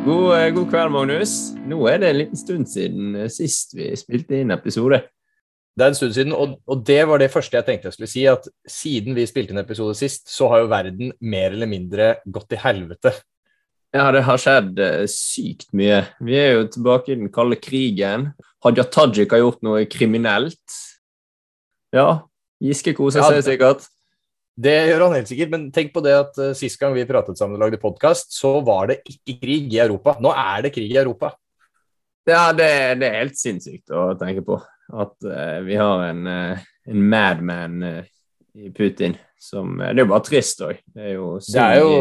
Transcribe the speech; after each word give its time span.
God, 0.00 0.30
eh, 0.32 0.50
god 0.56 0.70
kveld, 0.72 0.92
Magnus. 0.94 1.32
Nå 1.68 1.76
er 1.90 1.98
det 2.00 2.08
en 2.08 2.18
liten 2.22 2.38
stund 2.40 2.68
siden 2.72 3.16
eh, 3.20 3.28
sist 3.28 3.74
vi 3.76 3.90
spilte 4.00 4.38
inn 4.40 4.52
episode. 4.54 5.02
Det 5.76 5.84
er 5.84 5.92
en 5.92 5.98
stund 5.98 6.14
siden, 6.16 6.32
og, 6.32 6.54
og, 6.64 6.80
det 6.88 7.02
var 7.08 7.20
det 7.20 7.28
første 7.32 7.58
jeg 7.58 7.66
tenkte 7.66 7.90
jeg 7.90 7.96
skulle 7.98 8.08
si. 8.08 8.22
At 8.30 8.48
siden 8.64 9.18
vi 9.18 9.26
spilte 9.28 9.52
inn 9.52 9.60
episode 9.60 9.98
sist, 9.98 10.30
så 10.32 10.48
har 10.48 10.62
jo 10.62 10.70
verden 10.72 11.12
mer 11.20 11.52
eller 11.52 11.68
mindre 11.68 12.08
gått 12.24 12.48
til 12.54 12.62
helvete. 12.64 13.12
Ja, 13.92 14.08
det 14.14 14.24
har 14.24 14.40
skjedd 14.40 14.80
uh, 14.80 15.04
sykt 15.10 15.68
mye. 15.76 16.00
Vi 16.24 16.36
er 16.38 16.52
jo 16.54 16.66
tilbake 16.72 17.12
i 17.12 17.18
den 17.20 17.28
kalde 17.34 17.58
krigen. 17.60 18.30
Hadia 18.64 18.86
Tajik 18.86 19.34
har 19.34 19.42
gjort 19.42 19.64
noe 19.66 19.84
kriminelt. 19.90 20.80
Ja, 21.92 22.22
Giske 22.60 22.96
koser 22.96 23.24
ja, 23.24 23.40
sikkert. 23.44 23.88
Det 24.60 24.74
gjør 24.90 25.06
han 25.06 25.14
helt 25.16 25.30
sikkert, 25.30 25.52
men 25.54 25.68
tenk 25.72 25.92
på 25.94 26.02
det 26.04 26.12
at 26.18 26.40
uh, 26.40 26.50
sist 26.58 26.80
gang 26.80 26.92
vi 26.96 27.06
pratet 27.08 27.38
sammen 27.38 27.56
og 27.56 27.64
lagde 27.64 27.80
podkast, 27.80 28.34
så 28.36 28.58
var 28.66 28.90
det 28.90 29.00
ikke 29.08 29.38
krig 29.40 29.72
i 29.72 29.80
Europa. 29.80 30.18
Nå 30.20 30.34
er 30.36 30.66
det 30.66 30.74
krig 30.74 30.90
i 30.92 31.00
Europa. 31.00 31.32
Ja, 32.28 32.50
det, 32.52 32.68
det 33.00 33.08
er 33.08 33.22
helt 33.22 33.40
sinnssykt 33.40 33.94
å 33.96 34.10
tenke 34.20 34.44
på. 34.44 34.60
At 34.90 35.16
uh, 35.24 35.58
vi 35.64 35.78
har 35.80 36.04
en, 36.10 36.28
uh, 36.28 36.68
en 36.90 37.08
madman 37.14 37.80
i 37.88 38.72
Putin 38.74 39.16
som 39.40 39.78
Det 39.78 39.94
er 39.94 40.02
jo 40.02 40.10
bare 40.10 40.26
trist 40.26 40.60
òg. 40.66 40.80
Det 40.92 41.06
er 41.06 41.14
jo 41.14 41.28
Det 41.40 41.62
er 41.64 41.78
jo 41.80 41.92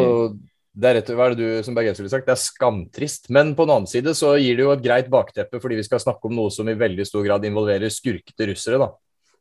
det 0.79 0.87
er 0.87 0.95
rett, 0.99 1.09
hva 1.11 1.25
er 1.27 1.33
det 1.35 1.43
du 1.43 1.63
som 1.65 1.75
bergenser 1.75 2.03
ville 2.03 2.11
sagt? 2.13 2.27
Det 2.27 2.35
er 2.35 2.39
skamtrist. 2.39 3.27
Men 3.35 3.51
på 3.57 3.65
den 3.65 3.73
annen 3.73 3.89
side 3.89 4.13
så 4.15 4.35
gir 4.39 4.55
det 4.55 4.63
jo 4.63 4.71
et 4.71 4.83
greit 4.83 5.09
bakteppe 5.11 5.59
fordi 5.59 5.79
vi 5.79 5.85
skal 5.87 5.99
snakke 5.99 6.29
om 6.29 6.35
noe 6.37 6.53
som 6.53 6.69
i 6.71 6.77
veldig 6.77 7.07
stor 7.07 7.25
grad 7.25 7.47
involverer 7.47 7.91
skurkete 7.91 8.47
russere, 8.51 8.79
da. 8.79 8.87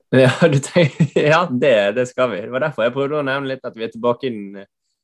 Ja, 0.17 0.33
tenker, 0.41 1.21
ja 1.33 1.43
det, 1.51 1.93
det, 1.99 2.07
skal 2.09 2.31
vi. 2.33 2.41
Det 2.47 2.53
var 2.53 2.65
derfor 2.65 2.87
jeg 2.87 2.95
prøvde 2.95 3.19
å 3.21 3.27
nevne 3.27 3.51
litt 3.51 3.67
at 3.69 3.77
vi 3.77 3.85
er 3.85 3.93
tilbake 3.93 4.29
i 4.29 4.33
den, 4.33 4.63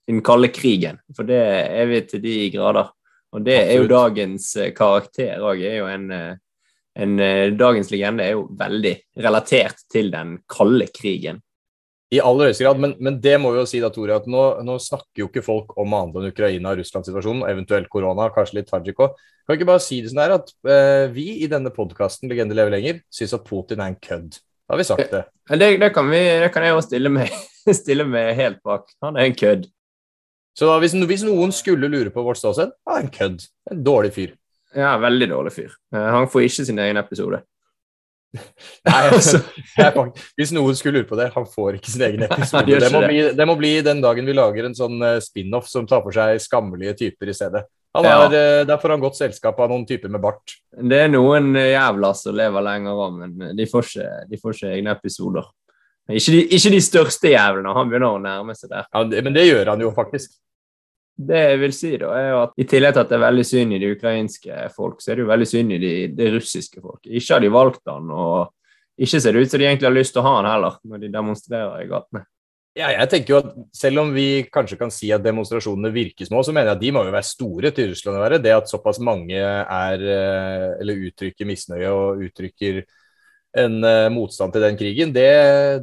den 0.09 0.23
kalde 0.25 0.49
krigen. 0.49 1.01
For 1.17 1.29
det 1.29 1.41
er 1.45 1.91
vi 1.91 2.01
til 2.09 2.23
de 2.25 2.37
grader. 2.55 2.89
Og 3.34 3.45
det 3.45 3.59
Absolutt. 3.59 3.75
er 3.75 3.83
jo 3.83 3.91
dagens 3.91 4.48
eh, 4.62 4.73
karakter 4.77 5.45
òg. 5.45 5.65
En, 5.93 6.06
eh, 6.15 6.37
en, 7.05 7.19
eh, 7.20 7.51
dagens 7.53 7.91
legende 7.93 8.25
er 8.25 8.37
jo 8.37 8.47
veldig 8.56 8.95
relatert 9.27 9.84
til 9.93 10.09
den 10.15 10.39
kalde 10.48 10.89
krigen. 10.95 11.43
I 12.15 12.21
aller 12.23 12.48
høyeste 12.48 12.62
grad, 12.62 12.78
men, 12.78 12.93
men, 13.03 13.17
det 13.21 13.34
må 13.43 13.50
vi 13.50 13.59
jo 13.59 13.67
si 13.67 13.81
da, 13.83 13.91
Tore, 13.91 14.21
at 14.21 14.27
nå, 14.31 14.43
nå, 14.62 14.77
snakker 14.81 15.25
jo 15.25 15.28
ikke 15.31 15.43
folk 15.43 15.73
om 15.81 15.97
annet 15.98 16.19
enn 16.21 16.31
Ukraina 16.31 16.71
og 16.71 16.78
Russland-situasjonen, 16.78 17.47
eventuelt 17.48 17.89
korona, 17.91 18.28
kanskje 18.33 18.61
litt 18.61 18.69
Tajik 18.71 19.00
òg. 19.03 19.17
Kan 19.45 19.59
ikke 19.59 19.69
bare 19.69 19.83
si 19.83 19.98
det 20.00 20.12
sånn 20.12 20.23
her 20.23 20.37
at 20.39 20.53
eh, 20.71 21.06
vi 21.12 21.27
i 21.43 21.48
denne 21.50 21.73
podkasten 21.75 22.31
Legende 22.31 22.56
lever 22.56 22.73
lenger 22.77 23.03
syns 23.12 23.34
at 23.37 23.45
Putin 23.48 23.83
er 23.83 23.93
en 23.93 23.98
kødd. 24.00 24.39
Da 24.65 24.75
har 24.75 24.81
vi 24.81 24.84
sagt 24.89 25.11
det. 25.11 25.25
Det, 25.48 25.70
det, 25.81 25.91
kan, 25.93 26.11
vi, 26.11 26.20
det 26.41 26.51
kan, 26.53 26.65
jeg 26.65 26.77
òg 26.77 26.84
stille, 26.87 27.27
stille, 27.83 28.07
med 28.09 28.33
helt 28.39 28.62
bak. 28.65 28.87
Han 29.05 29.19
er 29.21 29.29
en 29.29 29.37
kødd. 29.37 29.67
Så 30.56 30.71
hvis, 30.81 30.95
hvis, 31.11 31.25
noen 31.27 31.53
skulle 31.53 31.91
lure 31.91 32.12
på 32.15 32.23
vårt 32.25 32.41
ståsted, 32.41 32.73
han 32.87 32.97
er 32.97 33.06
en 33.06 33.12
kødd. 33.12 33.45
En 33.73 33.83
dårlig 33.84 34.15
fyr. 34.15 34.37
Ja, 34.75 34.95
veldig 35.03 35.29
dårlig 35.31 35.53
fyr. 35.55 35.75
Eh, 35.95 36.09
han 36.17 36.31
får 36.31 36.47
ikke 36.47 36.67
sin 36.71 36.81
egen 36.83 37.01
episode. 37.01 37.43
Nei, 38.89 39.03
altså, 39.15 39.43
Hvis 40.39 40.55
noen 40.55 40.78
skulle 40.78 41.03
lure 41.03 41.11
på 41.11 41.19
det, 41.19 41.28
han 41.34 41.47
får 41.51 41.78
ikke 41.78 41.93
sin 41.93 42.06
egen 42.09 42.25
episode. 42.27 42.81
det, 42.81 42.91
må 42.95 43.05
bli, 43.05 43.21
det, 43.37 43.49
må 43.51 43.59
bli, 43.61 43.75
den 43.87 44.03
dagen 44.05 44.27
vi 44.27 44.37
lager 44.37 44.71
en 44.71 44.78
sånn 44.78 44.97
eh, 45.05 45.21
spin-off 45.23 45.69
som 45.71 45.87
tar 45.91 46.03
for 46.06 46.17
seg 46.17 46.41
skammelige 46.43 46.97
typer 47.05 47.31
i 47.31 47.37
stedet. 47.37 47.67
Han 47.95 48.06
er, 48.09 48.14
ja. 48.14 48.39
Eh, 48.61 48.61
der 48.67 48.78
får 48.83 48.95
han 48.97 49.03
godt 49.03 49.19
selskap 49.19 49.59
av 49.62 49.70
noen 49.70 49.84
typer 49.87 50.11
med 50.11 50.23
bart. 50.23 50.56
Det 50.75 51.05
er 51.05 51.12
noen 51.12 51.53
jævler 51.55 52.17
som 52.19 52.34
lever 52.34 52.64
lenger 52.67 53.03
òg, 53.05 53.20
men 53.20 53.53
de 53.55 53.67
får, 53.70 53.91
ikke, 53.91 54.14
de 54.31 54.41
får, 54.41 54.56
ikke, 54.56 54.73
egne 54.78 54.95
episoder. 54.97 55.47
Ikke 56.11 56.34
de, 56.34 56.41
ikke 56.59 56.72
de 56.75 56.81
største 56.84 57.31
jævlene. 57.31 57.77
Han 57.77 57.92
begynner 57.92 58.17
å 58.17 58.22
nærme 58.22 58.56
seg 58.59 58.72
der. 58.72 58.89
Ja, 58.91 59.05
men 59.06 59.37
det 59.37 59.47
gjør 59.47 59.72
han 59.72 59.84
jo 59.87 59.92
faktisk. 59.95 60.34
Det 61.15 61.39
jeg 61.39 61.59
vil 61.62 61.72
si, 61.77 61.92
da, 62.00 62.11
er 62.19 62.28
jo 62.33 62.39
at 62.42 62.59
i 62.59 62.67
tillegg 62.67 62.97
til 62.97 63.05
at 63.05 63.12
det 63.12 63.17
er 63.17 63.22
veldig 63.22 63.47
synd 63.47 63.77
i 63.77 63.78
de 63.78 63.92
ukrainske 63.95 64.65
folk, 64.75 64.98
så 64.98 65.12
er 65.12 65.17
det 65.17 65.22
jo 65.22 65.31
veldig 65.31 65.47
synd 65.47 65.75
i 65.77 65.78
de, 65.78 65.95
de 66.19 66.31
russiske 66.34 66.83
folk. 66.83 67.00
Ikke 67.06 67.37
har 67.37 67.44
de 67.44 67.55
valgt 67.55 67.84
han, 67.87 68.11
og 68.11 69.05
ikke 69.06 69.21
ser 69.22 69.37
det 69.37 69.44
ut 69.44 69.53
som 69.53 69.62
de 69.62 69.69
egentlig 69.69 69.88
har 69.88 69.94
lyst 69.94 70.16
til 70.16 70.25
å 70.25 70.26
ha 70.26 70.32
han 70.41 70.49
heller, 70.50 70.81
når 70.91 71.05
de 71.05 71.12
demonstrerer 71.15 71.84
i 71.84 71.88
gatene. 71.91 72.25
Ja, 72.75 72.89
jeg 72.91 73.07
tenker 73.12 73.31
jo 73.31 73.39
at 73.39 73.53
Selv 73.77 74.03
om 74.03 74.09
vi 74.17 74.27
kanskje 74.51 74.79
kan 74.81 74.91
si 74.91 75.12
at 75.15 75.23
demonstrasjonene 75.23 75.93
virker 75.95 76.27
små, 76.27 76.43
så 76.43 76.51
mener 76.51 76.73
jeg 76.73 76.79
at 76.79 76.83
de 76.83 76.93
må 76.97 77.05
jo 77.07 77.15
være 77.15 77.29
store 77.29 77.71
til 77.75 77.93
Russland 77.93 78.19
å 78.19 78.25
være. 78.25 78.41
Det 78.43 78.55
at 78.55 78.71
såpass 78.71 78.99
mange 78.99 79.39
er, 79.39 80.03
eh, 80.03 80.69
eller 80.83 81.07
uttrykker 81.09 81.47
misnøye 81.47 81.93
og 81.95 82.25
uttrykker 82.27 82.83
en 83.55 83.77
uh, 83.87 84.11
motstand 84.11 84.55
til 84.55 84.65
den 84.65 84.79
krigen, 84.79 85.12
det, 85.15 85.29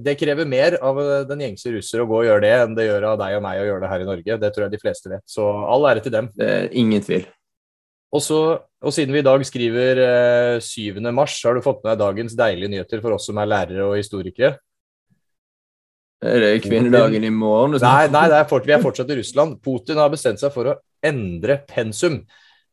det, 0.03 0.17
krever 0.19 0.47
mer 0.49 0.75
av 0.83 0.97
eh, 0.99 1.11
den 1.29 1.45
gjengse 1.45 1.71
russer 1.71 2.03
å 2.03 2.07
gå 2.09 2.17
og 2.19 2.25
gjøre 2.27 2.43
det 2.43 2.55
enn 2.57 2.73
det 2.75 2.87
gjør 2.87 3.05
av 3.13 3.21
deg 3.21 3.37
og 3.37 3.45
meg 3.45 3.61
å 3.61 3.67
gjøre 3.69 3.83
det 3.83 3.91
her 3.93 4.03
i 4.03 4.07
Norge. 4.09 4.39
Det 4.41 4.49
tror 4.51 4.65
jeg 4.65 4.73
de 4.73 4.81
fleste 4.81 5.11
vet. 5.11 5.23
Så 5.29 5.45
all 5.47 5.87
ære 5.87 6.03
til 6.03 6.15
dem. 6.15 6.27
Det 6.35 6.49
er 6.51 6.67
ingen 6.81 7.05
tvil. 7.05 7.23
Og, 8.11 8.19
så, 8.19 8.41
og 8.83 8.91
siden 8.91 9.15
vi 9.15 9.21
i 9.23 9.27
dag 9.27 9.45
skriver 9.47 10.01
uh, 10.03 10.57
eh, 10.57 10.65
7. 10.65 10.99
mars, 11.15 11.37
har 11.47 11.55
du 11.55 11.63
fått 11.63 11.79
med 11.85 11.93
deg 11.93 12.03
dagens 12.03 12.35
deilige 12.35 12.73
nyheter 12.73 13.03
for 13.03 13.15
oss 13.15 13.29
som 13.29 13.39
er 13.39 13.47
lærere 13.53 13.87
og 13.87 13.95
historikere? 14.01 14.57
Er 16.21 16.37
det 16.43 16.61
kvinnedagen 16.67 17.23
i 17.25 17.33
morgen? 17.33 17.79
Nei, 17.81 18.05
nei 18.13 18.27
er 18.29 18.45
fort, 18.49 18.67
vi 18.67 18.75
er 18.75 18.83
fortsatt 18.83 19.09
i 19.09 19.17
Russland. 19.17 19.57
Putin 19.65 19.97
har 19.97 20.11
bestemt 20.13 20.41
seg 20.41 20.53
for 20.53 20.69
å 20.69 20.77
endre 21.01 21.57
pensum. 21.65 22.19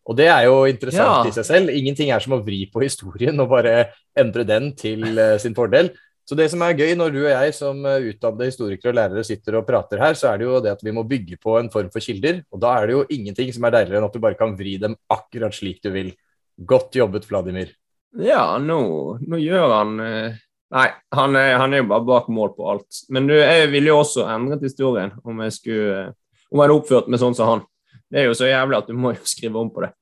Og 0.09 0.16
det 0.16 0.28
er 0.32 0.47
jo 0.48 0.60
interessant 0.69 1.26
ja. 1.26 1.31
i 1.31 1.32
seg 1.36 1.47
selv. 1.48 1.72
Ingenting 1.72 2.12
er 2.12 2.20
som 2.25 2.37
å 2.37 2.42
vri 2.44 2.62
på 2.72 2.82
historien 2.84 3.41
og 3.41 3.48
bare 3.53 3.91
endre 4.19 4.44
den 4.48 4.70
til 4.76 5.04
uh, 5.16 5.37
sin 5.41 5.56
fordel. 5.56 5.91
Så 6.28 6.37
det 6.37 6.50
som 6.53 6.60
er 6.64 6.76
gøy 6.76 6.92
når 6.97 7.12
du 7.14 7.19
og 7.22 7.31
jeg 7.31 7.54
som 7.56 7.81
uh, 7.84 7.97
utdannede 8.04 8.50
historikere 8.50 8.92
og 8.92 8.98
lærere 9.00 9.25
sitter 9.25 9.56
og 9.60 9.66
prater 9.69 10.00
her, 10.00 10.16
så 10.16 10.31
er 10.31 10.41
det 10.41 10.48
jo 10.48 10.62
det 10.64 10.75
at 10.76 10.84
vi 10.84 10.92
må 10.97 11.04
bygge 11.08 11.41
på 11.41 11.56
en 11.60 11.69
form 11.72 11.88
for 11.92 12.04
kilder. 12.04 12.42
Og 12.53 12.60
da 12.64 12.75
er 12.76 12.88
det 12.88 12.97
jo 12.97 13.04
ingenting 13.16 13.53
som 13.56 13.69
er 13.69 13.78
deiligere 13.78 14.00
enn 14.03 14.08
at 14.08 14.16
du 14.16 14.25
bare 14.25 14.41
kan 14.41 14.56
vri 14.56 14.76
dem 14.81 14.97
akkurat 15.12 15.56
slik 15.56 15.81
du 15.84 15.92
vil. 15.92 16.12
Godt 16.69 17.00
jobbet, 17.00 17.28
Vladimir. 17.28 17.72
Ja, 18.16 18.56
nå, 18.60 18.81
nå 19.25 19.41
gjør 19.41 19.72
han 19.76 19.97
uh... 20.00 20.44
Nei, 20.75 20.89
han 21.17 21.37
er, 21.41 21.55
han 21.56 21.73
er, 21.73 21.81
jo 21.81 21.89
bare 21.89 22.05
bak 22.05 22.27
mål 22.33 22.51
på 22.56 22.67
alt. 22.69 23.03
Men 23.09 23.29
du, 23.31 23.34
jeg 23.39 23.71
ville 23.73 23.89
jo 23.89 24.03
også 24.03 24.27
endret 24.29 24.65
historien 24.67 25.15
om 25.25 25.41
jeg 25.47 25.55
skulle 25.56 26.01
om 26.49 26.61
jeg 26.61 26.65
hadde 26.65 26.77
oppført 26.81 27.09
meg 27.12 27.21
sånn 27.21 27.37
som 27.37 27.51
han. 27.51 27.65
Det 28.09 28.23
er 28.23 28.29
jo 28.29 28.37
så 28.37 28.49
jævlig 28.49 28.79
at 28.79 28.89
du 28.89 28.97
må 28.97 29.15
jo 29.15 29.25
skrive 29.34 29.61
om 29.61 29.73
på 29.73 29.84
det. 29.84 29.93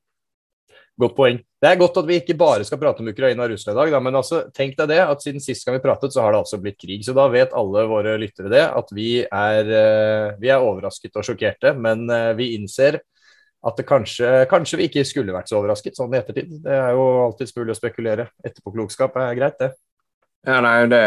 Godt 0.97 1.13
poeng. 1.13 1.39
Det 1.61 1.69
er 1.69 1.77
godt 1.77 1.99
at 2.01 2.07
vi 2.09 2.15
ikke 2.17 2.35
bare 2.37 2.65
skal 2.65 2.79
prate 2.81 3.03
om 3.03 3.09
Ukraina 3.11 3.45
og 3.45 3.51
Russland 3.51 3.75
i 3.75 3.79
dag, 3.79 3.91
da, 3.93 3.99
men 4.01 4.17
altså, 4.17 4.39
tenk 4.53 4.73
deg 4.79 4.89
det 4.89 4.97
at 5.03 5.21
siden 5.21 5.43
sist 5.43 5.65
gang 5.65 5.75
vi 5.77 5.81
pratet, 5.83 6.13
så 6.13 6.23
har 6.23 6.33
det 6.33 6.39
altså 6.41 6.57
blitt 6.61 6.79
krig. 6.81 7.03
Så 7.05 7.13
da 7.17 7.27
vet 7.29 7.53
alle 7.57 7.83
våre 7.89 8.15
lyttere 8.21 8.49
det, 8.49 8.63
at 8.65 8.93
vi 8.97 9.11
er, 9.21 9.69
eh, 9.81 10.31
vi 10.41 10.49
er 10.53 10.65
overrasket 10.65 11.19
og 11.21 11.27
sjokkerte. 11.27 11.75
Men 11.77 12.07
eh, 12.09 12.31
vi 12.37 12.51
innser 12.57 12.99
at 13.67 13.81
kanskje, 13.85 14.31
kanskje 14.49 14.79
vi 14.81 14.87
ikke 14.89 15.05
skulle 15.05 15.35
vært 15.35 15.51
så 15.51 15.59
overrasket 15.59 15.97
sånn 15.97 16.13
i 16.13 16.21
ettertid. 16.21 16.57
Det 16.65 16.73
er 16.73 16.97
jo 16.97 17.05
alltids 17.27 17.53
mulig 17.57 17.75
å 17.75 17.77
spekulere. 17.77 18.29
Etterpåklokskap 18.45 19.17
er 19.21 19.37
greit, 19.37 19.61
det. 19.61 19.73
Ja, 20.47 20.61
nei, 20.63 20.87
det, 20.87 21.03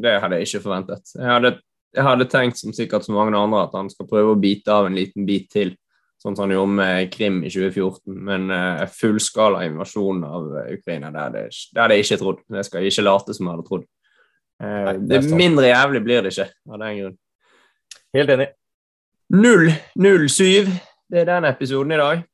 det 0.00 0.16
hadde 0.22 0.38
jeg 0.40 0.48
ikke 0.48 0.62
forventet. 0.64 1.12
Jeg 1.18 1.28
hadde, 1.28 1.50
jeg 1.92 2.06
hadde 2.06 2.26
tenkt, 2.32 2.60
som 2.60 2.72
sikkert 2.72 3.04
så 3.04 3.12
mange 3.12 3.36
andre, 3.36 3.66
at 3.66 3.74
han 3.76 3.90
skal 3.92 4.08
prøve 4.08 4.32
å 4.32 4.40
bite 4.40 4.72
av 4.72 4.88
en 4.88 4.96
liten 4.96 5.26
bit 5.28 5.50
til 5.52 5.74
sånn 6.22 6.36
som 6.36 6.46
han 6.46 6.54
gjorde 6.54 6.76
med 6.78 7.10
Krim 7.12 7.40
i 7.42 7.50
2014. 7.50 8.14
Men 8.28 8.48
uh, 8.52 8.84
fullskala 8.94 9.64
invasjon 9.66 10.22
av 10.26 10.48
uh, 10.54 10.64
Ukraina, 10.72 11.10
det 11.12 11.24
hadde, 11.26 11.44
det 11.50 11.82
hadde 11.82 11.98
jeg 11.98 12.06
ikke 12.06 12.20
trodd. 12.22 12.42
Det 12.56 12.64
skal 12.68 12.80
jeg 12.82 12.94
ikke 12.94 13.06
late 13.08 13.36
som 13.36 13.48
jeg 13.48 13.56
hadde 13.56 13.68
trodd. 13.68 13.86
Uh, 14.62 14.68
Nei, 14.70 14.96
det, 15.10 15.22
mindre 15.34 15.70
jævlig 15.72 16.04
blir 16.06 16.24
det 16.24 16.34
ikke 16.34 16.48
av 16.70 16.84
den 16.84 16.98
grunn. 17.00 17.16
Helt 18.16 18.36
enig. 18.36 18.50
007, 19.32 20.70
det 21.12 21.22
er 21.22 21.30
den 21.30 21.48
episoden 21.48 21.96
i 21.96 22.02
dag. 22.02 22.28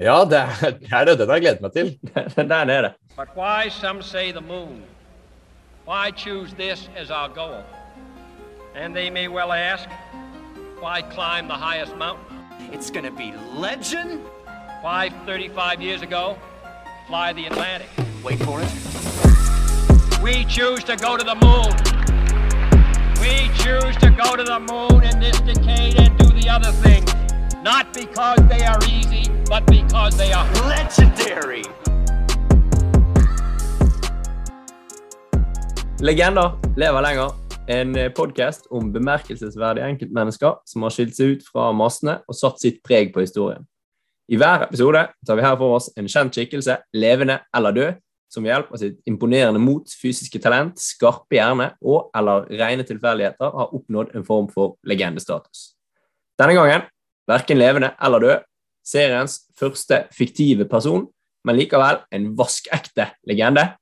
Ja, 0.00 0.22
det 0.24 0.46
det 0.80 0.88
er 0.88 1.04
det. 1.04 1.18
Den 1.20 1.28
har 1.28 1.36
jeg 1.36 1.44
gledet 1.44 1.66
meg 1.66 1.76
til. 1.76 1.92
den 2.38 2.56
er 2.56 2.88
det. 2.88 2.94
But 3.16 3.36
why 3.36 3.68
some 3.68 4.02
say 4.02 4.32
the 4.32 4.40
moon? 4.40 4.80
Why 5.90 6.12
choose 6.12 6.54
this 6.54 6.88
as 6.94 7.10
our 7.10 7.28
goal? 7.28 7.64
And 8.76 8.94
they 8.94 9.10
may 9.10 9.26
well 9.26 9.50
ask, 9.50 9.88
why 10.78 11.02
climb 11.02 11.48
the 11.48 11.54
highest 11.54 11.96
mountain? 11.96 12.38
It's 12.72 12.92
gonna 12.92 13.10
be 13.10 13.34
legend. 13.56 14.20
Why, 14.82 15.10
35 15.26 15.82
years 15.82 16.02
ago, 16.02 16.38
fly 17.08 17.32
the 17.32 17.46
Atlantic. 17.46 17.88
Wait 18.22 18.38
for 18.44 18.60
it. 18.62 20.22
We 20.22 20.44
choose 20.44 20.84
to 20.84 20.94
go 20.94 21.16
to 21.16 21.24
the 21.24 21.34
moon. 21.34 21.74
We 23.20 23.48
choose 23.58 23.96
to 23.96 24.10
go 24.16 24.36
to 24.36 24.44
the 24.44 24.60
moon 24.60 25.02
in 25.02 25.18
this 25.18 25.40
decade 25.40 25.98
and 25.98 26.16
do 26.16 26.28
the 26.40 26.48
other 26.48 26.70
things. 26.70 27.12
Not 27.64 27.92
because 27.92 28.38
they 28.48 28.64
are 28.64 28.78
easy, 28.88 29.28
but 29.48 29.66
because 29.66 30.16
they 30.16 30.32
are 30.32 30.48
legendary. 30.68 31.64
Legender 36.00 36.54
lever 36.76 37.02
lenger. 37.04 37.32
En 37.68 37.96
eh, 37.96 38.12
podkast 38.16 38.64
om 38.72 38.86
bemerkelsesverdige 38.92 39.84
enkeltmennesker 39.84 40.54
som 40.64 40.86
har 40.86 40.94
skilt 40.94 41.12
seg 41.12 41.34
ut 41.34 41.42
fra 41.44 41.66
massene 41.76 42.14
og 42.24 42.36
satt 42.38 42.62
sitt 42.62 42.78
preg 42.86 43.10
på 43.12 43.20
historien. 43.20 43.66
I 44.32 44.38
hver 44.40 44.64
episode 44.64 45.02
tar 45.28 45.36
vi 45.36 45.44
her 45.44 45.58
for 45.60 45.76
oss 45.76 45.90
en 46.00 46.08
kjent 46.08 46.32
skikkelse, 46.32 46.78
levende 46.96 47.36
eller 47.52 47.76
død, 47.76 48.00
som 48.32 48.46
ved 48.46 48.54
hjelp 48.54 48.72
av 48.72 48.80
sitt 48.80 48.96
imponerende 49.12 49.60
mot, 49.60 49.92
fysiske 50.00 50.40
talent, 50.40 50.80
skarpe 50.80 51.36
hjerne 51.36 51.68
og 51.84 52.08
eller 52.16 52.48
rene 52.48 52.86
tilfeldigheter 52.88 53.52
har 53.60 53.76
oppnådd 53.76 54.16
en 54.16 54.24
form 54.24 54.48
for 54.54 54.78
legendestatus. 54.88 55.74
Denne 56.40 56.56
gangen 56.56 56.88
verken 57.28 57.60
levende 57.60 57.92
eller 58.00 58.24
død, 58.24 58.48
seriens 58.88 59.36
første 59.60 60.06
fiktive 60.16 60.64
person, 60.64 61.10
men 61.44 61.60
likevel 61.60 62.00
en 62.08 62.32
vaskekte 62.40 63.10
legende. 63.28 63.74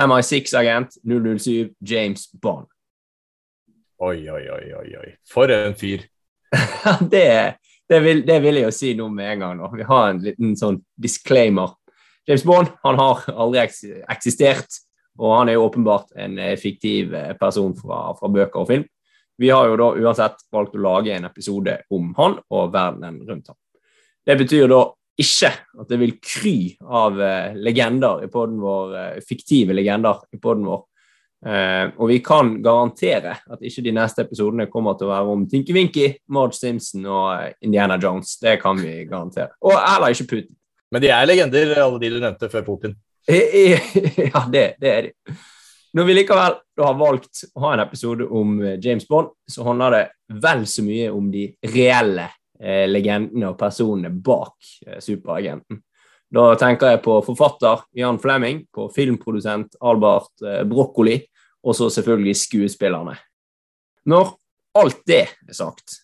MI6-agent 0.00 0.98
007 1.04 1.74
James 1.80 2.26
Bond. 2.32 2.66
Oi, 4.02 4.30
oi, 4.30 4.42
oi, 4.50 4.72
oi, 4.74 4.88
oi. 4.98 5.10
For 5.30 5.50
en 5.54 5.76
fyr. 5.78 6.02
det, 7.12 7.54
det, 7.88 8.00
vil, 8.02 8.24
det 8.26 8.40
vil 8.42 8.58
jeg 8.58 8.66
jo 8.66 8.72
si 8.74 8.94
nå 8.98 9.08
med 9.12 9.32
en 9.32 9.44
gang. 9.44 9.60
nå. 9.60 9.70
Vi 9.76 9.86
har 9.86 10.08
en 10.10 10.22
liten 10.24 10.56
sånn 10.58 10.80
disclaimer. 11.00 11.76
James 12.26 12.44
Bond 12.44 12.72
han 12.82 12.98
har 12.98 13.22
aldri 13.30 13.62
eksistert, 13.62 14.80
og 15.20 15.36
han 15.38 15.50
er 15.50 15.58
jo 15.58 15.68
åpenbart 15.68 16.14
en 16.18 16.38
eh, 16.42 16.56
fiktiv 16.58 17.14
eh, 17.14 17.32
person 17.38 17.74
fra, 17.78 18.08
fra 18.18 18.30
bøker 18.32 18.64
og 18.64 18.70
film. 18.70 18.88
Vi 19.38 19.50
har 19.50 19.68
jo 19.68 19.78
da 19.78 19.88
uansett 19.98 20.44
valgt 20.54 20.76
å 20.78 20.82
lage 20.82 21.14
en 21.14 21.26
episode 21.26 21.78
om 21.94 22.12
han 22.18 22.38
og 22.54 22.74
verdenen 22.74 23.20
rundt 23.28 23.50
ham. 23.50 23.58
Det 24.24 24.36
betyr 24.40 24.70
da 24.70 24.84
ikke 25.20 25.50
at 25.52 25.90
det 25.90 25.98
vil 26.00 26.16
kry 26.22 26.56
av 26.82 27.20
eh, 27.22 27.54
legender 27.54 28.24
i 28.24 28.30
podden 28.32 28.58
vår, 28.62 28.96
eh, 28.98 29.22
fiktive 29.26 29.76
legender 29.76 30.24
i 30.34 30.40
podden 30.42 30.66
vår. 30.70 30.82
Uh, 31.44 31.90
og 32.00 32.08
vi 32.08 32.22
kan 32.24 32.54
garantere 32.64 33.34
at 33.36 33.64
ikke 33.68 33.82
de 33.84 33.92
neste 33.92 34.22
episodene 34.24 34.64
kommer 34.72 34.94
til 34.96 35.10
å 35.10 35.12
være 35.12 35.32
om 35.34 35.42
Tinky 35.44 35.74
Winky, 35.76 36.06
Marge 36.32 36.56
Simpson 36.56 37.04
og 37.04 37.58
Indiana 37.60 37.98
Jones. 38.00 38.38
Det 38.40 38.54
kan 38.62 38.80
vi 38.80 39.02
garantere. 39.04 39.52
Og 39.60 39.74
heller 39.76 40.14
ikke 40.14 40.30
Putin. 40.30 40.54
Men 40.88 41.04
de 41.04 41.10
er 41.12 41.28
legender, 41.28 41.74
alle 41.82 42.00
de 42.00 42.10
du 42.14 42.16
nevnte 42.16 42.48
før 42.48 42.64
Putin. 42.64 42.96
Ja, 43.28 44.46
det, 44.48 44.64
det 44.80 44.94
er 44.94 45.10
de. 45.10 45.36
Når 45.94 46.08
vi 46.08 46.16
likevel 46.16 46.56
har 46.80 46.96
valgt 46.98 47.44
å 47.52 47.66
ha 47.66 47.74
en 47.74 47.84
episode 47.84 48.24
om 48.24 48.56
James 48.80 49.04
Bond, 49.06 49.34
så 49.44 49.68
handler 49.68 49.98
det 49.98 50.02
vel 50.46 50.64
så 50.66 50.82
mye 50.86 51.12
om 51.12 51.28
de 51.30 51.44
reelle 51.76 52.30
eh, 52.64 52.84
legendene 52.88 53.50
og 53.52 53.58
personene 53.60 54.10
bak 54.10 54.56
eh, 54.86 55.00
superagenten. 55.04 55.82
Da 56.34 56.54
tenker 56.58 56.94
jeg 56.94 57.02
på 57.04 57.18
forfatter 57.26 57.84
Jan 57.94 58.18
Flemming, 58.18 58.64
på 58.72 58.88
filmprodusent 58.94 59.76
Albert 59.84 60.42
eh, 60.42 60.62
Broccoli, 60.66 61.20
og 61.64 61.76
så 61.76 61.90
selvfølgelig 61.92 62.34
skuespillerne. 62.40 63.14
Når 64.10 64.34
alt 64.80 65.04
det 65.08 65.22
er 65.28 65.56
sagt, 65.56 66.00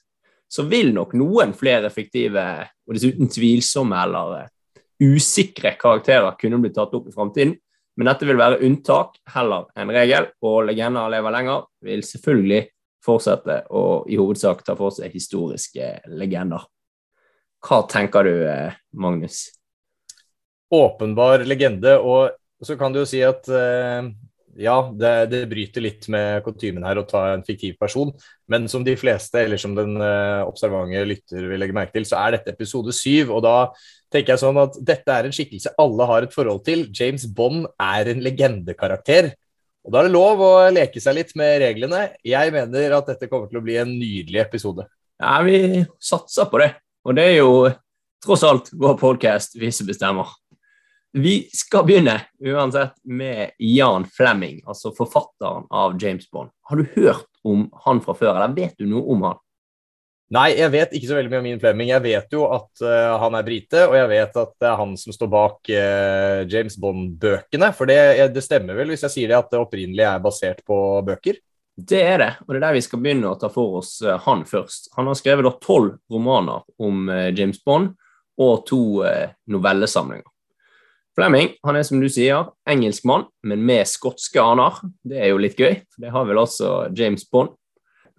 så 0.50 0.64
vil 0.66 0.92
nok 0.94 1.14
noen 1.18 1.52
flere 1.54 1.90
fiktive 1.94 2.44
og 2.86 2.96
dessuten 2.96 3.30
tvilsomme 3.30 3.98
eller 4.04 4.36
eh, 4.40 4.52
usikre 5.00 5.74
karakterer 5.80 6.36
kunne 6.40 6.60
bli 6.62 6.72
tatt 6.76 6.94
opp 6.96 7.08
i 7.08 7.14
framtiden, 7.14 7.56
men 7.98 8.08
dette 8.08 8.26
vil 8.28 8.38
være 8.38 8.60
unntak 8.64 9.16
heller 9.34 9.66
enn 9.76 9.90
regel, 9.92 10.30
og 10.46 10.68
legender 10.68 11.10
lever 11.12 11.34
lenger 11.34 11.64
vil 11.84 12.04
selvfølgelig 12.06 12.62
fortsette 13.04 13.62
å 13.72 13.84
i 14.10 14.18
hovedsak 14.20 14.64
ta 14.66 14.76
for 14.78 14.94
seg 14.94 15.14
historiske 15.14 15.92
legender. 16.12 16.66
Hva 17.64 17.82
tenker 17.88 18.24
du, 18.24 18.34
eh, 18.48 18.76
Magnus? 18.96 19.50
Åpenbar 20.72 21.44
legende, 21.44 21.98
og 21.98 22.30
så 22.62 22.76
kan 22.78 22.92
du 22.92 23.00
jo 23.00 23.08
si 23.08 23.20
at 23.24 23.48
eh, 23.48 24.10
ja, 24.60 24.76
det, 24.96 25.12
det 25.30 25.40
bryter 25.50 25.84
litt 25.84 26.06
med 26.12 26.42
kutymen 26.44 26.84
her 26.86 27.00
å 27.00 27.06
ta 27.08 27.26
en 27.34 27.44
fiktiv 27.46 27.76
person, 27.80 28.10
men 28.50 28.66
som 28.70 28.84
de 28.86 28.96
fleste, 28.98 29.42
eller 29.44 29.60
som 29.60 29.74
den 29.76 29.96
eh, 30.00 30.42
observante 30.46 31.04
lytter 31.06 31.46
vil 31.50 31.60
legge 31.62 31.76
merke 31.76 31.94
til, 31.96 32.08
så 32.08 32.20
er 32.22 32.36
dette 32.36 32.54
episode 32.54 32.94
syv, 32.96 33.32
og 33.36 33.44
da 33.46 33.56
tenker 34.10 34.34
jeg 34.34 34.42
sånn 34.42 34.58
at 34.60 34.78
dette 34.82 35.14
er 35.14 35.28
en 35.28 35.36
skikkelse 35.36 35.74
alle 35.80 36.08
har 36.10 36.26
et 36.26 36.34
forhold 36.34 36.64
til. 36.66 36.88
James 36.96 37.28
Bond 37.30 37.68
er 37.78 38.10
en 38.10 38.24
legendekarakter. 38.24 39.32
Og 39.86 39.92
da 39.92 40.00
er 40.00 40.08
det 40.08 40.14
lov 40.14 40.42
å 40.44 40.52
leke 40.74 41.00
seg 41.00 41.16
litt 41.16 41.30
med 41.40 41.60
reglene. 41.62 42.10
Jeg 42.26 42.52
mener 42.52 42.96
at 42.98 43.08
dette 43.08 43.28
kommer 43.30 43.48
til 43.48 43.60
å 43.60 43.64
bli 43.64 43.78
en 43.80 43.92
nydelig 43.94 44.42
episode. 44.42 44.84
Ja, 45.20 45.38
vi 45.44 45.84
satser 46.00 46.48
på 46.50 46.60
det, 46.60 46.74
og 47.04 47.16
det 47.16 47.24
er 47.28 47.38
jo 47.40 47.54
tross 48.24 48.44
alt 48.44 48.70
vår 48.76 48.96
podkast 49.00 49.56
vi 49.60 49.72
som 49.72 49.88
bestemmer. 49.88 50.28
Vi 51.16 51.48
skal 51.56 51.82
begynne 51.88 52.20
uansett 52.44 52.92
med 53.08 53.56
Jan 53.58 54.04
Flemming, 54.14 54.60
altså 54.68 54.92
forfatteren 54.94 55.64
av 55.74 55.96
James 56.00 56.28
Bond. 56.30 56.52
Har 56.68 56.78
du 56.78 56.86
hørt 56.94 57.26
om 57.42 57.66
han 57.84 58.02
fra 58.04 58.14
før, 58.14 58.36
eller 58.36 58.54
vet 58.54 58.76
du 58.78 58.86
noe 58.86 59.02
om 59.10 59.24
han? 59.26 59.40
Nei, 60.30 60.52
jeg 60.54 60.70
vet 60.70 60.92
ikke 60.94 61.08
så 61.10 61.16
veldig 61.16 61.30
mye 61.32 61.40
om 61.42 61.46
Ian 61.50 61.60
Fleming. 61.62 61.88
Jeg 61.90 62.02
vet 62.04 62.34
jo 62.36 62.44
at 62.54 62.82
uh, 62.86 63.16
han 63.18 63.34
er 63.34 63.46
brite, 63.46 63.80
og 63.88 63.96
jeg 63.98 64.10
vet 64.12 64.36
at 64.38 64.52
det 64.62 64.68
er 64.68 64.76
han 64.78 64.92
som 65.00 65.14
står 65.14 65.30
bak 65.32 65.70
uh, 65.74 66.42
James 66.46 66.76
Bond-bøkene. 66.78 67.72
For 67.74 67.90
det, 67.90 67.98
det 68.36 68.44
stemmer 68.46 68.78
vel 68.78 68.92
hvis 68.94 69.02
jeg 69.08 69.14
sier 69.16 69.32
det 69.32 69.40
at 69.40 69.50
det 69.50 69.58
opprinnelig 69.58 70.06
er 70.06 70.22
basert 70.22 70.62
på 70.62 70.78
bøker? 71.08 71.40
Det 71.74 72.02
er 72.04 72.22
det, 72.22 72.30
og 72.44 72.52
det 72.52 72.60
er 72.60 72.66
der 72.68 72.76
vi 72.76 72.84
skal 72.84 73.02
begynne 73.02 73.32
å 73.32 73.38
ta 73.40 73.50
for 73.50 73.80
oss 73.80 73.96
uh, 74.06 74.20
han 74.28 74.46
først. 74.46 74.92
Han 74.94 75.10
har 75.10 75.18
skrevet 75.18 75.58
tolv 75.66 75.96
romaner 76.12 76.62
om 76.78 77.10
James 77.34 77.58
Bond 77.66 77.96
og 78.40 78.62
to 78.70 79.02
novellesamlinger. 79.50 80.28
Fleming 81.18 81.50
han 81.66 81.76
er 81.76 81.82
som 81.84 81.98
du 82.00 82.06
sier, 82.08 82.52
engelskmann, 82.70 83.26
men 83.42 83.66
med 83.66 83.88
skotske 83.90 84.40
aner. 84.40 84.78
Det 85.02 85.18
er 85.18 85.32
jo 85.34 85.42
litt 85.42 85.58
gøy, 85.58 85.82
det 86.00 86.12
har 86.14 86.28
vel 86.28 86.38
også 86.40 86.92
James 86.96 87.26
Bond. 87.26 87.56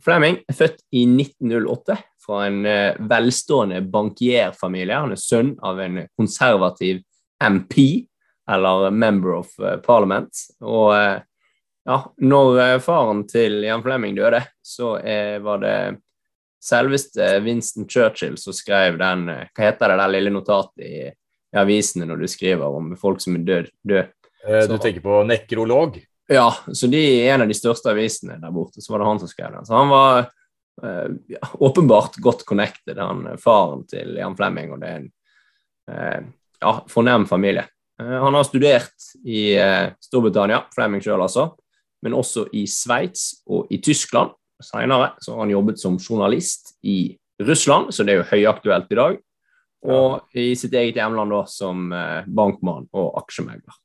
Fleming 0.04 0.40
er 0.50 0.58
født 0.58 0.82
i 0.92 1.04
1908 1.06 1.98
fra 2.26 2.46
en 2.48 2.66
eh, 2.66 2.96
velstående 3.00 3.82
bankierfamilie. 3.82 5.00
Han 5.04 5.16
er 5.16 5.20
sønn 5.20 5.56
av 5.62 5.82
en 5.82 6.04
konservativ 6.18 7.02
MP, 7.44 8.06
eller 8.52 8.90
Member 8.92 9.40
of 9.40 9.54
eh, 9.60 9.78
Parliament. 9.86 10.44
Og 10.62 10.94
eh, 10.96 11.20
ja, 11.86 11.98
når 12.22 12.80
faren 12.86 13.24
til 13.30 13.64
Jan 13.66 13.82
Flemming 13.82 14.14
døde, 14.14 14.44
så 14.62 14.92
var 15.42 15.64
det 15.64 15.78
selveste 16.62 17.40
Winston 17.42 17.88
Churchill 17.90 18.36
som 18.38 18.54
skrev 18.54 19.00
den 19.02 19.24
Hva 19.26 19.64
heter 19.66 19.90
det 19.90 19.96
der 19.98 20.12
lille 20.14 20.30
notatet 20.30 20.84
i, 20.86 21.08
i 21.10 21.58
avisene 21.58 22.06
når 22.06 22.22
du 22.22 22.28
skriver 22.30 22.78
om 22.78 22.94
folk 23.02 23.18
som 23.26 23.40
er 23.40 23.48
død? 23.48 23.72
død? 23.82 24.14
Du 24.70 24.78
tenker 24.78 25.02
på 25.02 25.24
nekrolog? 25.26 25.98
Ja, 26.32 26.48
så 26.74 26.88
de 26.88 27.00
er 27.02 27.34
en 27.34 27.44
av 27.44 27.50
de 27.50 27.56
største 27.58 27.92
avisene 27.92 28.38
der 28.40 28.54
borte, 28.56 28.80
så 28.80 28.94
var 28.94 29.02
det 29.02 29.10
han 29.10 29.20
som 29.20 29.32
skrev 29.32 29.52
den. 29.52 29.66
Så 29.68 29.76
han 29.76 29.90
var 29.92 30.20
eh, 30.22 31.10
ja, 31.34 31.42
åpenbart 31.60 32.16
godt 32.24 32.46
connected, 32.48 32.96
han 32.98 33.26
eh, 33.34 33.40
faren 33.42 33.84
til 33.90 34.16
Jan 34.16 34.38
Flemming, 34.40 34.72
og 34.72 34.80
det 34.80 34.92
er 34.92 35.02
en 35.02 35.10
eh, 35.92 36.30
ja, 36.62 36.76
fornem 36.92 37.28
familie. 37.28 37.66
Eh, 38.00 38.16
han 38.24 38.38
har 38.38 38.48
studert 38.48 39.10
i 39.28 39.50
eh, 39.60 39.90
Storbritannia, 40.08 40.64
Flemming 40.76 41.04
sjøl 41.04 41.20
altså, 41.20 41.50
men 42.02 42.16
også 42.18 42.48
i 42.56 42.64
Sveits 42.70 43.42
og 43.52 43.68
i 43.74 43.82
Tyskland. 43.84 44.32
Senere 44.62 45.12
så 45.20 45.34
har 45.34 45.44
han 45.44 45.52
jobbet 45.52 45.82
som 45.82 46.00
journalist 46.00 46.76
i 46.86 47.18
Russland, 47.42 47.92
så 47.92 48.06
det 48.06 48.14
er 48.14 48.22
jo 48.22 48.30
høyaktuelt 48.32 48.92
i 48.94 49.00
dag. 49.00 49.20
Og 49.92 50.38
i 50.38 50.52
sitt 50.56 50.74
eget 50.78 51.00
hjemland 51.00 51.34
da 51.34 51.44
som 51.50 51.88
eh, 51.92 52.28
bankmann 52.30 52.88
og 52.94 53.16
aksjemegler. 53.24 53.81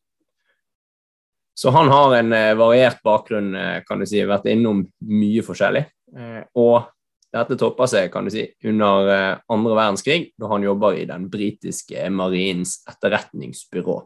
Så 1.58 1.70
han 1.70 1.88
har 1.88 2.16
en 2.16 2.32
eh, 2.32 2.54
variert 2.54 3.02
bakgrunn, 3.02 3.54
eh, 3.54 3.82
kan 3.86 4.00
du 4.00 4.06
si, 4.06 4.20
vært 4.28 4.44
innom 4.52 4.82
mye 5.08 5.44
forskjellig. 5.44 5.86
Eh, 6.12 6.42
og 6.60 6.90
dette 7.32 7.56
topper 7.56 7.88
seg, 7.88 8.10
kan 8.12 8.28
du 8.28 8.32
si, 8.32 8.44
under 8.68 9.40
andre 9.52 9.76
verdenskrig, 9.76 10.34
da 10.36 10.50
han 10.52 10.64
jobber 10.64 10.98
i 11.00 11.06
den 11.08 11.26
britiske 11.32 12.10
marinens 12.12 12.78
etterretningsbyrå. 12.88 13.96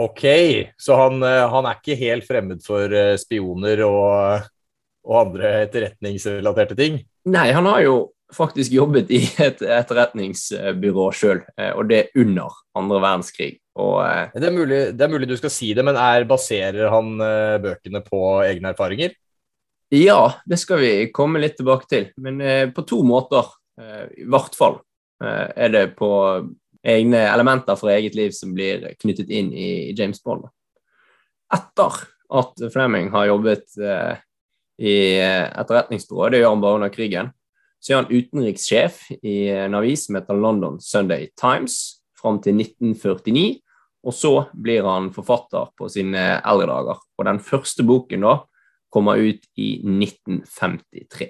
Ok, 0.00 0.24
så 0.80 0.96
han, 0.98 1.22
han 1.24 1.68
er 1.68 1.78
ikke 1.78 1.98
helt 2.00 2.26
fremmed 2.28 2.60
for 2.64 2.92
spioner 3.20 3.80
og, 3.86 4.44
og 5.08 5.16
andre 5.22 5.54
etterretningsrelaterte 5.66 6.76
ting? 6.76 7.00
Nei, 7.32 7.46
han 7.56 7.68
har 7.70 7.80
jo 7.86 7.96
faktisk 8.34 8.76
jobbet 8.76 9.14
i 9.14 9.22
et 9.40 9.64
etterretningsbyrå 9.64 11.08
sjøl, 11.16 11.40
og 11.72 11.88
det 11.88 12.10
under 12.18 12.60
andre 12.76 13.00
verdenskrig. 13.06 13.56
Og 13.80 13.96
eh, 14.04 14.36
Det 14.36 14.46
er, 14.48 14.54
mulig, 14.54 14.80
det 14.96 15.06
er 15.06 15.12
mulig 15.12 15.28
du 15.30 15.36
skal 15.40 15.52
si 15.54 15.72
det, 15.76 15.84
men 15.86 15.98
er, 15.98 16.28
baserer 16.28 16.92
han 16.92 17.16
eh, 17.24 17.56
bøkene 17.62 18.02
på 18.06 18.22
egne 18.44 18.74
erfaringer? 18.74 19.16
Ja, 19.90 20.36
det 20.46 20.60
skal 20.62 20.78
vi 20.84 20.92
komme 21.14 21.40
litt 21.42 21.56
tilbake 21.58 21.88
til, 21.90 22.08
men 22.22 22.40
eh, 22.44 22.68
på 22.70 22.84
to 22.86 23.00
måter, 23.06 23.48
eh, 23.80 24.06
i 24.22 24.28
hvert 24.30 24.54
fall, 24.58 24.78
eh, 25.24 25.48
er 25.66 25.74
det 25.74 25.84
på 25.98 26.10
egne 26.86 27.24
elementer 27.26 27.76
fra 27.76 27.96
eget 27.96 28.14
liv 28.16 28.32
som 28.36 28.54
blir 28.56 28.86
knyttet 29.00 29.32
inn 29.34 29.50
i 29.52 29.90
James 29.98 30.22
Bond. 30.24 30.46
Etter 31.52 32.04
at 32.30 32.62
Fleming 32.72 33.10
har 33.12 33.32
jobbet 33.32 33.66
eh, 33.82 34.22
i 34.80 34.96
etterretningsbyrået, 35.20 36.32
det 36.32 36.44
gjør 36.44 36.54
han 36.54 36.62
bare 36.62 36.78
under 36.78 36.92
krigen, 36.94 37.34
så 37.80 37.92
er 37.92 38.02
han 38.02 38.12
utenrikssjef 38.12 39.02
i 39.24 39.36
en 39.56 39.76
avis 39.76 40.06
som 40.06 40.16
heter 40.16 40.38
London 40.38 40.78
Sunday 40.84 41.28
Times 41.40 42.00
fram 42.20 42.38
til 42.44 42.60
1949, 42.60 43.60
og 44.00 44.16
så 44.16 44.32
blir 44.56 44.86
han 44.88 45.10
forfatter 45.12 45.72
på 45.76 45.88
sine 45.92 46.22
eldre 46.38 46.70
dager. 46.70 47.02
Og 47.18 47.28
den 47.28 47.40
første 47.44 47.84
boken 47.86 48.24
da 48.24 48.38
kommer 48.90 49.20
ut 49.20 49.44
i 49.60 49.74
1953. 49.84 51.28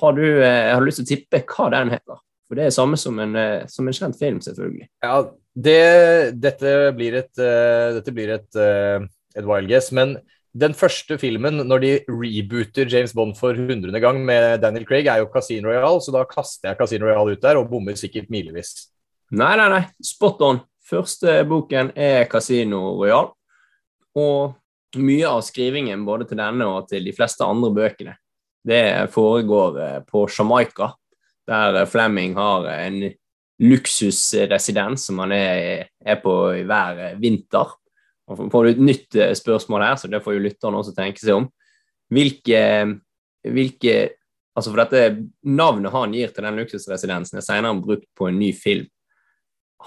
Har 0.00 0.16
du, 0.16 0.24
jeg 0.24 0.74
har 0.74 0.84
lyst 0.84 1.02
til 1.02 1.06
å 1.06 1.12
tippe 1.12 1.42
hva 1.52 1.68
den 1.72 1.92
heter? 1.94 2.20
For 2.48 2.58
det 2.58 2.66
er 2.66 2.74
samme 2.74 2.98
som 3.00 3.16
en, 3.22 3.36
eh, 3.38 3.64
som 3.70 3.86
en 3.88 3.96
kjent 3.96 4.18
film, 4.18 4.42
selvfølgelig. 4.44 4.88
Ja, 5.04 5.22
det, 5.56 6.36
dette 6.36 6.74
blir 6.96 7.16
et, 7.22 7.32
eh, 7.40 7.94
dette 7.96 8.12
blir 8.12 8.34
et, 8.34 8.48
eh, 8.56 9.06
et 9.36 9.48
wild 9.48 9.70
guess, 9.70 9.92
men 9.92 10.18
den 10.52 10.74
første 10.76 11.16
filmen, 11.16 11.62
når 11.64 11.80
de 11.80 11.92
rebooter 12.12 12.90
James 12.92 13.14
Bond 13.16 13.38
for 13.38 13.56
hundrede 13.56 14.00
gang 14.04 14.20
med 14.20 14.60
Daniel 14.60 14.84
Craig, 14.84 15.06
er 15.08 15.22
jo 15.22 15.30
Casino 15.32 15.70
Royale, 15.70 16.02
så 16.04 16.12
da 16.12 16.26
kaster 16.28 16.68
jeg 16.68 16.78
Casino 16.78 17.08
Royale 17.08 17.38
ut 17.38 17.40
der 17.40 17.56
og 17.56 17.70
bommer 17.70 17.96
sikkert 17.96 18.28
milevis. 18.28 18.90
Nei, 19.32 19.54
nei, 19.56 19.68
nei. 19.72 19.86
Spot 20.04 20.44
on. 20.44 20.60
Første 20.92 21.38
boken 21.48 21.94
er 21.96 22.26
Casino 22.28 22.82
Royal. 22.98 23.30
Og 24.18 25.00
mye 25.00 25.28
av 25.28 25.40
skrivingen 25.46 26.04
både 26.04 26.26
til 26.28 26.40
denne 26.42 26.66
og 26.68 26.90
til 26.90 27.06
de 27.06 27.14
fleste 27.16 27.46
andre 27.48 27.70
bøkene, 27.72 28.16
det 28.68 29.08
foregår 29.10 29.78
eh, 29.80 30.00
på 30.04 30.26
Jamaica, 30.30 30.92
der 31.48 31.80
Flemming 31.90 32.36
har 32.36 32.68
en 32.76 33.00
luksusresidens 33.62 35.08
som 35.08 35.22
han 35.24 35.32
er, 35.34 35.88
er 36.04 36.20
på 36.22 36.34
hver 36.68 37.16
vinter. 37.18 37.72
Og 38.30 38.44
får 38.52 38.64
du 38.64 38.70
et 38.74 38.84
nytt 38.90 39.16
eh, 39.16 39.32
spørsmål 39.38 39.86
her, 39.88 39.96
så 39.96 40.12
det 40.12 40.22
får 40.22 40.36
jo 40.36 40.44
lytterne 40.44 40.78
også 40.82 40.94
tenke 40.94 41.24
seg 41.24 41.40
om. 41.40 41.48
Hvilke, 42.12 42.60
hvilke 43.48 43.96
altså 44.52 44.68
for 44.68 44.82
dette 44.84 45.24
Navnet 45.48 45.94
han 45.94 46.12
gir 46.14 46.36
til 46.36 46.44
den 46.44 46.60
luksusresidensen, 46.60 47.40
er 47.40 47.48
senere 47.48 47.80
brukt 47.80 48.10
på 48.18 48.28
en 48.28 48.38
ny 48.38 48.52
film. 48.52 48.90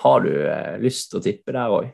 Har 0.04 0.26
du 0.26 0.34
eh, 0.34 0.76
lyst 0.84 1.12
til 1.12 1.22
å 1.22 1.26
tippe 1.26 1.56
der 1.56 1.72
òg? 1.72 1.92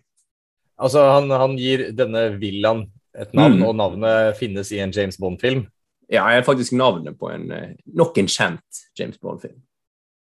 Altså, 0.82 1.04
han, 1.14 1.30
han, 1.30 1.58
gir 1.62 1.90
denne 1.94 2.32
villaen 2.42 2.88
et 3.14 3.34
navn, 3.38 3.60
mm. 3.60 3.66
og 3.68 3.76
navnet 3.78 4.38
finnes 4.40 4.72
i 4.74 4.80
en 4.82 4.94
James 4.96 5.20
Bond-film? 5.22 5.66
Ja, 6.12 6.26
jeg 6.32 6.42
er 6.42 6.48
faktisk 6.48 6.74
navnet 6.76 7.20
på 7.20 7.30
en, 7.32 7.52
eh, 7.56 7.76
nok 7.96 8.18
en 8.20 8.32
kjent 8.32 8.82
James 9.00 9.20
Bond-film. 9.22 9.60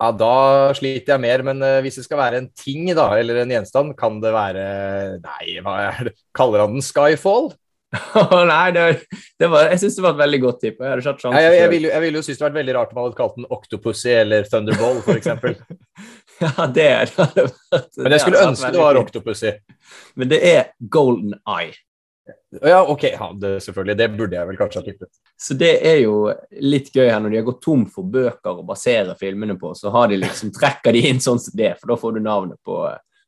Ja, 0.03 0.11
Da 0.13 0.75
sliter 0.75 1.15
jeg 1.15 1.23
mer, 1.23 1.43
men 1.47 1.63
uh, 1.63 1.81
hvis 1.85 2.01
det 2.01 2.05
skal 2.09 2.19
være 2.19 2.41
en 2.43 2.49
ting 2.59 2.89
da, 2.99 3.07
eller 3.17 3.41
en 3.41 3.53
gjenstand, 3.55 3.95
kan 3.99 4.19
det 4.21 4.33
være 4.35 4.65
Nei, 5.23 5.59
hva 5.63 5.77
er 5.87 6.09
det? 6.09 6.17
Kaller 6.35 6.65
han 6.65 6.75
den 6.75 6.85
Skyfall? 6.85 7.53
Nei, 8.51 8.73
det, 8.75 8.85
det 9.39 9.49
var, 9.53 9.69
jeg 9.71 9.85
syns 9.85 9.99
det 9.99 10.05
var 10.05 10.17
et 10.17 10.23
veldig 10.25 10.41
godt 10.43 10.61
tipp. 10.65 10.81
Jeg, 10.83 11.05
jeg, 11.05 11.21
jeg, 11.31 11.59
jeg 11.61 11.71
ville 11.71 12.01
vil 12.03 12.19
jo 12.19 12.25
synes 12.27 12.41
det 12.41 12.47
vært 12.49 12.59
veldig 12.59 12.75
rart 12.75 12.93
om 12.93 13.01
han 13.01 13.07
hadde 13.07 13.21
kalt 13.21 13.39
den 13.39 13.49
Octopussy 13.55 14.11
eller 14.17 14.49
Thunderball, 14.51 14.99
f.eks. 15.05 15.31
ja, 16.45 16.67
det 16.75 16.87
er 16.89 17.11
det. 17.15 17.49
Men 17.97 18.15
jeg 18.17 18.21
skulle 18.25 18.45
ønske 18.49 18.71
det 18.75 18.83
var 18.83 18.99
Octopussy. 19.01 19.53
Men 20.19 20.31
det 20.31 20.41
er 20.49 20.71
Golden 20.79 21.37
Eye. 21.47 21.75
Ja, 22.63 22.87
ok. 22.89 23.05
Ja, 23.05 23.33
det, 23.41 23.61
selvfølgelig. 23.61 23.97
Det 23.97 24.09
burde 24.09 24.37
jeg 24.37 24.49
vel 24.49 24.59
kanskje 24.59 24.81
ha 24.81 24.87
tippet. 24.87 25.09
Så 25.41 25.57
det 25.59 25.73
er 25.87 25.99
jo 26.05 26.17
litt 26.65 26.89
gøy 26.95 27.09
her 27.11 27.21
når 27.21 27.35
de 27.35 27.41
har 27.41 27.47
gått 27.49 27.63
tom 27.65 27.85
for 27.91 28.09
bøker 28.09 28.61
å 28.63 28.67
basere 28.67 29.17
filmene 29.21 29.59
på, 29.61 29.75
så 29.77 29.93
har 29.95 30.09
de 30.13 30.21
liksom, 30.23 30.53
trekker 30.59 30.97
de 30.97 31.05
inn 31.11 31.21
sånn 31.21 31.43
som 31.43 31.57
det, 31.59 31.75
for 31.81 31.93
da 31.93 31.99
får 32.01 32.17
du 32.17 32.23
navnet 32.25 32.61
på, 32.65 32.79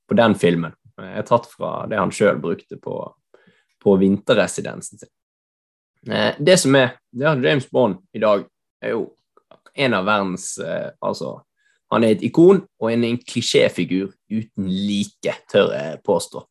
på 0.09 0.19
den 0.19 0.37
filmen. 0.41 0.77
Jeg 0.97 1.21
er 1.21 1.29
tatt 1.29 1.49
fra 1.51 1.73
det 1.91 2.01
han 2.01 2.15
sjøl 2.15 2.41
brukte 2.41 2.79
på, 2.81 2.97
på 3.85 3.97
vinterresidensen 4.01 5.03
sin. 5.03 5.13
Eh, 6.09 6.33
det 6.39 6.57
som 6.63 6.77
er 6.79 6.97
det 7.13 7.27
er 7.29 7.45
James 7.45 7.69
Bond 7.71 8.01
i 8.17 8.23
dag, 8.23 8.47
er 8.81 8.95
jo 8.95 9.11
en 9.77 9.95
av 9.97 10.07
verdens 10.07 10.55
eh, 10.63 10.93
Altså, 11.05 11.41
han 11.93 12.05
er 12.05 12.17
et 12.17 12.25
ikon 12.27 12.65
og 12.81 12.91
en, 12.91 13.05
en 13.07 13.19
klisjéfigur 13.21 14.11
uten 14.33 14.67
like, 14.67 15.37
tør 15.51 15.73
jeg 15.77 16.01
påstå. 16.07 16.43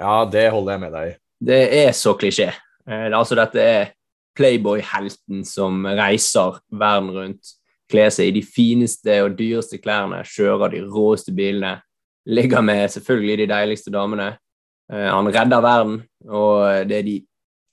Ja, 0.00 0.24
det 0.32 0.48
holder 0.50 0.74
jeg 0.74 0.82
med 0.82 0.94
deg 0.96 1.10
i. 1.10 1.16
Det 1.50 1.60
er 1.84 1.92
så 1.96 2.14
klisjé. 2.18 2.50
Eh, 2.88 3.08
altså, 3.08 3.36
dette 3.38 3.62
er 3.62 3.92
Playboy-helten 4.38 5.44
som 5.44 5.84
reiser 5.84 6.60
verden 6.70 7.10
rundt, 7.14 7.54
kler 7.90 8.10
seg 8.14 8.30
i 8.30 8.36
de 8.38 8.42
fineste 8.46 9.16
og 9.24 9.34
dyreste 9.38 9.80
klærne, 9.82 10.22
kjører 10.26 10.72
de 10.74 10.84
råeste 10.86 11.34
bilene, 11.34 11.80
ligger 12.30 12.62
med 12.64 12.86
selvfølgelig 12.94 13.40
de 13.42 13.48
deiligste 13.50 13.92
damene. 13.94 14.32
Eh, 14.92 15.08
han 15.10 15.30
redder 15.30 15.64
verden, 15.64 15.98
og 16.28 16.88
det 16.88 17.00
er 17.00 17.06
de 17.06 17.18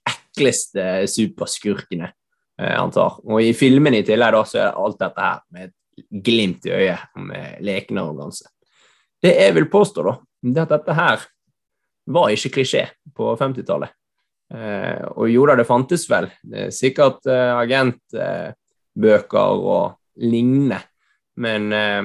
ekleste 0.09 1.07
superskurkene 1.11 2.11
eh, 2.11 2.75
han 2.75 2.93
tar. 2.93 3.19
Og 3.25 3.41
i 3.43 3.53
filmene 3.57 4.01
i 4.01 4.07
tillegg 4.07 4.35
da, 4.35 4.43
så 4.47 4.63
er 4.65 4.79
alt 4.85 4.99
dette 5.01 5.29
her 5.29 5.43
med 5.53 5.69
et 5.69 5.76
glimt 6.09 6.65
i 6.65 6.73
øyet, 6.73 7.07
med 7.15 7.61
leken 7.65 8.01
arroganse. 8.01 8.49
Det 9.21 9.33
jeg 9.33 9.55
vil 9.55 9.69
påstå, 9.71 10.03
da, 10.05 10.17
det 10.45 10.65
at 10.65 10.75
dette 10.75 10.97
her 10.97 11.23
var 12.07 12.31
ikke 12.31 12.53
klisjé 12.59 12.85
på 13.15 13.31
50-tallet. 13.39 13.91
Eh, 14.53 15.03
og 15.17 15.27
jo 15.27 15.47
da, 15.49 15.57
det 15.59 15.67
fantes 15.67 16.05
vel 16.07 16.29
det 16.47 16.67
er 16.67 16.75
sikkert 16.75 17.25
eh, 17.27 17.57
agentbøker 17.57 19.65
og 19.73 19.97
lignende, 20.23 20.79
men, 21.35 21.73
eh, 21.73 22.03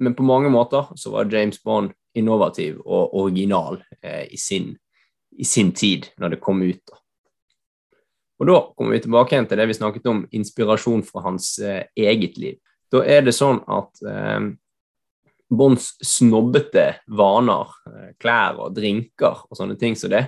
men, 0.00 0.14
på 0.16 0.24
mange 0.24 0.50
måter 0.50 0.88
så 0.96 1.12
var 1.12 1.28
James 1.32 1.60
Bond 1.62 1.92
innovativ 2.16 2.80
og 2.80 3.12
original 3.20 3.82
eh, 4.00 4.24
i 4.32 4.40
sin, 4.40 4.72
i, 5.36 5.44
sin, 5.44 5.72
tid 5.72 6.08
når 6.18 6.34
det 6.34 6.40
kom 6.40 6.62
ut. 6.62 6.80
da. 6.88 6.98
Og 8.40 8.48
Da 8.48 8.58
kommer 8.76 8.96
vi 8.96 9.04
tilbake 9.04 9.36
igjen 9.36 9.46
til 9.46 9.60
det 9.60 9.68
vi 9.70 9.76
snakket 9.76 10.08
om, 10.10 10.24
inspirasjon 10.32 11.04
fra 11.06 11.26
hans 11.28 11.58
eh, 11.60 11.84
eget 11.96 12.40
liv. 12.40 12.56
Da 12.92 13.00
er 13.08 13.24
det 13.24 13.32
sånn 13.36 13.62
at 13.72 14.02
eh, 14.04 14.50
Bonds 15.52 15.92
snobbete 16.04 16.86
vaner, 17.12 17.72
eh, 17.88 18.12
klær 18.20 18.60
og 18.66 18.76
drinker 18.76 19.44
og 19.48 19.58
sånne 19.58 19.78
ting 19.80 19.96
som 19.96 20.08
så 20.08 20.14
det, 20.16 20.22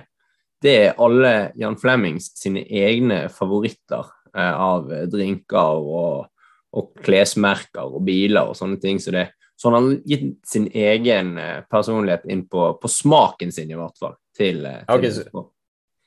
det 0.65 0.75
er 0.81 1.01
alle 1.01 1.33
Jan 1.59 1.77
Flemmings 1.77 2.31
sine 2.39 2.63
egne 2.65 3.25
favoritter 3.33 4.05
eh, 4.35 4.53
av 4.53 4.89
drinker 5.11 5.81
og, 5.81 6.27
og, 6.75 6.93
klesmerker 7.05 7.85
og 7.85 8.05
biler 8.07 8.49
og 8.49 8.57
sånne 8.57 8.79
ting 8.81 9.01
som 9.01 9.13
så 9.13 9.17
det. 9.19 9.27
Så 9.55 9.71
han 9.71 9.77
har 9.77 10.07
gitt 10.09 10.31
sin 10.47 10.65
egen 10.73 11.35
eh, 11.39 11.59
personlighet 11.71 12.25
inn 12.31 12.47
på, 12.51 12.73
på 12.81 12.91
smaken 12.91 13.53
sin, 13.55 13.71
i 13.71 13.77
hvert 13.79 13.97
fall. 14.01 14.17
til, 14.35 14.65
til 14.65 14.95
okay, 14.97 15.11
så 15.15 15.45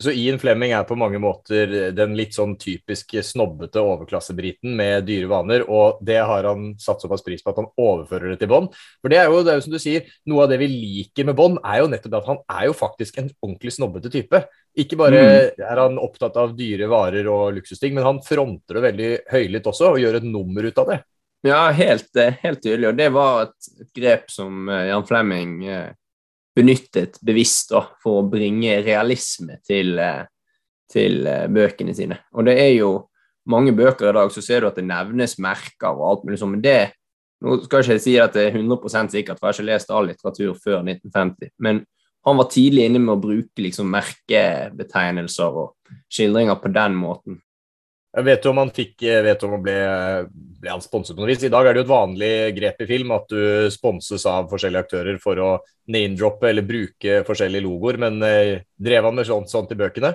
Ian 0.07 0.39
Flemming 0.39 0.71
er 0.77 0.85
på 0.87 0.95
mange 0.95 1.19
måter 1.19 1.91
den 1.91 2.13
litt 2.15 2.37
sånn 2.37 2.53
typiske 2.61 3.19
snobbete 3.27 3.83
overklassebriten 3.83 4.77
med 4.79 5.09
dyre 5.09 5.27
vaner, 5.27 5.65
og 5.67 5.99
det 6.07 6.21
har 6.23 6.47
han 6.47 6.69
satt 6.79 7.03
såpass 7.03 7.25
pris 7.27 7.43
på 7.43 7.51
at 7.51 7.59
han 7.59 7.67
overfører 7.75 8.31
det 8.31 8.39
til 8.45 8.53
Bond. 8.53 8.71
For 9.03 9.11
det 9.11 9.19
er, 9.19 9.27
jo, 9.27 9.43
det 9.43 9.53
er 9.53 9.59
jo 9.59 9.67
som 9.67 9.75
du 9.75 9.81
sier, 9.83 10.07
noe 10.31 10.47
av 10.47 10.53
det 10.53 10.61
vi 10.63 10.71
liker 10.71 11.27
med 11.27 11.35
Bond, 11.39 11.59
er 11.67 11.83
jo 11.83 11.91
nettopp 11.91 12.15
at 12.21 12.31
han 12.31 12.41
er 12.61 12.69
jo 12.69 12.79
faktisk 12.79 13.19
en 13.19 13.33
ordentlig 13.43 13.75
snobbete 13.75 14.15
type. 14.15 14.45
Ikke 14.79 15.01
bare 15.01 15.19
mm. 15.27 15.67
er 15.67 15.83
han 15.83 15.99
opptatt 15.99 16.39
av 16.39 16.55
dyre 16.55 16.87
varer 16.91 17.27
og 17.35 17.59
luksusting, 17.59 17.99
men 17.99 18.07
han 18.07 18.23
fronter 18.23 18.79
det 18.79 18.87
veldig 18.93 19.13
høylytt 19.35 19.67
også, 19.67 19.97
og 19.97 20.03
gjør 20.05 20.21
et 20.21 20.31
nummer 20.31 20.71
ut 20.71 20.85
av 20.85 20.93
det. 20.95 21.03
Ja, 21.47 21.69
helt, 21.75 22.17
eh, 22.17 22.35
helt 22.43 22.63
tydelig, 22.63 22.89
og 22.89 22.99
det 22.99 23.09
var 23.15 23.49
et, 23.49 23.91
grep 23.95 24.31
som 24.31 24.69
eh, 24.69 24.89
Jan 24.93 25.07
Flemming 25.07 25.59
eh, 25.67 25.91
benyttet 26.57 27.19
bevisst 27.25 27.73
da, 27.75 27.85
for 28.03 28.23
å 28.23 28.29
bringe 28.31 28.81
realisme 28.85 29.59
til, 29.67 29.99
eh, 29.99 30.25
til, 30.91 31.27
eh, 31.27 31.47
bøkene 31.47 31.95
sine. 31.95 32.19
Og 32.35 32.45
det 32.45 32.59
er 32.59 32.73
jo 32.79 33.09
mange 33.47 33.73
bøker 33.73 34.11
i 34.11 34.13
dag, 34.13 34.31
så 34.31 34.43
ser 34.43 34.61
du 34.61 34.69
at 34.69 34.77
det 34.77 34.85
nevnes 34.85 35.39
merker 35.39 35.93
og 35.93 36.09
alt 36.09 36.25
mulig 36.25 36.39
sånt, 36.39 36.57
men 36.57 36.65
det 36.65 36.93
nå 37.39 37.61
skal 37.63 37.85
jeg 37.85 37.99
ikke 38.01 38.03
si 38.03 38.17
at 38.19 38.35
det 38.35 38.49
er 38.49 38.57
100 38.59 39.13
sikkert, 39.13 39.39
for 39.39 39.47
jeg 39.47 39.53
har 39.53 39.59
ikke 39.61 39.71
lest 39.71 39.91
all 39.95 40.09
litteratur 40.11 40.57
før 40.59 40.83
1950. 40.83 41.53
Men 41.63 41.85
han 42.27 42.37
var 42.37 42.49
tidlig 42.51 42.89
inne 42.89 42.99
med 42.99 43.15
å 43.15 43.23
bruke 43.23 43.63
liksom, 43.63 43.93
merkebetegnelser 43.95 45.61
og 45.63 45.77
skildringer 46.11 46.59
på 46.59 46.73
den 46.75 46.97
måten. 46.99 47.39
Jeg 48.17 48.25
vet 48.25 48.43
du 48.43 48.49
om 48.49 48.59
han 48.63 48.71
fikk, 48.73 49.03
vet 49.05 49.43
om 49.45 49.53
han 49.59 49.65
ble, 49.65 49.81
ble 50.63 50.71
han 50.73 50.83
sponset 50.83 51.15
på 51.15 51.21
noe 51.21 51.29
vis? 51.29 51.43
I 51.45 51.53
dag 51.53 51.67
er 51.67 51.77
det 51.77 51.83
jo 51.83 51.87
et 51.87 51.91
vanlig 51.91 52.31
grep 52.57 52.81
i 52.81 52.89
film 52.89 53.13
at 53.15 53.29
du 53.29 53.69
sponses 53.73 54.25
av 54.29 54.49
forskjellige 54.49 54.87
aktører 54.87 55.19
for 55.23 55.41
å 55.45 55.51
name-droppe 55.93 56.49
eller 56.51 56.65
bruke 56.67 57.21
forskjellige 57.29 57.65
logoer, 57.67 58.01
men 58.01 58.23
eh, 58.25 58.55
drev 58.81 59.11
han 59.11 59.19
med 59.19 59.29
sånt, 59.29 59.53
sånt 59.53 59.75
i 59.75 59.79
bøkene? 59.79 60.15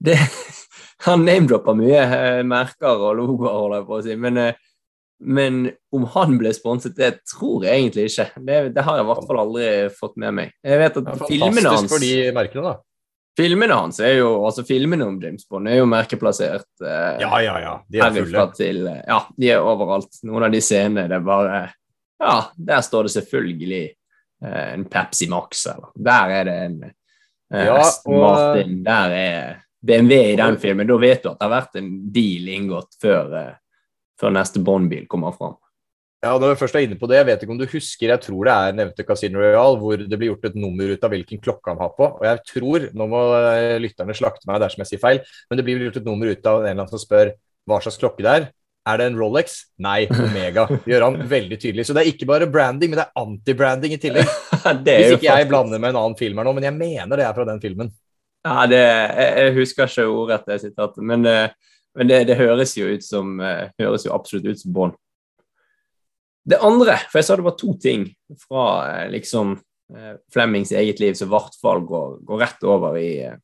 Det, 0.00 0.16
han 1.06 1.26
name-dropper 1.28 1.76
mye 1.76 2.00
eh, 2.06 2.40
merker 2.48 3.04
og 3.04 3.20
logoer, 3.20 3.52
holder 3.52 3.82
jeg 3.82 3.88
på 3.90 3.98
å 3.98 4.00
si, 4.08 4.18
men, 4.24 4.40
eh, 4.40 4.64
men, 5.36 5.62
om 5.96 6.08
han 6.16 6.40
ble 6.40 6.56
sponset, 6.56 6.96
det 6.96 7.18
tror 7.28 7.68
jeg 7.68 7.84
egentlig 7.84 8.08
ikke. 8.10 8.30
Det, 8.48 8.58
det 8.76 8.88
har 8.88 8.98
jeg 8.98 9.06
i 9.06 9.10
hvert 9.12 9.28
fall 9.28 9.44
aldri 9.44 9.70
fått 9.92 10.16
med 10.24 10.40
meg. 10.40 10.56
Jeg 10.64 10.82
vet 10.82 11.00
at 11.02 11.14
filmene 11.28 11.52
hans 11.52 11.62
Fantastisk 11.62 11.94
for 11.94 12.04
de 12.08 12.36
merkene, 12.36 12.72
da. 12.72 12.76
Filmene 13.36 13.74
hans 13.76 14.00
er 14.00 14.14
jo, 14.16 14.30
altså 14.48 14.64
filmene 14.64 15.04
om 15.04 15.18
James 15.20 15.44
Bond 15.48 15.68
er 15.68 15.80
jo 15.80 15.88
merkeplassert. 15.90 16.68
Eh, 16.80 17.18
ja, 17.20 17.40
ja, 17.44 17.56
ja. 17.60 17.74
De 17.88 18.00
er 18.00 18.14
fulle. 18.14 18.44
Til, 18.56 18.80
eh, 18.88 19.02
ja, 19.04 19.18
de 19.36 19.50
er 19.52 19.66
overalt. 19.66 20.22
Noen 20.24 20.46
av 20.46 20.54
de 20.54 20.62
scenene 20.64 21.04
det 21.10 21.18
er 21.18 21.26
bare 21.26 21.58
Ja, 22.16 22.36
der 22.56 22.80
står 22.80 23.06
det 23.06 23.12
selvfølgelig 23.18 23.82
eh, 23.84 24.72
en 24.72 24.86
Pepsi 24.88 25.28
Max, 25.28 25.66
eller 25.68 25.92
der 26.08 26.32
er 26.38 26.48
det 26.48 26.56
en 26.64 26.78
eh, 26.86 27.66
ja, 27.66 27.76
og... 27.76 28.16
Martin, 28.16 28.80
der 28.86 29.16
er 29.18 29.54
BMW 29.86 30.32
i 30.32 30.36
den 30.40 30.56
filmen. 30.58 30.88
Da 30.88 30.96
vet 30.96 31.22
du 31.22 31.30
at 31.30 31.38
det 31.38 31.46
har 31.46 31.54
vært 31.58 31.78
en 31.82 31.92
deal 32.14 32.48
inngått 32.56 32.96
før, 33.02 33.36
eh, 33.36 33.54
før 34.20 34.32
neste 34.38 34.64
Bond-bil 34.64 35.04
kommer 35.12 35.36
fram. 35.36 35.58
Ja, 36.24 36.32
når 36.40 36.54
jeg 36.54 36.58
først 36.62 36.76
er 36.78 36.84
inne 36.86 36.96
på 36.98 37.06
det, 37.10 37.18
Jeg 37.18 37.26
vet 37.28 37.42
ikke 37.44 37.52
om 37.52 37.58
du 37.60 37.68
husker, 37.68 38.08
jeg 38.08 38.22
tror 38.24 38.48
det 38.48 38.52
er 38.54 38.76
nevnte 38.78 39.04
Casino 39.06 39.40
Royal, 39.42 39.76
hvor 39.78 40.00
det 40.00 40.18
blir 40.18 40.32
gjort 40.32 40.46
et 40.48 40.56
nummer 40.58 40.88
ut 40.88 41.04
av 41.04 41.12
hvilken 41.12 41.42
klokke 41.42 41.70
han 41.70 41.82
har 41.82 41.92
på. 41.96 42.08
Og 42.18 42.24
jeg 42.24 42.40
tror, 42.50 42.86
nå 42.96 43.08
må 43.10 43.22
eh, 43.36 43.76
lytterne 43.82 44.16
slakte 44.16 44.48
meg 44.48 44.62
dersom 44.64 44.82
jeg 44.82 44.94
sier 44.94 45.02
feil, 45.02 45.20
men 45.50 45.60
det 45.60 45.66
blir 45.66 45.84
gjort 45.86 46.00
et 46.00 46.08
nummer 46.08 46.30
ut 46.30 46.48
av 46.48 46.62
en 46.62 46.70
eller 46.70 46.80
annen 46.80 46.94
som 46.94 47.02
spør 47.02 47.34
hva 47.68 47.82
slags 47.84 48.00
klokke 48.00 48.24
det 48.24 48.32
er. 48.32 48.48
Er 48.86 49.00
det 49.00 49.06
en 49.10 49.18
Rolex? 49.18 49.58
Nei, 49.82 50.06
Omega. 50.06 50.66
Det 50.84 50.92
gjør 50.92 51.08
han 51.08 51.16
veldig 51.28 51.58
tydelig. 51.58 51.86
Så 51.88 51.94
det 51.94 52.04
er 52.04 52.10
ikke 52.12 52.28
bare 52.30 52.46
branding, 52.46 52.92
men 52.92 53.00
det 53.00 53.06
er 53.08 53.22
anti-branding 53.22 53.96
i 53.96 54.02
tillegg. 54.02 54.28
Hvis 54.62 55.16
ikke 55.16 55.26
jeg 55.26 55.48
blander 55.50 55.82
med 55.82 55.90
en 55.90 55.98
annen 56.04 56.18
film 56.18 56.38
her 56.38 56.46
nå, 56.46 56.52
men 56.54 56.68
jeg 56.68 56.76
mener 56.76 57.18
det 57.18 57.26
er 57.26 57.34
fra 57.34 57.46
den 57.48 57.62
filmen. 57.62 57.90
Ja, 58.46 58.62
det, 58.70 58.78
jeg, 58.78 59.32
jeg, 59.40 59.54
husker 59.56 59.90
ikke 59.90 60.06
ordrett 60.06 60.46
det 60.46 60.60
sitatet, 60.62 61.02
men, 61.02 61.26
eh, 61.26 61.50
men 61.98 62.10
det, 62.12 62.20
det, 62.28 62.38
høres 62.38 62.76
jo 62.78 62.86
ut 62.86 63.02
som 63.02 63.40
eh, 63.42 63.72
høres 63.82 64.06
jo 64.06 64.14
absolutt 64.14 64.46
ut 64.46 64.62
som 64.62 64.74
Bond. 64.76 64.94
Det 66.46 66.60
andre, 66.62 66.94
for 67.10 67.18
jeg 67.18 67.26
sa 67.26 67.36
det 67.38 67.46
var 67.46 67.56
to 67.58 67.72
ting 67.82 68.06
fra 68.38 68.66
eh, 68.86 69.08
liksom 69.10 69.56
eh, 69.96 70.14
Flemmings 70.32 70.70
eget 70.72 71.00
liv 71.02 71.16
som 71.18 71.26
i 71.26 71.34
hvert 71.34 71.56
fall 71.58 71.82
går, 71.86 72.20
går 72.26 72.42
rett 72.44 72.66
over 72.66 72.98
i, 73.00 73.10
eh, 73.26 73.38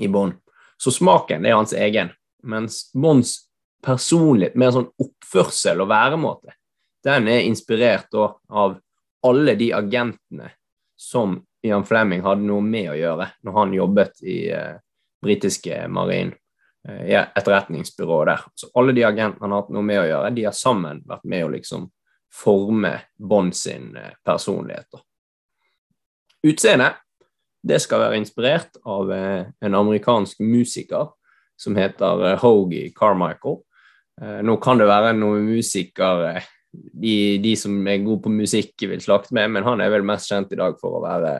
i 0.00 0.08
bånn. 0.08 0.32
Så 0.80 0.94
smaken 0.94 1.44
det 1.44 1.52
er 1.52 1.58
hans 1.58 1.74
egen, 1.76 2.14
mens 2.42 2.86
Mons 2.96 3.36
personlighet, 3.84 4.56
mer 4.56 4.72
sånn 4.72 4.88
oppførsel 5.04 5.84
og 5.84 5.90
væremåte, 5.92 6.56
den 7.04 7.28
er 7.28 7.44
inspirert 7.44 8.08
da, 8.12 8.30
av 8.48 8.78
alle 9.24 9.54
de 9.60 9.68
agentene 9.76 10.48
som 10.96 11.36
Ian 11.64 11.84
Flemming 11.84 12.24
hadde 12.24 12.44
noe 12.44 12.64
med 12.64 12.90
å 12.92 12.96
gjøre 12.96 13.28
når 13.44 13.58
han 13.58 13.76
jobbet 13.76 14.24
i 14.24 14.38
eh, 14.52 14.80
britiske 15.24 15.84
marin 15.92 16.32
eh, 16.88 17.20
etterretningsbyrået 17.24 18.30
der. 18.32 18.46
Så 18.56 18.70
alle 18.76 18.96
de 18.96 19.04
agentene 19.04 19.44
han 19.44 19.54
har 19.54 19.64
hatt 19.64 19.72
noe 19.76 19.84
med 19.84 20.02
å 20.02 20.08
gjøre, 20.08 20.32
de 20.36 20.48
har 20.48 20.56
sammen 20.56 21.00
vært 21.08 21.28
med 21.28 21.44
å 21.46 21.52
liksom 21.54 21.86
forme 22.34 22.96
Bond 23.18 23.54
sin 23.56 23.96
eh, 23.96 24.14
personlighet. 24.24 24.88
da. 24.92 25.02
Utseendet 26.44 27.00
det 27.64 27.78
skal 27.80 28.02
være 28.02 28.18
inspirert 28.20 28.76
av 28.84 29.12
eh, 29.12 29.46
en 29.64 29.76
amerikansk 29.78 30.42
musiker 30.44 31.14
som 31.56 31.76
heter 31.78 32.36
Hogie 32.42 32.90
Carmichael. 32.96 33.60
Eh, 34.20 34.40
nå 34.44 34.58
kan 34.62 34.80
det 34.80 34.90
være 34.90 35.14
noen 35.16 35.46
musikere 35.48 36.42
de, 36.74 37.38
de, 37.38 37.54
som 37.56 37.76
er 37.86 38.02
gode 38.04 38.24
på 38.24 38.32
musikk, 38.34 38.74
vil 38.82 39.02
slakte 39.02 39.34
med, 39.36 39.52
men 39.54 39.66
han 39.66 39.80
er 39.80 39.92
vel 39.94 40.04
mest 40.06 40.30
kjent 40.30 40.52
i 40.52 40.58
dag 40.58 40.76
for 40.80 40.98
å 40.98 41.04
være 41.04 41.38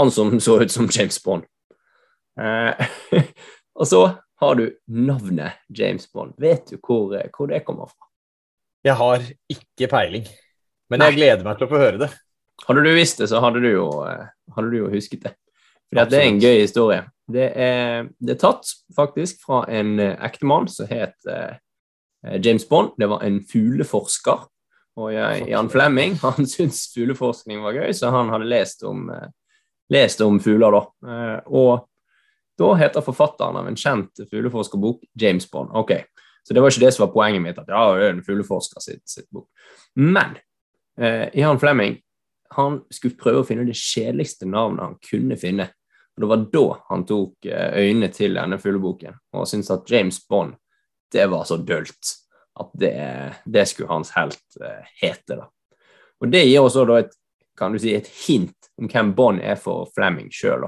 han 0.00 0.10
som 0.12 0.32
så 0.40 0.58
ut 0.62 0.72
som 0.72 0.88
James 0.92 1.18
Bond. 1.24 1.46
Eh, 2.40 2.88
og 3.78 3.88
så 3.88 4.02
har 4.40 4.58
du 4.58 4.66
navnet 4.92 5.62
James 5.68 6.08
Bond. 6.12 6.34
Vet 6.40 6.72
du 6.72 6.80
hvor, 6.80 7.14
hvor 7.36 7.52
det 7.52 7.62
kommer 7.68 7.92
fra? 7.92 8.10
Jeg 8.86 8.94
har 9.00 9.24
ikke 9.50 9.88
peiling, 9.90 10.26
men 10.92 11.02
jeg 11.02 11.16
gleder 11.16 11.42
meg 11.42 11.58
til 11.58 11.66
å 11.66 11.72
få 11.72 11.80
høre 11.80 11.98
det. 12.04 12.10
Hadde 12.68 12.84
du 12.86 12.92
visst 12.94 13.18
det, 13.18 13.26
så 13.32 13.40
hadde 13.42 13.60
du 13.64 13.68
jo, 13.68 13.86
eh, 14.06 14.28
hadde 14.54 14.70
du 14.70 14.76
jo 14.78 14.90
husket 14.92 15.26
det. 15.26 15.32
For 15.90 16.10
det 16.10 16.18
er 16.18 16.28
en 16.30 16.42
gøy 16.42 16.60
historie. 16.60 17.02
Det 17.26 17.46
er, 17.58 18.06
det 18.22 18.36
er 18.36 18.42
tatt 18.42 18.70
faktisk 18.94 19.42
fra 19.42 19.64
en 19.70 19.96
eh, 20.02 20.14
ektemann 20.26 20.68
som 20.70 20.86
het 20.90 21.16
uh, 21.26 21.58
James 22.38 22.66
Bond. 22.68 22.94
Det 22.98 23.08
var 23.10 23.24
en 23.26 23.40
fugleforsker. 23.50 24.46
Og 24.96 25.10
jeg, 25.12 25.48
Jan 25.50 25.70
Flemming 25.70 26.16
han 26.24 26.46
syntes 26.46 26.86
fugleforskning 26.94 27.64
var 27.66 27.76
gøy, 27.76 27.90
så 27.94 28.14
han 28.14 28.30
hadde 28.34 28.50
lest 28.50 28.86
om, 28.86 29.08
uh, 29.10 29.26
lest 29.92 30.22
om 30.22 30.38
fugler. 30.42 30.78
da. 30.78 30.84
Uh, 31.10 31.38
og 31.58 31.88
da 32.56 32.70
heter 32.80 33.04
forfatteren 33.04 33.58
av 33.58 33.66
en 33.68 33.78
kjent 33.78 34.22
fugleforskerbok 34.30 35.02
James 35.18 35.50
Bond. 35.50 35.74
Ok, 35.76 35.98
Så 36.46 36.54
det 36.54 36.62
var 36.62 36.70
ikke 36.70 36.84
det 36.84 36.92
som 36.94 37.08
var 37.08 37.14
poenget 37.14 37.42
mitt, 37.42 37.58
at 37.58 37.70
ja, 37.72 37.82
det 37.96 38.04
er 38.06 38.12
en 38.14 38.22
fugleforsker 38.22 38.84
sitt, 38.84 39.02
sitt 39.10 39.26
bok. 39.34 39.48
Men 39.98 40.36
Jan 40.96 41.58
Flemming 41.60 41.96
han 42.54 42.78
skulle 42.92 43.18
prøve 43.18 43.42
å 43.42 43.46
finne 43.46 43.66
det 43.66 43.76
kjedeligste 43.76 44.48
navnet 44.48 44.84
han 44.84 44.94
kunne 45.02 45.38
finne. 45.40 45.68
Og 46.16 46.22
Det 46.22 46.30
var 46.30 46.44
da 46.52 46.66
han 46.90 47.04
tok 47.08 47.48
eh, 47.50 47.80
øynene 47.82 48.08
til 48.12 48.38
denne 48.38 48.58
fugleboken 48.60 49.18
og 49.36 49.48
syntes 49.48 49.72
at 49.74 49.90
James 49.90 50.22
Bond 50.28 50.56
det 51.12 51.26
var 51.30 51.44
så 51.46 51.58
dølt 51.62 52.14
at 52.56 52.72
det, 52.80 52.94
det 53.44 53.66
skulle 53.68 53.92
hans 53.92 54.14
helt 54.16 54.60
eh, 54.62 54.88
hete. 55.02 55.36
da. 55.36 55.48
Og 56.20 56.32
Det 56.32 56.46
gir 56.46 56.64
også 56.64 56.86
da 56.88 57.02
et, 57.02 57.12
kan 57.56 57.72
du 57.72 57.80
si, 57.80 57.92
et 57.94 58.08
hint 58.26 58.70
om 58.80 58.88
hvem 58.88 59.12
Bond 59.16 59.42
er 59.44 59.60
for 59.60 59.90
Flemming 59.96 60.32
sjøl. 60.32 60.64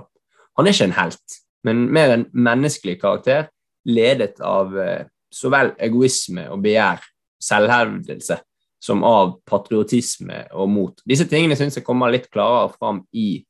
Han 0.58 0.66
er 0.66 0.76
ikke 0.76 0.90
en 0.90 0.98
helt, 0.98 1.38
men 1.64 1.86
mer 1.92 2.12
en 2.12 2.26
menneskelig 2.32 2.98
karakter 3.00 3.48
ledet 3.88 4.40
av 4.44 4.72
uh, 4.76 5.04
så 5.30 5.50
vel 5.52 5.72
egoisme 5.78 6.48
og 6.52 6.62
begjær, 6.64 7.02
selvhevdelse, 7.42 8.38
som 8.82 9.02
av 9.06 9.36
patriotisme 9.46 10.44
og 10.54 10.70
mot. 10.70 11.02
Disse 11.06 11.26
tingene 11.30 11.56
syns 11.58 11.78
jeg 11.78 11.86
kommer 11.86 12.12
litt 12.14 12.28
klarere 12.30 12.70
fram 12.74 13.02
i, 13.12 13.40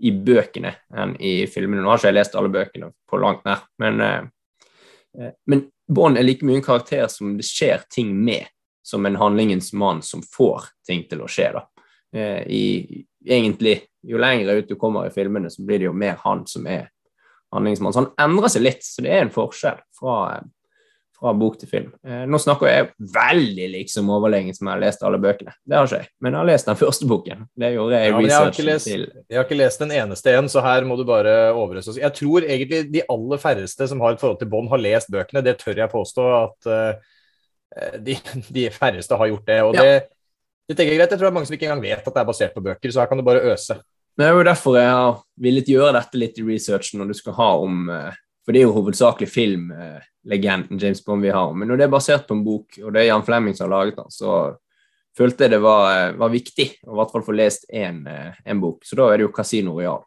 i, 0.00 0.12
bøkene 0.12 0.74
enn 0.96 1.14
i 1.20 1.38
filmene. 1.50 1.82
Nå 1.82 1.90
har 1.90 2.00
ikke 2.00 2.12
jeg 2.12 2.18
lest 2.18 2.36
alle 2.36 2.52
bøkene 2.52 2.90
på 3.08 3.20
langt 3.20 3.44
nær, 3.48 3.64
men, 3.82 4.00
eh, 4.04 5.32
men 5.48 5.66
Bond 5.86 6.18
er 6.18 6.26
like 6.26 6.44
mye 6.44 6.58
en 6.58 6.66
karakter 6.66 7.06
som 7.12 7.36
det 7.38 7.46
skjer 7.46 7.84
ting 7.92 8.10
med, 8.24 8.48
som 8.82 9.06
en 9.06 9.18
handlingens 9.20 9.72
mann 9.72 10.02
som 10.02 10.22
får 10.22 10.70
ting 10.86 11.04
til 11.10 11.22
å 11.22 11.30
skje. 11.30 11.52
da. 11.54 11.62
Eh, 12.16 12.42
I, 12.46 13.04
egentlig, 13.26 13.82
Jo 14.06 14.20
lenger 14.22 14.60
ut 14.60 14.68
du 14.68 14.76
kommer 14.78 15.08
i 15.08 15.10
filmene, 15.10 15.50
så 15.50 15.64
blir 15.66 15.80
det 15.82 15.88
jo 15.88 15.92
mer 15.92 16.14
han 16.22 16.44
som 16.46 16.66
er 16.70 16.92
handlingsmann. 17.50 17.92
Så 17.92 18.04
han 18.04 18.12
endrer 18.22 18.52
seg 18.52 18.62
litt, 18.62 18.84
så 18.86 19.02
det 19.02 19.10
er 19.10 19.24
en 19.24 19.32
forskjell 19.34 19.80
fra 19.98 20.44
fra 21.16 21.32
bok 21.36 21.56
til 21.60 21.70
film. 21.70 21.88
Eh, 22.06 22.24
nå 22.28 22.38
snakker 22.40 22.68
jeg 22.68 22.88
veldig 23.14 23.68
liksom 23.72 24.10
overlegen 24.12 24.54
som 24.56 24.68
jeg 24.68 24.74
har 24.74 24.82
lest 24.82 25.04
alle 25.06 25.20
bøkene. 25.22 25.54
Det 25.64 25.78
har 25.78 25.88
ikke 25.88 26.00
jeg, 26.02 26.10
men 26.20 26.34
jeg 26.34 26.40
har 26.40 26.48
lest 26.50 26.70
den 26.70 26.78
første 26.80 27.08
boken. 27.10 27.44
Det 27.56 27.70
gjorde 27.72 28.00
jeg 28.00 28.10
ja, 28.10 28.18
research 28.18 28.60
jeg 28.60 28.82
til. 28.84 29.06
Jeg 29.24 29.38
har 29.38 29.48
ikke 29.48 29.60
lest 29.60 29.84
den 29.84 29.94
eneste 29.96 30.34
en, 30.36 30.50
så 30.52 30.64
her 30.66 30.88
må 30.88 30.98
du 31.00 31.04
bare 31.08 31.36
overrøse 31.54 31.94
oss. 31.94 32.00
Jeg 32.02 32.14
tror 32.18 32.44
egentlig 32.44 32.82
de 32.92 33.04
aller 33.16 33.42
færreste 33.42 33.88
som 33.92 34.04
har 34.04 34.16
et 34.16 34.22
forhold 34.22 34.40
til 34.42 34.50
Bond, 34.52 34.68
har 34.72 34.82
lest 34.82 35.12
bøkene. 35.12 35.44
Det 35.46 35.56
tør 35.62 35.82
jeg 35.84 35.92
påstå 35.92 36.28
at 36.36 36.70
uh, 36.70 37.96
de, 38.04 38.18
de, 38.52 38.68
færreste 38.74 39.16
har 39.16 39.32
gjort 39.32 39.48
det. 39.48 39.60
og 39.64 39.74
ja. 39.78 39.82
det, 39.82 39.96
det 40.68 40.76
tenker 40.76 40.92
jeg 40.92 41.00
greit. 41.00 41.16
Jeg 41.16 41.18
tror 41.18 41.28
det 41.28 41.32
er 41.32 41.38
mange 41.40 41.50
som 41.50 41.56
ikke 41.58 41.70
engang 41.70 41.84
vet 41.86 42.04
at 42.04 42.12
det 42.12 42.22
er 42.22 42.28
basert 42.28 42.56
på 42.56 42.64
bøker, 42.68 42.92
så 42.92 43.02
her 43.02 43.10
kan 43.10 43.20
du 43.20 43.26
bare 43.26 43.44
øse. 43.54 43.80
Det 44.16 44.24
er 44.24 44.36
jo 44.36 44.44
derfor 44.48 44.78
jeg 44.80 44.92
har 44.92 45.18
villet 45.44 45.68
gjøre 45.68 45.96
dette 45.96 46.20
litt 46.20 46.38
i 46.40 46.44
researchen 46.46 47.00
når 47.00 47.10
du 47.12 47.18
skal 47.18 47.36
ha 47.36 47.50
om 47.64 47.90
uh, 47.92 48.22
For 48.46 48.54
det 48.54 48.62
er 48.62 48.68
jo 48.68 48.76
hovedsakelig 48.76 49.26
film. 49.28 49.72
Uh, 49.74 49.98
James 50.26 51.04
Bond 51.04 51.22
vi 51.22 51.30
har. 51.34 51.54
Men 51.54 51.68
når 51.68 51.76
det 51.76 51.84
er 51.86 51.92
basert 51.92 52.26
på 52.28 52.34
en 52.34 52.44
bok, 52.46 52.78
og 52.82 52.92
det 52.94 53.02
er 53.02 53.10
Jan 53.10 53.24
Flemming 53.26 53.54
som 53.54 53.66
har 53.66 53.78
laget 53.78 53.98
den, 53.98 54.10
så 54.10 54.56
følte 55.16 55.46
jeg 55.46 55.54
det 55.56 55.62
var, 55.64 55.90
eh, 55.94 56.14
var 56.18 56.32
viktig 56.32 56.66
å 56.86 56.92
i 56.92 56.98
hvert 57.00 57.12
fall 57.14 57.24
få 57.24 57.36
lest 57.36 57.66
én 57.72 58.04
eh, 58.10 58.54
bok. 58.60 58.84
Så 58.84 58.98
da 58.98 59.10
er 59.10 59.18
det 59.18 59.28
jo 59.28 59.34
Casino 59.34 59.76
Royal. 59.78 60.02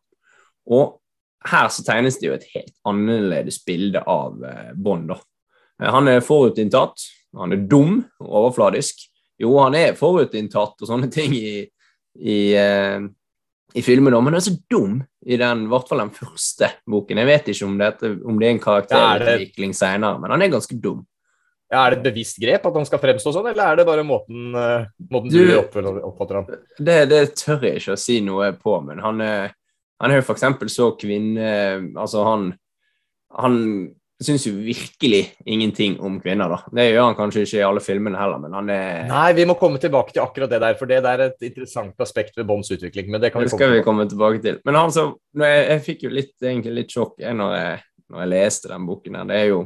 Og 0.69 0.99
her 1.49 1.69
så 1.71 1.85
tegnes 1.87 2.19
det 2.19 2.27
jo 2.27 2.35
et 2.35 2.49
helt 2.53 2.75
annerledes 2.87 3.61
bilde 3.65 4.03
av 4.05 4.43
eh, 4.43 4.73
Bond. 4.75 5.09
da. 5.13 5.19
Han 5.95 6.11
er 6.11 6.25
forutinntatt, 6.25 7.05
han 7.39 7.55
er 7.55 7.63
dum 7.71 8.01
og 8.19 8.29
overfladisk. 8.43 9.05
Jo, 9.39 9.53
han 9.63 9.77
er 9.79 9.95
forutinntatt 9.95 10.81
og 10.81 10.89
sånne 10.89 11.07
ting 11.11 11.31
i, 11.37 11.61
i, 12.19 12.39
i 13.77 13.83
filmen 13.85 14.15
òg, 14.17 14.23
men 14.25 14.33
han 14.33 14.41
er 14.41 14.47
så 14.47 14.55
dum 14.71 14.97
i 15.29 15.37
den, 15.37 15.65
i 15.65 15.69
hvert 15.69 15.89
fall 15.89 16.01
den 16.01 16.13
første 16.15 16.71
boken. 16.89 17.21
Jeg 17.21 17.29
vet 17.29 17.51
ikke 17.53 17.67
om, 17.67 17.77
dette, 17.79 18.11
om 18.25 18.39
det 18.39 18.47
er 18.47 18.55
en 18.55 18.63
karakterutvikling 18.63 19.75
ja, 19.75 19.79
senere, 19.83 20.21
men 20.21 20.33
han 20.33 20.45
er 20.45 20.53
ganske 20.55 20.77
dum. 20.81 21.03
Ja, 21.69 21.83
Er 21.83 21.93
det 21.93 21.99
et 21.99 22.07
bevisst 22.07 22.39
grep 22.41 22.63
at 22.65 22.77
han 22.79 22.87
skal 22.89 23.01
fremstå 23.03 23.33
sånn, 23.35 23.51
eller 23.51 23.67
er 23.67 23.77
det 23.77 23.85
bare 23.85 24.05
måten, 24.07 24.55
uh, 24.57 24.87
måten 25.13 25.29
du, 25.29 25.37
du 25.51 25.53
oppfatter 25.59 26.39
ham 26.39 26.47
det, 26.49 26.95
det, 27.11 27.19
tør 27.37 27.67
jeg 27.67 27.83
ikke 27.83 27.93
å 27.93 28.01
si 28.01 28.17
noe 28.25 28.49
på, 28.57 28.79
men 28.87 29.03
han 29.05 29.21
er, 29.21 29.53
han 30.01 30.13
er 30.13 30.21
jo 30.21 30.25
eksempel 30.33 30.71
så 30.73 30.89
kvinne... 30.97 31.51
Altså, 31.93 32.25
han, 32.25 32.49
han 33.37 33.59
syns 34.25 34.47
jo 34.47 34.53
virkelig 34.59 35.21
ingenting 35.45 35.99
om 36.03 36.17
kvinner, 36.19 36.51
da. 36.51 36.57
Det 36.75 36.85
gjør 36.89 37.05
han 37.05 37.15
kanskje 37.15 37.45
ikke 37.45 37.59
i 37.61 37.63
alle 37.63 37.83
filmene 37.83 38.19
heller, 38.19 38.41
men 38.43 38.55
han 38.57 38.71
er 38.73 39.05
Nei, 39.07 39.27
vi 39.37 39.45
må 39.47 39.55
komme 39.59 39.79
tilbake 39.79 40.11
til 40.15 40.23
akkurat 40.23 40.51
det 40.51 40.59
der, 40.59 40.75
for 40.79 40.91
det 40.91 40.99
er 40.99 41.23
et 41.29 41.45
interessant 41.47 42.03
aspekt 42.03 42.35
ved 42.35 42.47
Bonds 42.49 42.71
utvikling. 42.75 43.07
Men 43.13 43.23
det 43.23 43.31
kan 43.31 43.39
det 43.43 43.47
vi 43.47 43.55
skal 43.55 43.71
vi 43.77 43.85
komme 43.85 44.07
tilbake 44.11 44.41
til. 44.43 44.59
Men 44.67 44.79
altså, 44.81 45.13
jeg, 45.39 45.61
jeg, 45.69 45.83
fikk 45.85 46.03
jo 46.07 46.11
litt, 46.17 46.35
egentlig 46.43 46.75
litt 46.81 46.95
sjokk 46.95 47.23
når 47.23 47.55
jeg, 47.55 47.77
når 48.11 48.25
jeg 48.25 48.33
leste 48.33 48.73
den 48.73 48.89
boken 48.89 49.19
her. 49.21 49.29
Det 49.29 49.39
er 49.39 49.47
jo 49.53 49.61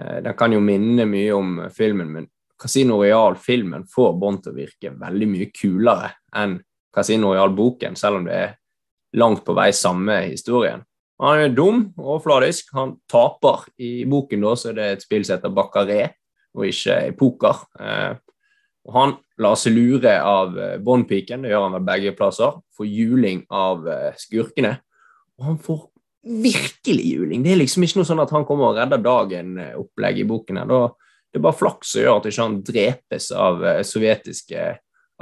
eh, 0.00 0.18
Den 0.26 0.38
kan 0.40 0.56
jo 0.56 0.64
minne 0.66 1.06
mye 1.10 1.38
om 1.38 1.54
filmen, 1.76 2.10
men 2.18 2.28
Casino 2.58 2.98
Royal-filmen 3.02 3.86
får 3.92 4.12
Bond 4.18 4.42
til 4.42 4.54
å 4.54 4.58
virke 4.58 4.94
veldig 4.98 5.30
mye 5.30 5.50
kulere 5.54 6.10
enn 6.40 6.58
Casino 6.96 7.34
Royal-boken, 7.34 7.94
selv 8.00 8.18
om 8.18 8.26
det 8.26 8.36
er 8.40 8.54
langt 9.20 9.44
på 9.44 9.54
vei 9.56 9.70
samme 9.76 10.22
historien. 10.26 10.82
Han 11.22 11.40
er 11.40 11.54
dum 11.56 11.82
og 11.96 12.20
fladisk. 12.24 12.70
Han 12.76 12.96
taper. 13.08 13.64
I 13.80 14.04
boken 14.08 14.44
da, 14.44 14.54
så 14.58 14.70
er 14.70 14.78
det 14.78 14.88
et 14.92 15.04
spill 15.06 15.24
som 15.24 15.38
heter 15.38 15.54
Baccaré, 15.56 16.00
og 16.56 16.68
ikke 16.68 16.98
poker. 17.18 17.64
Eh, 17.80 18.12
og 18.86 18.94
Han 18.94 19.16
lar 19.42 19.56
seg 19.58 19.74
lure 19.76 20.14
av 20.20 20.56
eh, 20.58 20.76
Bond-piken, 20.80 21.42
det 21.42 21.52
gjør 21.52 21.66
han 21.66 21.76
ved 21.78 21.88
begge 21.88 22.14
plasser. 22.16 22.60
for 22.76 22.84
juling 22.84 23.44
av 23.50 23.88
eh, 23.88 24.12
skurkene. 24.20 24.76
Og 25.38 25.44
han 25.44 25.58
får 25.58 25.88
virkelig 26.26 27.04
juling. 27.14 27.42
Det 27.42 27.52
er 27.52 27.60
liksom 27.62 27.84
ikke 27.86 28.00
noe 28.00 28.08
sånn 28.08 28.20
at 28.20 28.32
han 28.34 28.44
kommer 28.44 28.70
og 28.70 28.78
redder 28.80 29.00
dagen-opplegg 29.00 30.20
i 30.20 30.28
boken. 30.28 30.56
her. 30.58 30.66
det 30.66 31.38
er 31.38 31.44
bare 31.44 31.56
flaks 31.56 31.92
som 31.92 32.02
gjør 32.02 32.16
at 32.16 32.26
ikke 32.26 32.42
han 32.42 32.62
drepes 32.66 33.30
av 33.32 33.62
sovjetiske 33.86 34.64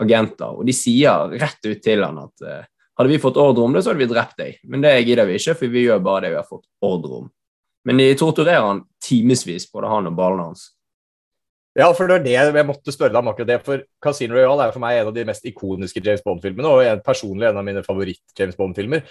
agenter. 0.00 0.54
Og 0.54 0.64
de 0.66 0.72
sier 0.72 1.34
rett 1.38 1.66
ut 1.66 1.82
til 1.82 2.02
han 2.02 2.22
at 2.24 2.46
hadde 2.98 3.10
vi 3.10 3.22
fått 3.22 3.40
ordre 3.40 3.64
om 3.66 3.74
det, 3.74 3.82
så 3.82 3.92
hadde 3.92 4.04
vi 4.04 4.10
drept 4.12 4.38
deg, 4.38 4.60
men 4.70 4.84
det 4.84 4.94
gidder 5.02 5.26
vi 5.28 5.38
ikke, 5.40 5.56
for 5.58 5.72
vi 5.72 5.86
gjør 5.88 6.04
bare 6.04 6.26
det 6.26 6.34
vi 6.34 6.40
har 6.40 6.48
fått 6.48 6.66
ordre 6.84 7.20
om. 7.24 7.32
Men 7.84 8.00
de 8.00 8.06
torturerer 8.16 8.64
han 8.64 8.84
timevis, 9.04 9.66
både 9.72 9.90
han 9.92 10.08
og 10.08 10.16
ballene 10.16 10.48
hans. 10.48 10.70
Ja, 11.74 11.88
for 11.90 12.06
det 12.06 12.14
var 12.14 12.22
det 12.22 12.34
jeg 12.38 12.66
måtte 12.68 12.92
spørre 12.94 13.10
deg 13.10 13.18
om 13.18 13.28
akkurat 13.32 13.48
det. 13.50 13.56
For 13.66 13.82
Casino 14.02 14.36
Royale 14.36 14.68
er 14.68 14.74
for 14.76 14.82
meg 14.84 15.00
en 15.00 15.08
av 15.10 15.16
de 15.16 15.24
mest 15.26 15.46
ikoniske 15.50 16.02
James 16.06 16.22
Bond-filmene, 16.22 16.70
og 16.70 16.86
en, 16.86 17.02
personlig 17.02 17.48
en 17.48 17.58
av 17.58 17.66
mine 17.66 17.82
favoritt-James 17.82 18.54
Bond-filmer. 18.58 19.02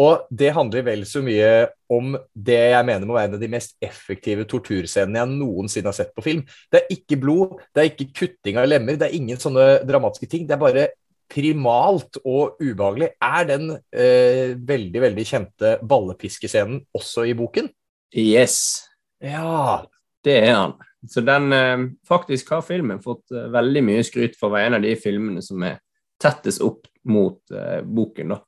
Og 0.00 0.22
det 0.30 0.52
handler 0.54 0.86
vel 0.86 1.02
så 1.04 1.20
mye 1.24 1.50
om 1.92 2.14
det 2.32 2.60
jeg 2.72 2.86
mener 2.88 3.08
må 3.10 3.18
være 3.18 3.32
en 3.32 3.36
av 3.40 3.42
de 3.42 3.50
mest 3.50 3.74
effektive 3.82 4.46
torturscenene 4.48 5.18
jeg 5.18 5.32
noensinne 5.34 5.90
har 5.90 5.98
sett 5.98 6.14
på 6.14 6.24
film. 6.24 6.46
Det 6.70 6.80
er 6.84 6.94
ikke 6.94 7.18
blod, 7.20 7.58
det 7.74 7.82
er 7.82 7.90
ikke 7.90 8.12
kutting 8.22 8.60
av 8.62 8.70
lemmer, 8.70 8.96
det 8.96 9.10
er 9.10 9.18
ingen 9.18 9.42
sånne 9.42 9.82
dramatiske 9.88 10.30
ting. 10.30 10.46
Det 10.46 10.54
er 10.56 10.62
bare 10.62 10.88
primalt 11.30 12.18
og 12.24 12.60
ubehagelig. 12.60 13.12
Er 13.22 13.48
den 13.48 13.70
eh, 13.72 14.54
veldig, 14.58 15.02
veldig 15.06 15.26
kjente 15.26 15.74
ballepiskescenen 15.88 16.82
også 16.96 17.26
i 17.28 17.34
boken? 17.38 17.70
Yes. 18.16 18.88
Ja. 19.22 19.84
Det 20.22 20.36
er 20.38 20.54
han. 20.54 20.74
Så 21.08 21.20
den 21.26 21.52
eh, 21.52 21.88
Faktisk 22.08 22.52
har 22.54 22.62
filmen 22.66 23.02
fått 23.02 23.32
eh, 23.34 23.50
veldig 23.52 23.82
mye 23.88 24.06
skryt 24.06 24.38
for 24.38 24.50
å 24.50 24.56
være 24.56 24.70
en 24.70 24.78
av 24.78 24.86
de 24.86 24.94
filmene 25.00 25.42
som 25.42 25.62
er 25.66 25.80
tettest 26.22 26.62
opp 26.62 26.86
mot 27.10 27.40
eh, 27.50 27.80
boken, 27.82 28.34
da. 28.36 28.38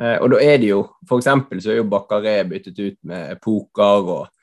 Eh, 0.00 0.16
og 0.22 0.30
da 0.32 0.40
er 0.40 0.60
det 0.62 0.70
jo 0.70 0.84
For 1.08 1.20
eksempel 1.20 1.60
så 1.60 1.74
er 1.74 1.82
jo 1.82 1.88
Bakkaré 1.92 2.38
byttet 2.48 2.78
ut 2.80 2.98
med 3.04 3.40
poker, 3.44 4.14
og 4.16 4.36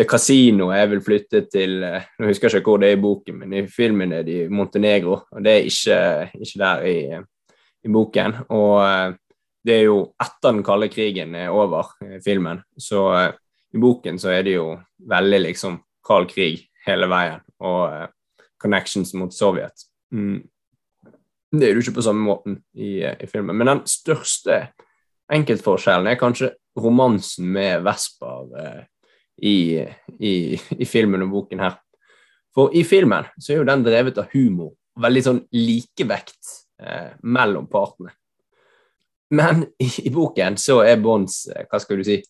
eh, 0.00 0.08
Casino, 0.08 0.70
jeg 0.74 0.90
vel 0.90 1.02
flyttet 1.04 1.50
til 1.52 1.82
eh, 1.86 2.08
Nå 2.18 2.30
husker 2.30 2.50
jeg 2.50 2.62
ikke 2.62 2.74
hvor 2.74 2.82
det 2.82 2.90
er 2.92 2.98
i 2.98 3.02
boken, 3.04 3.38
men 3.42 3.54
i 3.58 3.64
filmen 3.70 4.12
er 4.12 4.26
det 4.26 4.40
i 4.44 4.50
Montenegro, 4.52 5.20
og 5.30 5.44
det 5.44 5.54
er 5.54 5.70
ikke, 5.70 6.00
ikke 6.40 6.62
der 6.64 6.88
i, 6.90 6.98
i 7.84 7.92
boken. 7.92 8.36
Og 8.54 9.16
det 9.64 9.78
er 9.78 9.86
jo 9.86 9.98
etter 10.20 10.52
den 10.52 10.64
kalde 10.66 10.90
krigen 10.92 11.34
er 11.38 11.54
over, 11.54 11.94
filmen. 12.24 12.60
Så 12.76 13.00
i 13.74 13.80
boken 13.80 14.18
så 14.20 14.30
er 14.34 14.44
det 14.46 14.58
jo 14.58 14.68
veldig 15.10 15.40
liksom 15.48 15.80
kald 16.06 16.28
krig 16.30 16.66
hele 16.86 17.08
veien, 17.10 17.42
og 17.64 17.82
uh, 17.88 18.42
connections 18.60 19.14
mot 19.18 19.32
Sovjet. 19.34 19.86
Mm. 20.12 20.42
Det 21.54 21.68
er 21.68 21.76
jo 21.76 21.84
ikke 21.84 21.98
på 21.98 22.04
samme 22.04 22.24
måten 22.26 22.58
i, 22.74 22.98
i, 23.04 23.28
filmen. 23.30 23.56
Men 23.56 23.70
den 23.70 23.82
største 23.88 24.66
enkeltforskjellen 25.32 26.10
er 26.10 26.20
kanskje 26.20 26.52
romansen 26.78 27.48
med 27.54 27.84
Vesper 27.86 28.50
uh, 28.52 28.82
i, 29.42 29.82
i, 30.18 30.34
i, 30.78 30.86
filmen 30.86 31.26
og 31.26 31.32
boken 31.32 31.62
her. 31.64 31.78
For 32.54 32.74
i 32.76 32.84
filmen 32.86 33.26
så 33.38 33.52
er 33.52 33.62
jo 33.62 33.68
den 33.68 33.82
drevet 33.86 34.20
av 34.22 34.30
humor, 34.34 34.74
veldig 35.00 35.22
sånn 35.26 35.40
likevekt 35.56 36.60
mellom 37.22 37.66
partene. 37.70 38.12
Men 39.34 39.64
i, 39.82 39.88
i, 40.06 40.10
boken 40.14 40.58
så 40.60 40.80
er 40.86 41.00
Bonds 41.02 41.44
hva 41.50 41.80
skal 41.82 41.98
du 41.98 42.06
si, 42.06 42.20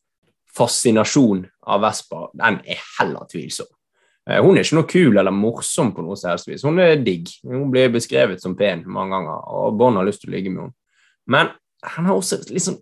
fascinasjon 0.54 1.42
av 1.66 1.82
Vespa, 1.82 2.28
den 2.38 2.60
er 2.70 2.80
heller 2.98 3.26
tvilsom. 3.30 3.68
Eh, 4.30 4.40
hun 4.40 4.56
er 4.56 4.64
ikke 4.64 4.78
noe 4.78 4.88
kul 4.90 5.18
eller 5.20 5.34
morsom 5.34 5.92
på 5.96 6.04
noe 6.04 6.16
selvs 6.18 6.46
vis. 6.48 6.64
Hun 6.64 6.80
er 6.82 7.02
digg. 7.04 7.28
Hun 7.44 7.68
blir 7.72 7.92
beskrevet 7.92 8.42
som 8.42 8.56
pen 8.56 8.84
mange 8.86 9.16
ganger, 9.16 9.42
og 9.58 9.76
Bond 9.80 10.00
har 10.00 10.08
lyst 10.08 10.24
til 10.24 10.32
å 10.32 10.36
ligge 10.36 10.52
med 10.52 10.66
henne. 10.66 10.76
Men 11.30 11.52
han 11.94 12.08
har 12.08 12.16
også 12.16 12.40
litt 12.48 12.64
sånn, 12.64 12.78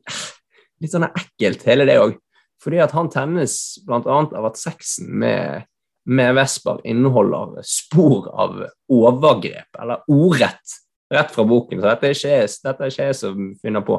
litt 0.83 0.95
sånn 0.95 1.09
ekkelt, 1.09 1.65
hele 1.67 1.89
det 1.89 1.99
òg. 2.03 2.15
Fordi 2.63 2.79
at 2.83 2.95
han 2.95 3.11
tennes 3.11 3.57
bl.a. 3.87 4.19
av 4.23 4.49
at 4.49 4.59
sexen 4.61 5.11
med, 5.19 5.67
med 6.07 6.35
Vesper 6.39 6.81
inneholder 6.87 7.59
spor 7.67 8.29
av 8.31 8.61
overgrep, 8.93 9.81
eller 9.83 10.05
ordrett, 10.07 10.77
rett 11.13 11.33
fra 11.35 11.45
boken. 11.45 11.81
Så 11.81 11.89
dette 11.89 12.09
er 12.09 12.17
ikke 12.17 12.35
jeg, 12.37 12.53
dette 12.67 12.85
er 12.85 12.95
ikke 12.95 13.09
jeg 13.09 13.19
som 13.19 13.49
finner 13.63 13.87
på. 13.87 13.99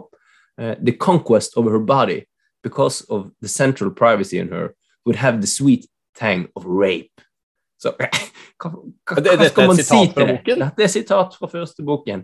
Uh, 0.61 0.75
the 0.79 0.93
conquest 0.93 1.57
of 1.57 1.65
her 1.65 1.79
body 1.81 2.21
because 2.63 3.01
of 3.09 3.31
the 3.41 3.47
central 3.47 3.91
privacy 3.91 4.39
in 4.39 4.49
her, 4.49 4.73
would 5.05 5.17
have 5.17 5.41
the 5.41 5.47
sweet 5.47 5.85
tang 6.15 6.47
of 6.55 6.63
rape. 6.65 7.21
Så 7.77 7.91
hva, 7.99 8.69
hva, 9.09 9.19
hva 9.19 9.49
skal 9.49 9.67
man 9.67 9.81
si 9.81 9.99
til 10.15 10.29
det? 10.29 10.55
Dette 10.55 10.85
er 10.85 10.91
sitat 10.91 11.35
fra 11.35 11.49
første 11.51 11.83
boken. 11.83 12.23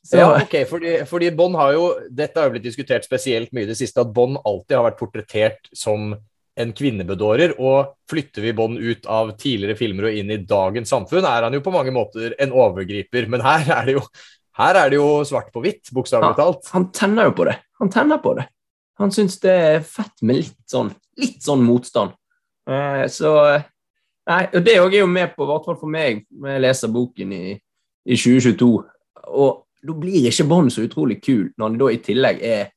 Så, 0.00 0.16
ja, 0.16 0.30
ok, 0.32 0.54
fordi, 0.68 0.92
fordi 1.04 1.28
Bond 1.36 1.58
har 1.60 1.74
jo, 1.76 1.84
Dette 2.08 2.40
har 2.40 2.48
jo 2.48 2.54
blitt 2.54 2.64
diskutert 2.64 3.04
spesielt 3.04 3.50
mye 3.52 3.66
i 3.66 3.68
det 3.68 3.76
siste, 3.76 4.00
at 4.00 4.12
Bond 4.16 4.38
alltid 4.48 4.78
har 4.78 4.86
vært 4.86 5.00
portrettert 5.00 5.68
som 5.76 6.14
en 6.60 6.72
kvinnebedårer. 6.76 7.56
Og 7.60 7.92
flytter 8.10 8.46
vi 8.46 8.54
Bond 8.56 8.80
ut 8.80 9.08
av 9.10 9.34
tidligere 9.40 9.76
filmer 9.78 10.08
og 10.08 10.20
inn 10.20 10.32
i 10.32 10.40
dagens 10.40 10.92
samfunn, 10.92 11.26
er 11.28 11.46
han 11.46 11.56
jo 11.56 11.62
på 11.64 11.74
mange 11.74 11.92
måter 11.94 12.34
en 12.40 12.54
overgriper. 12.56 13.28
Men 13.32 13.44
her 13.44 13.68
er 13.76 13.90
det 13.90 13.98
jo, 13.98 14.04
her 14.60 14.80
er 14.80 14.92
det 14.92 15.00
jo 15.00 15.10
svart 15.28 15.52
på 15.52 15.64
hvitt, 15.64 15.92
bokstavelig 15.96 16.38
talt. 16.38 16.64
Han, 16.72 16.88
han 16.88 16.92
tenner 16.96 17.28
jo 17.28 17.36
på 17.36 17.50
det. 17.50 17.58
Han 17.82 17.92
tenner 17.92 18.24
på 18.24 18.34
det. 18.40 18.48
Han 19.00 19.12
syns 19.14 19.38
det 19.40 19.52
er 19.56 19.84
fett 19.84 20.24
med 20.24 20.42
litt 20.42 20.64
sånn, 20.68 20.90
litt 21.20 21.44
sånn 21.44 21.62
motstand. 21.64 22.16
Uh, 22.68 23.04
så 23.10 23.34
Nei, 24.30 24.44
og 24.54 24.62
det 24.62 24.76
òg 24.78 24.92
er 24.94 25.00
jo 25.00 25.08
med 25.10 25.32
på, 25.34 25.42
i 25.42 25.48
hvert 25.48 25.64
fall 25.66 25.76
for 25.80 25.90
meg, 25.90 26.20
når 26.30 26.52
jeg 26.52 26.62
leser 26.62 26.90
boken 26.94 27.32
i, 27.34 27.44
i 28.06 28.18
2022. 28.20 28.68
Og 29.32 29.62
da 29.86 29.96
blir 29.96 30.28
ikke 30.28 30.48
Bond 30.50 30.72
så 30.74 30.84
utrolig 30.84 31.20
kul 31.24 31.48
når 31.56 31.64
han 31.66 31.80
da 31.80 31.88
i 31.90 32.00
tillegg 32.04 32.42
er, 32.44 32.70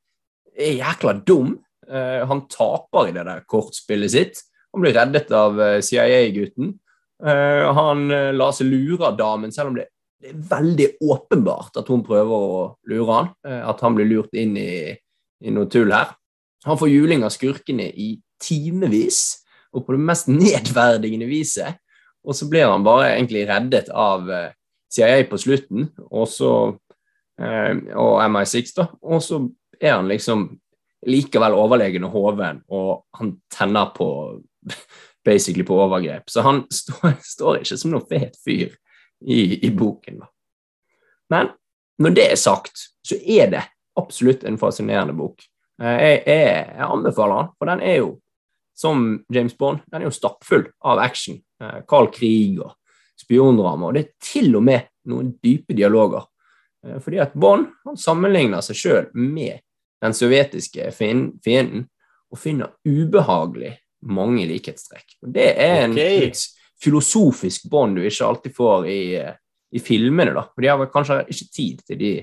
er 0.53 0.79
jækla 0.79 1.17
dum. 1.27 1.57
Uh, 1.89 2.23
han 2.29 2.45
taper 2.51 3.09
i 3.09 3.15
det 3.15 3.25
der 3.27 3.43
kortspillet 3.49 4.13
sitt. 4.13 4.43
Han 4.73 4.85
blir 4.85 4.95
reddet 4.95 5.31
av 5.35 5.59
uh, 5.59 5.79
CIA-gutten. 5.83 6.71
Uh, 7.23 7.69
han 7.75 8.07
lar 8.35 8.55
seg 8.55 8.71
lure 8.71 9.09
av 9.09 9.17
damen, 9.19 9.51
selv 9.53 9.71
om 9.71 9.77
det, 9.77 9.89
det, 10.23 10.31
er 10.31 10.43
veldig 10.49 10.89
åpenbart 11.03 11.79
at 11.79 11.91
hun 11.91 12.03
prøver 12.07 12.33
å 12.33 12.65
lure 12.89 13.19
han. 13.19 13.33
at 13.43 13.81
han 13.83 13.95
blir 13.97 14.07
lurt 14.07 14.39
inn 14.39 14.55
i 14.59 14.73
i 15.43 15.53
noe 15.53 15.69
tull 15.71 15.91
her. 15.93 16.13
Han 16.67 16.79
får 16.79 16.91
juling 16.91 17.25
av 17.25 17.33
skurkene 17.35 17.89
i 17.89 18.15
timevis, 18.43 19.43
og 19.75 19.85
på 19.85 19.95
det 19.95 20.05
mest 20.07 20.29
nedverdigende 20.31 21.27
viset. 21.27 21.79
Og 22.23 22.37
så 22.37 22.47
blir 22.47 22.69
han 22.71 22.85
bare 22.85 23.13
egentlig 23.17 23.43
reddet 23.49 23.89
av 23.89 24.29
uh, 24.29 24.45
eh, 24.47 24.53
CIA 24.93 25.25
på 25.27 25.39
slutten, 25.41 25.89
og 26.07 26.29
så 26.31 26.51
uh, 26.71 26.77
og 27.39 28.19
MI6, 28.21 28.75
da. 28.77 28.87
Og 29.01 29.23
så 29.25 29.39
er 29.81 29.95
han 29.95 30.09
liksom 30.11 30.45
likevel 31.09 31.55
overlegen 31.57 32.05
og 32.07 32.13
hoven, 32.13 32.61
og 32.71 33.03
han 33.17 33.33
tenner 33.51 33.89
på 33.95 34.07
basically 35.25 35.63
på 35.63 35.79
overgrep. 35.81 36.29
Så 36.29 36.41
han 36.41 36.63
står, 36.71 37.17
står 37.23 37.61
ikke 37.61 37.79
som 37.79 37.93
noen 37.93 38.07
fet 38.09 38.37
fyr 38.43 38.69
i, 39.23 39.65
i 39.65 39.71
boken. 39.71 40.21
da. 40.23 40.29
Men 41.33 41.53
når 42.03 42.15
det 42.17 42.27
er 42.31 42.39
sagt, 42.39 42.89
så 43.05 43.17
er 43.17 43.49
det 43.51 43.63
absolutt 43.99 44.43
en 44.47 44.59
fascinerende 44.59 45.15
bok. 45.17 45.43
Eh, 45.81 45.97
jeg, 46.01 46.21
jeg, 46.27 46.67
jeg, 46.75 46.87
anbefaler 46.87 47.41
den, 47.41 47.51
for 47.57 47.71
den 47.71 47.83
er 47.85 47.97
jo, 48.01 48.11
som 48.75 49.03
James 49.33 49.53
Bond, 49.53 49.83
den 49.91 50.01
er 50.01 50.09
jo 50.09 50.15
stappfull 50.15 50.65
av 50.83 51.01
action. 51.03 51.37
Eh, 51.61 51.81
kald 51.89 52.11
krig 52.15 52.59
og 52.63 52.73
spiondrama. 53.19 53.89
Og 53.89 53.97
det 53.97 54.05
er 54.05 54.13
til 54.23 54.55
og 54.57 54.65
med 54.65 54.89
noen 55.09 55.33
dype 55.43 55.75
dialoger. 55.77 56.25
Eh, 56.85 56.99
fordi 57.03 57.21
at 57.23 57.33
Bond 57.33 57.69
han 57.85 57.99
sammenligner 57.99 58.65
seg 58.65 58.79
sjøl 58.79 59.07
med 59.13 59.61
den 60.03 60.15
sovjetiske 60.17 60.89
fienden 60.95 61.85
og 62.33 62.39
finner 62.41 62.73
ubehagelig 62.87 63.77
mange 64.09 64.45
likhetstrekk. 64.49 65.19
Og 65.23 65.31
det 65.35 65.47
er 65.63 65.85
en 65.85 65.95
okay. 65.95 66.33
filosofisk 66.81 67.69
bånd 67.71 67.95
du 67.95 68.03
ikke 68.03 68.27
alltid 68.27 68.55
får 68.57 68.87
i, 68.91 69.01
i 69.71 69.81
filmene. 69.83 70.33
da. 70.35 70.43
For 70.49 70.65
de 70.65 70.71
har 70.71 70.91
kanskje 70.91 71.21
ikke 71.31 71.49
tid 71.55 71.83
til 71.87 72.01
de 72.01 72.13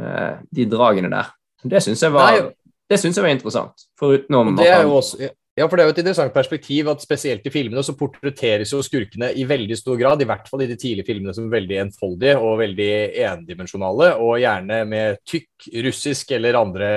Eh, 0.00 0.38
de 0.50 0.66
dragene 0.66 1.08
der. 1.10 1.30
Det 1.62 1.80
syns 1.82 2.02
jeg, 2.02 2.10
jeg, 2.10 3.22
var 3.22 3.30
interessant. 3.30 3.86
Foruten 3.98 4.56
det 4.58 4.66
er 4.68 4.82
jo 4.82 4.96
også, 4.98 5.28
ja, 5.54 5.68
for 5.68 5.78
det 5.78 5.84
er 5.84 5.88
jo 5.88 5.94
et 5.94 6.00
interessant 6.02 6.34
perspektiv 6.34 6.88
at 6.90 7.02
spesielt 7.04 7.44
i 7.46 7.52
filmene 7.54 7.82
så 7.86 7.94
portretteres 7.94 8.72
jo 8.74 8.80
skurkene 8.82 9.28
i 9.38 9.44
veldig 9.46 9.76
stor 9.78 9.98
grad, 10.00 10.22
i 10.22 10.26
hvert 10.26 10.48
fall 10.50 10.64
i 10.64 10.68
de 10.70 10.76
tidlige 10.80 11.06
filmene, 11.06 11.34
som 11.36 11.46
veldig 11.52 11.78
enfoldige 11.84 12.40
og 12.42 12.58
veldig 12.58 12.90
endimensjonale, 13.28 14.08
og 14.18 14.40
gjerne 14.42 14.80
med 14.90 15.20
tykk 15.30 15.68
russisk 15.86 16.34
eller 16.34 16.58
andre, 16.58 16.88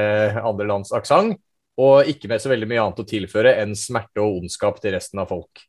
andre 0.41 0.69
lands 0.71 0.93
aksent, 0.97 1.37
og 1.77 2.09
ikke 2.09 2.31
med 2.31 2.41
så 2.41 2.49
veldig 2.49 2.69
mye 2.71 2.81
annet 2.81 3.03
å 3.03 3.09
tilføre 3.11 3.53
enn 3.61 3.75
smerte 3.77 4.23
og 4.23 4.39
ondskap 4.41 4.81
til 4.81 4.95
resten 4.97 5.21
av 5.21 5.29
folk. 5.29 5.61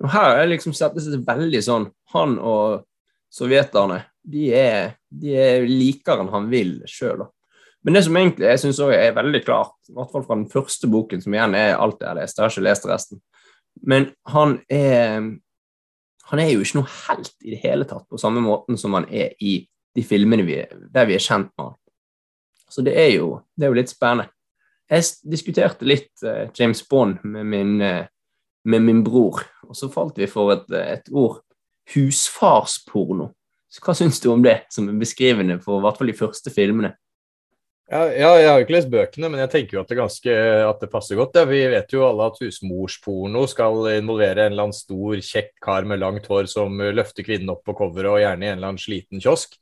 Her 0.00 0.38
er 0.40 0.48
liksom 0.48 0.72
settes 0.72 1.10
det 1.12 1.20
veldig 1.26 1.60
sånn 1.60 1.90
Han 2.14 2.38
og 2.40 2.86
sovjeterne 3.28 4.00
de 4.24 4.46
er, 4.56 4.94
de 5.08 5.34
er 5.36 5.66
likere 5.68 6.24
enn 6.24 6.32
han 6.32 6.48
vil 6.48 6.78
sjøl. 6.88 7.26
Men 7.84 7.96
det 7.96 8.02
som 8.04 8.16
egentlig 8.16 8.46
jeg 8.46 8.60
synes 8.60 8.80
er 8.84 9.14
veldig 9.16 9.40
klart, 9.44 9.76
i 9.88 9.94
hvert 9.96 10.10
fall 10.12 10.24
fra 10.26 10.36
den 10.36 10.48
første 10.52 10.88
boken, 10.90 11.22
som 11.22 11.34
igjen 11.34 11.56
er 11.56 11.78
alt 11.80 12.02
jeg 12.02 12.10
har 12.10 12.18
lest, 12.18 12.36
jeg 12.36 12.44
har 12.44 12.52
ikke 12.52 12.66
lest 12.66 12.88
resten, 12.90 13.22
men 13.86 14.10
han 14.28 14.58
er 14.68 15.30
han 16.30 16.38
er 16.38 16.52
jo 16.52 16.62
ikke 16.62 16.78
noe 16.78 16.90
helt 17.08 17.32
i 17.42 17.54
det 17.54 17.60
hele 17.64 17.86
tatt, 17.90 18.06
på 18.06 18.18
samme 18.20 18.42
måten 18.44 18.78
som 18.78 18.94
han 18.94 19.08
er 19.10 19.32
i 19.42 19.56
de 19.96 20.02
filmene 20.06 20.44
vi, 20.46 20.60
der 20.94 21.08
vi 21.08 21.16
er 21.16 21.24
kjent 21.24 21.50
med 21.58 21.72
han. 21.72 21.76
Så 22.70 22.84
det 22.86 22.94
er 22.94 23.08
jo, 23.16 23.40
det 23.58 23.66
er 23.66 23.72
jo 23.72 23.78
litt 23.80 23.90
spennende. 23.90 24.30
Jeg 24.90 25.06
diskuterte 25.30 25.86
litt 25.86 26.22
uh, 26.22 26.46
James 26.54 26.82
Bond 26.86 27.24
med 27.26 27.46
min, 27.50 27.74
uh, 27.82 28.06
med 28.70 28.86
min, 28.86 29.02
bror, 29.06 29.42
og 29.66 29.74
så 29.78 29.90
falt 29.90 30.18
vi 30.18 30.30
for 30.30 30.54
et, 30.54 30.70
et 30.70 31.10
ord 31.10 31.40
husfarsporno. 31.94 33.32
Så 33.70 33.82
hva 33.82 33.94
syns 33.98 34.22
du 34.22 34.30
om 34.30 34.42
det, 34.42 34.60
som 34.70 34.86
er 34.90 34.98
beskrivende 34.98 35.58
for 35.62 35.78
i 35.78 35.84
hvert 35.86 35.98
fall 35.98 36.10
de 36.10 36.18
første 36.18 36.54
filmene? 36.54 36.92
Ja, 37.90 38.04
jeg 38.06 38.46
har 38.46 38.60
jo 38.60 38.62
ikke 38.62 38.74
lest 38.76 38.90
bøkene, 38.92 39.28
men 39.32 39.40
jeg 39.42 39.50
tenker 39.50 39.76
jo 39.76 39.80
at 39.82 39.88
det, 39.90 39.96
ganske, 39.98 40.34
at 40.62 40.82
det 40.84 40.88
passer 40.92 41.18
godt. 41.18 41.34
Ja. 41.34 41.42
Vi 41.50 41.58
vet 41.72 41.90
jo 41.90 42.04
alle 42.06 42.28
at 42.30 42.38
husmorsporno 42.38 43.42
skal 43.50 43.88
involvere 43.96 44.44
en 44.44 44.54
eller 44.54 44.68
annen 44.68 44.76
stor, 44.76 45.16
kjekk 45.18 45.56
kar 45.64 45.88
med 45.90 45.98
langt 45.98 46.28
hår 46.30 46.46
som 46.52 46.78
løfter 46.78 47.26
kvinnen 47.26 47.50
opp 47.50 47.64
på 47.66 47.74
coveret, 47.80 48.12
og 48.12 48.22
gjerne 48.22 48.46
i 48.46 48.52
en 48.52 48.60
eller 48.60 48.70
annen 48.70 48.82
sliten 48.82 49.22
kiosk. 49.22 49.58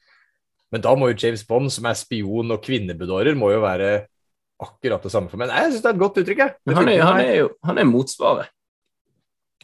Men 0.68 0.84
da 0.84 0.92
må 1.00 1.08
jo 1.08 1.16
James 1.16 1.46
Bond, 1.48 1.72
som 1.72 1.88
er 1.88 1.96
spion 1.96 2.52
og 2.52 2.60
kvinnebedårer, 2.66 3.32
må 3.38 3.48
jo 3.54 3.62
være 3.64 3.92
akkurat 4.60 5.06
det 5.06 5.12
samme 5.14 5.32
for 5.32 5.40
meg. 5.40 5.48
Nei, 5.48 5.62
jeg 5.64 5.72
syns 5.72 5.84
det 5.86 5.88
er 5.88 5.96
et 5.96 6.02
godt 6.02 6.20
uttrykk, 6.20 6.42
jeg. 6.44 6.56
Han 6.76 6.90
er, 6.92 7.04
han 7.06 7.22
er 7.22 7.36
jo 7.38 7.50
han 7.64 7.80
er 7.80 7.88
motsvaret. 7.88 8.52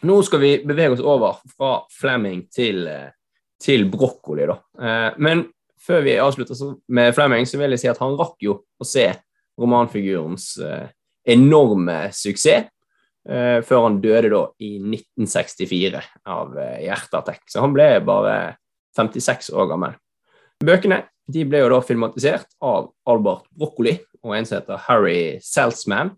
Nå 0.05 0.17
skal 0.25 0.41
vi 0.41 0.55
bevege 0.65 0.97
oss 0.97 1.05
over 1.05 1.43
fra 1.53 1.75
Flemming 1.93 2.47
til, 2.53 2.87
eh, 2.89 3.13
til 3.61 3.85
brokkoli, 3.93 4.49
da. 4.49 4.57
Eh, 4.81 5.11
Men 5.19 5.45
før 5.85 6.05
vi 6.05 6.19
avslutter 6.21 6.59
med 6.89 7.15
Flemming, 7.17 7.47
så 7.49 7.61
vil 7.61 7.75
jeg 7.75 7.85
si 7.85 7.91
at 7.91 8.01
han 8.03 8.17
rakk 8.19 8.37
jo 8.45 8.59
å 8.81 8.87
se 8.89 9.09
romanfigurens 9.61 10.55
eh, 10.65 10.87
enorme 11.25 12.09
suksess 12.13 12.69
eh, 13.29 13.61
før 13.65 13.87
han 13.87 14.01
døde 14.03 14.31
da 14.33 14.43
i 14.63 14.77
1964 14.79 16.03
av 16.31 16.57
eh, 16.59 16.81
hjerteattakk. 16.87 17.45
Så 17.51 17.63
han 17.65 17.75
ble 17.77 17.89
bare 18.05 18.57
56 18.97 19.53
år 19.55 19.71
gammel. 19.73 19.97
Bøkene 20.65 21.05
de 21.31 21.47
ble 21.49 21.63
jo 21.63 21.71
da 21.73 21.81
filmatisert 21.85 22.51
av 22.65 22.91
Albert 23.09 23.49
Broccoli 23.57 23.97
og 24.25 24.35
en 24.37 24.47
som 24.49 24.59
heter 24.59 24.83
Harry 24.87 25.39
Saltzman 25.45 26.13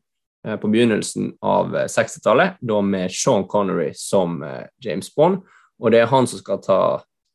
på 0.62 0.70
begynnelsen 0.70 1.33
av 1.46 1.74
eh, 1.74 1.90
60-tallet, 1.90 2.59
da 2.62 2.81
med 2.83 3.12
Sean 3.14 3.46
Connery 3.50 3.92
som 3.98 4.38
James 4.83 5.11
Bond. 5.14 5.42
Og 5.83 5.92
det 5.92 6.00
er 6.02 6.11
han 6.11 6.29
som 6.31 6.40
skal 6.40 6.62
ta 6.64 6.81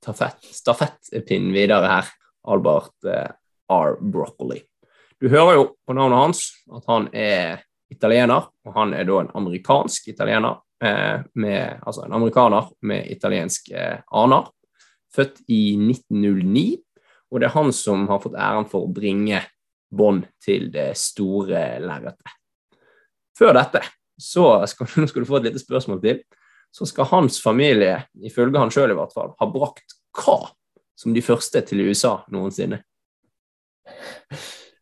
stafettpinnen 0.01 1.51
videre 1.53 1.89
her, 1.91 2.07
Albert 2.47 3.05
eh, 3.05 3.29
R. 3.71 3.97
Broccoli. 4.01 4.61
Du 5.21 5.29
hører 5.29 5.53
jo 5.59 5.65
på 5.85 5.93
navnet 5.93 6.17
hans 6.17 6.45
at 6.73 6.87
han 6.89 7.07
er 7.13 7.61
italiener, 7.91 8.47
og 8.65 8.75
han 8.75 8.95
er 8.95 9.05
da 9.05 9.19
en 9.21 9.31
amerikansk 9.37 10.07
italiener, 10.13 10.61
eh, 10.83 11.21
med, 11.33 11.81
altså 11.85 12.05
en 12.05 12.15
amerikaner 12.17 12.71
med 12.87 13.09
italienske 13.11 13.75
eh, 13.77 14.03
aner, 14.17 14.49
født 15.15 15.43
i 15.51 15.75
1909. 15.77 16.65
Og 17.31 17.39
det 17.39 17.47
er 17.47 17.55
han 17.55 17.71
som 17.75 18.07
har 18.09 18.21
fått 18.23 18.39
æren 18.39 18.67
for 18.71 18.87
å 18.87 18.93
bringe 18.93 19.43
bånd 19.91 20.25
til 20.43 20.69
det 20.73 20.93
store 20.99 21.81
lerretet. 21.83 22.37
Før 23.37 23.55
dette, 23.57 23.83
så 24.19 24.61
skal, 24.69 24.89
nå 25.01 25.09
skal 25.11 25.23
du 25.23 25.29
få 25.29 25.41
et 25.41 25.51
lite 25.51 25.61
spørsmål 25.63 26.01
til, 26.03 26.23
så 26.71 26.87
skal 26.87 27.09
hans 27.11 27.41
familie, 27.43 28.05
ifølge 28.23 28.59
han 28.59 28.71
sjøl 28.71 28.93
i 28.93 28.97
hvert 28.97 29.13
fall, 29.13 29.33
ha 29.37 29.47
brakt 29.51 29.97
hva 30.15 30.39
som 31.01 31.15
de 31.15 31.23
første 31.25 31.63
til 31.65 31.81
USA 31.87 32.19
noensinne? 32.33 32.81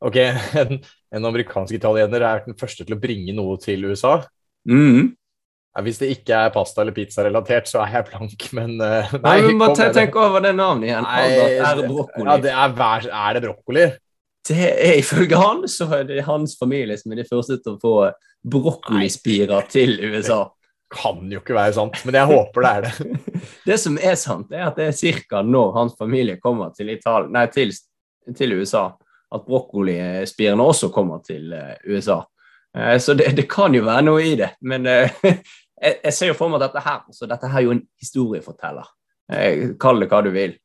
Ok, 0.03 0.19
en, 0.61 0.75
en 1.15 1.29
amerikansk 1.31 1.77
italiener 1.79 2.25
er 2.27 2.43
den 2.47 2.57
første 2.59 2.85
til 2.85 2.97
å 2.97 3.01
bringe 3.01 3.35
noe 3.37 3.57
til 3.63 3.87
USA. 3.89 4.19
Mm. 4.69 5.15
Hvis 5.79 5.99
det 6.01 6.09
ikke 6.11 6.35
er 6.35 6.51
pasta 6.51 6.81
eller 6.83 6.95
pizzarelatert, 6.95 7.69
så 7.69 7.83
er 7.85 7.93
jeg 7.93 8.07
blank, 8.09 8.45
men 8.57 8.75
uh, 8.81 9.11
Nei, 9.23 9.37
men 9.45 9.59
bare 9.61 9.89
tenk 9.95 10.17
over 10.19 10.43
det 10.43 10.51
navnet 10.57 10.89
igjen. 10.89 11.05
Nei, 11.05 11.25
er 11.61 11.77
det 11.77 11.85
brokkoli? 11.87 12.25
Ja, 12.25 12.37
det 12.43 12.51
er, 12.51 13.09
er 13.21 13.37
det 13.37 13.43
brokkoli? 13.45 13.85
Det 14.49 14.69
er 14.71 14.97
ifølge 14.99 15.39
han, 15.39 15.63
så 15.71 15.87
er 15.99 16.07
det 16.09 16.25
hans 16.27 16.55
familie 16.59 16.97
som 16.99 17.13
er 17.13 17.21
de 17.21 17.27
første 17.29 17.59
til 17.61 17.75
å 17.75 17.79
få 17.79 17.93
brokkolispirer 18.49 19.69
til 19.71 19.95
USA. 20.09 20.41
Kan 20.89 21.29
jo 21.29 21.41
ikke 21.43 21.53
være 21.53 21.75
sant, 21.77 21.99
men 22.05 22.17
jeg 22.17 22.29
håper 22.31 22.65
det 22.65 22.69
er 22.69 22.87
det. 22.87 23.19
Det 23.69 23.77
som 23.79 23.97
er 24.01 24.15
sant, 24.17 24.49
er 24.51 24.65
at 24.67 24.79
det 24.79 24.89
er 24.89 25.21
ca. 25.29 25.43
når 25.45 25.71
hans 25.75 25.93
familie 25.99 26.39
kommer 26.41 26.73
til, 26.75 26.89
Ital 26.89 27.29
nei, 27.31 27.45
til, 27.53 27.71
til 28.35 28.55
USA, 28.57 28.87
at 29.29 29.45
brokkolispirene 29.45 30.65
også 30.65 30.89
kommer 30.93 31.21
til 31.25 31.53
eh, 31.53 31.75
USA. 31.85 32.23
Eh, 32.77 32.97
så 32.99 33.13
det, 33.13 33.29
det 33.37 33.45
kan 33.51 33.75
jo 33.77 33.85
være 33.85 34.07
noe 34.07 34.23
i 34.25 34.33
det. 34.39 34.49
Men 34.65 34.89
eh, 34.89 35.13
jeg, 35.29 35.99
jeg 36.03 36.15
ser 36.15 36.31
jo 36.31 36.39
for 36.39 36.49
meg 36.49 36.63
dette 36.63 36.81
her 36.83 37.05
så 37.13 37.29
dette 37.29 37.51
her 37.51 37.61
er 37.61 37.67
jo 37.67 37.77
en 37.77 37.85
historieforteller. 38.01 38.89
Kall 39.77 40.01
det 40.01 40.09
hva 40.09 40.23
du 40.25 40.31
vil. 40.33 40.55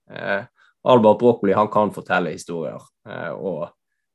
Albert 0.88 1.18
Broccoli 1.20 1.52
han 1.52 1.68
kan 1.68 1.90
fortelle 1.92 2.30
historier, 2.32 2.80
og 3.36 3.66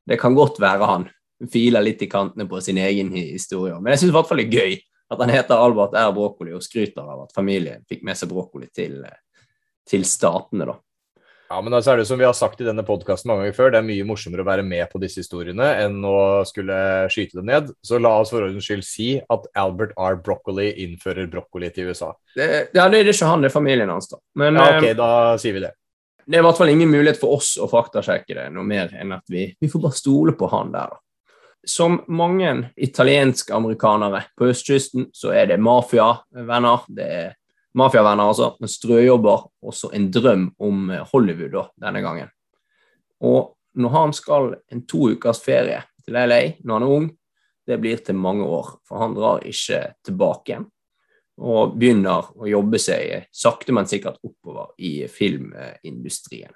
det 0.10 0.18
kan 0.18 0.34
godt 0.34 0.58
være 0.58 0.88
han 0.90 1.06
filer 1.54 1.86
litt 1.86 2.02
i 2.02 2.08
kantene 2.10 2.48
på 2.50 2.58
sin 2.66 2.80
egen 2.82 3.12
historie. 3.14 3.78
Men 3.78 3.94
jeg 3.94 4.02
syns 4.02 4.10
i 4.10 4.16
hvert 4.16 4.30
fall 4.32 4.42
det 4.42 4.48
er 4.48 4.58
gøy 4.58 4.74
at 5.10 5.24
han 5.24 5.32
heter 5.34 5.58
Albert 5.58 5.96
R. 5.98 6.12
Broccoli 6.14 6.54
og 6.54 6.66
skryter 6.66 7.02
av 7.02 7.26
at 7.26 7.34
familien 7.36 7.82
fikk 7.90 8.04
med 8.06 8.18
seg 8.20 8.30
broccoli 8.32 8.70
til, 8.76 9.02
eh, 9.06 9.48
til 9.90 10.06
statene, 10.06 10.70
da. 10.70 10.78
Ja, 11.50 11.58
men 11.66 11.74
altså 11.74 11.96
er 11.96 11.98
det 11.98 12.06
som 12.06 12.20
vi 12.20 12.28
har 12.28 12.36
sagt 12.38 12.60
i 12.62 12.66
denne 12.68 12.84
podkasten 12.86 13.32
mange 13.32 13.48
ganger 13.48 13.56
før, 13.58 13.72
det 13.74 13.80
er 13.80 13.86
mye 13.88 14.06
morsommere 14.06 14.44
å 14.44 14.46
være 14.46 14.62
med 14.62 14.86
på 14.92 15.00
disse 15.02 15.24
historiene 15.24 15.66
enn 15.82 15.96
å 16.06 16.46
skulle 16.46 16.76
skyte 17.10 17.40
dem 17.40 17.48
ned. 17.50 17.72
Så 17.82 17.98
la 17.98 18.12
oss 18.22 18.30
for 18.30 18.46
ordens 18.46 18.68
skyld 18.70 18.86
si 18.86 19.08
at 19.18 19.48
Albert 19.58 19.96
R. 19.98 20.20
Broccoli 20.22 20.68
innfører 20.86 21.26
broccoli 21.32 21.72
til 21.74 21.90
USA. 21.90 22.12
Det, 22.38 22.70
ja, 22.78 22.86
det 22.86 23.02
er 23.02 23.10
ikke 23.10 23.32
han, 23.32 23.42
det 23.42 23.50
er 23.50 23.56
familien 23.56 23.90
hans, 23.90 24.12
da. 24.12 24.22
Men 24.38 24.62
Ja, 24.62 24.68
ok, 24.78 24.88
eh, 24.92 24.98
da 25.00 25.10
sier 25.42 25.58
vi 25.58 25.66
det. 25.66 25.74
det 26.30 26.38
er 26.38 26.44
i 26.44 26.46
hvert 26.46 26.62
fall 26.62 26.70
ingen 26.70 26.94
mulighet 26.94 27.18
for 27.18 27.40
oss 27.40 27.56
å 27.58 27.66
faktasjekke 27.72 28.38
det 28.38 28.46
noe 28.54 28.70
mer 28.70 28.94
enn 28.94 29.18
at 29.18 29.26
vi, 29.34 29.50
vi 29.58 29.72
får 29.74 29.88
bare 29.88 29.98
stole 29.98 30.38
på 30.38 30.52
han 30.54 30.70
der, 30.76 30.94
da. 30.94 31.02
Som 31.68 32.00
mange 32.08 32.72
italienske 32.76 33.54
amerikanere 33.54 34.24
på 34.38 34.48
østkysten, 34.54 35.10
så 35.14 35.34
er 35.36 35.50
det 35.52 35.60
mafiavenner. 35.60 36.86
Det 36.88 37.08
er 37.08 37.34
mafiavenner, 37.76 38.32
altså, 38.32 38.54
men 38.60 38.72
strøjobber, 38.72 39.46
også 39.62 39.92
en 39.94 40.10
drøm 40.12 40.50
om 40.58 40.90
eh, 40.90 41.06
Hollywood 41.12 41.52
da, 41.54 41.66
denne 41.86 42.02
gangen. 42.06 42.32
Og 43.20 43.56
når 43.80 43.90
han 43.90 44.14
skal 44.16 44.54
en 44.72 44.86
to 44.88 45.10
ukers 45.14 45.42
ferie 45.44 45.82
til 46.06 46.16
LA 46.16 46.42
når 46.64 46.74
han 46.74 46.86
er 46.88 46.94
ung, 46.96 47.10
det 47.70 47.78
blir 47.78 48.00
til 48.02 48.18
mange 48.18 48.46
år, 48.48 48.80
for 48.88 49.04
han 49.04 49.14
drar 49.14 49.44
ikke 49.46 49.84
tilbake 50.06 50.54
igjen. 50.54 50.66
Og 51.40 51.76
begynner 51.80 52.32
å 52.36 52.48
jobbe 52.50 52.80
seg 52.82 53.30
sakte, 53.32 53.72
men 53.76 53.88
sikkert 53.88 54.18
oppover 54.26 54.74
i 54.84 55.06
filmindustrien. 55.08 56.52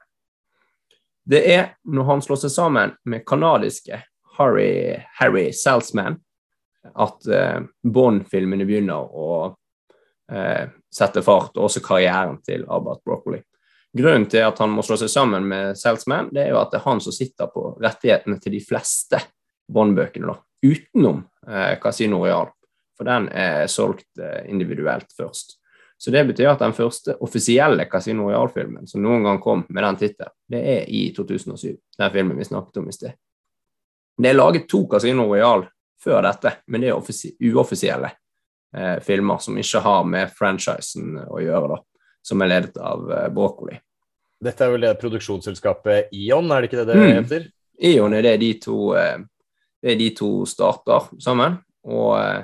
Det 1.24 1.39
er 1.54 1.70
når 1.88 2.10
han 2.10 2.24
slår 2.26 2.42
seg 2.42 2.52
sammen 2.52 2.96
med 3.08 3.24
kanadiske 3.28 4.02
Harry, 4.38 4.98
Harry 5.19 5.52
Salzman 5.54 6.19
at 6.93 7.28
eh, 7.28 7.60
Bond-filmene 7.84 8.65
begynner 8.67 9.08
å 9.08 9.56
eh, 10.32 10.69
sette 10.93 11.24
fart, 11.26 11.56
og 11.58 11.69
også 11.69 11.84
karrieren 11.84 12.39
til 12.46 12.65
Albert 12.67 13.04
Broccoli. 13.06 13.39
Grunnen 13.93 14.26
til 14.30 14.41
at 14.41 14.58
han 14.58 14.74
må 14.74 14.82
slå 14.86 14.98
seg 14.98 15.12
sammen 15.13 15.46
med 15.48 15.78
Salzman, 15.78 16.32
det 16.34 16.48
er 16.48 16.54
jo 16.56 16.60
at 16.63 16.74
det 16.74 16.82
er 16.82 16.88
han 16.88 17.02
som 17.04 17.13
sitter 17.13 17.50
på 17.54 17.76
rettighetene 17.82 18.39
til 18.41 18.56
de 18.58 18.62
fleste 18.65 19.22
Bond-bøkene, 19.74 20.36
utenom 20.65 21.24
eh, 21.48 21.76
Casino 21.82 22.24
Royal, 22.24 22.50
for 22.98 23.10
den 23.10 23.30
er 23.30 23.67
solgt 23.72 24.10
eh, 24.19 24.43
individuelt 24.52 25.13
først. 25.17 25.60
Så 25.98 26.12
det 26.12 26.26
betyr 26.28 26.50
at 26.52 26.60
den 26.60 26.74
første 26.76 27.15
offisielle 27.24 27.86
Casino 27.88 28.26
Royal-filmen 28.28 28.89
som 28.89 29.06
noen 29.06 29.24
gang 29.24 29.38
kom 29.39 29.62
med 29.69 29.86
den 29.86 30.02
tittelen, 30.02 30.36
det 30.52 30.63
er 30.74 30.89
i 30.89 31.06
2007, 31.15 31.78
den 32.02 32.12
filmen 32.17 32.41
vi 32.41 32.50
snakket 32.50 32.82
om 32.82 32.89
i 32.89 32.96
sted. 32.98 33.15
Det 34.17 34.30
er 34.30 34.38
laget 34.38 34.67
to 34.69 34.84
Casino 34.91 35.26
Royal 35.32 35.65
før 36.04 36.21
dette, 36.26 36.52
men 36.67 36.82
det 36.84 36.89
er 36.91 37.54
uoffisielle 37.54 38.12
eh, 38.76 38.99
filmer 39.02 39.39
som 39.41 39.58
ikke 39.58 39.82
har 39.86 40.04
med 40.06 40.32
franchisen 40.36 41.17
å 41.26 41.39
gjøre, 41.41 41.69
da, 41.76 41.80
som 42.23 42.41
er 42.43 42.52
ledet 42.52 42.78
av 42.78 43.10
eh, 43.12 43.30
Broccoli. 43.34 43.80
Dette 44.43 44.65
er 44.65 44.73
vel 44.73 44.84
det 44.84 44.97
produksjonsselskapet 44.99 46.12
Ion, 46.19 46.52
er 46.52 46.62
det 46.65 46.69
ikke 46.71 46.82
det 46.84 46.89
det 46.91 46.97
Mm. 46.99 47.23
heter? 47.23 47.45
Ion 47.89 48.13
er 48.13 48.21
det 48.21 48.34
de 48.41 48.52
to, 48.62 48.93
eh, 48.99 49.17
det 49.84 49.95
de 49.99 50.10
to 50.15 50.45
starter 50.45 51.08
sammen, 51.23 51.58
og 51.88 52.17
eh, 52.19 52.43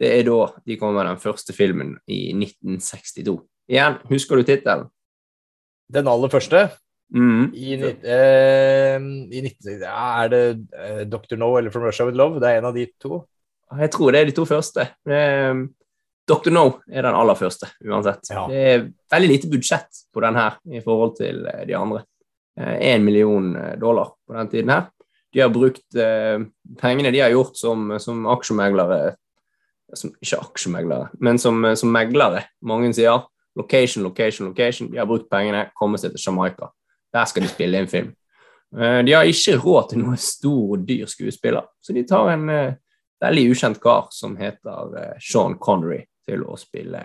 det 0.00 0.12
er 0.18 0.22
da 0.28 0.38
de 0.66 0.76
kommer 0.80 1.00
med 1.02 1.10
den 1.10 1.20
første 1.20 1.52
filmen 1.56 1.96
i 2.08 2.32
1962. 2.36 3.40
Igjen, 3.70 3.98
husker 4.08 4.36
du 4.36 4.42
tittelen? 4.48 4.86
Den 5.92 6.06
aller 6.08 6.28
første 6.32 6.70
Mm. 7.10 7.50
i, 7.54 7.74
eh, 7.74 8.96
i 9.34 9.40
19... 9.42 9.80
Ja, 9.82 10.22
er 10.22 10.30
det 10.30 10.42
eh, 10.78 11.00
Dr. 11.10 11.36
No 11.40 11.56
eller 11.58 11.70
From 11.74 11.84
Russia 11.88 12.06
With 12.06 12.18
Love? 12.18 12.40
Det 12.40 12.48
er 12.48 12.60
en 12.60 12.68
av 12.70 12.76
de 12.76 12.86
to. 13.02 13.24
Jeg 13.80 13.92
tror 13.94 14.12
det 14.12 14.20
er 14.20 14.30
de 14.30 14.34
to 14.36 14.46
første. 14.46 14.86
Eh, 15.10 15.64
Dr. 16.30 16.52
No 16.54 16.64
er 16.86 17.06
den 17.06 17.18
aller 17.18 17.38
første, 17.38 17.70
uansett. 17.86 18.30
Ja. 18.30 18.46
Det 18.50 18.62
er 18.74 18.86
veldig 19.10 19.32
lite 19.32 19.50
budsjett 19.50 20.04
på 20.14 20.22
den 20.22 20.38
her 20.38 20.60
i 20.70 20.82
forhold 20.84 21.16
til 21.18 21.44
eh, 21.50 21.66
de 21.66 21.76
andre. 21.78 22.04
Én 22.60 23.06
million 23.06 23.54
eh, 23.56 23.76
dollar 23.80 24.14
på 24.26 24.36
den 24.36 24.50
tiden 24.52 24.74
her. 24.74 24.88
De 25.30 25.38
har 25.40 25.52
brukt 25.54 25.94
pengene 26.80 27.12
de 27.14 27.20
har 27.22 27.30
gjort 27.30 27.54
som, 27.54 27.92
som 28.02 28.24
aksjemeglere 28.32 29.12
som, 29.94 30.10
Ikke 30.22 30.40
aksjemeglere, 30.42 31.06
men 31.22 31.38
som, 31.38 31.62
som 31.78 31.92
meglere. 31.94 32.42
Mange 32.66 32.90
sier 32.94 33.22
location, 33.58 34.02
location, 34.02 34.48
location. 34.50 34.90
De 34.90 34.98
har 34.98 35.06
brukt 35.06 35.30
pengene, 35.30 35.68
kommet 35.78 36.02
seg 36.02 36.14
til 36.14 36.24
Jamaica. 36.26 36.72
Der 37.12 37.24
skal 37.26 37.42
de 37.42 37.48
spille 37.50 37.78
en 37.78 37.88
film. 37.90 38.14
Eh, 38.78 39.04
De 39.04 39.12
har 39.12 39.24
ikke 39.24 39.58
råd 39.58 39.90
til 39.90 40.02
noen 40.04 40.20
stor 40.20 40.76
og 40.76 40.86
dyr 40.86 41.06
skuespiller, 41.10 41.66
så 41.82 41.94
de 41.94 42.04
tar 42.06 42.34
en 42.34 42.50
eh, 42.50 42.74
veldig 43.20 43.48
ukjent 43.50 43.80
kar 43.82 44.08
som 44.14 44.36
heter 44.38 44.94
eh, 45.00 45.16
Sean 45.18 45.58
Connery 45.58 46.04
til 46.26 46.44
å 46.46 46.56
spille, 46.60 47.02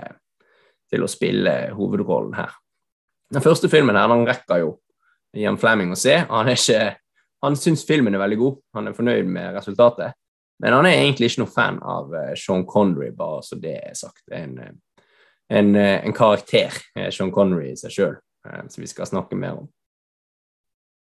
til 0.91 1.03
å 1.05 1.09
spille 1.09 1.55
hovedrollen 1.73 2.35
her. 2.37 2.53
Den 3.33 3.41
første 3.41 3.69
filmen 3.71 3.97
her, 3.97 4.11
den 4.11 4.27
rekker 4.27 4.61
jo 4.61 4.75
Ian 5.35 5.57
Fleming 5.57 5.91
å 5.91 5.97
se. 5.99 6.19
Han 6.29 6.51
er 6.51 7.01
Han 7.43 7.55
syns 7.55 7.83
filmen 7.85 8.15
er 8.15 8.19
veldig 8.19 8.37
god, 8.37 8.55
han 8.73 8.87
er 8.87 8.93
fornøyd 8.93 9.27
med 9.29 9.53
resultatet. 9.53 10.13
Men 10.59 10.73
han 10.73 10.85
er 10.85 11.01
egentlig 11.01 11.27
ikke 11.29 11.43
noe 11.43 11.51
fan 11.51 11.77
av 11.83 12.13
Sean 12.35 12.63
Connery, 12.65 13.11
bare 13.11 13.43
så 13.43 13.55
det 13.59 13.75
er 13.75 13.93
sagt. 13.93 14.23
En, 14.31 14.55
en, 15.49 15.75
en 15.75 16.13
karakter, 16.13 16.73
Sean 17.11 17.29
Connery 17.31 17.73
i 17.73 17.77
seg 17.77 17.91
sjøl, 17.91 18.15
som 18.41 18.81
vi 18.81 18.87
skal 18.87 19.05
snakke 19.05 19.35
mer 19.37 19.59
om. 19.59 19.67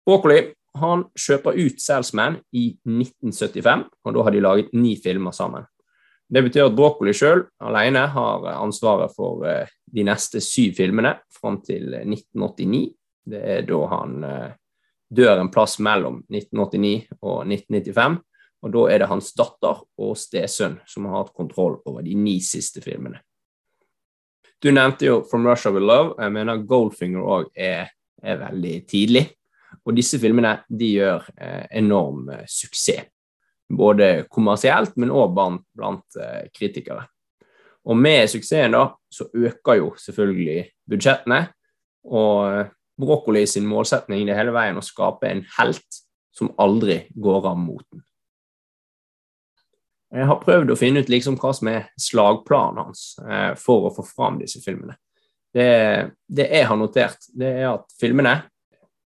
Broccoli 0.06 0.40
han 0.80 1.04
kjøper 1.18 1.58
ut 1.58 1.82
Salesman 1.82 2.38
i 2.54 2.70
1975, 2.86 3.84
og 4.06 4.14
da 4.14 4.24
har 4.26 4.34
de 4.34 4.42
laget 4.44 4.72
ni 4.78 4.94
filmer 5.02 5.34
sammen. 5.34 5.66
Det 6.30 6.44
betyr 6.46 6.68
at 6.68 6.76
Broccoli 6.78 7.12
sjøl 7.16 7.42
alene 7.66 8.04
har 8.14 8.46
ansvaret 8.52 9.10
for 9.16 9.42
de 9.90 10.04
neste 10.06 10.38
syv 10.44 10.76
filmene 10.78 11.16
fram 11.34 11.58
til 11.66 11.90
1989. 11.90 12.84
Det 13.26 13.40
er 13.56 13.66
da 13.66 13.80
han 13.90 14.14
dør 15.10 15.40
en 15.40 15.50
plass 15.50 15.78
mellom 15.82 16.20
1989 16.30 17.18
og 17.20 17.42
1995. 17.50 18.20
Og 18.60 18.72
da 18.74 18.84
er 18.92 19.00
det 19.00 19.08
hans 19.08 19.32
datter 19.36 19.82
og 20.04 20.16
stesønn 20.20 20.78
som 20.88 21.08
har 21.08 21.22
hatt 21.22 21.34
kontroll 21.36 21.78
over 21.88 22.04
de 22.04 22.14
ni 22.14 22.38
siste 22.44 22.82
filmene. 22.84 23.22
Du 24.60 24.68
nevnte 24.70 25.06
jo 25.06 25.22
'From 25.24 25.46
Russia 25.46 25.72
With 25.72 25.86
Love'. 25.86 26.22
Jeg 26.22 26.32
mener 26.32 26.62
'Goldfinger' 26.62 27.24
òg 27.24 27.44
er, 27.56 27.88
er, 28.22 28.36
veldig 28.36 28.86
tidlig. 28.86 29.32
Og 29.90 29.96
disse 29.98 30.20
filmene 30.22 30.60
de 30.70 30.92
gjør 30.94 31.24
eh, 31.34 31.64
enorm 31.80 32.28
eh, 32.30 32.44
suksess. 32.46 33.08
Både 33.70 34.24
kommersielt, 34.30 34.96
men 34.98 35.12
òg 35.14 35.34
blant, 35.34 35.62
blant 35.78 36.18
eh, 36.18 36.46
kritikere. 36.54 37.04
Og 37.90 37.96
med 37.98 38.28
suksessen 38.30 38.74
da, 38.74 38.84
så 39.10 39.26
øker 39.34 39.78
jo 39.78 39.92
selvfølgelig 39.98 40.64
budsjettene. 40.90 41.40
Og 42.10 42.70
Broccoli 43.00 43.44
sin 43.48 43.66
målsetning 43.68 44.26
det 44.28 44.36
hele 44.36 44.54
veien 44.54 44.78
å 44.78 44.84
skape 44.84 45.30
en 45.30 45.42
helt 45.56 46.00
som 46.34 46.52
aldri 46.60 47.04
går 47.14 47.50
av 47.50 47.58
moten. 47.58 48.02
Jeg 50.10 50.26
har 50.26 50.40
prøvd 50.42 50.72
å 50.72 50.78
finne 50.78 51.02
ut 51.04 51.10
liksom 51.10 51.36
hva 51.38 51.52
som 51.54 51.70
er 51.70 51.90
slagplanen 52.00 52.82
hans 52.82 53.04
eh, 53.22 53.52
for 53.58 53.86
å 53.86 53.94
få 53.94 54.04
fram 54.06 54.40
disse 54.40 54.62
filmene. 54.62 54.96
Det, 55.54 55.66
det, 56.30 56.46
jeg 56.50 56.66
har 56.66 56.78
notert, 56.78 57.26
det 57.34 57.50
er 57.62 57.68
at 57.72 57.86
filmene, 57.98 58.36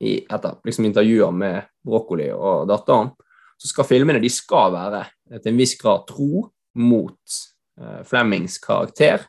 i, 0.00 0.16
etter 0.24 0.60
liksom 0.64 0.86
intervjuer 0.88 1.34
med 1.34 1.68
Broccoli 1.86 2.30
og 2.32 2.68
datteren, 2.70 3.12
så 3.60 3.68
skal 3.68 3.88
filmene 3.88 4.22
de 4.22 4.30
skal 4.32 4.72
være 4.72 5.04
til 5.36 5.52
en 5.52 5.60
viss 5.60 5.76
grad 5.80 6.06
tro 6.08 6.46
mot 6.80 7.36
eh, 7.80 8.00
Flemmings 8.08 8.56
karakter, 8.62 9.26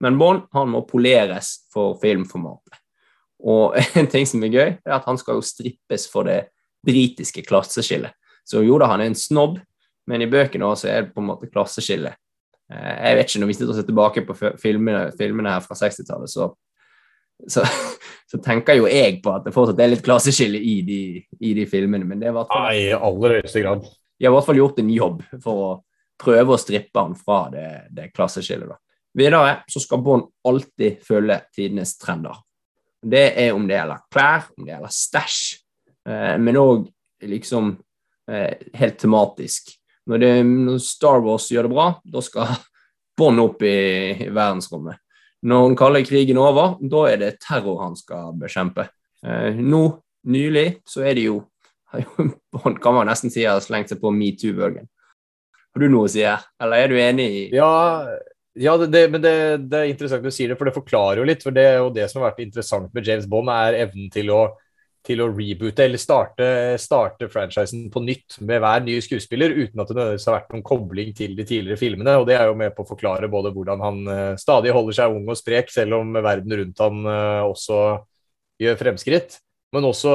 men 0.00 0.18
Bond 0.20 0.46
han 0.52 0.70
må 0.72 0.82
poleres 0.88 1.54
for 1.72 1.96
filmformatet. 2.02 2.76
Og 3.40 3.76
en 3.98 4.08
ting 4.10 4.28
som 4.28 4.44
er 4.44 4.52
gøy, 4.54 4.70
er 4.84 4.96
at 4.96 5.08
han 5.08 5.20
skal 5.20 5.38
jo 5.38 5.44
strippes 5.46 6.06
for 6.12 6.28
det 6.28 6.50
britiske 6.86 7.44
klasseskillet. 7.48 8.12
Så 8.44 8.64
jo 8.64 8.78
da, 8.80 8.88
han 8.90 9.02
er 9.04 9.10
en 9.10 9.18
snobb, 9.18 9.58
men 10.10 10.24
i 10.24 10.28
bøkene 10.30 10.66
også 10.66 10.88
er 10.90 11.06
det 11.06 11.14
på 11.14 11.22
en 11.22 11.30
måte 11.30 11.48
klasseskille. 11.48 12.12
Eh, 12.72 12.96
jeg 13.06 13.16
vet 13.16 13.30
ikke, 13.30 13.40
Når 13.40 13.50
vi 13.50 13.56
sitter 13.56 13.72
og 13.72 13.78
ser 13.78 13.88
tilbake 13.88 14.26
på 14.26 14.36
filmene, 14.60 15.12
filmene 15.18 15.56
her 15.56 15.64
fra 15.64 15.76
60-tallet, 15.78 16.32
så, 16.32 16.52
så, 17.48 17.64
så, 18.30 18.40
tenker 18.42 18.78
jo 18.78 18.88
jeg 18.90 19.20
på 19.24 19.32
at 19.34 19.46
det 19.46 19.54
fortsatt 19.54 19.80
er 19.80 19.92
litt 19.94 20.04
klasseskille 20.04 20.58
i 20.58 20.80
de, 20.86 21.00
i 21.40 21.54
de 21.56 21.66
filmene. 21.70 22.06
Men 22.08 22.20
det 22.20 22.30
er 22.30 22.36
hvert 22.36 22.52
fall, 22.52 22.68
I 22.76 22.90
aller 22.96 23.38
høyeste 23.38 23.64
grad. 23.64 23.86
De 23.86 24.26
har 24.26 24.34
i 24.34 24.36
hvert 24.36 24.48
fall 24.50 24.60
gjort 24.60 24.82
en 24.82 24.92
jobb 24.92 25.24
for 25.40 25.64
å 25.64 25.72
prøve 26.20 26.54
å 26.54 26.60
strippe 26.60 27.00
han 27.00 27.16
fra 27.16 27.46
det, 27.52 27.66
det 27.96 28.10
klasseskillet. 28.12 28.68
da. 28.68 28.76
Videre 29.16 29.56
så 29.70 29.82
skal 29.82 30.02
Bond 30.04 30.28
alltid 30.46 31.00
følge 31.06 31.40
tidenes 31.56 31.96
trender. 31.98 32.36
Det 33.00 33.30
er 33.40 33.54
om 33.56 33.64
det 33.66 33.78
gjelder 33.78 34.02
klær, 34.12 34.50
om 34.56 34.66
det 34.66 34.74
gjelder 34.74 34.92
stæsj, 34.94 35.38
eh, 36.08 36.34
men 36.38 36.58
òg 36.60 36.84
liksom 37.26 37.72
eh, 38.30 38.66
helt 38.76 38.98
tematisk. 39.00 39.72
Når, 40.10 40.20
det, 40.20 40.32
når, 40.44 40.78
Star 40.84 41.22
Wars 41.24 41.48
gjør 41.50 41.68
det 41.68 41.74
bra, 41.74 41.86
da 42.04 42.22
skal 42.24 42.52
Bond 43.18 43.42
opp 43.42 43.64
i, 43.66 43.76
i 44.26 44.28
verdensrommet. 44.28 45.00
Når 45.42 45.68
den 45.68 45.76
kaller 45.80 46.04
krigen 46.04 46.40
over, 46.40 46.74
da 46.80 47.04
er 47.08 47.20
det 47.20 47.34
terror 47.40 47.80
han 47.84 47.94
skal 47.96 48.34
bekjempe. 48.40 48.88
Eh, 49.24 49.56
nå, 49.56 49.84
nylig, 50.28 50.80
så 50.88 51.04
er 51.06 51.16
det 51.16 51.28
jo 51.28 51.40
Han 52.62 52.76
kan 52.78 52.94
man 52.94 53.08
nesten 53.10 53.32
si 53.34 53.42
har 53.42 53.58
slengt 53.64 53.90
seg 53.90 53.98
på 53.98 54.12
metoo-bølgen. 54.14 54.84
Har 55.74 55.82
du 55.82 55.88
noe 55.90 56.06
å 56.06 56.10
si 56.12 56.22
her, 56.22 56.44
eller 56.62 56.84
er 56.84 56.92
du 56.92 56.98
enig 57.02 57.26
i 57.26 57.40
Ja, 57.54 57.70
ja, 58.58 58.76
det, 58.78 58.86
det, 58.94 59.02
men 59.10 59.22
det, 59.22 59.32
det, 59.70 59.78
er 59.78 59.90
interessant 59.90 60.22
du 60.22 60.30
sier 60.34 60.52
det, 60.52 60.58
for 60.58 60.68
det 60.68 60.74
forklarer 60.76 61.22
jo 61.22 61.26
litt. 61.26 61.42
for 61.42 61.54
Det 61.54 61.64
er 61.66 61.76
jo 61.80 61.90
det 61.94 62.08
som 62.10 62.20
har 62.20 62.30
vært 62.30 62.44
interessant 62.44 62.94
med 62.94 63.06
James 63.06 63.26
Bond, 63.30 63.50
er 63.50 63.78
evnen 63.86 64.10
til 64.14 64.30
å, 64.34 64.40
til 65.06 65.22
å 65.24 65.30
reboote 65.32 65.84
eller 65.86 66.00
starte, 66.00 66.46
starte, 66.80 67.28
franchisen 67.32 67.86
på 67.92 68.02
nytt 68.04 68.36
med 68.44 68.60
hver 68.60 68.82
ny 68.84 68.98
skuespiller, 69.02 69.54
uten 69.56 69.80
at 69.80 69.88
det 69.88 69.96
nødvendigvis 69.96 70.26
har 70.28 70.36
vært 70.36 70.52
noen 70.54 70.66
kobling 70.66 71.14
til 71.16 71.36
de 71.38 71.46
tidligere 71.48 71.80
filmene. 71.80 72.18
og 72.20 72.26
Det 72.28 72.36
er 72.36 72.50
jo 72.50 72.58
med 72.60 72.74
på 72.76 72.84
å 72.84 72.90
forklare 72.90 73.30
både 73.32 73.52
hvordan 73.54 73.84
han 73.84 74.00
uh, 74.08 74.38
stadig 74.40 74.74
holder 74.76 74.98
seg 75.00 75.16
ung 75.16 75.30
og 75.32 75.40
sprek, 75.40 75.72
selv 75.72 76.00
om 76.02 76.12
verden 76.20 76.56
rundt 76.60 76.84
han 76.84 77.00
uh, 77.08 77.48
også 77.48 77.80
gjør 78.60 78.80
fremskritt. 78.82 79.40
Men 79.72 79.86
også 79.86 80.12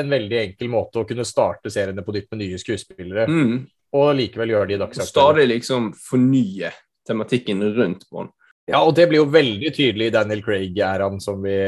en 0.00 0.10
veldig 0.10 0.38
enkel 0.40 0.70
måte 0.72 1.02
å 1.02 1.06
kunne 1.08 1.26
starte 1.28 1.70
seriene 1.70 2.02
på 2.02 2.14
nytt 2.16 2.30
med 2.32 2.40
nye 2.40 2.60
skuespillere. 2.60 3.26
Mm. 3.28 3.58
Og 3.94 4.14
likevel 4.18 4.54
gjøre 4.54 4.72
de 4.72 4.80
dagsaktuelle. 4.80 5.12
Stadig 5.12 5.50
liksom 5.52 5.92
fornye 6.08 6.72
tematikken 7.06 7.62
rundt 7.76 8.08
Bond. 8.10 8.32
Ja, 8.64 8.80
og 8.80 8.94
det 8.96 9.10
blir 9.10 9.20
jo 9.20 9.28
veldig 9.28 9.70
tydelig 9.76 10.08
i 10.08 10.14
Daniel 10.14 10.40
Craig-æraen 10.42 11.20
som 11.20 11.42
vi 11.44 11.58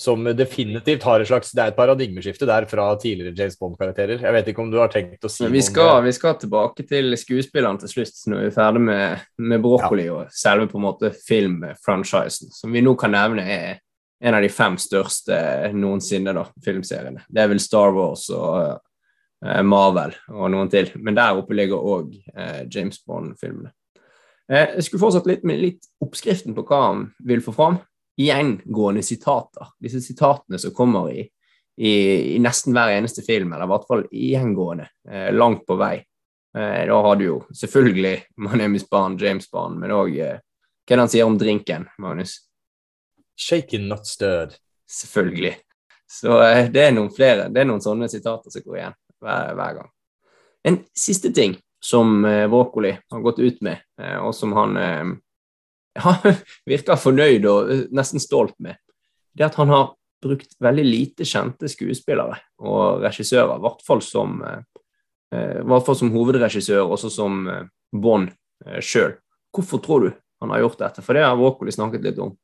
som 0.00 0.24
definitivt 0.32 1.02
har 1.04 1.20
et 1.20 1.28
slags 1.28 1.50
Det 1.52 1.60
er 1.60 1.72
et 1.74 1.76
paradigmeskifte 1.76 2.46
der 2.48 2.64
fra 2.70 2.86
tidligere 2.96 3.36
James 3.36 3.58
Bond-karakterer. 3.60 4.22
Jeg 4.24 4.32
vet 4.32 4.46
ikke 4.48 4.62
om 4.62 4.70
du 4.72 4.78
har 4.80 4.88
tenkt 4.92 5.26
å 5.26 5.28
si 5.28 5.48
vi 5.52 5.60
skal? 5.64 6.00
Vi 6.06 6.14
skal 6.16 6.38
tilbake 6.40 6.86
til 6.88 7.12
skuespillerne 7.20 7.82
til 7.82 7.92
slutt, 7.92 8.22
når 8.32 8.40
vi 8.40 8.46
er 8.48 8.54
ferdig 8.54 8.82
med, 8.86 9.26
med 9.36 9.60
Broccoli 9.60 10.06
ja. 10.06 10.14
og 10.16 10.32
selve 10.32 10.70
på 10.70 10.80
en 10.80 10.86
måte 10.86 11.10
filmfranchisen, 11.26 12.48
som 12.56 12.72
vi 12.72 12.80
nå 12.86 12.94
kan 13.00 13.12
nevne 13.12 13.44
er 13.44 13.82
en 14.20 14.36
av 14.36 14.44
de 14.44 14.48
fem 14.52 14.78
største 14.80 15.36
noensinne, 15.76 16.32
da, 16.36 16.46
filmseriene. 16.64 17.26
Det 17.28 17.44
er 17.44 17.52
vel 17.52 17.60
Star 17.60 17.92
Wars 17.96 18.26
og 18.32 18.56
uh, 18.80 19.60
Marvel 19.64 20.16
og 20.32 20.48
noen 20.52 20.72
til, 20.72 20.90
men 21.00 21.16
der 21.16 21.36
oppe 21.40 21.56
ligger 21.56 21.80
òg 21.80 22.16
uh, 22.16 22.40
eh, 22.40 22.64
James 22.72 23.00
Bond-filmene. 23.04 23.72
Uh, 24.48 24.76
jeg 24.78 24.88
skulle 24.88 25.04
fortsatt 25.04 25.28
litt 25.28 25.46
med 25.48 25.60
litt 25.60 25.88
oppskriften 26.04 26.56
på 26.56 26.64
hva 26.68 26.82
han 26.88 27.06
vil 27.24 27.44
få 27.44 27.56
fram. 27.56 27.80
Gjengående 28.20 29.02
sitater. 29.06 29.70
Disse 29.80 30.02
sitatene 30.04 30.58
som 30.60 30.74
kommer 30.76 31.08
i, 31.12 31.22
i, 31.80 31.92
i 32.34 32.38
nesten 32.42 32.76
hver 32.76 32.92
eneste 32.98 33.24
film, 33.24 33.54
eller 33.54 33.68
i 33.68 33.72
hvert 33.72 33.88
fall 33.88 34.04
gjengående, 34.12 34.88
eh, 35.08 35.30
langt 35.32 35.64
på 35.68 35.78
vei. 35.80 35.96
Eh, 36.58 36.82
da 36.90 37.00
har 37.06 37.16
du 37.16 37.24
jo 37.24 37.40
selvfølgelig 37.54 38.16
My 38.42 38.58
name 38.58 38.76
is 38.76 38.88
Bond, 38.90 39.22
James 39.22 39.48
Bond, 39.50 39.78
men 39.80 39.94
òg 39.94 40.18
eh, 40.18 40.38
hva 40.90 40.94
er 40.94 40.98
det 40.98 41.04
han 41.04 41.10
sier 41.12 41.28
om 41.28 41.36
drinken, 41.38 41.84
Magnus? 42.02 42.32
Shaken, 43.38 43.84
not 43.88 44.06
stirred. 44.10 44.56
Selvfølgelig. 44.90 45.52
Så 46.10 46.42
eh, 46.42 46.66
det 46.70 46.82
er 46.82 46.94
noen 46.96 47.12
flere, 47.14 47.46
det 47.46 47.62
er 47.62 47.68
noen 47.70 47.82
sånne 47.84 48.08
sitater 48.10 48.50
som 48.50 48.64
går 48.64 48.78
igjen 48.80 48.96
hver, 49.22 49.52
hver 49.54 49.76
gang. 49.76 49.90
En 50.66 50.78
siste 50.98 51.30
ting 51.32 51.54
som 51.78 52.24
eh, 52.26 52.48
Våkoli 52.50 52.90
har 52.90 53.22
gått 53.22 53.38
ut 53.38 53.62
med, 53.62 53.84
eh, 54.02 54.16
og 54.18 54.34
som 54.34 54.56
han 54.58 54.74
ja, 55.98 56.14
virker 56.70 57.00
fornøyd 57.00 57.48
og 57.50 57.72
nesten 57.96 58.22
stolt 58.22 58.56
med, 58.62 58.78
det 59.34 59.46
er 59.46 59.50
at 59.50 59.58
han 59.60 59.72
har 59.72 59.92
brukt 60.20 60.52
veldig 60.60 60.84
lite 60.84 61.24
kjente 61.24 61.70
skuespillere 61.70 62.36
og 62.60 63.00
regissører, 63.06 63.56
i 63.56 63.64
hvert 63.64 63.84
fall 63.86 64.02
som, 64.04 64.42
hvert 65.32 65.86
fall 65.86 65.96
som 65.96 66.12
hovedregissør, 66.12 66.82
også 66.84 67.08
som 67.14 67.46
Bond 67.90 68.28
sjøl. 68.84 69.14
Hvorfor 69.54 69.80
tror 69.80 70.04
du 70.04 70.10
han 70.42 70.52
har 70.52 70.60
gjort 70.64 70.82
dette? 70.82 71.04
For 71.06 71.16
det 71.16 71.24
har 71.24 71.38
Våkoli 71.40 71.72
snakket 71.72 72.04
litt 72.04 72.20
om. 72.20 72.34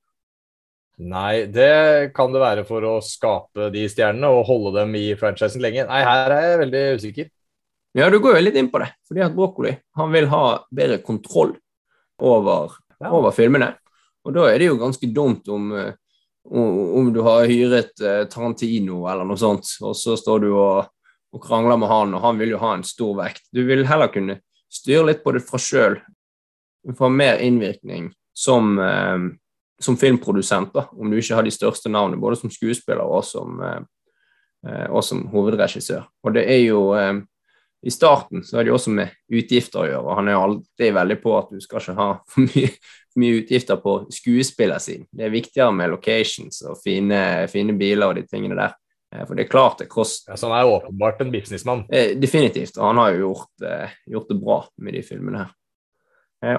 Nei, 0.97 1.45
det 1.53 2.15
kan 2.17 2.33
det 2.33 2.41
være 2.41 2.65
for 2.65 2.85
å 2.89 2.95
skape 3.05 3.69
de 3.75 3.85
stjernene 3.93 4.31
og 4.33 4.47
holde 4.49 4.79
dem 4.79 4.95
i 4.97 5.11
franchisen 5.21 5.61
lenge. 5.61 5.85
Nei, 5.89 6.01
her 6.07 6.33
er 6.33 6.47
jeg 6.47 6.61
veldig 6.63 6.85
usikker. 6.97 7.29
Ja, 7.97 8.09
du 8.13 8.17
går 8.21 8.39
jo 8.39 8.45
litt 8.47 8.57
inn 8.57 8.71
på 8.73 8.81
det. 8.81 8.89
Fordi 9.09 9.25
at 9.25 9.37
Broccoli 9.37 9.75
han 9.97 10.13
vil 10.15 10.29
ha 10.33 10.43
bedre 10.73 10.99
kontroll 11.05 11.53
over, 12.17 12.79
ja. 13.01 13.11
over 13.11 13.35
filmene. 13.35 13.73
Og 14.27 14.35
da 14.35 14.49
er 14.51 14.59
det 14.59 14.71
jo 14.71 14.81
ganske 14.81 15.09
dumt 15.15 15.49
om, 15.53 15.71
eh, 15.77 15.95
om, 16.51 17.13
du 17.15 17.23
har 17.27 17.47
hyret 17.47 17.95
uh, 18.03 18.25
Tarantino 18.31 19.05
eller 19.11 19.27
noe 19.27 19.39
sånt, 19.39 19.69
og 19.83 19.95
så 19.99 20.17
står 20.19 20.43
du 20.43 20.51
og, 20.53 20.89
og, 21.35 21.41
krangler 21.43 21.79
med 21.79 21.91
han, 21.91 22.15
og 22.15 22.23
han 22.25 22.39
vil 22.41 22.55
jo 22.55 22.61
ha 22.63 22.75
en 22.75 22.87
stor 22.87 23.17
vekt. 23.21 23.47
Du 23.55 23.65
vil 23.67 23.87
heller 23.87 24.11
kunne 24.15 24.41
styre 24.73 25.09
litt 25.11 25.25
på 25.25 25.35
det 25.37 25.45
fra 25.47 25.61
sjøl. 25.63 25.99
Få 26.99 27.11
mer 27.11 27.43
innvirkning 27.43 28.13
som, 28.35 28.77
uh, 28.79 29.27
som 29.83 29.99
filmprodusent, 29.99 30.75
da, 30.75 30.89
om 30.95 31.11
du 31.11 31.19
ikke 31.19 31.39
har 31.39 31.47
de 31.47 31.55
største 31.55 31.91
navnene, 31.93 32.23
både 32.23 32.41
som 32.43 32.51
skuespiller 32.51 33.07
og 33.07 33.23
som, 33.27 33.61
og 34.67 35.03
som 35.05 35.21
hovedregissør. 35.31 36.07
Og 36.25 36.33
det 36.35 36.47
er 36.51 36.63
jo 36.65 36.81
i 37.87 37.93
starten 37.95 38.43
så 38.45 38.59
er 38.59 38.67
det 38.67 38.73
jo 38.73 38.79
også 38.79 38.93
med 38.95 39.13
utgifter 39.31 39.83
å 39.83 39.89
gjøre. 39.89 40.15
Han 40.19 40.29
er 40.29 40.35
jo 40.37 40.45
alltid 40.45 40.97
veldig 40.97 41.19
på 41.23 41.35
at 41.39 41.53
du 41.55 41.61
skal 41.63 41.83
ikke 41.83 41.99
ha 42.01 42.09
for 42.33 42.47
mye, 42.49 42.73
for 43.13 43.23
mye 43.23 43.43
utgifter 43.43 43.79
på 43.83 43.99
skuespiller 44.17 44.83
sin. 44.83 45.07
Det 45.15 45.29
er 45.29 45.35
viktigere 45.35 45.75
med 45.77 45.93
locations 45.95 46.65
og 46.67 46.81
fine, 46.83 47.21
fine, 47.53 47.77
biler 47.79 48.11
og 48.11 48.19
de 48.19 48.27
tingene 48.27 48.59
der 48.59 48.75
Eh, 49.15 49.27
For 49.27 49.35
det 49.35 49.47
er 49.47 49.51
klart 49.51 49.79
det 49.79 49.89
koster 49.91 50.33
Ja, 50.33 50.37
så 50.37 50.51
han 50.51 50.59
er 50.61 50.73
åpenbart 50.73 51.21
en 51.21 51.33
businessmann. 51.33 51.85
Eh, 51.91 52.17
definitivt. 52.19 52.79
Og 52.79 52.87
han 52.87 52.97
har 52.97 53.11
jo 53.11 53.29
gjort, 53.29 53.69
eh, 53.71 53.91
gjort 54.07 54.29
det 54.29 54.41
bra 54.41 54.59
med 54.79 54.95
de 54.95 55.03
filmene 55.03 55.45
her. 55.45 55.55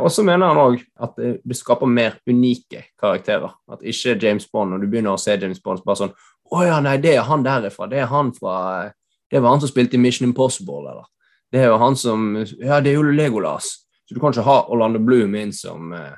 Og 0.02 0.10
så 0.12 0.24
mener 0.24 0.48
han 0.48 0.58
òg 0.58 0.82
at 1.00 1.16
det, 1.16 1.56
skaper 1.56 1.86
mer 1.86 2.18
unike 2.28 2.84
karakterer. 3.00 3.54
At 3.72 3.80
ikke 3.82 4.18
James 4.20 4.48
Bond, 4.50 4.72
når 4.72 4.82
du 4.82 4.88
begynner 4.88 5.14
å 5.14 5.20
se 5.20 5.38
James 5.38 5.60
Bond, 5.60 5.80
så 5.80 5.86
bare 5.86 5.96
sånn 5.96 6.16
Å 6.52 6.66
ja, 6.66 6.80
nei, 6.82 6.98
det 6.98 7.16
er 7.16 7.22
han 7.22 7.44
derifra. 7.44 7.88
Det 7.88 8.00
er 8.00 8.06
han 8.08 8.34
fra 8.34 8.92
Det 9.30 9.42
var 9.42 9.50
han 9.50 9.60
som 9.60 9.70
spilte 9.70 9.94
i 9.94 9.98
Mission 9.98 10.28
Impossible, 10.28 10.90
eller 10.90 11.06
Det 11.52 11.62
er 11.64 11.70
jo 11.72 11.78
han 11.82 11.96
som 11.96 12.30
Ja, 12.60 12.80
det 12.84 12.92
er 12.92 12.98
jo 13.00 13.04
Legolas. 13.12 13.74
Så 14.08 14.16
du 14.16 14.20
kan 14.24 14.32
ikke 14.34 14.44
ha 14.48 14.62
Orlando 14.72 15.00
Bloom 15.04 15.36
inn 15.36 15.52
som, 15.56 15.92
eh, 15.94 16.16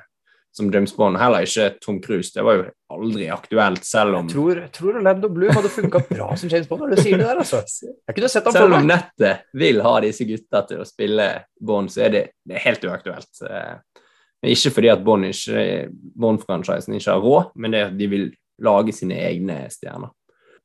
som 0.54 0.70
James 0.72 0.92
Bond. 0.96 1.18
Heller 1.18 1.42
ikke 1.46 1.80
Tom 1.82 2.00
Cruise. 2.02 2.30
Det 2.34 2.42
var 2.46 2.54
jo 2.58 2.64
aldri 2.90 3.28
aktuelt, 3.30 3.84
selv 3.86 4.14
om 4.18 4.28
Jeg 4.28 4.34
tror, 4.36 4.60
jeg 4.60 4.72
tror 4.72 4.96
Orlando 5.00 5.28
Bloom 5.28 5.50
hadde 5.54 5.70
funka 5.74 6.02
bra 6.08 6.28
som 6.38 6.48
James 6.50 6.68
Bond, 6.70 6.82
når 6.82 6.94
du 6.96 7.02
sier 7.02 7.18
det 7.18 7.26
der, 7.26 7.38
altså. 7.42 7.62
Jeg 8.08 8.14
kunne 8.16 8.28
sett 8.30 8.44
ham 8.44 8.52
Selv 8.54 8.74
om 8.78 8.86
nettet 8.86 9.42
vil 9.54 9.82
ha 9.82 9.96
disse 10.00 10.26
gutta 10.26 10.62
til 10.68 10.82
å 10.82 10.86
spille 10.86 11.28
Bond, 11.60 11.90
så 11.90 12.06
er 12.06 12.14
det, 12.14 12.24
det 12.46 12.56
er 12.58 12.66
helt 12.68 12.86
uaktuelt. 12.90 13.30
Eh, 13.50 13.76
Men 14.42 14.52
ikke 14.54 14.70
fordi 14.72 14.88
at 14.88 15.02
Bond 15.04 15.24
ikke- 15.28 15.90
Bond-franchisen 16.16 16.94
ikke 16.96 17.12
har 17.12 17.20
råd, 17.20 17.50
men 17.56 17.70
det 17.72 17.80
er 17.80 17.86
at 17.90 17.98
de 17.98 18.06
vil 18.08 18.30
lage 18.62 18.92
sine 18.94 19.12
egne 19.20 19.66
stjerner. 19.68 20.10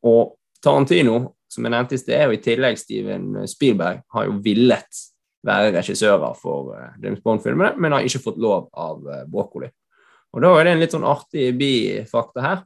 Og 0.03 0.37
Tarantino, 0.63 1.33
som 1.55 1.65
jeg 1.65 1.73
nevnte 1.73 1.97
i 1.97 2.01
sted, 2.01 2.27
og 2.27 2.35
i 2.35 2.41
tillegg 2.43 2.79
Steven 2.79 3.45
Spielberg, 3.49 4.03
har 4.13 4.27
jo 4.27 4.39
villet 4.43 5.03
være 5.45 5.73
regissører 5.75 6.37
for 6.39 6.75
eh, 6.75 6.93
James 7.03 7.21
Bond-filmene, 7.23 7.75
men 7.79 7.95
har 7.95 8.05
ikke 8.05 8.23
fått 8.23 8.39
lov 8.41 8.69
av 8.71 9.05
eh, 9.09 9.25
Broccoli. 9.29 9.69
Og 10.35 10.43
da 10.43 10.51
er 10.57 10.67
det 10.67 10.75
en 10.75 10.81
litt 10.83 10.95
sånn 10.95 11.07
artig 11.07 11.51
bifakta 11.59 12.43
her, 12.43 12.63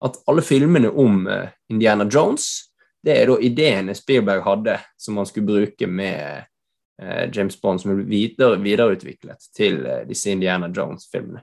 at 0.00 0.16
alle 0.30 0.44
filmene 0.44 0.88
om 0.88 1.26
eh, 1.28 1.50
Indiana 1.72 2.06
Jones 2.08 2.70
det 3.04 3.14
er 3.16 3.30
da 3.30 3.38
ideene 3.40 3.94
Spielberg 3.96 4.44
hadde 4.44 4.74
som 5.00 5.16
han 5.16 5.28
skulle 5.28 5.48
bruke 5.48 5.86
med 5.88 6.44
James 7.32 7.54
Bond, 7.56 7.80
som 7.80 7.94
er 7.94 8.02
videre, 8.04 8.58
videreutviklet 8.60 9.46
til 9.56 9.78
disse 10.04 10.28
Indiana 10.34 10.66
Jones-filmene. 10.68 11.40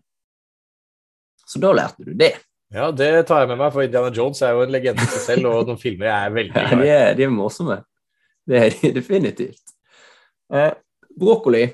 Så 1.42 1.58
da 1.58 1.72
lærte 1.74 2.06
du 2.06 2.12
det. 2.14 2.36
Ja, 2.74 2.90
det 2.92 3.28
tar 3.30 3.46
jeg 3.46 3.52
med 3.54 3.62
meg, 3.62 3.72
for 3.72 3.86
Indiana 3.86 4.12
Jones 4.12 4.42
er 4.44 4.56
jo 4.56 4.66
en 4.66 4.74
legende 4.74 5.06
i 5.06 5.08
seg 5.08 5.24
selv, 5.24 5.48
og 5.48 5.70
noen 5.70 5.80
filmer 5.80 6.10
jeg 6.10 6.18
er 6.28 6.34
veldig 6.36 6.54
glad 6.56 6.84
i. 6.84 6.90
Ja, 6.90 7.14
de 7.16 7.24
er 7.24 7.32
morsomme. 7.32 7.78
Det 8.48 8.60
er 8.60 8.76
de 8.76 8.92
definitivt. 9.00 9.76
Eh, 10.54 10.74
brokkoli. 11.20 11.68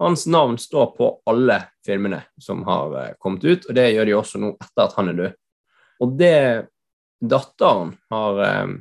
hans 0.00 0.26
navn 0.26 0.58
står 0.58 0.90
på 0.96 1.06
alle 1.26 1.58
filmene 1.86 2.22
som 2.40 2.62
har 2.64 2.96
eh, 3.02 3.14
kommet 3.18 3.44
ut, 3.44 3.68
og 3.68 3.74
det 3.76 3.90
gjør 3.92 4.08
de 4.08 4.16
også 4.16 4.40
nå 4.40 4.52
etter 4.56 4.84
at 4.84 4.96
han 4.96 5.12
er 5.12 5.20
død. 5.20 5.38
Og 6.04 6.18
det 6.18 6.34
datteren 7.20 7.96
har, 8.10 8.42
eh, 8.46 8.74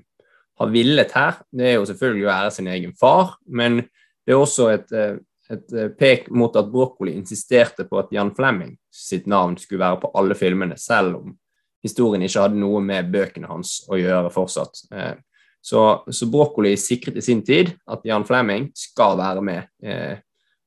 har 0.60 0.74
villet 0.74 1.12
her, 1.12 1.42
det 1.52 1.72
er 1.72 1.80
jo 1.80 1.88
selvfølgelig 1.90 2.28
å 2.28 2.36
ære 2.36 2.52
sin 2.54 2.72
egen 2.72 2.94
far, 2.96 3.36
men 3.48 3.82
det 3.82 4.36
er 4.36 4.40
også 4.40 4.70
et, 4.74 4.92
eh, 4.92 5.18
et 5.50 5.74
eh, 5.74 5.92
pek 5.96 6.30
mot 6.30 6.56
at 6.56 6.72
Broccoli 6.72 7.14
insisterte 7.16 7.86
på 7.88 8.00
at 8.00 8.12
Jan 8.12 8.34
Flemming 8.36 8.76
sitt 8.92 9.28
navn 9.28 9.58
skulle 9.58 9.86
være 9.86 10.02
på 10.02 10.12
alle 10.20 10.36
filmene, 10.36 10.78
selv 10.78 11.22
om 11.22 11.38
historien 11.84 12.24
ikke 12.26 12.48
hadde 12.48 12.60
noe 12.60 12.82
med 12.84 13.12
bøkene 13.14 13.48
hans 13.48 13.80
å 13.90 14.00
gjøre 14.00 14.34
fortsatt. 14.34 14.86
Eh, 14.92 15.16
Så, 15.68 16.04
så 16.12 16.26
Broccoli 16.32 16.78
sikret 16.78 17.18
i 17.18 17.22
sin 17.22 17.42
tid 17.44 17.74
at 17.92 18.06
Jan 18.06 18.24
Flemming 18.24 18.70
skal 18.78 19.18
være 19.18 19.42
med 19.44 19.66
eh, 19.84 20.20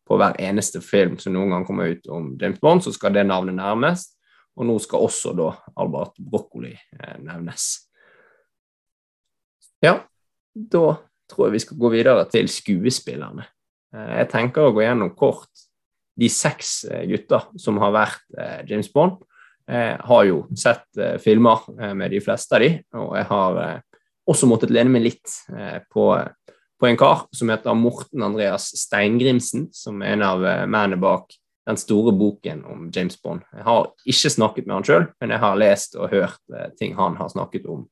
på 0.05 0.19
hver 0.19 0.35
eneste 0.43 0.83
film 0.85 1.15
som 1.19 1.33
noen 1.33 1.55
gang 1.55 1.65
kommer 1.65 1.95
ut 1.95 2.09
om 2.11 2.35
James 2.37 2.61
Bond, 2.61 2.83
så 2.85 2.93
skal 2.93 3.15
det 3.15 3.25
navnet 3.25 3.55
nærmes. 3.55 4.11
Og 4.59 4.67
nå 4.67 4.77
skal 4.83 5.07
også 5.07 5.33
da 5.39 5.55
Albert 5.79 6.19
Broccoli 6.19 6.75
nevnes. 7.23 7.87
Ja, 9.81 9.95
da 10.53 10.85
tror 11.31 11.47
jeg 11.47 11.55
vi 11.55 11.63
skal 11.65 11.81
gå 11.81 11.93
videre 11.95 12.27
til 12.29 12.51
skuespillerne. 12.51 13.47
Eh, 13.95 14.15
jeg 14.21 14.31
tenker 14.33 14.69
å 14.69 14.75
gå 14.77 14.85
gjennom 14.85 15.13
kort 15.19 15.67
de 16.21 16.29
seks 16.29 16.83
gutter 16.85 17.07
gutta 17.11 17.43
som 17.59 17.79
har 17.81 17.95
vært 17.95 18.39
eh, 18.39 18.61
James 18.69 18.91
Bond. 18.93 19.21
Jeg 19.71 20.01
har 20.03 20.25
jo 20.27 20.43
sett 20.59 20.99
eh, 20.99 21.17
filmer 21.23 21.63
eh, 21.79 21.95
med 21.95 22.11
de 22.11 22.21
fleste 22.25 22.57
av 22.57 22.65
de, 22.65 22.73
og 22.99 23.13
jeg 23.19 23.29
har 23.31 23.61
eh, 23.63 24.01
også 24.31 24.49
måttet 24.51 24.73
lene 24.75 24.93
meg 24.93 25.07
litt 25.07 25.37
eh, 25.55 25.79
på, 25.93 26.11
på 26.81 26.89
en 26.89 26.99
kar 26.99 27.27
som 27.37 27.53
heter 27.53 27.79
Morten 27.79 28.25
Andreas 28.27 28.71
Steingrimsen, 28.83 29.69
som 29.73 30.03
er 30.03 30.17
en 30.17 30.27
av 30.27 30.45
eh, 30.45 30.67
mennene 30.67 30.99
bak 31.01 31.37
den 31.69 31.79
store 31.79 32.13
boken 32.17 32.65
om 32.67 32.91
James 32.95 33.19
Bond. 33.23 33.45
Jeg 33.55 33.67
har 33.67 33.91
ikke 34.09 34.33
snakket 34.35 34.67
med 34.67 34.79
han 34.79 34.87
sjøl, 34.89 35.09
men 35.23 35.35
jeg 35.35 35.43
har 35.45 35.61
lest 35.61 35.97
og 35.99 36.11
hørt 36.13 36.41
eh, 36.57 36.71
ting 36.81 36.97
han 36.99 37.19
har 37.21 37.31
snakket 37.33 37.69
om. 37.71 37.87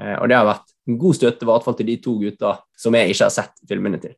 Eh, 0.00 0.16
og 0.18 0.28
det 0.30 0.38
har 0.38 0.48
vært 0.48 0.74
god 0.98 1.18
støtte, 1.18 1.46
i 1.46 1.50
hvert 1.52 1.66
fall 1.66 1.78
til 1.78 1.90
de 1.92 1.98
to 2.02 2.16
gutta 2.22 2.56
som 2.78 2.98
jeg 2.98 3.12
ikke 3.12 3.28
har 3.28 3.34
sett 3.34 3.64
filmene 3.68 4.00
til. 4.02 4.16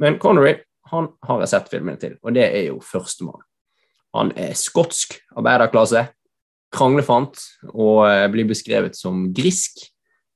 Men 0.00 0.18
Connery 0.18 0.56
han 0.90 1.08
har 1.22 1.42
jeg 1.44 1.52
sett 1.52 1.68
filmene 1.70 2.00
til, 2.00 2.16
og 2.24 2.34
det 2.34 2.46
er 2.48 2.64
jo 2.70 2.80
førstemann. 2.82 3.42
Han 4.16 4.32
er 4.38 4.56
skotsk 4.58 5.14
arbeiderklasse, 5.38 6.08
kranglefant 6.74 7.38
og 7.70 8.08
eh, 8.08 8.26
blir 8.32 8.48
beskrevet 8.48 8.98
som 8.98 9.28
grisk. 9.34 9.84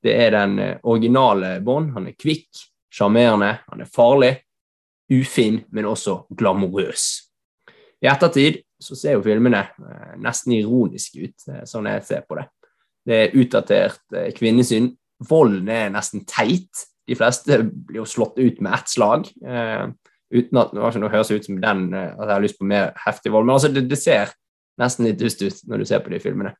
Det 0.03 0.13
er 0.15 0.31
den 0.35 0.57
eh, 0.63 0.77
originale 0.87 1.57
Bond. 1.65 1.91
Han 1.95 2.07
er 2.07 2.15
kvikk, 2.19 2.47
sjarmerende, 2.93 3.51
han 3.67 3.83
er 3.83 3.91
farlig, 3.91 4.33
ufin, 5.11 5.61
men 5.75 5.89
også 5.91 6.21
glamorøs. 6.35 7.09
I 8.03 8.09
ettertid 8.11 8.61
så 8.81 8.95
ser 8.99 9.17
jo 9.17 9.25
filmene 9.27 9.65
eh, 9.65 10.15
nesten 10.23 10.55
ironiske 10.55 11.27
ut, 11.27 11.47
sånn 11.67 11.91
jeg 11.91 12.07
ser 12.07 12.23
på 12.27 12.39
det. 12.39 12.47
Det 13.05 13.17
er 13.21 13.35
utdatert 13.37 14.21
kvinnesyn. 14.37 14.93
Volden 15.29 15.67
er 15.71 15.91
nesten 15.93 16.23
teit. 16.27 16.87
De 17.05 17.17
fleste 17.17 17.59
blir 17.63 18.01
jo 18.01 18.07
slått 18.09 18.39
ut 18.41 18.61
med 18.65 18.73
ett 18.73 18.89
slag. 18.89 19.29
Eh, 19.45 19.85
uten 20.35 20.59
at 20.61 20.73
det 20.73 21.11
høres 21.13 21.31
ut 21.31 21.45
som 21.45 21.61
den, 21.61 21.87
eh, 21.93 22.11
at 22.13 22.25
jeg 22.25 22.33
har 22.33 22.43
lyst 22.43 22.59
på 22.59 22.69
mer 22.69 22.93
heftig 23.05 23.33
vold. 23.33 23.45
Men 23.45 23.57
altså, 23.57 23.71
det, 23.73 23.85
det 23.89 23.99
ser 24.01 24.33
nesten 24.81 25.07
litt 25.07 25.19
dust 25.19 25.43
ut 25.45 25.61
når 25.69 25.83
du 25.83 25.89
ser 25.89 26.03
på 26.03 26.11
de 26.13 26.19
filmene. 26.23 26.55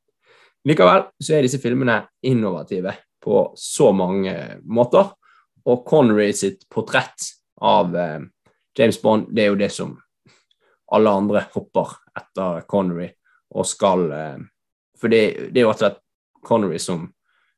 Likevel 0.65 1.03
så 1.21 1.35
er 1.35 1.45
disse 1.45 1.61
filmene 1.61 1.99
innovative 2.25 2.95
på 3.21 3.41
så 3.59 3.91
mange 3.93 4.33
måter. 4.65 5.11
Og 5.65 5.85
Connery 5.85 6.31
sitt 6.37 6.65
portrett 6.69 7.29
av 7.61 7.95
eh, 7.97 8.21
James 8.77 9.01
Bond, 9.01 9.29
det 9.33 9.45
er 9.45 9.53
jo 9.53 9.59
det 9.59 9.71
som 9.73 9.95
alle 10.93 11.09
andre 11.09 11.45
hopper 11.55 11.95
etter 12.17 12.65
Connery 12.69 13.09
og 13.55 13.65
skal 13.67 14.11
eh, 14.11 14.43
For 14.95 15.11
det, 15.11 15.51
det 15.51 15.59
er 15.59 15.65
jo 15.65 15.71
rett 15.71 15.81
og 15.81 15.83
slett 15.83 16.01
Connery 16.45 16.79
som 16.79 17.09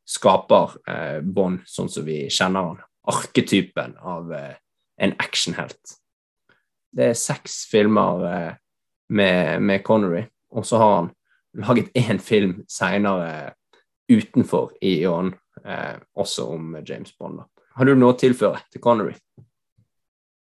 skaper 0.08 0.78
eh, 0.88 1.20
Bond 1.22 1.66
sånn 1.68 1.92
som 1.92 2.06
vi 2.08 2.26
kjenner 2.32 2.72
han. 2.72 2.80
Arketypen 3.08 3.98
av 4.00 4.32
eh, 4.36 4.56
en 5.04 5.14
actionhelt. 5.20 5.98
Det 6.92 7.12
er 7.12 7.20
seks 7.20 7.66
filmer 7.72 8.26
eh, 8.32 8.54
med, 9.14 9.62
med 9.64 9.84
Connery, 9.88 10.26
og 10.56 10.66
så 10.68 10.80
har 10.82 10.96
han 10.96 11.12
laget 11.58 11.92
én 11.98 12.20
film 12.24 12.62
seinere 12.72 13.54
utenfor 14.12 14.72
ION, 14.82 15.34
eh, 15.66 15.96
også 16.16 16.48
om 16.56 16.78
James 16.88 17.14
Bond. 17.18 17.42
Da. 17.42 17.66
Har 17.78 17.86
du 17.86 17.96
noe 17.96 18.16
å 18.16 18.20
tilføre 18.20 18.64
til 18.72 18.82
Connery? 18.84 19.16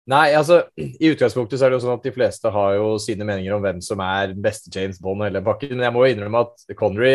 Nei, 0.07 0.30
altså, 0.38 0.61
I 0.78 1.09
utgangspunktet 1.11 1.59
så 1.59 1.66
er 1.66 1.72
det 1.72 1.80
jo 1.80 1.82
sånn 1.82 1.96
at 1.96 2.04
de 2.07 2.12
fleste 2.14 2.50
har 2.54 2.76
jo 2.76 2.92
sine 3.02 3.26
meninger 3.26 3.57
om 3.57 3.64
hvem 3.64 3.80
som 3.82 3.98
er 4.04 4.30
den 4.30 4.44
beste 4.44 4.70
James 4.70 5.00
Bond 5.02 5.18
og 5.18 5.26
hele 5.26 5.42
pakken. 5.42 5.72
Men 5.74 5.88
jeg 5.88 5.94
må 5.96 6.04
jo 6.04 6.14
innrømme 6.14 6.42
at 6.46 6.76
Connery, 6.78 7.11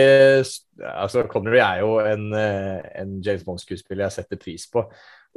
altså 0.89 1.23
Connery 1.31 1.61
er 1.63 1.79
jo 1.85 1.93
en, 2.03 2.25
eh, 2.35 2.81
en 2.99 3.13
James 3.23 3.45
Bond-skuespiller 3.47 4.09
jeg 4.09 4.17
setter 4.17 4.41
pris 4.41 4.67
på. 4.73 4.83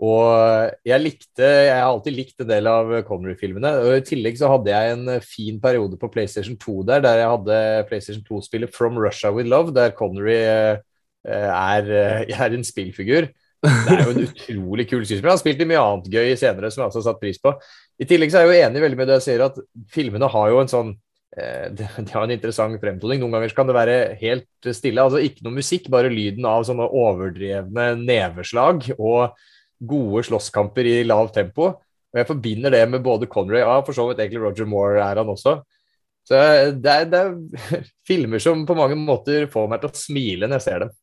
Og 0.03 0.75
jeg 0.83 0.99
likte, 0.99 1.47
jeg 1.47 1.77
har 1.79 1.87
alltid 1.87 2.17
likt 2.17 2.43
en 2.43 2.51
del 2.51 2.67
av 2.67 2.91
Connery-filmene. 3.07 3.71
og 3.85 4.01
I 4.01 4.07
tillegg 4.09 4.41
så 4.41 4.51
hadde 4.51 4.75
jeg 4.75 4.97
en 4.97 5.21
fin 5.23 5.61
periode 5.63 5.99
på 6.01 6.11
PlayStation 6.11 6.59
2 6.59 6.83
der, 6.91 7.07
der 7.07 7.23
jeg 7.23 7.31
hadde 7.37 7.61
PlayStation 7.87 8.27
2-spillet 8.27 8.75
From 8.75 8.99
Russia 8.99 9.31
With 9.31 9.47
Love, 9.47 9.71
der 9.79 9.95
Connery 9.95 10.41
eh, 10.43 10.83
er, 11.23 11.87
eh, 11.87 12.35
er 12.43 12.51
en 12.51 12.67
spillfigur. 12.67 13.31
Det 13.65 13.95
er 13.95 14.03
jo 14.05 14.13
en 14.13 14.27
utrolig 14.27 14.87
kul 14.91 15.03
skuespiller. 15.05 15.31
Han 15.31 15.39
har 15.39 15.41
spilt 15.43 15.63
i 15.65 15.69
mye 15.69 15.81
annet 15.81 16.11
gøy 16.13 16.35
senere 16.41 16.71
som 16.73 16.83
jeg 16.83 16.91
også 16.91 17.01
har 17.01 17.07
satt 17.09 17.23
pris 17.23 17.41
på. 17.41 17.55
I 18.01 18.09
tillegg 18.11 18.33
så 18.33 18.41
er 18.41 18.47
jeg 18.47 18.53
jo 18.53 18.69
enig 18.69 18.85
veldig 18.85 19.01
med 19.01 19.11
det 19.11 19.19
jeg 19.21 19.27
sier, 19.29 19.45
at 19.47 19.59
filmene 19.95 20.31
har 20.35 20.53
jo 20.53 20.61
en 20.61 20.73
sånn 20.73 20.93
eh, 21.39 21.67
de 21.75 21.89
har 22.13 22.27
en 22.27 22.35
interessant 22.35 22.81
fremtoning. 22.83 23.23
Noen 23.23 23.39
ganger 23.39 23.57
kan 23.57 23.71
det 23.71 23.77
være 23.79 23.99
helt 24.21 24.71
stille. 24.77 25.05
altså 25.05 25.23
Ikke 25.25 25.47
noe 25.47 25.59
musikk, 25.61 25.89
bare 25.93 26.13
lyden 26.13 26.47
av 26.49 26.67
sånne 26.69 26.89
overdrevne 26.91 27.91
neveslag 28.03 28.91
og 28.99 29.39
gode 29.85 30.25
slåsskamper 30.29 30.89
i 30.89 30.99
lavt 31.07 31.37
tempo. 31.39 31.73
Og 32.15 32.21
jeg 32.21 32.29
forbinder 32.29 32.75
det 32.75 32.85
med 32.91 33.03
både 33.03 33.27
Connery 33.31 33.65
og 33.67 33.89
for 33.89 33.97
så 33.97 34.07
vidt 34.09 34.21
egentlig 34.23 34.45
Roger 34.45 34.69
Moore 34.71 35.01
er 35.03 35.19
han 35.19 35.33
også. 35.33 35.59
Så 36.25 36.41
det 36.81 36.93
er, 36.93 37.09
det 37.11 37.21
er 37.21 37.89
filmer 38.09 38.41
som 38.41 38.63
på 38.67 38.77
mange 38.79 38.97
måter 38.97 39.49
får 39.53 39.67
meg 39.71 39.83
til 39.83 39.91
å 39.91 40.05
smile 40.05 40.49
når 40.49 40.61
jeg 40.61 40.67
ser 40.69 40.85
dem. 40.87 40.95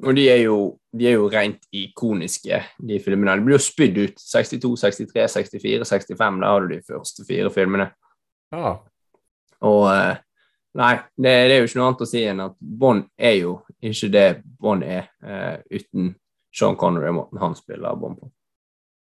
Og 0.00 0.16
de 0.16 0.24
er, 0.32 0.44
jo, 0.46 0.56
de 0.96 1.10
er 1.10 1.18
jo 1.18 1.28
rent 1.28 1.66
ikoniske, 1.76 2.62
de 2.88 3.00
filmene. 3.04 3.34
De 3.36 3.44
blir 3.44 3.58
jo 3.58 3.64
spydd 3.64 3.98
ut. 4.00 4.22
62, 4.22 4.70
63, 4.80 5.26
64, 5.34 5.84
65. 5.84 6.40
Da 6.40 6.52
har 6.54 6.64
du 6.64 6.72
de 6.72 6.80
første 6.86 7.26
fire 7.28 7.50
filmene. 7.52 7.90
Ja. 8.54 8.78
Og 9.68 9.82
eh, 9.92 10.20
Nei, 10.78 10.92
det, 11.18 11.30
det 11.50 11.54
er 11.54 11.64
jo 11.64 11.66
ikke 11.66 11.78
noe 11.80 11.86
annet 11.88 12.02
å 12.04 12.06
si 12.06 12.20
enn 12.30 12.42
at 12.44 12.52
Bond 12.60 13.08
er 13.18 13.32
jo 13.40 13.54
ikke 13.82 14.10
det 14.14 14.26
Bond 14.62 14.84
er 14.86 15.08
uh, 15.26 15.56
uten 15.66 16.12
Sean 16.54 16.76
Connery 16.78 17.08
og 17.10 17.16
måten 17.16 17.40
han 17.42 17.56
spiller 17.58 17.98
Bond 17.98 18.20
på. 18.20 18.30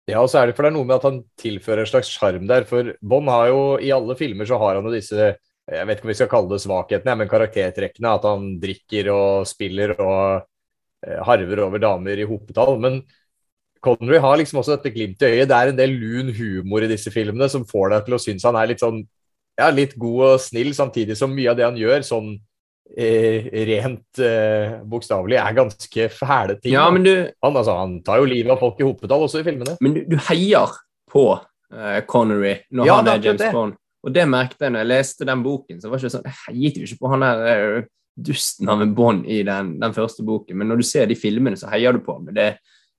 Ja, 0.08 0.22
og 0.22 0.30
så 0.32 0.40
er 0.40 0.48
det 0.48 0.56
for 0.56 0.64
det 0.64 0.72
er 0.72 0.78
noe 0.78 0.88
med 0.88 0.96
at 0.96 1.08
han 1.10 1.20
tilfører 1.42 1.84
en 1.84 1.90
slags 1.92 2.14
sjarm 2.14 2.48
der. 2.48 2.64
For 2.70 2.94
Bond 3.04 3.28
har 3.32 3.50
jo 3.52 3.62
i 3.84 3.92
alle 3.92 4.16
filmer 4.20 4.48
så 4.48 4.60
har 4.62 4.80
han 4.80 4.88
jo 4.88 4.96
disse 4.96 5.34
jeg 5.68 5.84
vet 5.84 6.00
ikke 6.00 6.08
om 6.08 6.12
vi 6.14 6.16
skal 6.16 6.30
kalle 6.32 6.48
det 6.54 6.64
svakhetene, 6.64 7.14
men 7.20 7.28
karaktertrekkene. 7.28 8.14
At 8.16 8.24
han 8.30 8.54
drikker 8.62 9.10
og 9.12 9.50
spiller 9.50 9.98
og 10.00 10.46
harver 11.28 11.62
over 11.66 11.82
damer 11.82 12.20
i 12.20 12.26
hopetall. 12.28 12.80
Men 12.82 13.02
Connery 13.84 14.18
har 14.24 14.40
liksom 14.40 14.62
også 14.62 14.78
dette 14.78 14.94
glimtet 14.96 15.28
i 15.28 15.38
øyet. 15.38 15.50
Det 15.52 15.58
er 15.58 15.72
en 15.72 15.80
del 15.80 15.94
lun 16.02 16.34
humor 16.36 16.86
i 16.86 16.90
disse 16.92 17.14
filmene 17.14 17.50
som 17.52 17.68
får 17.70 17.94
deg 17.94 18.08
til 18.08 18.18
å 18.18 18.22
synes 18.22 18.48
han 18.48 18.58
er 18.60 18.72
litt 18.72 18.84
sånn 18.84 19.04
ja, 19.58 19.72
litt 19.74 19.96
god 19.98 20.20
og 20.28 20.42
snill, 20.42 20.70
samtidig 20.78 21.18
som 21.18 21.34
mye 21.34 21.50
av 21.50 21.58
det 21.58 21.66
han 21.66 21.80
gjør, 21.80 22.04
sånn 22.06 22.30
eh, 22.94 23.48
rent 23.66 24.22
eh, 24.22 24.78
bokstavelig, 24.86 25.40
er 25.42 25.58
ganske 25.58 26.10
fæle 26.14 26.60
ting. 26.62 26.76
Ja, 26.76 26.86
men 26.94 27.08
du, 27.08 27.14
han, 27.44 27.58
altså, 27.58 27.74
han 27.80 27.98
tar 28.06 28.22
jo 28.22 28.30
livet 28.30 28.54
av 28.54 28.62
folk 28.62 28.78
i 28.82 28.86
hopetall 28.86 29.26
også 29.26 29.42
i 29.42 29.48
filmene. 29.48 29.78
men 29.82 29.98
du, 29.98 30.04
du 30.14 30.18
heier 30.30 30.78
på 31.10 31.26
eh, 31.74 32.00
Connery 32.06 32.54
når 32.70 32.90
Ja, 32.90 33.02
han 33.02 33.12
er 33.16 33.30
James. 33.32 33.50
Bond. 33.56 33.78
Og 34.06 34.14
det 34.14 34.28
merket 34.30 34.62
jeg 34.62 34.72
når 34.72 34.86
jeg 34.86 34.92
leste 34.94 35.26
den 35.28 35.42
boken. 35.44 35.82
så 35.82 35.90
var 35.90 35.98
det 35.98 36.06
ikke 36.06 36.16
sånn, 36.20 36.28
Jeg 36.30 36.42
heiet 36.46 36.78
jo 36.78 36.86
ikke 36.86 37.02
på 37.02 37.14
han 37.16 37.26
der 37.26 37.46
eh, 37.56 37.88
dusten 38.18 38.70
av 38.70 38.82
en 38.82 38.94
Bond 38.98 39.28
i 39.30 39.44
den, 39.46 39.76
den 39.82 39.94
første 39.94 40.26
boken, 40.26 40.58
men 40.58 40.72
når 40.72 40.82
du 40.82 40.88
ser 40.90 41.10
de 41.10 41.18
filmene, 41.18 41.58
så 41.60 41.70
heier 41.70 41.94
du 41.94 42.02
på 42.04 42.18
ham. 42.18 42.30
Det 42.34 42.46
er 42.52 42.58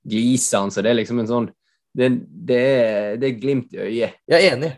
gliser 0.08 0.62
han, 0.62 0.70
så 0.72 0.84
det 0.84 0.92
er 0.92 1.00
liksom 1.00 1.22
en 1.22 1.30
sånn 1.30 1.48
Det, 1.98 2.10
det, 2.46 2.58
er, 2.58 3.16
det 3.18 3.26
er 3.26 3.40
glimt 3.40 3.72
i 3.74 3.80
øyet. 3.80 4.20
Jeg 4.28 4.36
er 4.36 4.52
enig. 4.52 4.68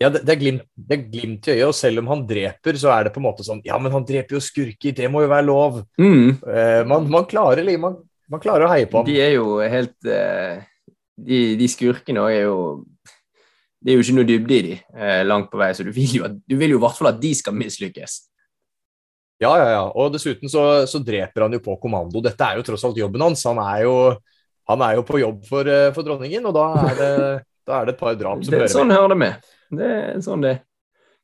Ja, 0.00 0.10
det, 0.12 0.20
det, 0.24 0.34
er 0.34 0.38
glimt, 0.38 0.66
det 0.76 0.96
er 0.96 1.06
glimt 1.12 1.48
i 1.48 1.54
øyet, 1.56 1.66
og 1.66 1.74
selv 1.74 2.02
om 2.02 2.10
han 2.12 2.22
dreper, 2.28 2.78
så 2.78 2.92
er 2.94 3.08
det 3.08 3.14
på 3.14 3.20
en 3.20 3.26
måte 3.26 3.44
sånn 3.44 3.62
Ja, 3.66 3.78
men 3.82 3.92
han 3.92 4.06
dreper 4.06 4.36
jo 4.36 4.42
skurker, 4.44 4.94
det 4.96 5.08
må 5.12 5.24
jo 5.24 5.32
være 5.32 5.48
lov. 5.48 5.80
Mm. 6.00 6.38
Uh, 6.44 6.82
man, 6.88 7.08
man, 7.10 7.26
klarer, 7.28 7.66
man, 7.80 7.98
man 8.30 8.44
klarer 8.44 8.68
å 8.68 8.70
heie 8.70 8.88
på 8.88 9.00
ham. 9.00 9.08
De 9.08 9.18
er 9.20 9.34
jo 9.34 9.58
helt 9.60 9.96
uh, 10.06 10.62
de, 11.20 11.42
de 11.60 11.68
skurkene 11.68 12.22
er 12.30 12.46
jo 12.46 12.56
Det 13.80 13.92
er 13.92 13.98
jo 13.98 14.04
ikke 14.06 14.16
noe 14.20 14.28
dybde 14.28 14.56
i 14.56 14.64
de 14.68 14.78
uh, 14.94 15.20
langt 15.26 15.50
på 15.50 15.60
vei, 15.60 15.72
så 15.74 15.84
du 15.84 15.92
vil 15.92 16.16
jo 16.76 16.78
i 16.78 16.82
hvert 16.84 17.00
fall 17.00 17.10
at 17.10 17.20
de 17.20 17.34
skal 17.36 17.56
mislykkes. 17.56 18.20
Ja, 19.40 19.50
ja, 19.56 19.68
ja. 19.72 19.84
Og 19.96 20.10
dessuten 20.12 20.50
så, 20.52 20.64
så 20.90 21.00
dreper 21.02 21.46
han 21.46 21.54
jo 21.56 21.62
på 21.64 21.76
kommando. 21.80 22.20
Dette 22.24 22.44
er 22.44 22.58
jo 22.60 22.64
tross 22.66 22.84
alt 22.84 22.98
jobben 23.00 23.24
hans. 23.24 23.44
Han 23.48 23.60
er 23.62 23.84
jo, 23.86 23.94
han 24.68 24.84
er 24.84 24.98
jo 24.98 25.04
på 25.08 25.20
jobb 25.22 25.46
for, 25.48 25.70
eh, 25.70 25.88
for 25.96 26.06
dronningen, 26.06 26.48
og 26.50 26.56
da 26.56 26.66
er 26.90 26.98
det, 26.98 27.12
da 27.68 27.78
er 27.78 27.88
det 27.88 27.96
et 27.96 28.02
par 28.02 28.18
drap 28.20 28.42
som 28.44 28.52
hører 28.52 28.66
hører 28.66 28.74
sånn 28.74 28.92
hører 28.94 29.14
det 29.14 29.20
med. 29.22 29.52
Det 29.80 29.92
er 29.96 30.24
sånn 30.26 30.44
det. 30.44 30.56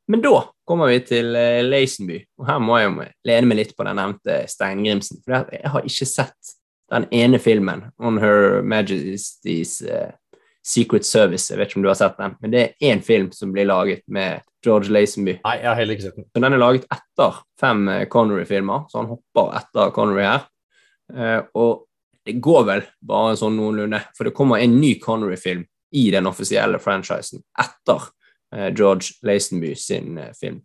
Men 0.07 0.23
da 0.23 0.37
kommer 0.67 0.93
vi 0.93 1.01
til 1.03 1.33
Leisenby, 1.67 2.21
og 2.39 2.47
her 2.47 2.61
må 2.63 2.79
jeg 2.79 2.89
jo 2.89 3.07
lene 3.27 3.51
meg 3.51 3.59
litt 3.59 3.75
på 3.77 3.87
den 3.89 3.99
nevnte 3.99 4.39
Steingrimsen. 4.49 5.19
For 5.25 5.51
jeg 5.51 5.73
har 5.75 5.89
ikke 5.91 6.09
sett 6.09 6.55
den 6.95 7.09
ene 7.11 7.41
filmen, 7.43 7.89
On 7.99 8.21
Her 8.23 8.63
Majesty's 8.63 9.81
eh, 9.83 10.13
Secret 10.67 11.07
Service. 11.07 11.47
Jeg 11.51 11.61
vet 11.61 11.71
ikke 11.71 11.79
om 11.79 11.85
du 11.85 11.91
har 11.93 11.99
sett 11.99 12.17
den, 12.19 12.35
men 12.43 12.53
det 12.53 12.63
er 12.63 12.91
én 12.91 13.03
film 13.05 13.31
som 13.35 13.53
blir 13.55 13.69
laget 13.69 14.03
med 14.11 14.43
George 14.67 14.91
Lazenby. 14.91 15.37
Nei, 15.45 15.57
jeg 15.61 15.69
har 15.69 15.79
heller 15.79 15.95
ikke 15.95 16.07
sett 16.09 16.19
den. 16.19 16.27
Så 16.33 16.43
den 16.43 16.57
er 16.57 16.63
laget 16.63 16.87
etter 16.91 17.41
fem 17.61 17.85
eh, 17.93 18.07
Connery-filmer, 18.11 18.89
så 18.91 19.03
han 19.03 19.13
hopper 19.13 19.53
etter 19.61 19.93
Connery 19.95 20.25
her. 20.27 20.49
Eh, 21.15 21.39
og 21.55 21.85
det 22.27 22.41
går 22.43 22.67
vel 22.67 22.83
bare 23.07 23.37
sånn 23.39 23.55
noenlunde, 23.61 24.03
for 24.19 24.27
det 24.27 24.35
kommer 24.35 24.63
en 24.63 24.75
ny 24.81 24.97
Connery-film 25.03 25.63
i 25.95 26.09
den 26.11 26.27
offisielle 26.27 26.81
franchisen 26.83 27.45
etter 27.63 28.09
eh, 28.51 28.73
George 28.75 29.15
Lazenby 29.27 29.77
sin 29.79 30.19
film. 30.41 30.65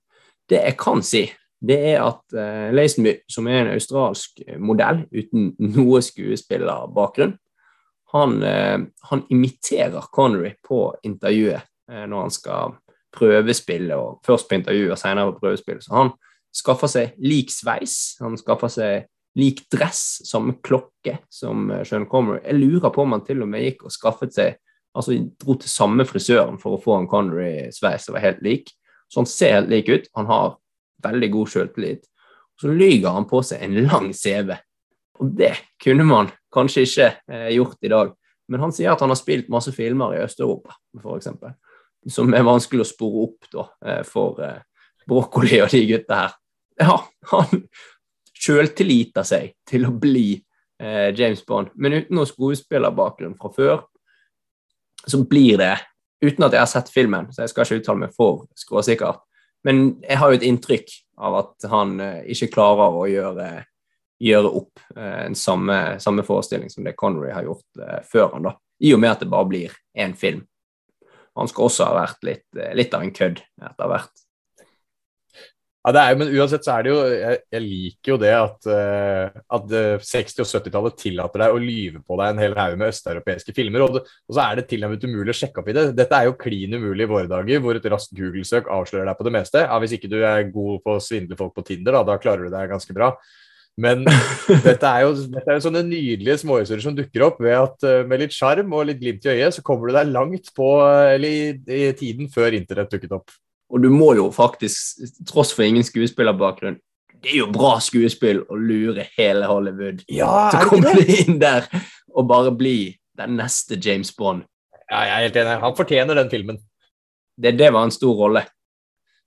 Det 0.49 0.63
jeg 0.65 0.79
kan 0.81 1.05
si, 1.05 1.27
det 1.61 1.77
er 1.91 2.01
at 2.01 2.33
Lazenby, 2.73 3.19
som 3.29 3.45
er 3.47 3.59
en 3.61 3.75
australsk 3.75 4.39
modell 4.57 5.03
uten 5.13 5.51
noe 5.61 6.01
skuespillerbakgrunn, 6.01 7.35
han, 8.11 8.43
eh, 8.43 8.79
han 9.09 9.23
imiterer 9.29 10.09
Connery 10.11 10.53
på 10.67 10.95
intervjuet 11.03 11.61
eh, 11.91 12.05
når 12.07 12.25
han 12.25 12.33
skal 12.33 12.75
prøvespille, 13.15 13.95
og 13.95 14.19
først 14.25 14.49
på 14.49 14.57
intervju 14.59 14.91
og 14.91 14.99
senere 14.99 15.31
på 15.31 15.45
prøvespill. 15.45 15.79
Så 15.83 15.95
han 15.95 16.11
skaffer 16.55 16.91
seg 16.91 17.15
lik 17.23 17.51
sveis, 17.53 18.17
han 18.19 18.35
skaffer 18.39 18.71
seg 18.71 19.07
lik 19.39 19.63
dress, 19.71 20.21
samme 20.27 20.57
klokke 20.63 21.21
som 21.31 21.71
eh, 21.71 21.85
Sean 21.87 22.07
Connery. 22.11 22.41
Jeg 22.45 22.59
lurer 22.59 22.91
på 22.91 23.05
om 23.05 23.15
han 23.15 23.23
til 23.27 23.43
og 23.45 23.51
med 23.51 23.63
gikk 23.67 23.87
og 23.87 23.95
skaffet 23.95 24.35
seg 24.37 24.59
Altså 24.91 25.13
dro 25.39 25.53
til 25.55 25.71
samme 25.71 26.03
frisøren 26.03 26.57
for 26.59 26.75
å 26.75 26.81
få 26.83 26.97
en 26.99 27.05
Connery-sveis 27.07 28.09
som 28.09 28.17
var 28.17 28.25
helt 28.25 28.41
lik. 28.43 28.73
Så 29.07 29.21
han 29.21 29.29
ser 29.29 29.53
helt 29.55 29.69
lik 29.71 29.87
ut. 29.87 30.09
Han 30.19 30.27
har 30.27 30.57
veldig 31.05 31.29
god 31.31 31.51
selvtillit. 31.53 32.01
Så 32.59 32.73
lyger 32.75 33.15
han 33.15 33.27
på 33.29 33.39
seg 33.39 33.63
en 33.63 33.77
lang 33.85 34.09
CV. 34.11 34.51
Og 35.19 35.33
det 35.37 35.53
kunne 35.81 36.05
man 36.07 36.31
kanskje 36.53 36.85
ikke 36.87 37.09
eh, 37.31 37.49
gjort 37.57 37.83
i 37.83 37.91
dag. 37.91 38.15
Men 38.51 38.63
han 38.63 38.73
sier 38.75 38.93
at 38.93 39.03
han 39.03 39.11
har 39.11 39.19
spilt 39.19 39.51
masse 39.51 39.71
filmer 39.75 40.15
i 40.15 40.23
Øst-Europa, 40.23 40.75
f.eks 40.99 41.29
som 42.09 42.33
er 42.33 42.45
vanskelig 42.45 42.85
å 42.85 42.89
spore 42.89 43.25
opp 43.27 43.49
da, 43.53 43.65
eh, 43.85 44.01
for 44.07 44.41
eh, 44.45 44.61
brokkoli 45.09 45.61
og 45.61 45.73
de 45.73 45.83
gutta 45.89 46.23
her. 46.23 46.37
Ja, 46.81 46.97
han 47.33 47.65
sjøltilliter 48.41 49.27
seg 49.27 49.53
til 49.69 49.85
å 49.85 49.93
bli 49.93 50.33
eh, 50.81 51.11
James 51.17 51.43
Bond, 51.45 51.73
men 51.75 51.99
uten 51.99 52.17
noen 52.17 52.29
skuespillerbakgrunn 52.29 53.37
fra 53.39 53.53
før, 53.55 53.81
så 55.05 55.23
blir 55.27 55.61
det 55.61 55.75
Uten 56.21 56.43
at 56.45 56.53
jeg 56.53 56.61
har 56.61 56.69
sett 56.69 56.89
filmen, 56.93 57.31
så 57.33 57.41
jeg 57.41 57.49
skal 57.49 57.65
ikke 57.65 57.77
uttale 57.79 57.99
meg 58.03 58.11
for 58.13 58.43
skråsikkert, 58.53 59.23
men 59.65 59.79
jeg 60.03 60.19
har 60.21 60.29
jo 60.29 60.37
et 60.37 60.43
inntrykk 60.45 60.91
av 61.25 61.37
at 61.39 61.65
han 61.71 61.95
eh, 61.97 62.19
ikke 62.29 62.51
klarer 62.53 62.93
å 62.93 63.07
gjøre, 63.09 63.47
gjøre 64.21 64.53
opp 64.61 64.81
eh, 64.95 65.25
en 65.25 65.37
samme, 65.37 65.81
samme 66.03 66.25
forestilling 66.27 66.71
som 66.73 66.85
det 66.85 66.97
Connery 66.99 67.33
har 67.33 67.47
gjort 67.47 67.81
eh, 67.81 67.99
før 68.07 68.31
han, 68.35 68.49
da. 68.49 68.55
I 68.81 68.95
og 68.95 69.01
med 69.01 69.13
at 69.13 69.21
det 69.23 69.29
bare 69.31 69.49
blir 69.49 69.77
én 69.97 70.15
film 70.17 70.45
han 71.37 71.47
skal 71.47 71.69
også 71.69 71.87
ha 71.87 71.95
vært 71.95 72.27
litt, 72.27 72.49
eh, 72.59 72.75
litt 72.75 72.93
av 72.93 73.05
en 73.05 73.15
kødd 73.15 73.39
etter 73.39 73.87
hvert. 73.87 74.27
Ja, 75.81 75.91
det 75.95 76.01
er 76.01 76.11
jo, 76.11 76.17
men 76.19 76.33
uansett 76.37 76.65
så 76.67 76.75
er 76.75 76.83
det 76.85 76.91
jo 76.91 76.97
Jeg, 77.09 77.37
jeg 77.55 77.61
liker 77.63 78.11
jo 78.11 78.17
det 78.21 78.33
at, 78.37 78.67
at 78.69 79.71
eh, 79.79 80.03
60- 80.05 80.43
og 80.43 80.49
70-tallet 80.51 80.97
tillater 80.99 81.41
deg 81.41 81.55
å 81.55 81.61
lyve 81.63 82.03
på 82.05 82.19
deg 82.19 82.35
en 82.35 82.41
hel 82.43 82.53
haug 82.59 82.75
med 82.77 82.91
østeuropeiske 82.91 83.55
filmer. 83.57 83.87
Og, 83.87 83.95
det, 83.95 84.03
og 84.29 84.35
så 84.37 84.43
er 84.43 84.59
det 84.59 84.67
tilnærmet 84.69 85.07
umulig 85.07 85.33
å 85.33 85.39
sjekke 85.39 85.63
opp 85.63 85.71
i 85.71 85.75
det. 85.79 85.87
Dette 85.97 86.19
er 86.19 86.27
jo 86.29 86.37
klin 86.37 86.77
umulig 86.77 87.07
i 87.07 87.11
våre 87.15 87.31
dager, 87.31 87.63
hvor 87.63 87.79
et 87.79 87.87
raskt 87.95 88.13
Google-søk 88.19 88.69
avslører 88.69 89.09
deg 89.09 89.17
på 89.17 89.25
det 89.25 89.33
meste. 89.39 89.63
Ja, 89.65 89.79
Hvis 89.81 89.95
ikke 89.97 90.11
du 90.11 90.19
er 90.19 90.51
god 90.51 90.83
på 90.85 90.99
å 90.99 91.01
svindle 91.01 91.39
folk 91.39 91.55
på 91.57 91.65
Tinder, 91.71 91.97
da, 91.97 92.03
da 92.11 92.19
klarer 92.21 92.45
du 92.45 92.53
deg 92.53 92.75
ganske 92.75 92.97
bra. 92.97 93.15
Men 93.79 94.03
dette 94.67 94.87
er 94.87 95.05
jo, 95.05 95.13
dette 95.31 95.47
er 95.47 95.57
jo 95.57 95.65
sånne 95.67 95.83
nydelige 95.87 96.41
småhistorier 96.41 96.83
som 96.83 96.97
dukker 96.97 97.23
opp 97.27 97.39
ved 97.43 97.55
at 97.55 97.87
eh, 97.87 98.01
med 98.07 98.25
litt 98.25 98.35
sjarm 98.35 98.73
og 98.75 98.89
litt 98.89 98.99
glimt 98.99 99.25
i 99.25 99.35
øyet, 99.37 99.55
så 99.55 99.63
kommer 99.65 99.89
du 99.89 99.95
deg 99.95 100.11
langt 100.11 100.51
på 100.57 100.73
eh, 100.83 101.15
eller 101.15 101.31
i, 101.31 101.79
i 101.87 101.93
tiden 101.97 102.31
før 102.31 102.57
internett 102.57 102.91
dukket 102.91 103.15
opp. 103.15 103.33
Og 103.71 103.83
du 103.83 103.87
må 103.93 104.11
jo 104.17 104.27
faktisk, 104.35 105.05
tross 105.29 105.53
for 105.55 105.63
ingen 105.63 105.85
skuespillerbakgrunn, 105.87 106.79
det 107.21 107.35
er 107.35 107.43
jo 107.43 107.51
bra 107.53 107.75
skuespill 107.83 108.41
å 108.49 108.57
lure 108.57 109.05
hele 109.13 109.45
Hollywood 109.45 110.01
Ja, 110.09 110.49
til 110.49 110.65
å 110.65 110.69
komme 110.71 111.03
inn 111.05 111.37
der 111.41 111.67
og 112.11 112.25
bare 112.27 112.53
bli 112.55 112.95
den 113.19 113.37
neste 113.37 113.77
James 113.77 114.09
Bond. 114.17 114.43
Ja, 114.89 115.03
jeg 115.05 115.11
er 115.13 115.25
helt 115.27 115.37
enig. 115.39 115.59
Han 115.61 115.77
fortjener 115.77 116.17
den 116.17 116.31
filmen. 116.31 116.57
Det, 117.39 117.53
det 117.59 117.69
var 117.71 117.85
en 117.85 117.93
stor 117.93 118.17
rolle. 118.17 118.43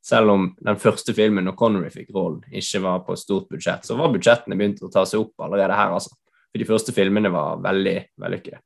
Selv 0.05 0.31
om 0.31 0.49
den 0.61 0.77
første 0.77 1.15
filmen, 1.17 1.47
når 1.47 1.57
Connery 1.57 1.89
fikk 1.93 2.11
rollen, 2.13 2.43
ikke 2.53 2.83
var 2.85 3.01
på 3.07 3.15
et 3.15 3.23
stort 3.23 3.49
budsjett, 3.49 3.87
så 3.87 3.97
var 3.97 4.13
budsjettene 4.13 4.59
begynt 4.59 4.83
å 4.85 4.91
ta 4.93 5.07
seg 5.09 5.23
opp 5.23 5.47
allerede 5.47 5.79
her, 5.79 5.95
altså. 5.97 6.13
For 6.53 6.61
de 6.61 6.69
første 6.69 6.93
filmene 6.95 7.33
var 7.33 7.63
veldig 7.65 7.95
vellykkede. 8.21 8.61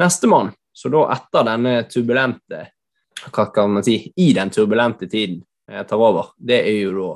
Nestemann, 0.00 0.52
så 0.74 0.90
da 0.94 1.04
etter 1.14 1.46
denne 1.46 1.74
turbulente 1.86 2.62
Hva 3.30 3.44
kan 3.54 3.70
man 3.70 3.84
si? 3.86 3.94
I 4.20 4.32
den 4.36 4.50
turbulente 4.52 5.06
tiden 5.08 5.38
jeg 5.70 5.86
tar 5.88 6.00
over, 6.02 6.32
det 6.36 6.58
er 6.66 6.80
jo 6.82 6.94
da 6.96 7.10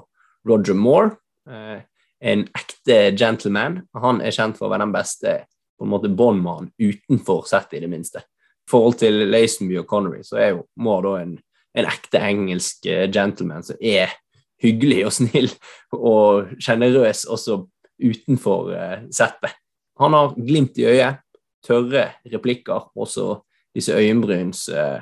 Roger 0.49 0.77
Moore. 0.79 1.11
Eh, 1.51 1.81
en 2.21 2.45
ekte 2.57 2.97
gentleman. 3.19 3.83
Han 3.93 4.23
er 4.25 4.35
kjent 4.35 4.57
for 4.57 4.69
å 4.69 4.73
være 4.73 4.87
den 4.87 4.95
beste 4.95 5.35
på 5.79 5.87
en 5.87 5.93
måte 5.93 6.11
Bond-mannen 6.11 6.71
utenfor 6.79 7.45
settet, 7.47 7.79
i 7.79 7.83
det 7.85 7.91
minste. 7.93 8.23
I 8.23 8.71
forhold 8.71 8.99
til 9.03 9.27
Lazenby 9.29 9.77
og 9.83 9.87
Connery, 9.91 10.23
så 10.27 10.41
er 10.41 10.55
jo 10.55 10.65
Moore 10.81 11.05
da 11.13 11.27
en 11.27 11.37
en 11.79 11.89
ekte 11.89 12.21
engelsk 12.23 12.87
eh, 12.91 13.07
gentleman 13.11 13.65
som 13.67 13.79
er 13.81 14.15
hyggelig 14.63 15.05
og 15.07 15.15
snill 15.15 15.51
og 15.95 16.55
sjenerøs 16.63 17.25
også 17.31 17.61
utenfor 18.03 18.73
eh, 18.75 18.99
settet. 19.15 19.55
Han 19.99 20.15
har 20.15 20.35
glimt 20.37 20.79
i 20.79 20.87
øyet, 20.87 21.23
tørre 21.67 22.09
replikker, 22.33 22.91
også 22.99 23.41
disse 23.75 23.95
øyenbryns 23.95 24.69
eh, 24.71 25.01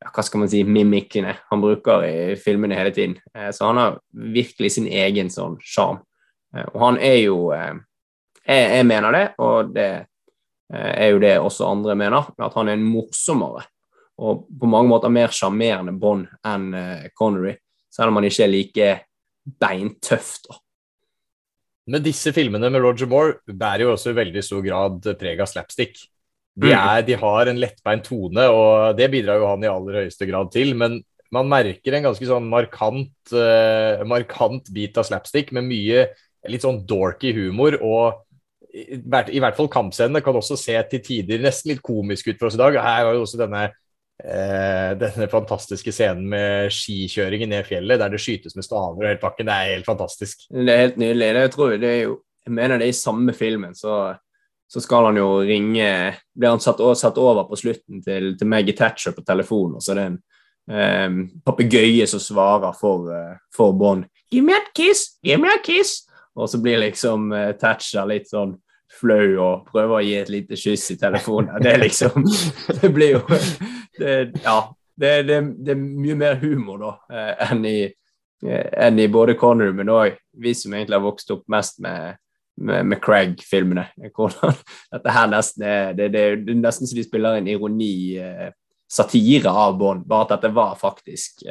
ja, 0.00 0.08
Hva 0.14 0.22
skal 0.24 0.40
man 0.42 0.48
si 0.50 0.62
mimikkene 0.64 1.34
han 1.50 1.60
bruker 1.62 2.06
i 2.06 2.36
filmene 2.40 2.74
hele 2.74 2.90
tiden. 2.94 3.18
Så 3.52 3.66
han 3.68 3.76
har 3.76 3.98
virkelig 4.10 4.70
sin 4.72 4.86
egen 4.88 5.28
sånn 5.30 5.58
sjarm. 5.60 5.98
Og 6.72 6.78
han 6.80 6.96
er 7.04 7.18
jo 7.20 7.50
jeg, 7.52 7.82
jeg 8.48 8.86
mener 8.88 9.12
det, 9.12 9.22
og 9.44 9.74
det 9.74 9.88
er 10.72 11.12
jo 11.12 11.20
det 11.20 11.34
også 11.36 11.68
andre 11.68 11.98
mener, 12.00 12.32
at 12.32 12.56
han 12.56 12.72
er 12.72 12.78
en 12.80 12.88
morsommere 12.88 13.66
og 14.20 14.44
på 14.60 14.68
mange 14.68 14.90
måter 14.90 15.12
mer 15.12 15.32
sjarmerende 15.32 15.94
Bond 16.00 16.26
enn 16.46 16.66
eh, 16.76 17.06
Connery, 17.16 17.54
selv 17.90 18.12
om 18.12 18.18
han 18.20 18.28
ikke 18.28 18.44
er 18.44 18.52
like 18.52 18.90
beintøff. 19.60 20.34
Men 21.90 22.04
disse 22.04 22.30
filmene 22.36 22.68
med 22.70 22.82
Roger 22.84 23.08
Moore 23.10 23.38
bærer 23.56 23.86
jo 23.86 23.94
også 23.94 24.12
i 24.12 24.18
veldig 24.20 24.42
stor 24.46 24.62
grad 24.62 25.06
preg 25.18 25.40
av 25.42 25.48
slapstick. 25.50 25.96
De, 26.60 26.68
Mm. 26.68 26.76
er, 26.76 27.02
de 27.06 27.14
har 27.16 27.48
en 27.48 27.58
lettbeint 27.62 28.04
tone, 28.04 28.44
og 28.52 28.96
det 28.98 29.06
bidrar 29.10 29.38
jo 29.40 29.46
han 29.48 29.62
i 29.64 29.70
aller 29.70 30.00
høyeste 30.02 30.26
grad 30.28 30.50
til. 30.52 30.74
Men 30.76 30.98
man 31.32 31.48
merker 31.48 31.94
en 31.96 32.02
ganske 32.10 32.26
sånn 32.26 32.48
markant, 32.50 33.12
uh, 33.32 34.02
markant 34.04 34.66
bit 34.74 34.98
av 34.98 35.06
slapstick 35.08 35.52
med 35.56 35.64
mye 35.64 36.08
litt 36.50 36.62
sånn 36.66 36.82
dorky 36.86 37.32
humor. 37.32 37.78
og 37.80 38.20
i, 38.74 38.98
hvert- 38.98 39.30
I 39.34 39.40
hvert 39.40 39.56
fall 39.56 39.68
kampscenene 39.68 40.22
kan 40.22 40.34
også 40.34 40.58
se 40.58 40.76
til 40.90 41.00
tider 41.00 41.38
nesten 41.42 41.70
litt 41.72 41.82
komisk 41.82 42.28
ut 42.28 42.38
for 42.38 42.46
oss 42.50 42.54
i 42.54 42.58
dag. 42.60 42.74
Her 42.78 43.04
var 43.08 43.14
jo 43.14 43.22
også 43.24 43.38
denne 43.40 43.70
eh, 44.24 44.90
denne 45.00 45.28
fantastiske 45.30 45.92
scenen 45.94 46.26
med 46.30 46.72
skikjøringen 46.74 47.52
ned 47.52 47.68
fjellet, 47.68 48.00
der 48.00 48.12
det 48.12 48.20
skytes 48.22 48.56
med 48.56 48.66
staver 48.66 49.04
og 49.04 49.08
helt 49.08 49.22
pakken. 49.22 49.48
Det 49.48 49.54
er 49.56 49.74
helt 49.74 49.88
fantastisk. 49.88 50.46
Det 50.50 50.72
er 50.72 50.84
helt 50.84 51.00
nydelig. 51.00 51.30
Det, 51.36 51.46
tror 51.54 51.76
det 51.76 51.92
er 51.92 52.02
jo 52.04 52.18
Jeg 52.46 52.54
mener 52.56 52.78
det 52.80 52.86
er 52.88 52.94
i 52.94 52.96
samme 52.96 53.32
filmen, 53.36 53.74
så, 53.76 54.14
så 54.68 54.80
skal 54.80 55.10
han 55.10 55.18
jo 55.20 55.42
ringe 55.44 55.90
Blir 56.34 56.54
han 56.54 56.62
satt, 56.62 56.80
satt 56.96 57.18
over 57.20 57.44
på 57.50 57.58
slutten 57.60 58.02
til, 58.02 58.32
til 58.38 58.48
Maggie 58.48 58.76
Thatcher 58.76 59.12
på 59.12 59.24
telefonen, 59.26 59.76
og 59.76 59.84
så 59.84 59.92
er 59.92 60.00
det 60.00 60.06
en 60.08 60.20
um, 60.70 61.20
papegøye 61.44 62.06
som 62.08 62.22
svarer 62.22 62.72
for, 62.80 63.10
uh, 63.12 63.36
for 63.54 63.76
Bond. 63.76 64.08
Give 64.32 64.44
me 64.46 64.56
a 64.56 64.62
kiss! 64.74 65.18
Give 65.22 65.38
me 65.38 65.52
a 65.52 65.60
kiss! 65.62 66.06
Og 66.34 66.48
så 66.48 66.58
blir 66.62 66.80
liksom 66.80 67.30
uh, 67.32 67.52
Thatcher 67.60 68.08
litt 68.08 68.30
sånn 68.30 68.56
flau 68.98 69.38
og 69.40 69.70
prøver 69.70 69.96
å 69.96 70.02
gi 70.04 70.16
et 70.18 70.32
lite 70.32 70.58
kyss 70.58 70.90
i 70.94 70.98
telefonen. 71.00 71.60
Det 71.62 71.74
er 71.74 71.82
liksom 71.84 72.26
Det 72.80 72.92
blir 72.94 73.18
jo 73.18 73.24
det, 73.98 74.42
Ja. 74.44 74.60
Det, 75.00 75.22
det, 75.24 75.36
det 75.64 75.72
er 75.72 75.78
mye 75.80 76.14
mer 76.18 76.34
humor 76.42 76.76
da 76.76 76.88
eh, 77.08 77.44
enn 77.46 77.62
i, 77.64 77.78
eh, 78.44 78.66
enn 78.84 78.98
i 79.00 79.06
både 79.08 79.32
Connery, 79.40 79.72
men 79.72 79.88
òg 79.88 80.18
vi 80.36 80.52
som 80.52 80.74
egentlig 80.76 80.98
har 80.98 81.06
vokst 81.06 81.32
opp 81.32 81.46
mest 81.48 81.78
med, 81.80 82.18
med, 82.60 82.84
med 82.90 83.00
Craig-filmene. 83.00 83.86
Dette 84.92 85.14
her 85.16 85.30
nesten 85.32 85.64
er 85.64 85.96
det, 85.96 86.10
det, 86.12 86.24
er 86.34 86.60
nesten 86.60 86.90
som 86.90 87.00
de 87.00 87.06
spiller 87.06 87.38
en 87.38 87.48
ironi, 87.48 87.94
eh, 88.20 88.50
satire 88.92 89.48
av 89.48 89.78
Bond, 89.80 90.04
bare 90.04 90.26
at 90.26 90.34
dette 90.34 90.52
var 90.52 90.76
faktisk 90.76 91.46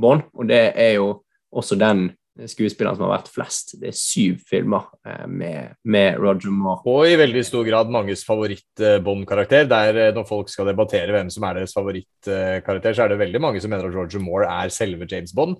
Bond. 0.00 0.24
Og 0.32 0.48
det 0.48 0.62
er 0.78 0.94
jo 0.94 1.10
også 1.52 1.76
den 1.76 2.06
skuespilleren 2.48 2.96
som 2.96 3.06
har 3.06 3.18
vært 3.18 3.32
flest. 3.32 3.74
Det 3.80 3.90
er 3.90 3.96
syv 3.96 4.38
filmer 4.48 4.86
eh, 5.06 5.26
med, 5.26 5.74
med 5.84 6.20
Roger 6.22 6.52
Moore. 6.54 6.84
Og 6.90 7.08
i 7.10 7.18
veldig 7.20 7.42
stor 7.46 7.66
grad 7.66 7.90
manges 7.92 8.24
favoritt-Bond-karakter. 8.28 9.68
Der 9.70 10.00
eh, 10.06 10.14
når 10.16 10.28
folk 10.28 10.52
skal 10.52 10.70
debattere 10.70 11.12
hvem 11.14 11.32
som 11.32 11.46
er 11.46 11.60
deres 11.60 11.76
favorittkarakter, 11.76 12.96
så 12.96 13.04
er 13.04 13.12
det 13.12 13.20
veldig 13.24 13.42
mange 13.42 13.60
som 13.62 13.72
mener 13.72 13.90
at 13.90 13.96
Roger 13.96 14.22
Moore 14.24 14.48
er 14.48 14.72
selve 14.74 15.08
James 15.10 15.34
Bond. 15.36 15.58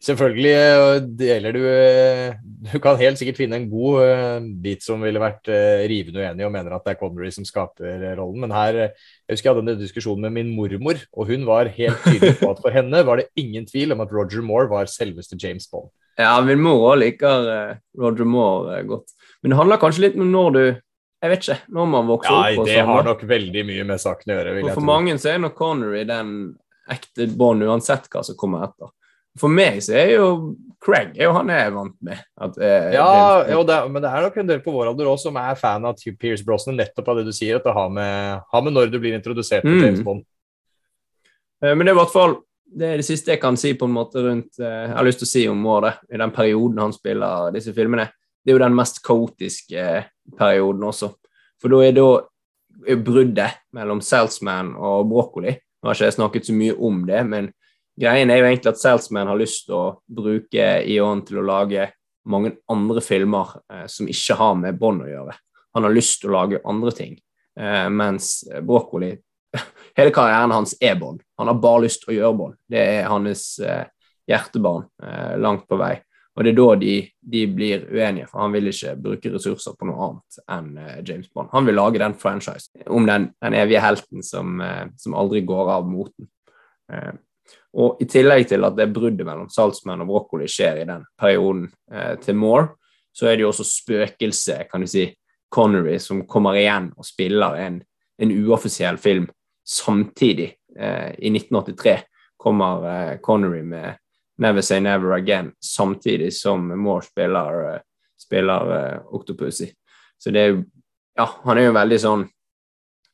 Selvfølgelig 0.00 0.52
eh, 0.56 1.02
deler 1.20 1.56
du 1.56 1.64
Du 2.70 2.78
kan 2.80 3.00
helt 3.00 3.20
sikkert 3.20 3.40
finne 3.40 3.58
en 3.60 3.68
god 3.68 4.46
bit 4.62 4.84
som 4.84 5.02
ville 5.04 5.20
vært 5.20 5.48
rivende 5.90 6.22
uenig 6.22 6.46
og 6.46 6.52
mener 6.54 6.76
at 6.76 6.84
det 6.86 6.94
er 6.94 7.00
Connery 7.00 7.30
som 7.34 7.44
skaper 7.48 8.04
rollen, 8.18 8.44
men 8.44 8.54
her 8.54 8.78
Jeg 8.84 8.92
husker 9.32 9.50
jeg 9.50 9.56
hadde 9.56 9.74
en 9.74 9.80
diskusjon 9.80 10.20
med 10.20 10.34
min 10.36 10.54
mormor, 10.56 11.00
og 11.12 11.32
hun 11.32 11.48
var 11.48 11.72
helt 11.72 12.04
tydelig 12.04 12.38
på 12.40 12.52
at 12.52 12.60
for 12.62 12.72
henne 12.74 13.02
var 13.06 13.20
det 13.20 13.30
ingen 13.40 13.68
tvil 13.68 13.96
om 13.96 14.04
at 14.04 14.12
Roger 14.12 14.44
Moore 14.44 14.70
var 14.72 14.92
selveste 14.92 15.40
James 15.40 15.68
Bond. 15.72 15.90
Ja, 16.18 16.40
min 16.44 16.60
mor 16.60 16.90
òg 16.92 16.98
liker 17.00 17.48
eh, 17.54 17.76
Roger 17.98 18.24
Moore 18.28 18.78
eh, 18.78 18.84
godt. 18.88 19.12
Men 19.42 19.50
det 19.54 19.58
handler 19.60 19.78
kanskje 19.80 20.00
litt 20.08 20.16
om 20.20 20.30
når 20.32 20.50
du 20.56 20.62
Jeg 21.22 21.30
vet 21.30 21.42
ikke. 21.44 21.58
Når 21.68 21.86
man 21.92 22.06
vokser 22.08 22.32
Nei, 22.32 22.52
opp. 22.56 22.64
Nei, 22.66 22.74
det 22.74 22.84
har 22.88 23.04
nok 23.04 23.22
veldig 23.28 23.62
mye 23.68 23.84
med 23.84 24.00
saken 24.00 24.32
å 24.32 24.36
gjøre, 24.38 24.54
for 24.72 24.80
tro. 24.80 24.84
mange 24.88 25.18
så 25.20 25.28
er 25.34 25.38
nok 25.42 25.54
Connery 25.58 26.04
den 26.08 26.30
ekte 26.90 27.26
Bond, 27.36 27.62
uansett 27.62 28.08
hva 28.08 28.22
som 28.24 28.36
kommer 28.40 28.64
etter. 28.64 28.88
For 29.38 29.48
meg 29.52 29.78
så 29.84 29.92
er 30.00 30.14
jo 30.16 30.56
Craig 30.80 31.12
er 31.20 31.28
jo 31.28 31.34
han 31.36 31.48
jeg 31.52 31.66
er 31.68 31.74
vant 31.76 31.94
med. 32.02 32.18
At, 32.40 32.56
eh, 32.58 32.94
Ja, 32.96 33.44
det, 33.44 33.52
er- 33.76 33.88
men 33.92 34.00
det 34.02 34.08
er 34.10 34.22
nok 34.24 34.36
en 34.40 34.46
del 34.48 34.60
på 34.64 34.72
vår 34.72 34.88
alder 34.94 35.06
også 35.12 35.28
som 35.28 35.36
er 35.36 35.54
fan 35.60 35.84
av 35.84 35.94
Pierce 36.18 36.42
Brosnan, 36.44 36.76
nettopp 36.80 37.08
av 37.12 37.16
det 37.20 37.26
du 37.28 37.32
sier, 37.36 37.56
at 37.60 37.64
det 37.68 37.74
har 37.76 37.90
med, 37.92 38.40
har 38.50 38.62
med 38.64 38.72
når 38.72 38.90
du 38.90 38.98
blir 38.98 39.12
introdusert 39.14 39.60
til 39.62 39.76
Mm. 39.76 39.84
James 39.84 40.00
Bond. 40.02 40.24
Eh, 41.62 41.74
Men 41.74 41.84
det 41.86 41.92
er 41.92 41.98
i 41.98 42.00
hvert 42.00 42.12
fall 42.16 42.38
det, 42.70 42.86
er 42.86 43.00
det 43.00 43.06
siste 43.06 43.34
jeg 43.34 43.42
kan 43.42 43.58
si 43.58 43.72
på 43.78 43.88
en 43.88 43.94
måte 43.94 44.22
rundt 44.24 44.60
eh, 44.62 44.86
Jeg 44.86 44.96
har 44.96 45.06
lyst 45.06 45.22
til 45.22 45.28
å 45.28 45.32
si 45.32 45.44
om 45.50 45.62
Moore, 45.62 45.94
i 46.10 46.18
den 46.20 46.32
perioden 46.34 46.82
han 46.84 46.94
spiller 46.94 47.50
disse 47.54 47.74
filmene. 47.76 48.08
Det 48.40 48.52
er 48.52 48.56
jo 48.56 48.62
den 48.62 48.76
mest 48.78 49.00
kaotiske 49.06 49.80
eh, 49.80 50.10
perioden 50.38 50.86
også. 50.86 51.10
For 51.60 51.72
da 51.72 51.80
er 51.84 51.96
da 51.96 52.08
bruddet 53.04 53.58
mellom 53.76 54.00
Salesman 54.04 54.72
og 54.78 55.08
Broccoli. 55.10 55.52
Nå 55.52 55.88
har 55.88 55.96
ikke 55.96 56.08
jeg 56.08 56.16
snakket 56.16 56.48
så 56.48 56.56
mye 56.56 56.76
om 56.88 57.02
det, 57.08 57.20
men 57.28 57.50
greien 58.00 58.30
er 58.32 58.40
jo 58.40 58.48
egentlig 58.48 58.72
at 58.72 58.80
Salesman 58.80 59.28
har 59.28 59.40
lyst 59.40 59.66
til 59.66 59.76
å 59.76 59.86
bruke 60.06 60.68
Ion 60.88 61.24
til 61.26 61.40
å 61.40 61.46
lage 61.48 61.90
mange 62.30 62.54
andre 62.70 63.02
filmer 63.04 63.56
eh, 63.72 63.86
som 63.90 64.08
ikke 64.08 64.38
har 64.40 64.54
med 64.60 64.78
Bond 64.80 65.04
å 65.04 65.10
gjøre. 65.10 65.36
Han 65.76 65.86
har 65.86 65.94
lyst 65.94 66.22
til 66.22 66.30
å 66.30 66.38
lage 66.38 66.62
andre 66.66 66.90
ting, 66.90 67.12
mens 67.94 68.40
Broccoli 68.66 69.12
Hele 69.98 70.12
karrieren 70.14 70.54
hans 70.54 70.76
er 70.80 70.98
bånd. 71.00 71.22
Han 71.38 71.50
har 71.50 71.58
bare 71.62 71.86
lyst 71.86 72.04
til 72.04 72.14
å 72.14 72.18
gjøre 72.18 72.38
bånd. 72.38 72.60
Det 72.70 72.82
er 72.82 73.10
hans 73.10 73.44
eh, 73.64 73.84
hjertebarn 74.30 74.86
eh, 75.02 75.36
langt 75.40 75.66
på 75.68 75.78
vei. 75.80 75.96
Og 76.38 76.44
det 76.46 76.52
er 76.52 76.58
da 76.60 76.68
de, 76.78 76.92
de 77.32 77.40
blir 77.50 77.82
uenige, 77.90 78.28
for 78.30 78.44
han 78.44 78.52
vil 78.54 78.70
ikke 78.70 78.94
bruke 79.02 79.32
ressurser 79.34 79.74
på 79.76 79.88
noe 79.88 80.04
annet 80.06 80.38
enn 80.54 80.68
eh, 80.78 81.00
James 81.06 81.30
Bond. 81.34 81.50
Han 81.52 81.66
vil 81.66 81.76
lage 81.76 82.02
den 82.02 82.14
franchise 82.16 82.70
om 82.86 83.08
den, 83.08 83.32
den 83.42 83.56
evige 83.58 83.82
helten 83.82 84.24
som, 84.24 84.60
eh, 84.64 84.86
som 85.00 85.16
aldri 85.18 85.42
går 85.48 85.72
av 85.74 85.88
moten. 85.90 86.30
Eh, 86.92 87.12
og 87.80 88.00
i 88.02 88.06
tillegg 88.10 88.48
til 88.50 88.66
at 88.66 88.76
det 88.78 88.88
bruddet 88.94 89.26
mellom 89.26 89.50
Saltsman 89.50 90.02
og 90.04 90.10
Broccoli 90.10 90.46
skjer 90.50 90.80
i 90.82 90.86
den 90.88 91.02
perioden 91.18 91.66
eh, 91.92 92.14
til 92.22 92.38
Moore, 92.38 92.70
så 93.12 93.26
er 93.26 93.36
det 93.36 93.44
jo 93.44 93.50
også 93.50 93.66
spøkelse, 93.66 94.62
kan 94.70 94.86
du 94.86 94.90
si, 94.90 95.08
Connery 95.50 95.96
som 95.98 96.22
kommer 96.30 96.54
igjen 96.54 96.92
og 96.94 97.06
spiller 97.06 97.56
en, 97.58 97.80
en 98.22 98.32
uoffisiell 98.46 99.00
film 99.02 99.26
samtidig. 99.70 100.54
Eh, 100.78 101.10
I 101.18 101.30
1983 101.36 101.98
kommer 102.36 102.86
eh, 103.12 103.18
Connery 103.18 103.62
med 103.62 103.96
Never 104.38 104.60
Say 104.60 104.80
Never 104.80 105.12
Again, 105.12 105.52
samtidig 105.60 106.32
som 106.34 106.68
Moore 106.68 107.02
spiller, 107.02 107.74
eh, 107.74 107.80
spiller 108.22 109.00
Octopussy. 109.14 109.72
Så 110.18 110.30
det 110.30 110.40
er 110.40 110.54
jo 110.54 110.64
Ja, 111.18 111.26
han 111.42 111.58
er 111.58 111.66
jo 111.66 111.72
veldig 111.74 111.96
sånn 112.00 112.20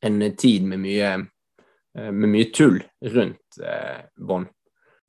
en 0.04 0.18
tid 0.36 0.66
med 0.68 0.78
mye, 0.78 1.08
med 1.96 2.28
mye 2.28 2.50
tull 2.54 2.76
rundt 3.00 3.56
eh, 3.64 4.04
Bond. 4.20 4.46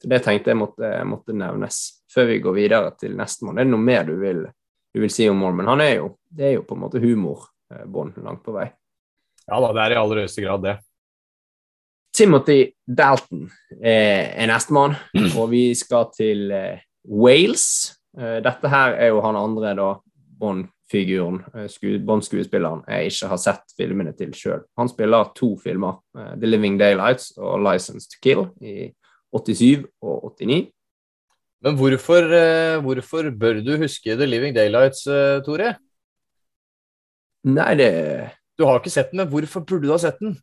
Så 0.02 0.10
det 0.10 0.22
tenkte 0.26 0.54
jeg 0.54 0.60
måtte, 0.60 0.90
måtte 1.06 1.36
nevnes 1.36 1.82
før 2.14 2.30
vi 2.32 2.40
går 2.42 2.56
videre 2.56 2.94
til 3.00 3.16
nestemann. 3.18 3.60
Er 3.60 3.68
det 3.68 3.74
noe 3.74 3.84
mer 3.84 4.06
du 4.08 4.16
vil, 4.22 4.44
du 4.94 5.02
vil 5.04 5.14
si 5.14 5.28
om 5.30 5.38
Moore? 5.42 5.58
Men 5.60 5.70
han 5.72 5.84
er 5.84 5.94
jo, 6.00 6.12
det 6.30 6.50
er 6.50 6.54
jo 6.58 6.66
på 6.68 6.78
en 6.78 6.84
måte 6.86 7.02
humor, 7.04 7.48
eh, 7.74 7.86
Bond, 7.86 8.18
langt 8.24 8.44
på 8.46 8.56
vei. 8.56 8.70
Ja 9.48 9.62
da, 9.64 9.72
det 9.74 9.84
er 9.84 9.96
i 9.96 10.00
aller 10.02 10.24
høyeste 10.24 10.44
grad 10.44 10.66
det. 10.66 10.78
Timothy 12.18 12.72
Dalton 12.88 13.44
eh, 13.78 14.34
er 14.34 14.48
nestemann, 14.50 14.96
og 15.38 15.52
vi 15.52 15.70
skal 15.78 16.08
til 16.16 16.52
eh, 16.52 16.80
Wales. 17.06 17.68
Eh, 18.18 18.40
dette 18.46 18.72
her 18.72 18.96
er 18.98 19.12
jo 19.12 19.22
han 19.22 19.38
andre, 19.38 19.74
da, 19.78 19.90
Bond-figuren, 20.38 21.44
Bond-skuespilleren, 22.08 22.82
jeg 22.90 23.12
ikke 23.12 23.30
har 23.30 23.42
sett 23.42 23.76
filmene 23.78 24.16
til 24.18 24.34
sjøl. 24.38 24.64
Han 24.80 24.90
spiller 24.90 25.30
to 25.38 25.52
filmer, 25.62 26.00
The 26.14 26.50
Living 26.50 26.80
Daylights 26.80 27.36
og 27.38 27.62
License 27.66 28.10
to 28.10 28.22
Kill, 28.24 28.48
i 28.62 28.90
87 29.34 29.86
og 30.02 30.34
89. 30.40 30.72
Men 31.66 31.78
hvorfor, 31.78 32.30
hvorfor 32.86 33.30
bør 33.34 33.62
du 33.66 33.76
huske 33.82 34.14
The 34.18 34.30
Living 34.30 34.56
Daylights, 34.56 35.04
Tore? 35.46 35.74
Nei, 37.50 37.72
det, 37.78 37.92
Du 38.58 38.66
har 38.66 38.78
ikke 38.78 38.94
sett 38.94 39.12
den, 39.12 39.22
men 39.22 39.30
hvorfor 39.30 39.66
burde 39.66 39.86
du 39.86 39.94
ha 39.94 40.02
sett 40.02 40.22
den? 40.22 40.38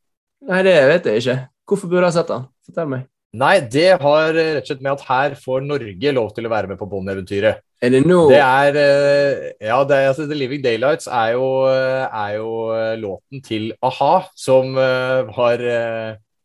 nei, 0.44 0.60
det 0.66 0.74
vet 0.90 1.06
jeg 1.08 1.22
ikke. 1.22 1.36
Hvorfor 1.68 1.90
burde 1.90 2.08
jeg 2.10 2.18
sett 2.18 2.30
den? 2.30 2.48
Fortell 2.68 2.88
meg. 2.92 3.10
Nei, 3.34 3.54
det 3.66 3.96
har 3.98 4.36
eh, 4.38 4.50
rett 4.54 4.66
og 4.66 4.70
slett 4.70 4.82
med 4.84 4.92
at 4.92 5.06
her 5.08 5.32
får 5.38 5.64
Norge 5.66 6.10
lov 6.14 6.28
til 6.36 6.46
å 6.46 6.50
være 6.52 6.70
med 6.70 6.78
på 6.78 6.86
Bond-eventyret. 6.90 7.64
Er 7.84 7.90
det 7.92 8.04
nå 8.06 8.20
Det 8.30 8.38
er 8.40 8.76
eh, 8.80 9.40
Ja, 9.66 9.80
det 9.84 9.96
er, 9.96 10.10
altså, 10.12 10.28
The 10.30 10.38
Living 10.38 10.62
Daylights 10.64 11.08
er 11.10 11.34
jo, 11.34 11.48
eh, 11.66 12.04
er 12.06 12.36
jo 12.38 12.52
låten 13.00 13.42
til 13.44 13.72
a-ha, 13.82 14.12
som 14.38 14.78
var, 14.78 15.64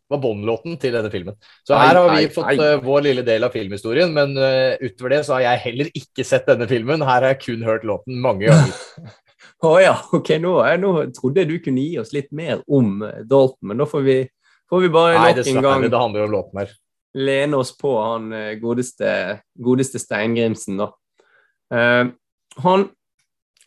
var 0.09 0.23
Bond-låten 0.23 0.79
til 0.81 0.97
denne 0.97 1.13
filmen. 1.13 1.37
Så 1.67 1.77
her 1.77 1.99
har 1.99 2.09
vi 2.15 2.25
fått 2.33 2.57
ei. 2.57 2.73
vår 2.81 3.05
lille 3.05 3.27
del 3.27 3.45
av 3.45 3.53
filmhistorien, 3.53 4.09
men 4.15 4.33
utover 4.81 5.13
det 5.13 5.23
så 5.27 5.37
har 5.37 5.45
jeg 5.45 5.65
heller 5.67 5.93
ikke 6.01 6.25
sett 6.25 6.49
denne 6.49 6.67
filmen. 6.69 7.05
Her 7.05 7.21
har 7.21 7.35
jeg 7.35 7.43
kun 7.45 7.67
hørt 7.69 7.85
låten 7.87 8.17
mange 8.23 8.49
ganger. 8.49 9.13
Å 9.69 9.75
ja, 9.83 9.93
ok, 10.15 10.37
nå, 10.41 10.57
jeg, 10.63 10.79
nå 10.79 10.91
trodde 11.15 11.43
jeg 11.43 11.49
du 11.49 11.57
kunne 11.61 11.83
gi 11.83 11.97
oss 12.01 12.13
litt 12.15 12.29
mer 12.35 12.61
om 12.65 13.01
Dalton, 13.27 13.69
men 13.69 13.81
da 13.81 13.87
får 13.91 14.05
vi, 14.05 14.19
får 14.69 14.85
vi 14.85 14.91
bare 14.93 15.17
nok 15.19 15.47
en 15.47 15.61
gang 15.65 15.87
det 15.87 15.97
handler 15.97 16.27
om 16.27 16.31
låten 16.37 16.61
her. 16.63 16.77
lene 17.17 17.57
oss 17.57 17.71
på 17.77 17.95
han 17.97 18.33
eh, 18.33 18.55
godeste, 18.61 19.39
godeste 19.57 19.99
Steingrimsen, 19.99 20.77
da. 20.77 20.91
Uh, 21.73 22.09
han 22.63 22.89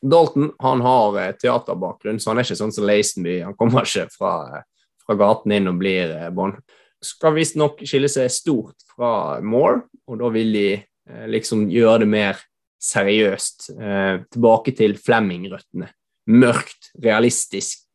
Dalton 0.03 0.51
han 0.59 0.81
har 0.81 1.19
eh, 1.21 1.33
teaterbakgrunn, 1.39 2.21
så 2.21 2.31
han 2.31 2.41
er 2.41 2.47
ikke 2.47 2.59
sånn 2.59 2.75
som 2.75 2.87
Lazenby. 2.89 3.37
Han 3.47 3.57
kommer 3.59 3.87
ikke 3.87 4.09
fra, 4.11 4.63
fra 5.05 5.17
gaten 5.19 5.55
inn 5.55 5.71
og 5.71 5.79
blir 5.79 6.15
Bond. 6.35 6.59
Skal 7.03 7.37
visstnok 7.37 7.83
skille 7.87 8.11
seg 8.11 8.31
stort 8.31 8.83
fra 8.95 9.41
Moore, 9.43 9.85
og 10.11 10.19
da 10.21 10.31
vil 10.35 10.53
de 10.55 10.67
eh, 10.75 11.27
liksom 11.31 11.69
gjøre 11.71 12.03
det 12.05 12.11
mer 12.11 12.43
seriøst. 12.83 13.71
Eh, 13.79 14.15
tilbake 14.35 14.75
til 14.79 14.97
Flemming-røttene. 14.99 15.91
Mørkt, 16.35 16.93
realistisk 17.03 17.87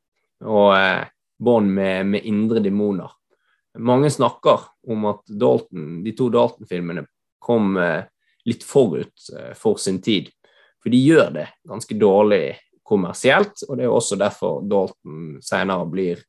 og 0.44 0.74
eh, 0.76 1.08
bånd 1.38 1.74
med, 1.74 2.06
med 2.14 2.26
indre 2.26 2.60
demoner. 2.64 3.12
Mange 3.78 4.10
snakker 4.10 4.60
om 4.88 5.06
at 5.06 5.22
Dalton, 5.28 6.02
de 6.04 6.14
to 6.18 6.30
Dalton-filmene 6.34 7.06
kom 7.40 7.78
eh, 7.78 8.08
litt 8.50 8.64
forut 8.66 9.30
eh, 9.38 9.54
for 9.58 9.78
sin 9.82 10.02
tid. 10.02 10.32
For 10.82 10.94
de 10.94 11.02
gjør 11.02 11.30
det 11.36 11.48
ganske 11.68 11.98
dårlig 12.00 12.58
kommersielt, 12.88 13.62
og 13.68 13.78
det 13.78 13.86
er 13.86 13.94
også 13.94 14.18
derfor 14.20 14.62
Dalton 14.66 15.38
senere 15.44 15.86
blir 15.92 16.24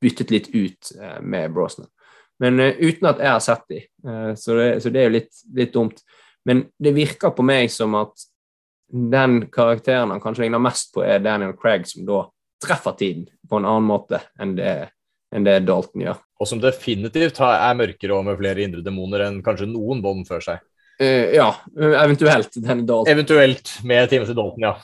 byttet 0.00 0.32
litt 0.32 0.48
ut 0.54 0.92
eh, 0.96 1.20
med 1.20 1.52
Brosnan. 1.52 1.90
Men 2.40 2.56
uten 2.60 3.04
at 3.10 3.18
jeg 3.20 3.28
har 3.28 3.42
sett 3.44 3.66
de, 3.68 3.82
uh, 4.06 4.32
så, 4.32 4.54
det, 4.56 4.68
så, 4.80 4.88
det, 4.88 5.00
er 5.00 5.10
jo 5.10 5.16
litt, 5.18 5.40
litt, 5.52 5.74
dumt. 5.74 5.98
Men 6.48 6.62
det 6.80 6.94
virker 6.96 7.34
på 7.36 7.44
meg 7.44 7.68
som 7.68 7.92
at 7.98 8.22
den 8.88 9.42
karakteren 9.52 10.14
han 10.14 10.22
kanskje 10.22 10.46
ligner 10.46 10.62
mest 10.62 10.88
på, 10.94 11.04
er 11.04 11.20
Daniel 11.20 11.52
Craig, 11.52 11.84
som 11.90 12.06
da 12.08 12.22
treffer 12.62 12.96
tiden 12.98 13.26
på 13.48 13.58
en 13.58 13.68
annen 13.68 13.88
måte 13.88 14.20
enn 14.40 14.54
det, 14.58 14.74
enn 15.34 15.46
det 15.46 15.60
Dalton 15.68 16.04
gjør. 16.04 16.20
Og 16.40 16.48
som 16.48 16.60
definitivt 16.62 17.40
er 17.44 17.78
mørkere 17.78 18.16
og 18.16 18.26
med 18.28 18.38
flere 18.40 18.64
indre 18.64 18.84
demoner 18.84 19.26
enn 19.26 19.40
kanskje 19.44 19.68
noen 19.70 20.02
bånd 20.04 20.26
før 20.28 20.44
seg. 20.44 20.62
Uh, 21.00 21.32
ja, 21.32 21.50
eventuelt 21.80 22.56
denne 22.60 22.84
Dalton. 22.84 23.10
Eventuelt 23.12 23.74
med 23.88 24.10
Timothy 24.12 24.36
Dalton, 24.36 24.68
ja. 24.68 24.74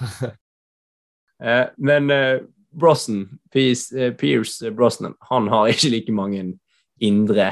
men 1.89 2.13
Brosnan, 2.73 3.27
Pierce 3.53 4.71
Brosnan, 4.73 5.17
han 5.29 5.51
har 5.53 5.69
ikke 5.73 5.93
like 5.93 6.15
mange 6.17 6.47
indre 7.05 7.51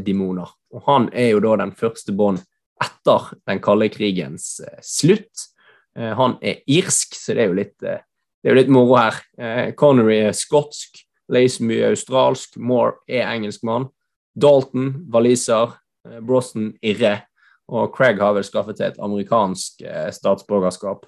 demoner. 0.00 0.48
Og 0.72 0.84
han 0.86 1.10
er 1.12 1.34
jo 1.34 1.42
da 1.44 1.58
den 1.60 1.74
første 1.76 2.14
bånd 2.16 2.40
etter 2.80 3.34
den 3.48 3.60
kalde 3.60 3.90
krigens 3.92 4.54
slutt. 4.84 5.50
Han 5.92 6.38
er 6.40 6.62
irsk, 6.70 7.12
så 7.18 7.36
det 7.36 7.44
er 7.44 7.50
jo 7.50 7.58
litt, 7.58 7.88
det 8.40 8.48
er 8.48 8.54
jo 8.54 8.60
litt 8.60 8.72
moro 8.72 8.96
her. 8.98 9.20
Eh, 9.38 9.72
Connery 9.78 10.18
er 10.26 10.36
skotsk, 10.36 11.02
Laismy 11.30 11.78
er 11.78 11.92
australsk, 11.92 12.56
Moore 12.56 12.98
er 13.08 13.28
engelskmann. 13.28 13.88
Dalton, 14.34 15.06
waliser, 15.12 15.76
eh, 16.06 16.20
Brosnan 16.20 16.72
irre, 16.82 17.22
og 17.70 17.92
Craig 17.94 18.18
har 18.18 18.34
vel 18.34 18.46
skaffet 18.46 18.80
seg 18.80 18.92
et 18.92 19.02
amerikansk 19.02 19.84
statsborgerskap. 20.10 21.04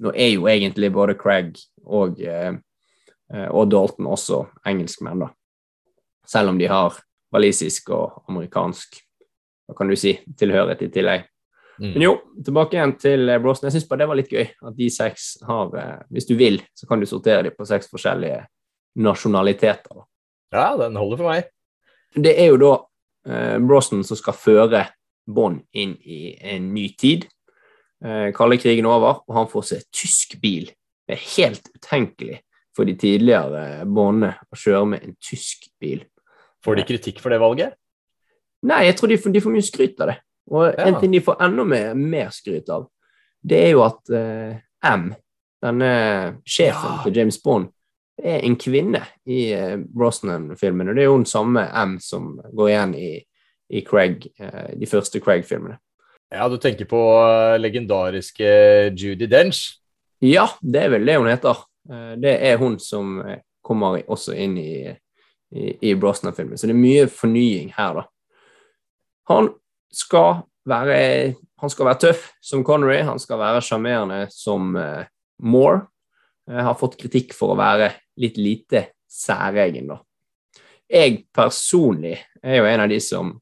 Nå 0.00 0.12
er 0.14 0.30
jo 0.32 0.46
egentlig 0.48 0.88
både 0.92 1.16
Craig 1.18 1.58
og, 1.84 2.16
og 2.16 3.68
Dalton 3.68 4.08
også 4.08 4.38
engelskmenn, 4.64 5.26
da. 5.26 5.28
Selv 6.24 6.54
om 6.54 6.58
de 6.58 6.70
har 6.72 6.96
walisisk 7.34 7.90
og 7.92 8.22
amerikansk 8.30 8.96
hva 9.66 9.74
kan 9.74 9.90
du 9.90 9.96
si, 9.98 10.14
tilhørighet 10.38 10.86
i 10.86 10.92
tillegg. 10.94 11.26
Mm. 11.76 11.92
Men 11.92 12.02
jo, 12.02 12.12
tilbake 12.44 12.78
igjen 12.78 12.94
til 12.96 13.26
Brosten 13.26 13.42
Brosnan. 13.44 13.68
Jeg 13.68 13.76
syns 13.76 13.88
bare 13.90 14.02
det 14.02 14.08
var 14.08 14.18
litt 14.20 14.32
gøy 14.32 14.44
at 14.46 14.76
de 14.78 14.88
seks 14.92 15.26
har 15.44 15.74
eh, 15.76 16.04
Hvis 16.14 16.28
du 16.28 16.34
vil, 16.38 16.60
så 16.74 16.88
kan 16.88 17.00
du 17.00 17.08
sortere 17.08 17.48
dem 17.48 17.56
på 17.56 17.66
seks 17.68 17.90
forskjellige 17.92 18.40
nasjonaliteter. 18.96 20.04
Ja, 20.54 20.70
den 20.80 20.96
holder 20.96 21.20
for 21.20 21.28
meg. 21.28 21.50
Det 22.16 22.32
er 22.40 22.52
jo 22.52 22.60
da 22.62 22.72
eh, 23.28 23.56
Brosnan 23.60 24.06
som 24.08 24.18
skal 24.18 24.38
føre 24.38 24.86
Bond 25.26 25.64
inn 25.74 25.96
i 26.06 26.36
en 26.54 26.70
ny 26.72 26.88
tid. 26.98 27.26
Eh, 28.04 28.32
kalde 28.36 28.60
krigen 28.62 28.88
over, 28.88 29.22
og 29.26 29.36
han 29.36 29.48
får 29.50 29.70
seg 29.72 29.86
tysk 29.92 30.36
bil. 30.40 30.70
Det 31.06 31.16
er 31.16 31.24
helt 31.36 31.70
utenkelig 31.74 32.40
for 32.76 32.88
de 32.88 32.96
tidligere 32.98 33.84
Bondene 33.84 34.34
å 34.52 34.58
kjøre 34.58 34.92
med 34.94 35.04
en 35.04 35.16
tysk 35.20 35.68
bil. 35.80 36.04
Får 36.64 36.78
de 36.78 36.86
kritikk 36.88 37.20
for 37.22 37.32
det 37.32 37.40
valget? 37.42 37.76
Nei, 38.66 38.86
jeg 38.88 38.96
tror 38.98 39.12
de 39.12 39.18
de 39.20 39.42
får 39.42 39.54
mye 39.54 39.66
skryt 39.66 40.00
av 40.00 40.10
det. 40.10 40.16
Og 40.50 40.66
ja. 40.68 40.86
en 40.86 40.98
ting 41.00 41.14
de 41.14 41.22
får 41.24 41.40
enda 41.42 41.64
mer, 41.66 41.94
mer 41.98 42.34
skryt 42.34 42.68
av, 42.72 42.88
det 43.46 43.62
er 43.68 43.72
jo 43.74 43.84
at 43.86 44.12
uh, 44.14 44.58
M, 44.90 45.08
denne 45.62 45.90
sjefen 46.46 46.92
ja. 46.92 47.00
til 47.04 47.20
James 47.20 47.38
Bond, 47.42 47.70
er 48.16 48.44
en 48.46 48.56
kvinne 48.58 49.02
i 49.28 49.40
uh, 49.54 49.76
Brosnan-filmen. 49.78 50.90
Og 50.90 50.98
det 50.98 51.04
er 51.04 51.10
jo 51.10 51.18
den 51.20 51.30
samme 51.30 51.66
M 51.82 51.96
som 52.02 52.36
går 52.56 52.70
igjen 52.72 52.94
i, 52.98 53.10
i 53.74 53.82
Craig, 53.86 54.28
uh, 54.42 54.70
de 54.74 54.90
første 54.90 55.22
Craig-filmene. 55.22 55.78
Ja, 56.34 56.48
du 56.50 56.56
tenker 56.58 56.88
på 56.90 57.00
legendariske 57.62 58.46
Judy 58.98 59.28
Dench? 59.30 59.76
Ja, 60.24 60.48
det 60.58 60.82
er 60.82 60.94
vel 60.96 61.06
det 61.06 61.20
hun 61.20 61.28
heter. 61.30 61.60
Det 62.18 62.32
er 62.48 62.56
hun 62.58 62.80
som 62.82 63.20
kommer 63.62 64.00
også 64.10 64.34
inn 64.34 64.56
i 64.58 64.72
i, 65.50 65.90
i 65.90 65.94
Brosnan-filmen. 65.94 66.58
Så 66.58 66.66
det 66.66 66.74
er 66.74 66.80
mye 66.80 67.06
fornying 67.10 67.72
her, 67.76 68.00
da. 68.00 68.04
Han 69.30 69.50
skal 69.94 70.42
være, 70.66 71.34
han 71.60 71.72
skal 71.72 71.88
være 71.88 72.00
tøff 72.06 72.26
som 72.44 72.64
Connery, 72.66 73.00
han 73.06 73.20
skal 73.22 73.40
være 73.40 73.62
sjarmerende 73.64 74.26
som 74.34 74.74
uh, 74.76 75.06
Moore. 75.42 75.86
Jeg 76.46 76.66
har 76.68 76.78
fått 76.78 76.98
kritikk 77.00 77.34
for 77.34 77.54
å 77.54 77.58
være 77.58 77.90
litt 78.22 78.38
lite 78.38 78.86
særegen, 79.10 79.90
da. 79.90 80.00
Jeg 80.86 81.24
personlig 81.34 82.14
er 82.46 82.60
jo 82.60 82.66
en 82.68 82.84
av 82.84 82.90
de 82.92 83.00
som 83.02 83.32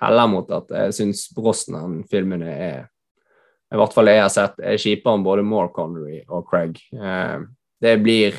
heller 0.00 0.28
mot 0.32 0.48
at 0.56 0.70
jeg 0.72 0.94
syns 0.96 1.26
Brosnan-filmene 1.36 2.52
er 2.52 2.78
I 3.72 3.76
hvert 3.76 3.92
fall 3.92 4.08
jeg 4.08 4.22
har 4.22 4.32
sett, 4.32 4.60
er 4.62 4.80
kjipere 4.80 5.18
enn 5.18 5.24
både 5.26 5.44
Moore, 5.44 5.72
Connery 5.74 6.20
og 6.30 6.46
Craig. 6.48 6.78
Uh, 6.94 7.44
det 7.82 7.96
blir 8.00 8.36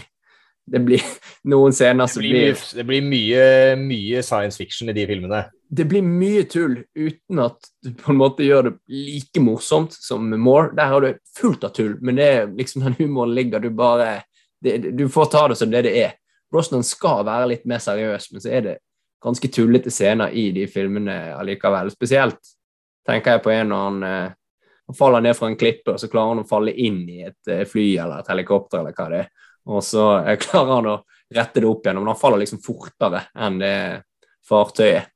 det 0.68 0.82
blir 0.84 1.03
noen 1.51 1.76
scener 1.76 2.09
som 2.11 2.22
blir, 2.22 2.51
blir 2.51 2.63
Det 2.80 2.86
blir 2.88 3.05
mye, 3.05 3.43
mye, 3.80 4.24
science 4.24 4.59
fiction 4.59 4.89
i 4.89 4.95
de 4.95 5.07
filmene. 5.07 5.45
Det 5.70 5.86
blir 5.88 6.03
mye 6.05 6.43
tull 6.47 6.80
uten 6.95 7.41
at 7.43 7.72
du 7.84 7.91
på 7.95 8.13
en 8.13 8.20
måte 8.20 8.45
gjør 8.45 8.70
det 8.70 8.74
like 8.91 9.43
morsomt 9.43 9.95
som 9.95 10.30
More. 10.39 10.72
Der 10.76 10.91
har 10.91 11.03
du 11.03 11.13
fullt 11.39 11.63
av 11.68 11.76
tull, 11.76 11.97
men 12.01 12.20
det 12.20 12.28
er 12.28 12.51
liksom 12.51 12.86
den 12.86 12.97
humoren 12.99 13.36
ligger 13.36 13.63
Du 13.63 13.70
bare 13.70 14.24
det, 14.63 14.78
Du 14.97 15.07
får 15.09 15.32
ta 15.32 15.47
det 15.47 15.59
som 15.59 15.72
det 15.72 15.86
det 15.88 15.95
er. 16.03 16.18
Brosnan 16.51 16.84
skal 16.84 17.26
være 17.28 17.49
litt 17.51 17.65
mer 17.68 17.82
seriøs, 17.84 18.32
men 18.32 18.43
så 18.43 18.51
er 18.55 18.61
det 18.63 18.76
ganske 19.24 19.49
tullete 19.51 19.91
scener 19.91 20.32
i 20.32 20.49
de 20.55 20.68
filmene 20.72 21.36
allikevel. 21.36 21.91
Spesielt 21.91 22.39
tenker 23.07 23.36
jeg 23.36 23.43
på 23.43 23.51
en 23.51 23.72
når 23.72 23.84
han, 23.84 24.03
eh, 24.03 24.32
han 24.88 24.95
faller 24.95 25.24
ned 25.26 25.36
fra 25.36 25.49
en 25.51 25.57
klippe, 25.59 25.93
og 25.93 25.99
så 25.99 26.07
klarer 26.11 26.36
han 26.36 26.45
å 26.45 26.47
falle 26.47 26.72
inn 26.72 27.01
i 27.09 27.22
et 27.28 27.51
eh, 27.51 27.65
fly 27.68 27.89
eller 27.97 28.22
et 28.22 28.32
helikopter 28.32 28.80
eller 28.80 28.95
hva 28.95 29.09
det 29.11 29.22
er. 29.26 29.30
Og 29.68 29.84
så 29.86 30.07
eh, 30.24 30.38
klarer 30.43 30.74
han 30.78 30.89
å 30.93 30.97
rette 31.36 31.61
det 31.61 31.70
opp 31.70 31.86
igjen, 31.86 31.99
men 31.99 32.13
han 32.13 32.20
faller 32.20 32.43
liksom 32.43 32.63
fortere 32.63 33.26
enn 33.36 33.59
det 33.61 33.76
fartøyet. 34.47 35.13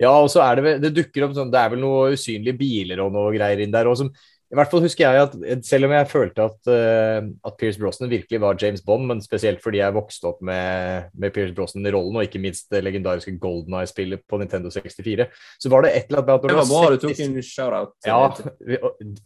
Ja, 0.00 0.14
og 0.16 0.30
så 0.32 0.40
er 0.40 0.56
det 0.56 0.62
vel, 0.64 0.76
det 0.80 0.94
dukker 0.96 1.26
opp 1.26 1.34
sånn, 1.36 1.50
det 1.52 1.60
er 1.60 1.72
vel 1.74 1.82
noen 1.82 2.14
usynlige 2.16 2.56
biler 2.56 3.02
og 3.04 3.12
noe 3.12 3.34
greier 3.34 3.60
inn 3.60 3.74
der. 3.74 3.90
og 3.90 3.98
som 4.00 4.08
i 4.50 4.56
hvert 4.58 4.70
fall 4.72 4.82
husker 4.82 5.04
jeg 5.06 5.22
at 5.22 5.66
selv 5.66 5.86
om 5.86 5.92
jeg 5.94 6.06
følte 6.10 6.42
at, 6.48 6.58
uh, 6.66 7.26
at 7.46 7.56
Pierce 7.60 7.78
Brosnan 7.78 8.10
virkelig 8.10 8.40
var 8.42 8.56
James 8.58 8.82
Bond, 8.82 9.06
men 9.06 9.22
spesielt 9.22 9.62
fordi 9.62 9.78
jeg 9.78 9.94
vokste 9.94 10.26
opp 10.26 10.40
med, 10.42 11.06
med 11.14 11.30
Pierce 11.36 11.54
Brosnan 11.54 11.86
i 11.86 11.92
rollen, 11.94 12.16
og 12.18 12.26
ikke 12.26 12.40
minst 12.42 12.66
det 12.74 12.82
legendariske 12.82 13.36
Golden 13.38 13.76
Eye-spillet 13.78 14.24
på 14.26 14.40
Nintendo 14.40 14.72
64, 14.74 15.28
så 15.62 15.70
var 15.70 15.86
det 15.86 15.92
et 15.94 16.10
eller 16.10 16.24
annet 16.24 16.32
med 16.32 16.34
at 16.34 16.48
Det 16.50 16.58
var 16.58 16.70
bra 16.72 16.90
du 16.90 16.98
tok 17.04 17.22
en 17.22 17.36
shout-out. 17.46 17.94
Ja, 18.06 18.18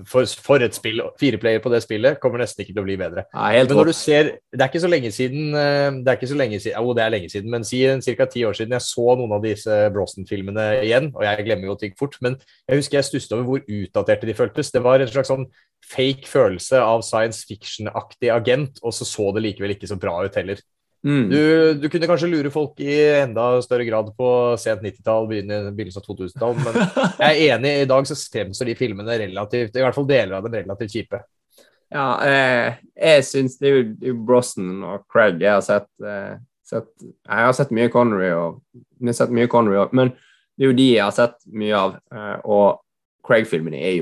for, 0.05 0.29
for, 0.45 0.67
et 0.67 0.77
spill. 0.77 1.01
Fireplayer 1.21 1.65
på 1.65 1.73
det 1.73 1.81
spillet 1.87 2.21
kommer 2.21 2.45
nesten 2.45 2.67
ikke 2.67 2.75
til 2.75 2.85
å 2.85 2.87
bli 2.91 2.99
bedre. 3.01 3.25
Nei, 3.33 3.55
men 3.63 3.73
når 3.79 3.91
du 3.91 3.95
ser 3.97 4.31
Det 4.53 4.61
er 4.61 4.69
ikke 4.69 4.85
så 4.85 4.91
lenge 4.91 5.11
siden 5.15 5.57
eh, 5.59 5.89
Det 6.05 6.11
er 6.11 6.19
ikke 6.19 6.31
så 6.31 6.37
lenge 6.39 6.61
siden, 6.61 6.77
Jo, 6.77 6.93
det 6.97 7.05
er 7.05 7.13
lenge 7.13 7.31
siden, 7.33 7.51
men 7.53 7.65
si 7.67 7.81
ca. 8.19 8.29
ti 8.29 8.45
år 8.45 8.57
siden 8.57 8.77
jeg 8.77 8.85
så 8.85 9.17
noen 9.17 9.33
av 9.37 9.45
disse 9.45 9.81
Brosnan-filmene 9.95 10.69
igjen, 10.85 11.11
og 11.15 11.25
jeg 11.25 11.49
glemmer 11.49 11.71
jo 11.71 11.79
ting 11.81 11.97
fort, 11.99 12.17
men 12.25 12.37
jeg 12.69 12.83
husker 12.83 13.01
jeg 13.01 13.09
stusset 13.09 13.35
over 13.37 13.49
hvor 13.49 13.65
utdaterte 13.65 14.29
de 14.29 14.37
føltes. 14.37 14.73
Det 14.75 14.83
var 14.85 15.01
en 15.01 15.14
slags 15.17 15.33
sånn 15.33 15.49
fake 15.85 16.29
følelse 16.29 16.81
av 16.81 17.03
science 17.05 17.45
fiction-aktig 17.49 18.31
agent, 18.33 18.81
og 18.83 18.95
så 18.97 19.07
så 19.09 19.31
det 19.37 19.45
likevel 19.45 19.75
ikke 19.75 19.91
så 19.91 19.99
bra 20.01 20.17
ut 20.25 20.39
heller. 20.41 20.63
Mm. 21.05 21.27
Du, 21.29 21.41
du, 21.83 21.89
kunne 21.93 22.09
kanskje 22.09 22.31
lure 22.33 22.49
folk 22.53 22.79
i 22.81 22.95
enda 23.19 23.59
større 23.65 23.85
grad 23.85 24.09
på 24.17 24.29
sent 24.61 24.81
90-tall, 24.87 25.29
begynnelsen 25.29 26.01
av 26.01 26.07
2000-tall, 26.07 26.57
men 26.65 26.79
jeg 27.21 27.29
er 27.29 27.57
enig, 27.59 27.75
i 27.83 27.91
dag 27.91 28.09
så 28.09 28.17
fremstår 28.17 28.71
de 28.71 28.77
filmene 28.79 29.19
relativt, 29.21 29.77
i 29.77 29.85
hvert 29.85 29.97
fall 29.99 30.09
deler 30.09 30.39
av 30.39 30.47
dem 30.47 30.57
relativt 30.63 30.97
kjipe. 30.97 31.21
Ja, 31.93 32.07
eh, 32.25 32.81
jeg 32.97 33.27
syns 33.29 33.59
det 33.61 33.69
er 33.69 33.77
jo, 33.77 34.15
Brosnan 34.27 34.81
og 34.89 35.05
Craig 35.13 35.43
jeg 35.45 35.53
har 35.53 35.63
sett, 35.63 35.91
eh, 36.03 36.41
sett, 36.65 36.89
Jeg 37.05 37.49
har 37.51 37.53
sett 37.55 37.75
mye 37.77 37.93
Connery, 37.93 38.33
og, 38.33 38.63
sett 39.13 39.35
mye 39.35 39.51
Connery 39.53 39.85
men 39.93 40.15
det 40.57 40.65
er 40.65 40.71
jo 40.71 40.79
de 40.79 40.89
jeg 40.89 41.05
har 41.05 41.15
sett 41.15 41.37
mye 41.53 41.77
av. 41.77 41.95
Eh, 42.15 42.37
og 42.49 42.81
Craig-filmene 43.27 43.77
er, 43.77 44.01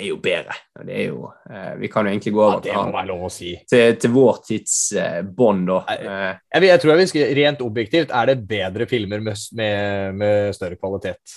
er 0.00 0.06
jo 0.08 0.18
bedre. 0.22 0.54
Det 0.80 0.94
er 0.96 1.08
jo, 1.10 1.26
eh, 1.50 1.72
vi 1.80 1.90
kan 1.92 2.06
jo 2.06 2.12
egentlig 2.14 2.32
gå 2.32 2.44
over 2.44 2.68
ja, 2.68 3.30
si. 3.32 3.50
til, 3.68 3.96
til, 4.00 4.12
vår 4.14 4.38
tids 4.46 4.76
eh, 4.96 5.18
bånd, 5.24 5.66
da. 5.68 5.80
Jeg, 5.92 6.38
jeg, 6.54 6.68
jeg, 6.70 6.82
tror 6.82 6.94
jeg 7.02 7.10
skrive 7.12 7.34
rent 7.40 7.64
objektivt 7.64 8.14
er 8.16 8.30
det 8.30 8.38
bedre 8.48 8.86
filmer 8.88 9.24
med, 9.24 9.42
med, 9.60 10.14
med 10.22 10.56
større 10.56 10.80
kvalitet. 10.80 11.36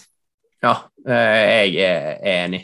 Ja, 0.64 0.74
eh, 1.08 1.68
jeg 1.76 1.78
er, 1.86 2.18
enig. 2.46 2.64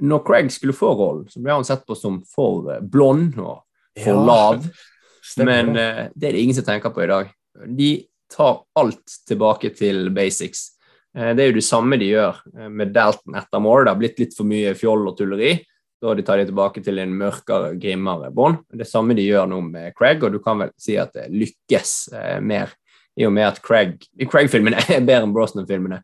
Når 0.00 0.24
Craig 0.24 0.52
skulle 0.52 0.76
få 0.76 0.92
rollen, 0.96 1.26
så 1.28 1.42
ble 1.42 1.56
han 1.56 1.66
sett 1.66 1.86
på 1.88 1.96
som 1.98 2.20
for 2.28 2.72
eh, 2.74 2.82
blond 2.82 3.38
og 3.40 3.62
for 4.00 4.16
ja, 4.16 4.24
lav. 4.28 4.66
Men 5.48 5.74
eh, 5.76 6.06
det 6.14 6.28
er 6.28 6.36
det 6.36 6.42
ingen 6.44 6.58
som 6.58 6.66
tenker 6.66 6.92
på 6.94 7.04
i 7.04 7.10
dag. 7.10 7.32
De 7.66 7.90
tar 8.30 8.62
alt 8.78 9.16
tilbake 9.28 9.72
til 9.76 10.10
basics. 10.14 10.70
Eh, 11.16 11.32
det 11.34 11.42
er 11.42 11.50
jo 11.50 11.58
det 11.58 11.66
samme 11.66 11.98
de 12.00 12.10
gjør 12.12 12.40
eh, 12.54 12.68
med 12.70 12.92
Dalton 12.94 13.38
etter 13.38 13.62
mål. 13.62 13.84
Det 13.84 13.94
har 13.94 14.00
blitt 14.00 14.20
litt 14.22 14.36
for 14.36 14.48
mye 14.48 14.74
fjoll 14.78 15.08
og 15.10 15.16
tulleri. 15.18 15.54
Da 16.00 16.14
de 16.16 16.24
tar 16.24 16.40
de 16.40 16.46
tilbake 16.48 16.82
til 16.84 17.00
en 17.02 17.16
mørkere, 17.16 17.74
grimmere 17.80 18.30
bånd. 18.32 18.62
Det 18.72 18.88
samme 18.88 19.16
de 19.16 19.26
gjør 19.26 19.50
nå 19.50 19.60
med 19.66 19.96
Craig, 19.98 20.22
og 20.24 20.32
du 20.32 20.40
kan 20.42 20.62
vel 20.62 20.70
si 20.80 20.96
at 21.00 21.12
det 21.16 21.28
lykkes 21.34 21.96
eh, 22.16 22.38
mer 22.40 22.72
i 23.20 23.26
og 23.26 23.34
med 23.36 23.50
at 23.50 23.58
Craig 23.64 23.98
Craig-filmene 24.30 24.80
er 24.94 25.02
bedre 25.04 25.26
enn 25.26 25.34
Brosnan-filmene. 25.36 26.00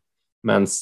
Mens 0.47 0.77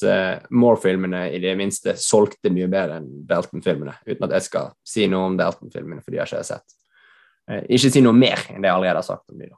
Moore-filmene 0.52 1.24
i 1.34 1.38
det 1.42 1.54
minste 1.58 1.96
solgte 1.98 2.52
mye 2.54 2.68
bedre 2.70 3.00
enn 3.00 3.06
Dalton-filmene. 3.26 3.96
Uten 4.04 4.26
at 4.28 4.34
jeg 4.36 4.44
skal 4.44 4.68
si 4.86 5.06
noe 5.10 5.30
om 5.30 5.38
Dalton-filmene, 5.38 6.04
for 6.04 6.12
de 6.12 6.20
har 6.20 6.28
ikke 6.28 6.42
jeg 6.42 6.48
sett. 6.52 6.74
Ikke 7.72 7.90
si 7.90 8.02
noe 8.04 8.14
mer 8.14 8.44
enn 8.52 8.60
det 8.60 8.68
jeg 8.68 8.76
allerede 8.76 9.00
har 9.00 9.08
sagt 9.08 9.32
om 9.32 9.40
de 9.40 9.48
da. 9.48 9.56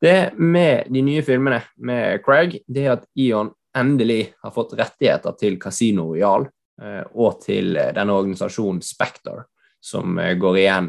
Det 0.00 0.14
med 0.38 0.86
de 0.94 1.02
nye 1.02 1.24
filmene 1.26 1.58
med 1.82 2.22
Craig, 2.24 2.60
det 2.70 2.86
er 2.86 2.94
at 2.94 3.04
Ion 3.18 3.50
endelig 3.78 4.22
har 4.42 4.54
fått 4.54 4.74
rettigheter 4.78 5.36
til 5.38 5.58
Casino 5.62 6.08
Royal 6.10 6.46
uh, 6.48 7.04
og 7.14 7.40
til 7.44 7.78
denne 7.96 8.16
organisasjonen 8.16 8.82
Spector, 8.84 9.46
som 9.80 10.18
går 10.18 10.56
igjen 10.58 10.88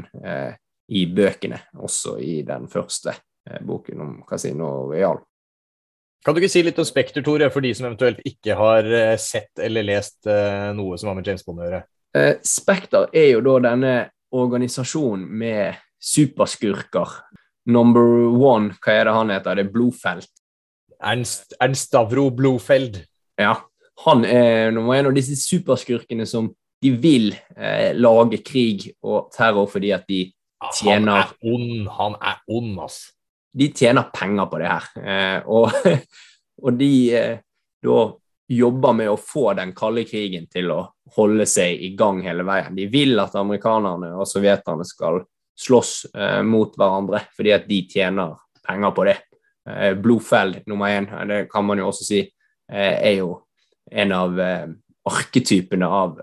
i 0.90 1.04
bøkene, 1.14 1.60
også 1.78 2.16
i 2.26 2.40
den 2.42 2.64
første 2.72 3.14
boken 3.62 4.02
om 4.02 4.16
Casino 4.26 4.88
Royal. 4.90 5.20
Kan 6.26 6.34
du 6.34 6.42
ikke 6.42 6.50
si 6.50 6.64
litt 6.66 6.82
om 6.82 6.88
Spekter, 6.90 7.22
Tore, 7.22 7.52
for 7.54 7.62
de 7.62 7.70
som 7.78 7.86
eventuelt 7.86 8.24
ikke 8.26 8.58
har 8.58 8.90
eh, 8.90 9.14
sett 9.22 9.62
eller 9.62 9.86
lest 9.86 10.26
noe 10.74 10.98
som 10.98 11.12
har 11.12 11.20
med 11.20 11.30
James 11.30 11.46
Bond 11.46 11.62
å 11.62 11.68
gjøre? 11.68 11.84
Spekter 12.42 13.06
er 13.14 13.30
jo 13.36 13.46
da 13.46 13.56
denne 13.70 13.94
organisasjonen 14.34 15.30
med 15.30 15.78
superskurker. 16.00 17.10
Number 17.70 18.02
one, 18.34 18.74
hva 18.82 18.96
er 18.96 19.08
det 19.10 19.16
han 19.16 19.34
heter? 19.34 19.60
Det 19.60 19.66
er 19.68 19.74
Blodfelt. 19.74 20.32
Ernst, 21.00 21.54
Ernst 21.60 21.89
Stavro 21.89 22.30
Blofeld. 22.36 23.02
Ja. 23.39 23.56
Han 24.06 24.26
er 24.26 24.72
nummer 24.72 24.95
én, 24.95 25.08
av 25.08 25.16
disse 25.16 25.36
superskurkene 25.39 26.28
som 26.28 26.52
de 26.80 26.91
vil 26.95 27.34
eh, 27.58 27.91
lage 27.95 28.39
krig 28.45 28.89
og 29.04 29.32
terror 29.36 29.68
fordi 29.72 29.93
at 29.95 30.06
de 30.08 30.26
tjener 30.76 31.12
Han 31.12 31.24
er 31.24 31.56
ond, 31.56 31.88
han 31.95 32.20
er 32.20 32.43
ond, 32.47 32.78
ass 32.84 33.02
de 33.52 33.68
tjener 33.74 34.10
penger 34.14 34.45
på 34.45 34.60
det 34.62 34.70
her. 34.70 34.89
Eh, 35.04 35.47
og, 35.50 35.72
og, 36.64 36.74
de 36.80 36.91
eh, 37.16 37.39
da 37.84 38.00
jobber 38.50 38.95
med 38.97 39.12
å 39.12 39.20
få 39.22 39.52
den 39.58 39.74
kalde 39.78 40.06
krigen 40.10 40.47
til 40.52 40.72
å 40.74 40.80
holde 41.16 41.45
seg 41.50 41.82
i 41.86 41.93
gang 41.97 42.22
hele 42.26 42.45
veien. 42.47 42.76
De 42.78 42.88
vil 42.91 43.20
at 43.22 43.38
amerikanerne 43.39 44.14
og 44.18 44.30
sovjeterne 44.30 44.86
skal 44.88 45.22
slåss 45.60 45.93
eh, 46.14 46.41
mot 46.45 46.74
hverandre 46.80 47.26
fordi 47.36 47.56
at 47.56 47.68
de 47.70 47.84
tjener 47.89 48.38
penger 48.66 48.95
på 48.95 49.10
det. 49.10 49.18
Eh, 49.70 49.93
Blodfeld 49.99 50.63
nummer 50.70 50.91
én, 50.93 51.09
det 51.30 51.45
kan 51.51 51.65
man 51.65 51.82
jo 51.82 51.89
også 51.89 52.07
si, 52.07 52.22
eh, 52.72 52.95
er 53.11 53.17
jo 53.20 53.34
en 53.91 54.11
av 54.13 54.39
eh, 54.39 54.67
arketypene 55.09 55.88
av 55.88 56.20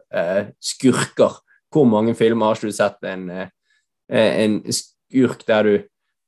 skurker. 0.62 1.40
Hvor 1.72 1.86
mange 1.90 2.14
filmer 2.14 2.52
har 2.52 2.60
du 2.62 2.70
sett 2.72 3.02
en, 3.04 3.24
en 4.08 4.60
skurk 4.70 5.42
der 5.48 5.66
du 5.66 5.72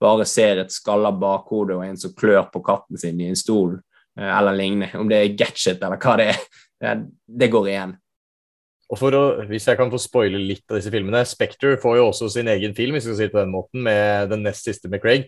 bare 0.00 0.26
ser 0.28 0.62
et 0.62 0.74
skalla 0.74 1.10
bakhode 1.14 1.76
og 1.76 1.84
en 1.86 1.98
som 1.98 2.14
klør 2.16 2.48
på 2.52 2.62
katten 2.66 2.98
sin 3.00 3.20
i 3.20 3.30
en 3.32 3.38
stol 3.38 3.76
eh, 4.18 4.28
eller 4.28 4.56
lignende. 4.56 4.90
Om 4.98 5.10
det 5.10 5.20
er 5.20 5.38
gadget 5.38 5.82
eller 5.82 6.00
hva 6.02 6.18
det 6.20 6.32
er. 6.34 6.44
Det 7.26 7.48
går 7.50 7.64
igjen. 7.72 7.92
Og 8.88 9.00
for 9.00 9.14
å, 9.18 9.22
Hvis 9.50 9.64
jeg 9.66 9.76
kan 9.80 9.90
få 9.90 9.98
spoile 9.98 10.38
litt 10.38 10.62
av 10.70 10.78
disse 10.78 10.92
filmene 10.94 11.24
Spectre 11.26 11.72
får 11.82 11.96
jo 11.98 12.04
også 12.12 12.28
sin 12.30 12.46
egen 12.52 12.76
film 12.76 12.94
hvis 12.94 13.08
vi 13.08 13.10
skal 13.10 13.18
si 13.18 13.26
det 13.26 13.34
på 13.34 13.40
den 13.42 13.50
måten, 13.50 13.82
med 13.82 14.30
den 14.30 14.44
nest 14.46 14.68
siste 14.68 14.90
med 14.92 15.02
Craig. 15.02 15.26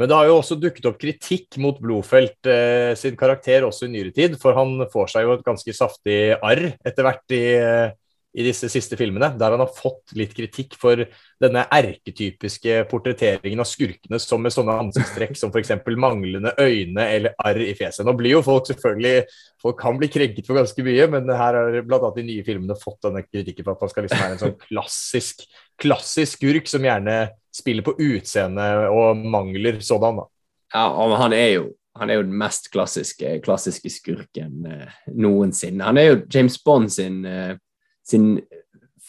Men 0.00 0.08
det 0.08 0.16
har 0.16 0.28
jo 0.28 0.38
også 0.40 0.56
dukket 0.60 0.86
opp 0.88 1.00
kritikk 1.00 1.58
mot 1.62 1.80
Blofeldt 1.82 2.48
eh, 2.48 2.92
sin 2.98 3.16
karakter 3.18 3.66
også 3.66 3.88
i 3.88 3.92
nyere 3.92 4.12
tid. 4.14 4.38
For 4.40 4.56
han 4.56 4.86
får 4.92 5.12
seg 5.12 5.26
jo 5.26 5.34
et 5.36 5.44
ganske 5.46 5.74
saftig 5.76 6.20
arr 6.38 6.70
etter 6.80 7.06
hvert 7.06 7.34
i, 7.36 7.42
eh, 7.58 7.92
i 8.32 8.46
disse 8.46 8.70
siste 8.72 8.96
filmene, 8.96 9.28
der 9.36 9.52
han 9.52 9.60
har 9.60 9.74
fått 9.76 10.14
litt 10.16 10.32
kritikk 10.32 10.78
for 10.80 11.04
denne 11.42 11.66
erketypiske 11.76 12.78
portretteringen 12.88 13.60
av 13.60 13.68
skurkene 13.68 14.16
som 14.22 14.40
med 14.40 14.54
sånne 14.54 14.78
ansiktstrekk 14.86 15.36
som 15.36 15.52
f.eks. 15.52 15.74
manglende 16.00 16.54
øyne 16.56 17.04
eller 17.12 17.36
arr 17.44 17.60
i 17.60 17.74
fjeset. 17.76 18.06
Nå 18.08 18.16
blir 18.16 18.38
jo 18.38 18.44
folk 18.46 18.70
selvfølgelig 18.72 19.26
Folk 19.62 19.76
kan 19.78 19.94
bli 19.94 20.08
krenket 20.10 20.48
for 20.48 20.58
ganske 20.58 20.82
mye, 20.82 21.04
men 21.06 21.28
her 21.30 21.54
har 21.54 21.76
bl.a. 21.86 22.08
de 22.16 22.24
nye 22.26 22.42
filmene 22.42 22.74
fått 22.80 23.04
denne 23.04 23.20
kritikken 23.22 23.62
for 23.62 23.76
at 23.76 23.84
man 23.84 23.92
skal 23.92 24.08
liksom 24.08 24.22
være 24.24 24.34
en 24.34 24.40
sånn 24.40 24.56
klassisk, 24.64 25.44
klassisk 25.78 26.40
skurk 26.40 26.66
som 26.66 26.82
gjerne 26.82 27.18
spiller 27.52 27.84
på 27.84 27.96
utseende 28.00 28.68
og 28.88 29.16
mangler 29.16 29.80
sådan. 29.80 30.22
da. 30.22 30.26
Ja, 30.74 31.16
han 31.16 31.32
er 31.32 31.48
jo 31.58 31.70
han 31.92 32.08
er 32.08 32.16
jo 32.16 32.22
den 32.24 32.38
mest 32.40 32.70
klassiske, 32.72 33.34
klassiske 33.44 33.90
skurken 33.92 34.64
eh, 34.64 34.94
noensinne. 35.12 35.84
Han 35.84 35.98
er 36.00 36.06
jo 36.06 36.14
James 36.32 36.56
Bond 36.64 36.88
sin 36.94 37.18
eh, 37.28 37.58
sin 38.02 38.40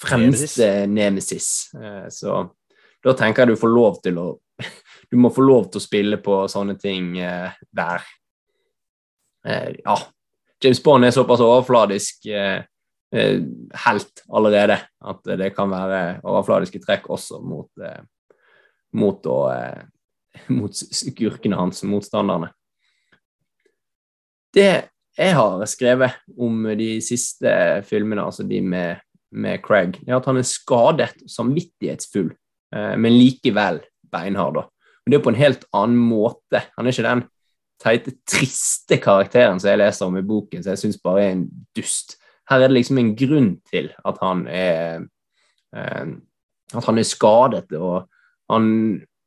fremste 0.04 0.88
nemesis. 0.88 1.74
Eh, 1.74 2.10
så 2.10 2.50
da 3.04 3.14
tenker 3.18 3.44
jeg 3.44 3.54
du 3.54 3.62
får 3.62 3.74
lov 3.74 4.02
til 4.04 4.20
å 4.22 4.28
Du 5.12 5.18
må 5.22 5.30
få 5.30 5.44
lov 5.46 5.68
til 5.70 5.78
å 5.78 5.84
spille 5.84 6.18
på 6.24 6.40
sånne 6.50 6.74
ting 6.82 7.18
eh, 7.22 7.54
der. 7.70 8.06
Eh, 9.46 9.76
ja. 9.84 9.98
James 10.64 10.82
Bond 10.82 11.06
er 11.06 11.14
såpass 11.14 11.44
overfladisk 11.44 12.30
helt 13.14 14.22
allerede 14.34 14.78
at 15.06 15.28
det 15.38 15.52
kan 15.54 15.70
være 15.70 16.00
overfladiske 16.24 16.80
trekk 16.82 17.12
også 17.14 17.42
mot, 17.46 17.68
mot, 18.98 19.26
å, 19.26 19.38
mot 20.58 20.74
skurkene 20.74 21.60
hans, 21.60 21.84
motstanderne. 21.88 22.52
Det 24.54 24.70
jeg 25.14 25.34
har 25.38 25.62
skrevet 25.70 26.22
om 26.42 26.64
de 26.78 26.96
siste 27.06 27.52
filmene, 27.86 28.24
altså 28.26 28.46
de 28.50 28.62
med, 28.66 29.02
med 29.34 29.62
Craig, 29.66 30.00
er 30.08 30.18
at 30.18 30.30
han 30.30 30.40
er 30.42 30.48
skadet, 30.48 31.12
samvittighetsfull, 31.30 32.32
eh, 32.74 32.96
men 32.98 33.18
likevel 33.18 33.84
beinhard. 34.14 34.64
Og 34.64 35.06
Det 35.12 35.20
er 35.20 35.24
på 35.26 35.34
en 35.34 35.42
helt 35.42 35.68
annen 35.76 36.00
måte. 36.00 36.64
Han 36.78 36.88
er 36.88 36.96
ikke 36.96 37.06
den 37.06 37.24
teite, 37.84 38.16
triste 38.30 38.98
karakteren 39.04 39.60
som 39.60 39.70
jeg 39.70 39.82
leser 39.84 40.08
om 40.08 40.18
i 40.18 40.26
boken, 40.26 40.64
som 40.64 40.74
jeg 40.74 40.82
syns 40.86 41.02
bare 41.04 41.26
er 41.26 41.36
en 41.36 41.48
dust. 41.78 42.18
Her 42.50 42.64
er 42.64 42.72
det 42.72 42.80
liksom 42.80 43.00
en 43.02 43.14
grunn 43.18 43.52
til 43.70 43.92
at 44.06 44.22
han 44.24 44.46
er 44.48 45.06
eh, 45.76 46.14
at 46.74 46.88
han 46.88 46.98
er 46.98 47.06
skadet, 47.06 47.70
og 47.78 48.08
han 48.54 48.70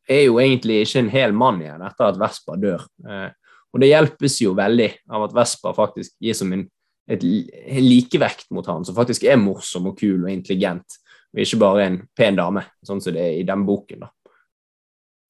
er 0.08 0.26
jo 0.28 0.38
egentlig 0.40 0.82
ikke 0.84 1.02
en 1.02 1.12
hel 1.12 1.34
mann 1.36 1.60
igjen 1.62 1.82
etter 1.86 2.08
at 2.10 2.20
Vespa 2.20 2.56
dør. 2.60 2.84
Eh, 3.06 3.28
og 3.74 3.82
det 3.82 3.90
hjelpes 3.90 4.40
jo 4.40 4.54
veldig 4.56 4.90
av 5.12 5.26
at 5.26 5.34
Vespa 5.36 5.72
faktisk 5.76 6.14
gir 6.22 6.36
som 6.38 6.52
en, 6.54 6.62
et, 7.10 7.24
likevekt 7.82 8.48
mot 8.54 8.66
han, 8.70 8.86
som 8.86 8.96
faktisk 8.96 9.26
er 9.28 9.40
morsom 9.40 9.90
og 9.90 9.98
kul 9.98 10.24
og 10.24 10.30
intelligent, 10.32 11.00
og 11.34 11.42
ikke 11.42 11.60
bare 11.60 11.88
en 11.88 11.98
pen 12.16 12.38
dame, 12.38 12.62
sånn 12.86 13.02
som 13.04 13.14
det 13.14 13.24
er 13.24 13.40
i 13.40 13.46
den 13.46 13.66
boken. 13.68 14.06
da. 14.06 14.38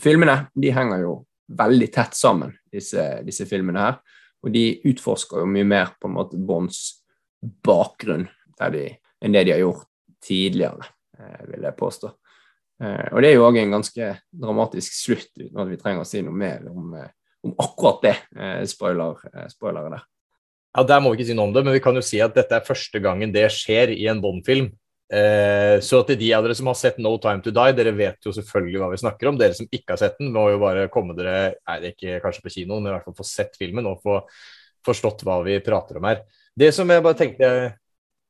Filmene 0.03 0.37
de 0.55 0.71
henger 0.77 1.03
jo 1.03 1.17
veldig 1.57 1.89
tett 1.95 2.15
sammen, 2.19 2.53
disse, 2.73 3.03
disse 3.27 3.47
filmene 3.49 3.83
her. 3.83 3.99
Og 4.45 4.53
de 4.55 4.65
utforsker 4.87 5.41
jo 5.43 5.49
mye 5.51 5.67
mer 5.67 5.95
på 5.99 6.11
en 6.11 6.15
måte 6.15 6.39
Bonds 6.39 7.01
bakgrunn 7.43 8.29
de, 8.73 8.85
enn 9.23 9.35
det 9.35 9.47
de 9.47 9.55
har 9.57 9.63
gjort 9.63 9.89
tidligere, 10.23 10.87
eh, 11.19 11.43
vil 11.51 11.67
jeg 11.67 11.79
påstå. 11.79 12.13
Eh, 12.83 13.07
og 13.13 13.23
det 13.25 13.31
er 13.31 13.39
jo 13.39 13.47
òg 13.47 13.57
en 13.61 13.79
ganske 13.79 14.11
dramatisk 14.37 14.97
slutt, 14.97 15.31
uten 15.39 15.63
at 15.63 15.71
vi 15.71 15.79
trenger 15.81 16.05
å 16.05 16.09
si 16.09 16.21
noe 16.25 16.37
mer 16.37 16.67
om 16.69 16.97
eh, 16.99 17.13
om 17.47 17.53
akkurat 17.63 18.01
det. 18.03 18.17
Eh, 18.37 18.65
spoiler, 18.67 19.21
spoilere 19.53 19.93
der. 19.93 20.03
Ja, 20.77 20.83
Der 20.83 21.01
må 21.01 21.13
vi 21.13 21.21
ikke 21.21 21.29
si 21.29 21.37
noe 21.37 21.49
om 21.49 21.55
det, 21.55 21.63
men 21.65 21.77
vi 21.77 21.83
kan 21.85 21.97
jo 21.97 22.03
si 22.05 22.19
at 22.21 22.35
dette 22.37 22.57
er 22.57 22.67
første 22.67 23.01
gangen 23.01 23.33
det 23.33 23.47
skjer 23.55 23.95
i 23.95 24.09
en 24.11 24.21
Bond-film. 24.21 24.73
Så 25.07 26.01
til 26.03 26.17
de 26.19 26.33
av 26.35 26.43
dere 26.43 26.57
som 26.59 26.67
har 26.67 26.75
sett 26.75 26.97
No 26.99 27.13
Time 27.23 27.39
To 27.45 27.53
Die, 27.55 27.75
dere 27.79 27.93
vet 27.95 28.27
jo 28.27 28.33
selvfølgelig 28.35 28.81
hva 28.83 28.89
vi 28.91 28.99
snakker 28.99 29.31
om. 29.31 29.37
Dere 29.39 29.55
som 29.55 29.69
ikke 29.71 29.95
har 29.95 30.01
sett 30.01 30.19
den, 30.19 30.33
må 30.35 30.49
jo 30.51 30.59
bare 30.59 30.89
komme 30.91 31.15
dere 31.15 31.37
er 31.55 31.79
det 31.81 31.93
ikke 31.95 32.19
kanskje 32.25 32.43
på 32.43 32.53
kinoen, 32.57 32.83
men 32.83 32.91
i 32.91 32.95
hvert 32.97 33.07
fall 33.07 33.17
få 33.21 33.29
sett 33.29 33.55
filmen 33.57 33.87
og 33.87 34.03
få 34.03 34.19
forstått 34.85 35.23
hva 35.25 35.39
vi 35.47 35.61
prater 35.65 36.01
om 36.01 36.11
her. 36.11 36.25
Det 36.59 36.73
som 36.75 36.91
jeg 36.91 37.07
bare 37.07 37.21
tenkte 37.23 37.53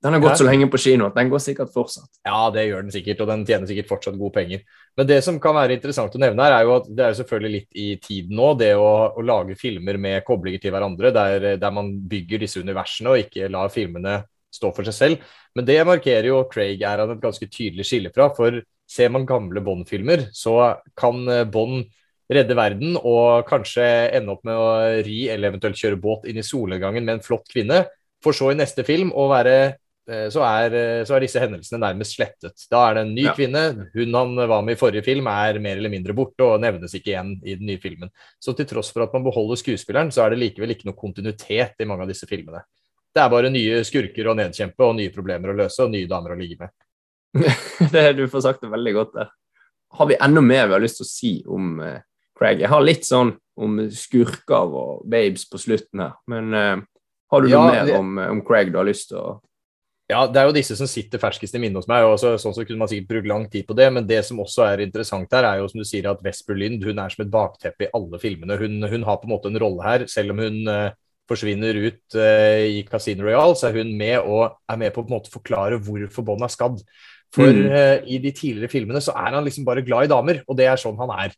den 0.07 0.14
har 0.14 0.22
gått 0.22 0.38
så 0.38 0.44
lenge 0.46 0.68
på 0.70 0.78
kino 0.78 1.09
at 1.09 1.16
den 1.18 1.30
går 1.32 1.40
sikkert 1.42 1.72
fortsatt. 1.74 2.07
Ja, 2.22 2.44
det 2.54 2.62
gjør 2.68 2.84
den 2.84 2.94
sikkert, 2.94 3.24
og 3.24 3.30
den 3.32 3.40
tjener 3.48 3.66
sikkert 3.66 3.88
fortsatt 3.90 4.18
gode 4.20 4.36
penger. 4.36 4.61
Men 4.94 5.09
det 5.09 5.16
som 5.26 5.40
kan 5.42 5.57
være 5.57 5.74
interessant 5.74 6.14
å 6.14 6.20
nevne 6.22 6.46
her, 6.46 6.54
er 6.54 6.68
jo 6.68 6.76
at 6.76 6.86
det 6.94 7.09
er 7.09 7.16
selvfølgelig 7.18 7.52
litt 7.57 7.80
i 7.82 7.86
tiden 8.04 8.38
nå, 8.38 8.52
det 8.61 8.70
å, 8.78 8.90
å 9.18 9.24
lage 9.26 9.57
filmer 9.59 9.98
med 9.98 10.22
koblinger 10.28 10.62
til 10.62 10.74
hverandre, 10.76 11.11
der, 11.16 11.48
der, 11.59 11.74
man 11.74 11.90
bygger 12.07 12.44
disse 12.44 12.62
universene 12.62 13.12
og 13.12 13.24
ikke 13.24 13.50
lar 13.50 13.72
filmene 13.74 14.20
stå 14.54 14.70
for 14.76 14.86
seg 14.86 14.96
selv. 14.96 15.34
Men 15.59 15.66
det 15.66 15.80
markerer 15.88 16.30
jo 16.30 16.44
Craig 16.52 16.86
er 16.86 17.02
han 17.02 17.16
et 17.16 17.24
ganske 17.24 17.48
tydelig 17.50 17.88
skille 17.88 18.12
fra. 18.14 18.28
For 18.36 18.62
ser 18.86 19.11
man 19.11 19.26
gamle 19.26 19.62
Bond-filmer, 19.66 20.28
så 20.30 20.76
kan 20.98 21.26
eh, 21.32 21.46
Bond 21.50 21.88
redde 22.30 22.57
verden 22.59 22.94
og 22.98 23.46
kanskje 23.50 23.86
ende 24.14 24.34
opp 24.34 24.46
med 24.46 24.59
å 24.59 24.70
ri 25.07 25.26
eller 25.30 25.50
eventuelt 25.50 25.78
kjøre 25.78 25.98
båt 25.98 26.30
inn 26.30 26.38
i 26.40 26.46
solnedgangen 26.46 27.04
med 27.07 27.18
en 27.18 27.26
flott 27.26 27.46
kvinne, 27.50 27.84
for 28.22 28.34
så 28.34 28.50
i 28.50 28.59
neste 28.59 28.86
film 28.86 29.12
å 29.14 29.28
være 29.30 29.76
så 30.30 30.42
er, 30.46 30.74
eh, 30.78 31.00
så 31.07 31.16
er, 31.16 31.24
disse 31.24 31.40
hendelsene 31.42 31.80
nærmest 31.82 32.14
slettet. 32.14 32.66
Da 32.70 32.84
er 32.86 32.94
det 32.94 33.02
en 33.02 33.14
ny 33.16 33.24
ja. 33.26 33.34
kvinne. 33.34 33.62
Hun 33.94 34.14
han 34.14 34.36
var 34.38 34.62
med 34.62 34.76
i 34.76 34.78
forrige 34.78 35.02
film, 35.02 35.26
er 35.26 35.59
mer 35.62 35.80
eller 35.80 35.90
mindre 35.90 36.14
borte 36.14 36.46
og 36.46 36.61
nevnes 36.62 36.94
ikke 36.94 37.11
igjen 37.11 37.32
i 37.42 37.57
den 37.59 37.66
nye 37.66 37.82
filmen. 37.82 38.12
Så 38.38 38.54
til 38.54 38.68
tross 38.70 38.92
for 38.94 39.02
at 39.07 39.14
man 39.16 39.26
beholder 39.26 39.59
skuespilleren, 39.59 40.12
så 40.14 40.22
er 40.22 40.34
det 40.34 40.42
likevel 40.44 40.76
ikke 40.76 40.86
noe 40.86 40.98
kontinuitet 40.98 41.82
i 41.82 41.88
mange 41.90 42.07
av 42.07 42.12
disse 42.12 42.28
filmene. 42.30 42.62
Det 43.16 43.22
er 43.22 43.32
bare 43.32 43.50
nye 43.50 43.80
skurker 43.88 44.30
å 44.30 44.36
nedkjempe 44.38 44.86
og 44.86 44.98
nye 44.98 45.14
problemer 45.14 45.50
å 45.50 45.57
løse 45.59 45.82
og 45.82 45.90
nye 45.94 46.11
damer 46.11 46.34
å 46.34 46.38
ligge 46.38 46.61
med. 46.61 46.74
det, 47.94 48.04
du 48.18 48.26
får 48.30 48.44
sagt 48.46 48.62
det 48.62 48.70
veldig 48.70 48.92
godt 48.94 49.16
der. 49.16 49.32
Har 49.96 50.11
vi 50.11 50.18
enda 50.22 50.42
mer 50.44 50.68
vi 50.68 50.76
har 50.76 50.84
lyst 50.84 51.00
til 51.00 51.07
å 51.07 51.11
si 51.11 51.32
om 51.50 51.80
uh, 51.80 51.98
Craig? 52.36 52.61
Jeg 52.62 52.70
har 52.70 52.84
litt 52.84 53.09
sånn 53.09 53.32
om 53.57 53.80
skurker 53.88 54.68
og 54.68 55.07
babes 55.09 55.46
på 55.48 55.59
slutten 55.59 56.04
her, 56.04 56.14
men 56.28 56.52
uh, 56.52 56.76
har 57.32 57.42
du 57.42 57.50
Ja, 57.50 57.59
noe 57.59 57.72
mer 57.72 57.92
om, 57.96 58.18
om 58.36 58.42
Craig 58.46 58.70
du 58.70 58.78
har 58.78 58.86
lyst 58.86 59.11
til 59.11 59.18
å 59.18 59.28
Ja, 60.07 60.20
det 60.30 60.38
er 60.38 60.46
jo 60.46 60.54
disse 60.54 60.76
som 60.78 60.86
sitter 60.86 61.18
ferskest 61.18 61.57
i 61.59 61.61
minnet 61.61 61.80
hos 61.80 61.88
meg. 61.90 62.04
og 62.07 62.14
så, 62.22 62.36
sånn 62.38 62.54
så 62.54 62.62
kunne 62.62 62.78
man 62.78 62.90
sikkert 62.90 63.09
brukt 63.11 63.30
lang 63.30 63.46
tid 63.50 63.66
på 63.66 63.74
det, 63.74 63.88
men 63.90 64.07
det 64.07 64.20
som 64.28 64.38
også 64.42 64.62
er 64.68 64.84
interessant 64.84 65.32
her, 65.34 65.48
er 65.48 65.59
jo 65.59 65.66
som 65.72 65.82
du 65.82 65.88
sier 65.88 66.07
at 66.11 66.22
Vesper 66.22 66.59
Lind 66.59 66.86
hun 66.86 67.00
er 67.02 67.11
som 67.11 67.24
et 67.24 67.32
bakteppe 67.32 67.88
i 67.88 67.90
alle 67.96 68.20
filmene. 68.22 68.59
Hun, 68.61 68.78
hun 68.86 69.07
har 69.09 69.18
på 69.18 69.26
en 69.26 69.34
måte 69.34 69.50
en 69.50 69.59
rolle 69.59 69.82
her, 69.82 70.07
selv 70.11 70.36
om 70.36 70.44
hun 70.44 70.61
uh, 70.70 70.94
forsvinner 71.26 71.80
ut 71.88 72.18
uh, 72.20 72.62
i 72.70 72.84
Casino 72.86 73.26
Royale, 73.26 73.59
så 73.59 73.72
er 73.72 73.80
hun 73.80 73.90
med 73.98 74.20
og 74.22 74.54
er 74.70 74.80
med 74.84 74.94
på 74.94 75.02
å 75.02 75.20
forklare 75.32 75.80
hvorfor 75.82 76.28
Bond 76.30 76.46
er 76.46 76.54
skadd. 76.54 76.78
For 77.34 77.50
Mm. 77.50 77.66
uh, 77.74 77.98
i 78.07 78.20
de 78.22 78.30
tidligere 78.30 78.70
filmene 78.70 79.02
så 79.02 79.11
er 79.18 79.34
han 79.34 79.44
liksom 79.44 79.66
bare 79.66 79.82
glad 79.82 80.07
i 80.07 80.12
damer, 80.14 80.44
og 80.46 80.57
det 80.57 80.70
er 80.70 80.78
sånn 80.78 80.98
han 81.02 81.11
er. 81.18 81.34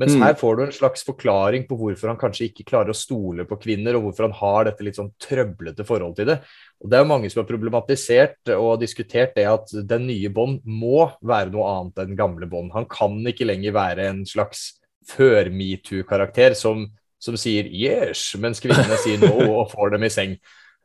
Mens 0.00 0.14
Mm. 0.14 0.22
her 0.22 0.34
får 0.34 0.56
du 0.56 0.62
en 0.64 0.72
slags 0.72 1.04
forklaring 1.04 1.66
på 1.68 1.76
hvorfor 1.76 2.08
han 2.08 2.16
kanskje 2.16 2.48
ikke 2.48 2.64
klarer 2.64 2.90
å 2.90 2.96
stole 2.96 3.44
på 3.44 3.58
kvinner, 3.60 3.94
og 3.94 4.06
hvorfor 4.06 4.22
han 4.24 4.32
har 4.32 4.64
dette 4.64 4.82
litt 4.82 4.96
sånn 4.96 5.12
trøblete 5.20 5.84
forholdet 5.84 6.16
til 6.16 6.26
det. 6.26 6.38
Og 6.82 6.90
Det 6.90 6.96
er 6.96 7.02
jo 7.04 7.08
mange 7.12 7.30
som 7.30 7.42
har 7.42 7.50
problematisert 7.50 8.54
og 8.56 8.80
diskutert 8.80 9.34
det 9.36 9.46
at 9.46 9.68
den 9.86 10.06
nye 10.06 10.28
Bond 10.32 10.62
må 10.64 11.12
være 11.22 11.52
noe 11.52 11.68
annet 11.68 11.98
enn 12.06 12.16
gamle 12.16 12.48
Bond. 12.48 12.72
Han 12.72 12.86
kan 12.86 13.20
ikke 13.24 13.46
lenger 13.46 13.72
være 13.72 14.08
en 14.08 14.24
slags 14.24 14.80
før-metoo-karakter 15.06 16.54
som, 16.56 16.86
som 17.20 17.36
sier 17.36 17.64
'yes', 17.64 18.38
mens 18.38 18.60
kvinnene 18.60 18.96
sier 18.98 19.18
'no' 19.18 19.50
og 19.60 19.70
får 19.70 19.90
dem 19.92 20.04
i 20.04 20.08
seng. 20.08 20.36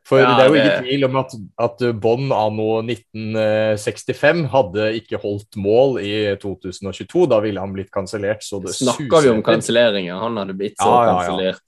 For 0.08 0.22
Ja, 0.22 0.34
det 0.38 0.44
er 0.44 0.48
jo 0.48 0.56
ingen 0.56 0.84
tvil 0.86 1.06
om 1.08 1.16
at, 1.20 1.34
at 1.60 1.82
Bond 2.00 2.32
anno 2.32 2.68
1965 2.80 4.46
hadde 4.54 4.86
ikke 5.02 5.20
holdt 5.20 5.58
mål 5.60 5.98
i 6.00 6.12
2022. 6.40 7.26
Da 7.28 7.42
ville 7.44 7.60
han 7.60 7.74
blitt 7.76 7.92
kansellert 7.92 8.44
Snakker 8.46 9.26
vi 9.26 9.34
om 9.34 9.42
kanselleringer? 9.44 10.16
Han 10.22 10.40
hadde 10.40 10.56
blitt 10.56 10.80
så 10.80 10.88
Ja, 10.88 11.18
ja, 11.28 11.50
ja. 11.50 11.58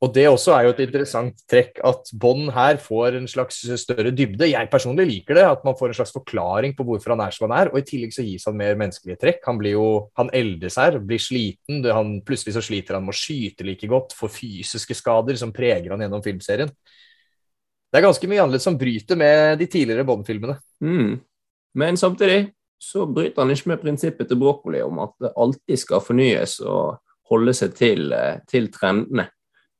Og 0.00 0.14
det 0.16 0.22
også 0.30 0.54
er 0.56 0.64
jo 0.64 0.70
et 0.72 0.78
interessant 0.86 1.42
trekk 1.50 1.76
at 1.84 2.08
Bond 2.16 2.48
her 2.56 2.78
får 2.80 3.18
en 3.18 3.26
slags 3.28 3.58
større 3.82 4.08
dybde. 4.16 4.48
Jeg 4.48 4.70
personlig 4.72 5.04
liker 5.10 5.36
det, 5.36 5.44
at 5.44 5.66
man 5.66 5.76
får 5.76 5.90
en 5.90 5.98
slags 5.98 6.14
forklaring 6.14 6.72
på 6.76 6.86
hvorfor 6.88 7.12
han 7.12 7.20
er 7.26 7.36
som 7.36 7.44
han 7.50 7.58
er, 7.58 7.68
og 7.68 7.76
i 7.76 7.84
tillegg 7.84 8.14
så 8.16 8.24
gis 8.24 8.48
han 8.48 8.56
mer 8.56 8.78
menneskelige 8.80 9.20
trekk. 9.20 9.42
Han 9.44 9.60
blir 9.60 9.76
jo, 9.76 9.90
han 10.16 10.32
eldes 10.32 10.80
her, 10.80 10.96
blir 11.04 11.20
sliten, 11.20 11.84
han, 11.84 12.16
plutselig 12.24 12.56
så 12.56 12.64
sliter 12.64 12.96
han 12.96 13.04
med 13.04 13.12
å 13.12 13.20
skyte 13.20 13.68
like 13.68 13.90
godt, 13.92 14.16
får 14.16 14.32
fysiske 14.38 14.96
skader 14.96 15.36
som 15.36 15.52
preger 15.52 15.92
han 15.92 16.06
gjennom 16.06 16.24
filmserien. 16.24 16.72
Det 17.90 17.98
er 17.98 18.06
ganske 18.06 18.30
mye 18.30 18.38
annerledes 18.44 18.66
som 18.68 18.78
bryter 18.78 19.18
med 19.18 19.58
de 19.58 19.66
tidligere 19.66 20.06
Bond-filmene. 20.06 20.56
Mm. 20.84 21.18
Men 21.74 21.96
samtidig 21.98 22.52
så 22.80 23.06
bryter 23.06 23.42
han 23.42 23.50
ikke 23.50 23.72
med 23.72 23.82
prinsippet 23.82 24.30
til 24.30 24.38
Broccoli 24.40 24.80
om 24.82 25.02
at 25.02 25.16
det 25.20 25.32
alltid 25.36 25.82
skal 25.82 26.04
fornyes 26.04 26.60
og 26.62 27.00
holde 27.30 27.54
seg 27.54 27.74
til, 27.76 28.12
eh, 28.14 28.38
til 28.48 28.70
trendene 28.72 29.26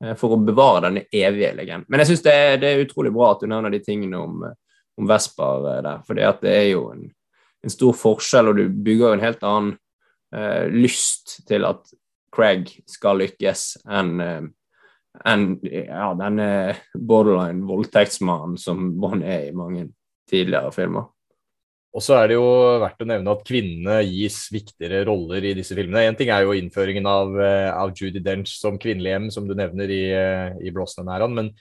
eh, 0.03 0.13
for 0.19 0.35
å 0.35 0.41
bevare 0.43 0.85
denne 0.87 1.05
evige 1.07 1.53
legenden. 1.57 1.87
Men 1.89 2.03
jeg 2.03 2.11
syns 2.11 2.25
det, 2.27 2.35
det 2.61 2.69
er 2.69 2.83
utrolig 2.83 3.13
bra 3.15 3.31
at 3.33 3.41
du 3.41 3.49
nevner 3.49 3.73
de 3.73 3.81
tingene 3.83 4.19
om, 4.19 4.43
eh, 4.47 4.83
om 4.99 5.09
Vesper 5.09 5.67
der, 5.87 6.03
for 6.05 6.19
det 6.19 6.51
er 6.51 6.67
jo 6.73 6.85
en, 6.91 7.07
en 7.63 7.73
stor 7.73 7.95
forskjell, 7.97 8.51
og 8.51 8.59
du 8.59 8.67
bygger 8.69 9.07
jo 9.07 9.15
en 9.17 9.25
helt 9.25 9.43
annen 9.47 9.73
eh, 10.35 10.67
lyst 10.71 11.39
til 11.47 11.67
at 11.67 11.87
Craig 12.31 12.69
skal 12.87 13.19
lykkes 13.23 13.65
enn 13.91 14.13
eh, 14.23 14.41
enn 15.27 15.47
ja, 15.67 16.11
denne 16.17 16.47
borderline 16.95 17.65
voldtektsmannen 17.67 18.59
som 18.59 18.93
Bond 19.01 19.25
er 19.27 19.49
i 19.49 19.55
mange 19.55 19.89
tidligere 20.31 20.71
filmer. 20.75 21.09
Og 21.91 22.03
så 22.05 22.15
er 22.21 22.29
det 22.31 22.37
jo 22.37 22.45
verdt 22.79 23.03
å 23.03 23.07
nevne 23.09 23.33
at 23.33 23.43
kvinnene 23.43 23.97
gis 24.07 24.45
viktigere 24.53 25.03
roller 25.09 25.43
i 25.43 25.51
disse 25.57 25.75
filmene. 25.75 26.05
En 26.07 26.15
ting 26.15 26.31
er 26.31 26.45
jo 26.45 26.55
innføringen 26.55 27.07
av, 27.09 27.35
eh, 27.35 27.67
av 27.67 27.91
Judy 27.91 28.21
Dench 28.23 28.53
som 28.55 28.79
kvinnelig 28.79 29.11
hjem, 29.11 29.27
som 29.31 29.47
du 29.47 29.53
nevner 29.53 29.91
i, 29.91 30.05
eh, 30.15 30.55
i 30.63 30.71
her, 30.71 31.27
men 31.27 31.51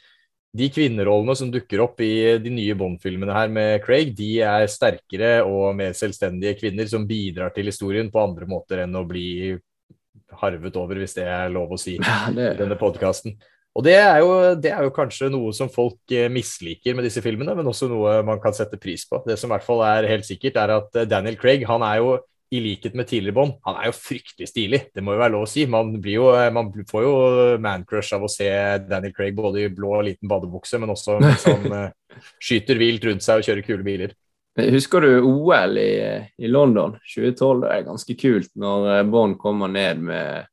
de 0.56 0.68
kvinnerollene 0.68 1.36
som 1.36 1.50
dukker 1.50 1.80
opp 1.82 2.00
i 2.00 2.38
de 2.38 2.50
nye 2.50 2.74
Bond-filmene 2.74 3.32
her 3.32 3.48
med 3.48 3.82
Craig, 3.84 4.14
de 4.16 4.40
er 4.42 4.66
sterkere 4.66 5.44
og 5.46 5.76
mer 5.76 5.92
selvstendige 5.92 6.58
kvinner 6.58 6.88
som 6.88 7.06
bidrar 7.06 7.52
til 7.54 7.66
historien 7.70 8.10
på 8.10 8.22
andre 8.22 8.46
måter 8.46 8.82
enn 8.82 8.94
å 8.94 9.06
bli 9.06 9.58
harvet 10.40 10.76
over, 10.78 11.00
hvis 11.00 11.16
det 11.16 11.26
er 11.28 11.52
lov 11.52 11.72
å 11.74 11.80
si 11.80 11.96
i 11.98 12.52
denne 12.58 12.78
podkasten. 12.80 13.36
Og 13.78 13.84
det 13.86 13.94
er, 13.94 14.16
jo, 14.18 14.30
det 14.58 14.72
er 14.74 14.82
jo 14.82 14.94
kanskje 14.94 15.28
noe 15.30 15.52
som 15.54 15.70
folk 15.70 16.14
eh, 16.14 16.26
misliker 16.32 16.96
med 16.98 17.06
disse 17.06 17.22
filmene, 17.22 17.54
men 17.54 17.68
også 17.70 17.86
noe 17.90 18.16
man 18.26 18.40
kan 18.42 18.54
sette 18.56 18.80
pris 18.82 19.04
på. 19.06 19.20
Det 19.22 19.36
som 19.38 19.50
i 19.50 19.54
hvert 19.54 19.66
fall 19.66 19.84
er 19.86 20.08
helt 20.10 20.26
sikkert, 20.26 20.58
er 20.58 20.74
at 20.80 20.98
eh, 20.98 21.06
Daniel 21.08 21.38
Craig 21.38 21.62
han 21.68 21.84
er 21.86 22.00
jo 22.00 22.16
i 22.50 22.58
likhet 22.58 22.96
med 22.98 23.06
tidligere 23.06 23.36
Bond, 23.36 23.52
han 23.62 23.76
er 23.78 23.86
jo 23.86 23.94
fryktelig 23.94 24.48
stilig. 24.50 24.80
Det 24.90 25.04
må 25.06 25.14
jo 25.14 25.20
være 25.20 25.34
lov 25.36 25.44
å 25.46 25.50
si. 25.50 25.68
Man, 25.70 25.92
blir 26.02 26.16
jo, 26.16 26.26
eh, 26.34 26.48
man 26.54 26.72
får 26.90 27.04
jo 27.04 27.12
mancrush 27.62 28.16
av 28.16 28.26
å 28.26 28.32
se 28.32 28.48
Daniel 28.88 29.14
Craig 29.14 29.36
både 29.38 29.62
i 29.62 29.70
blå 29.70 29.92
og 30.00 30.08
liten 30.08 30.30
badebukse, 30.30 30.80
men 30.82 30.90
også 30.90 31.20
mens 31.22 31.46
han 31.46 31.70
eh, 31.78 32.18
skyter 32.42 32.80
vilt 32.80 33.06
rundt 33.06 33.26
seg 33.26 33.38
og 33.38 33.46
kjører 33.46 33.66
kule 33.68 33.86
biler. 33.86 34.16
Husker 34.70 35.00
du 35.00 35.10
OL 35.22 35.78
i, 35.78 36.26
i 36.38 36.48
London 36.48 36.96
2012? 37.14 37.60
Det 37.64 37.72
er 37.74 37.86
ganske 37.88 38.16
kult 38.20 38.52
når 38.60 38.88
eh, 38.94 39.02
Bond 39.10 39.38
kommer 39.40 39.70
ned 39.72 40.02
med, 40.04 40.46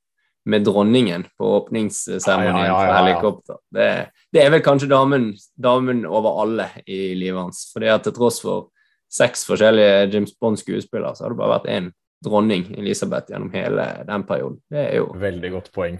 med 0.46 0.66
dronningen 0.68 1.28
på 1.38 1.52
åpningsseremonien 1.60 2.66
Ja, 2.66 2.72
ja, 2.72 2.82
ja, 2.82 2.90
ja. 2.90 2.98
helikopter. 3.02 3.62
Det, 3.74 3.88
det 4.34 4.44
er 4.44 4.52
vel 4.54 4.66
kanskje 4.66 4.90
damen, 4.92 5.30
damen 5.56 6.06
over 6.06 6.42
alle 6.44 6.70
i 6.86 7.16
livet 7.20 7.48
hans. 7.48 7.68
Fordi 7.74 7.92
at 7.94 8.08
til 8.08 8.16
tross 8.18 8.42
for 8.44 8.70
seks 9.14 9.46
forskjellige 9.48 10.10
James 10.14 10.36
Bond-skuespillere, 10.40 11.16
så 11.16 11.26
har 11.26 11.34
det 11.34 11.40
bare 11.40 11.56
vært 11.58 11.72
én 11.72 11.90
dronning, 12.24 12.66
Elisabeth, 12.78 13.32
gjennom 13.32 13.52
hele 13.54 13.86
den 14.08 14.24
perioden. 14.28 14.62
Det 14.70 14.84
er 14.90 14.96
jo 15.02 15.12
Veldig 15.18 15.52
godt 15.54 15.72
poeng. 15.76 16.00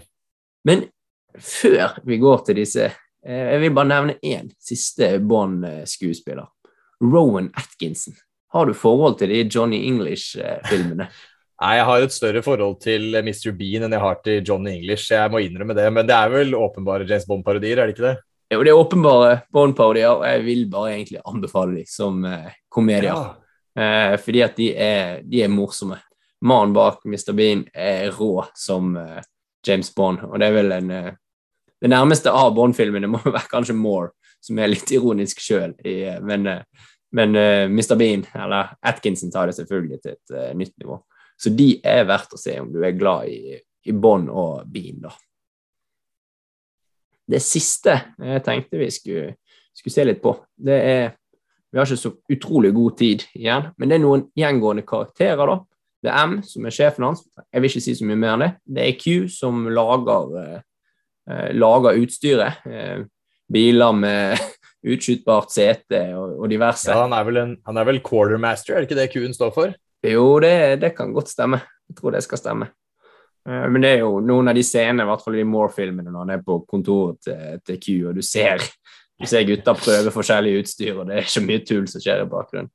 Men 0.66 0.88
før 1.38 2.00
vi 2.04 2.18
går 2.18 2.42
til 2.46 2.58
disse 2.58 2.88
eh, 2.88 3.44
Jeg 3.52 3.60
vil 3.62 3.74
bare 3.76 3.92
nevne 3.92 4.18
én 4.24 4.50
siste 4.60 5.16
Bond-skuespiller. 5.20 6.48
Rowan 7.04 7.50
Atkinson. 7.56 8.14
Har 8.52 8.66
du 8.66 8.74
forhold 8.74 9.18
til 9.20 9.32
de 9.32 9.42
Johnny 9.44 9.82
English-filmene? 9.88 11.08
Nei, 11.60 11.72
jeg 11.74 11.86
har 11.88 12.04
et 12.04 12.14
større 12.14 12.40
forhold 12.42 12.76
til 12.84 13.10
Mr. 13.18 13.50
Bean 13.58 13.84
enn 13.84 13.94
jeg 13.96 14.02
har 14.02 14.20
til 14.22 14.44
Johnny 14.46 14.76
English. 14.76 15.10
Jeg 15.10 15.30
må 15.32 15.42
innrømme 15.42 15.74
det, 15.74 15.88
men 15.92 16.06
det 16.06 16.14
er 16.14 16.30
vel 16.30 16.54
åpenbare 16.54 17.06
James 17.08 17.26
Bond-parodier, 17.26 17.80
er 17.82 17.90
det 17.90 17.96
ikke 17.96 18.06
det? 18.06 18.14
Jo, 18.54 18.62
det 18.62 18.70
er 18.70 18.78
åpenbare 18.78 19.32
Bond-parodier, 19.52 20.12
og 20.14 20.24
jeg 20.28 20.44
vil 20.46 20.62
bare 20.70 20.92
egentlig 20.94 21.18
anbefale 21.26 21.80
dem 21.80 21.88
som 21.90 22.22
eh, 22.24 22.52
komedier. 22.72 23.34
Eh, 23.78 24.14
fordi 24.22 24.44
at 24.46 24.54
de 24.56 24.68
er, 24.72 25.18
de 25.26 25.42
er 25.42 25.50
morsomme. 25.52 25.98
Mannen 26.46 26.76
bak 26.76 27.02
Mr. 27.04 27.34
Bean 27.34 27.66
er 27.74 28.12
rå 28.14 28.44
som 28.56 28.94
eh, 28.96 29.18
James 29.66 29.90
Bond, 29.94 30.22
og 30.22 30.38
det 30.38 30.48
er 30.48 30.56
vel 30.60 30.76
en 30.78 30.90
eh, 30.94 31.16
Det 31.78 31.90
nærmeste 31.90 32.30
av 32.34 32.56
Bond-filmene 32.56 33.06
må 33.06 33.20
være 33.24 33.50
kanskje 33.50 33.76
Moore, 33.78 34.10
som 34.40 34.58
er 34.58 34.70
litt 34.70 34.90
ironisk 34.94 35.40
sjøl, 35.42 35.74
men, 36.24 36.46
eh, 36.46 36.88
men 37.16 37.36
eh, 37.36 37.64
Mr. 37.70 37.96
Bean, 37.98 38.24
eller 38.34 38.74
Atkinson, 38.86 39.32
tar 39.34 39.50
det 39.50 39.56
selvfølgelig 39.58 40.00
til 40.02 40.16
et 40.16 40.34
eh, 40.34 40.52
nytt 40.56 40.76
nivå. 40.80 41.00
Så 41.38 41.52
de 41.54 41.70
er 41.86 42.06
verdt 42.08 42.34
å 42.34 42.40
se 42.40 42.56
om 42.60 42.70
du 42.72 42.80
er 42.82 42.96
glad 42.98 43.30
i, 43.30 43.56
i 43.86 43.94
Bond 43.94 44.30
og 44.30 44.66
Bean, 44.72 45.00
da. 45.06 45.14
Det 47.28 47.42
siste 47.44 47.92
jeg 48.24 48.44
tenkte 48.46 48.80
vi 48.80 48.88
skulle, 48.92 49.34
skulle 49.76 49.94
se 49.94 50.06
litt 50.06 50.22
på, 50.24 50.32
det 50.56 50.82
er 50.82 51.08
Vi 51.68 51.76
har 51.76 51.84
ikke 51.84 52.00
så 52.00 52.14
utrolig 52.32 52.70
god 52.72 52.94
tid 52.96 53.22
igjen, 53.36 53.66
men 53.76 53.90
det 53.90 53.98
er 53.98 54.00
noen 54.00 54.22
gjengående 54.32 54.86
karakterer, 54.88 55.50
da. 55.50 55.58
Det 56.02 56.08
er 56.08 56.26
M 56.30 56.38
som 56.46 56.66
er 56.66 56.74
sjefen 56.74 57.04
hans. 57.04 57.24
Jeg 57.52 57.60
vil 57.62 57.70
ikke 57.72 57.82
si 57.84 57.94
så 57.98 58.06
mye 58.06 58.18
mer 58.18 58.34
enn 58.36 58.44
det. 58.44 58.50
Det 58.64 58.84
er 58.84 58.98
Q 59.00 59.28
som 59.32 59.66
lager, 59.74 60.30
eh, 60.40 60.60
eh, 61.28 61.50
lager 61.52 61.98
utstyret. 61.98 62.62
Eh, 62.64 63.02
biler 63.52 63.92
med 63.96 64.38
utskytbart 64.92 65.52
sete 65.52 66.02
og, 66.16 66.38
og 66.42 66.50
diverse. 66.50 66.90
Ja, 66.92 67.04
han 67.04 67.16
er, 67.16 67.26
vel 67.28 67.42
en, 67.42 67.54
han 67.66 67.80
er 67.80 67.88
vel 67.88 68.02
quartermaster, 68.04 68.74
er 68.74 68.84
det 68.84 68.90
ikke 68.90 69.00
det 69.00 69.08
Q-en 69.14 69.36
står 69.36 69.54
for? 69.56 69.76
Jo, 70.06 70.26
det, 70.42 70.80
det 70.82 70.94
kan 70.96 71.12
godt 71.12 71.32
stemme. 71.32 71.60
Jeg 71.88 71.96
tror 71.98 72.14
det 72.14 72.22
skal 72.22 72.38
stemme. 72.38 72.68
Eh, 73.48 73.66
Men 73.72 73.82
det 73.82 73.92
er 73.96 74.04
jo 74.04 74.20
noen 74.24 74.50
av 74.50 74.58
de 74.58 74.64
scenene, 74.66 75.04
i 75.04 75.10
hvert 75.10 75.24
fall 75.24 75.38
i 75.38 75.42
de 75.42 75.48
Moore-filmene, 75.48 76.12
når 76.12 76.24
han 76.24 76.34
er 76.36 76.46
på 76.46 76.60
kontoret 76.68 77.20
til, 77.24 77.60
til 77.66 77.80
Q, 77.82 77.88
og 78.10 78.20
du 78.20 78.22
ser, 78.22 78.62
du 79.18 79.26
ser 79.26 79.46
gutta 79.48 79.74
prøve 79.78 80.14
forskjellig 80.14 80.58
utstyr, 80.62 80.94
og 80.96 81.08
det 81.08 81.18
er 81.18 81.26
ikke 81.26 81.46
mye 81.48 81.64
tull 81.66 81.88
som 81.90 82.04
skjer 82.04 82.24
i 82.24 82.30
bakgrunnen. 82.30 82.72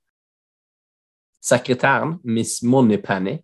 Sekretæren, 1.43 2.17
Miss 2.24 2.61
Moneypenny, 2.63 3.38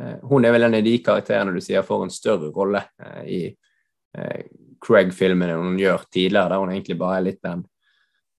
eh, 0.00 0.18
hun 0.30 0.46
er 0.46 0.54
vel 0.54 0.68
en 0.68 0.78
av 0.78 0.86
de 0.86 0.98
karakterene 1.02 1.54
du 1.54 1.62
sier 1.62 1.86
får 1.86 2.06
en 2.06 2.14
større 2.14 2.50
rolle 2.54 2.84
eh, 3.02 3.22
i 3.26 3.44
Craig-filmene 4.84 5.56
hun 5.58 5.78
gjør 5.80 6.04
tidligere, 6.12 6.50
der 6.52 6.62
hun 6.62 6.72
egentlig 6.74 6.98
bare 7.00 7.18
er 7.18 7.26
litt 7.28 7.42
den 7.44 7.64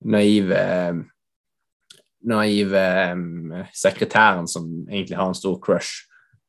naive 0.06 0.62
naive 2.26 2.82
um, 3.14 3.54
sekretæren 3.74 4.48
som 4.50 4.66
egentlig 4.90 5.18
har 5.18 5.30
en 5.30 5.38
stor 5.38 5.60
crush 5.62 6.06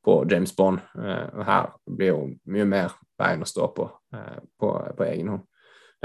på 0.07 0.25
James 0.31 0.57
Bond. 0.57 0.79
Eh, 0.95 1.27
og 1.35 1.45
her 1.45 1.73
blir 1.97 2.15
hun 2.15 2.37
mye 2.47 2.65
mer 2.69 2.95
bein 3.19 3.43
å 3.43 3.49
stå 3.49 3.67
på 3.75 3.89
eh, 4.15 4.39
på, 4.61 4.71
på 4.97 5.07
egen 5.09 5.33
hånd. 5.33 5.43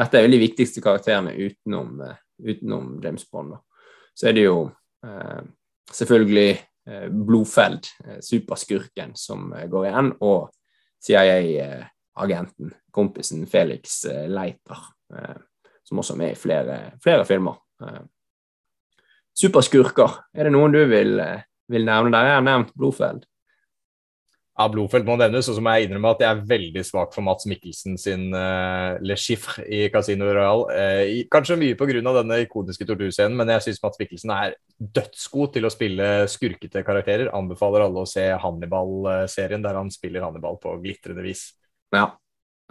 Dette 0.02 0.18
er 0.18 0.26
jo 0.26 0.32
de 0.34 0.39
viktigste 0.42 0.82
karakterene 0.82 1.36
utenom, 1.38 2.00
eh, 2.08 2.18
utenom 2.42 2.96
James 3.04 3.28
Bond. 3.30 3.54
Da. 3.54 3.86
Så 4.18 4.32
er 4.32 4.38
det 4.38 4.48
jo 4.48 4.58
eh, 5.06 5.44
selvfølgelig 5.94 6.50
eh, 6.56 7.08
Blodfeld, 7.14 7.92
eh, 8.08 8.18
superskurken, 8.26 9.14
som 9.16 9.52
eh, 9.54 9.68
går 9.70 9.92
igjen, 9.92 10.12
og 10.26 10.50
CIA-agenten, 12.16 12.74
kompisen 12.91 13.47
Felix 13.47 14.05
eh, 14.05 14.30
Leiter, 14.30 14.78
eh, 15.14 15.36
som 15.84 15.99
også 15.99 16.14
er 16.14 16.18
med 16.18 16.32
i 16.32 16.36
flere, 16.39 16.78
flere 17.03 17.26
filmer. 17.26 17.55
Eh, 17.82 18.03
superskurker, 19.38 20.24
er 20.34 20.43
det 20.43 20.53
noen 20.53 20.72
du 20.72 20.84
vil, 20.86 21.20
vil 21.72 21.86
nevne 21.86 22.12
der? 22.12 22.26
Jeg 22.26 22.39
har 22.39 22.47
nevnt 22.47 22.74
Blodfeld. 22.76 23.26
Ja, 24.59 24.66
Blodfeld 24.68 25.07
må 25.07 25.16
nevnes, 25.16 25.47
og 25.47 25.55
så 25.55 25.62
må 25.64 25.72
jeg 25.74 25.88
innrømme 25.88 26.09
at 26.12 26.20
jeg 26.22 26.28
er 26.36 26.41
veldig 26.49 26.82
svak 26.86 27.14
for 27.16 27.24
Mats 27.26 27.47
Mikkelsen 27.49 27.95
sin 27.97 28.28
uh, 28.36 28.99
Le 29.01 29.16
Chiffre 29.18 29.64
i 29.64 29.86
Casino 29.89 30.28
Royal. 30.28 30.66
Uh, 30.68 31.22
kanskje 31.32 31.55
mye 31.57 31.78
pga. 31.80 32.03
denne 32.03 32.41
ikoniske 32.43 32.86
torturscenen, 32.86 33.39
men 33.39 33.49
jeg 33.55 33.64
syns 33.66 33.80
Mats 33.82 33.97
Mikkelsen 33.97 34.36
er 34.36 34.57
dødsgod 34.78 35.55
til 35.55 35.66
å 35.66 35.72
spille 35.72 36.12
skurkete 36.30 36.84
karakterer. 36.86 37.32
Anbefaler 37.34 37.88
alle 37.88 38.03
å 38.03 38.12
se 38.12 38.28
Hannibal-serien, 38.43 39.64
der 39.64 39.80
han 39.80 39.89
spiller 39.89 40.28
Hannibal 40.28 40.59
på 40.62 40.76
glitrende 40.84 41.26
vis. 41.26 41.47
Ja, 41.92 42.06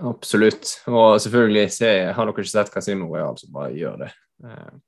absolutt. 0.00 0.76
Og 0.88 1.18
selvfølgelig, 1.20 1.66
se, 1.74 1.90
har 2.14 2.26
dere 2.26 2.34
ikke 2.36 2.48
sett 2.50 2.72
Casino 2.72 3.08
Royal, 3.10 3.36
så 3.38 3.50
bare 3.52 3.74
gjør 3.76 3.98
det. 4.04 4.10
Uh, 4.44 4.78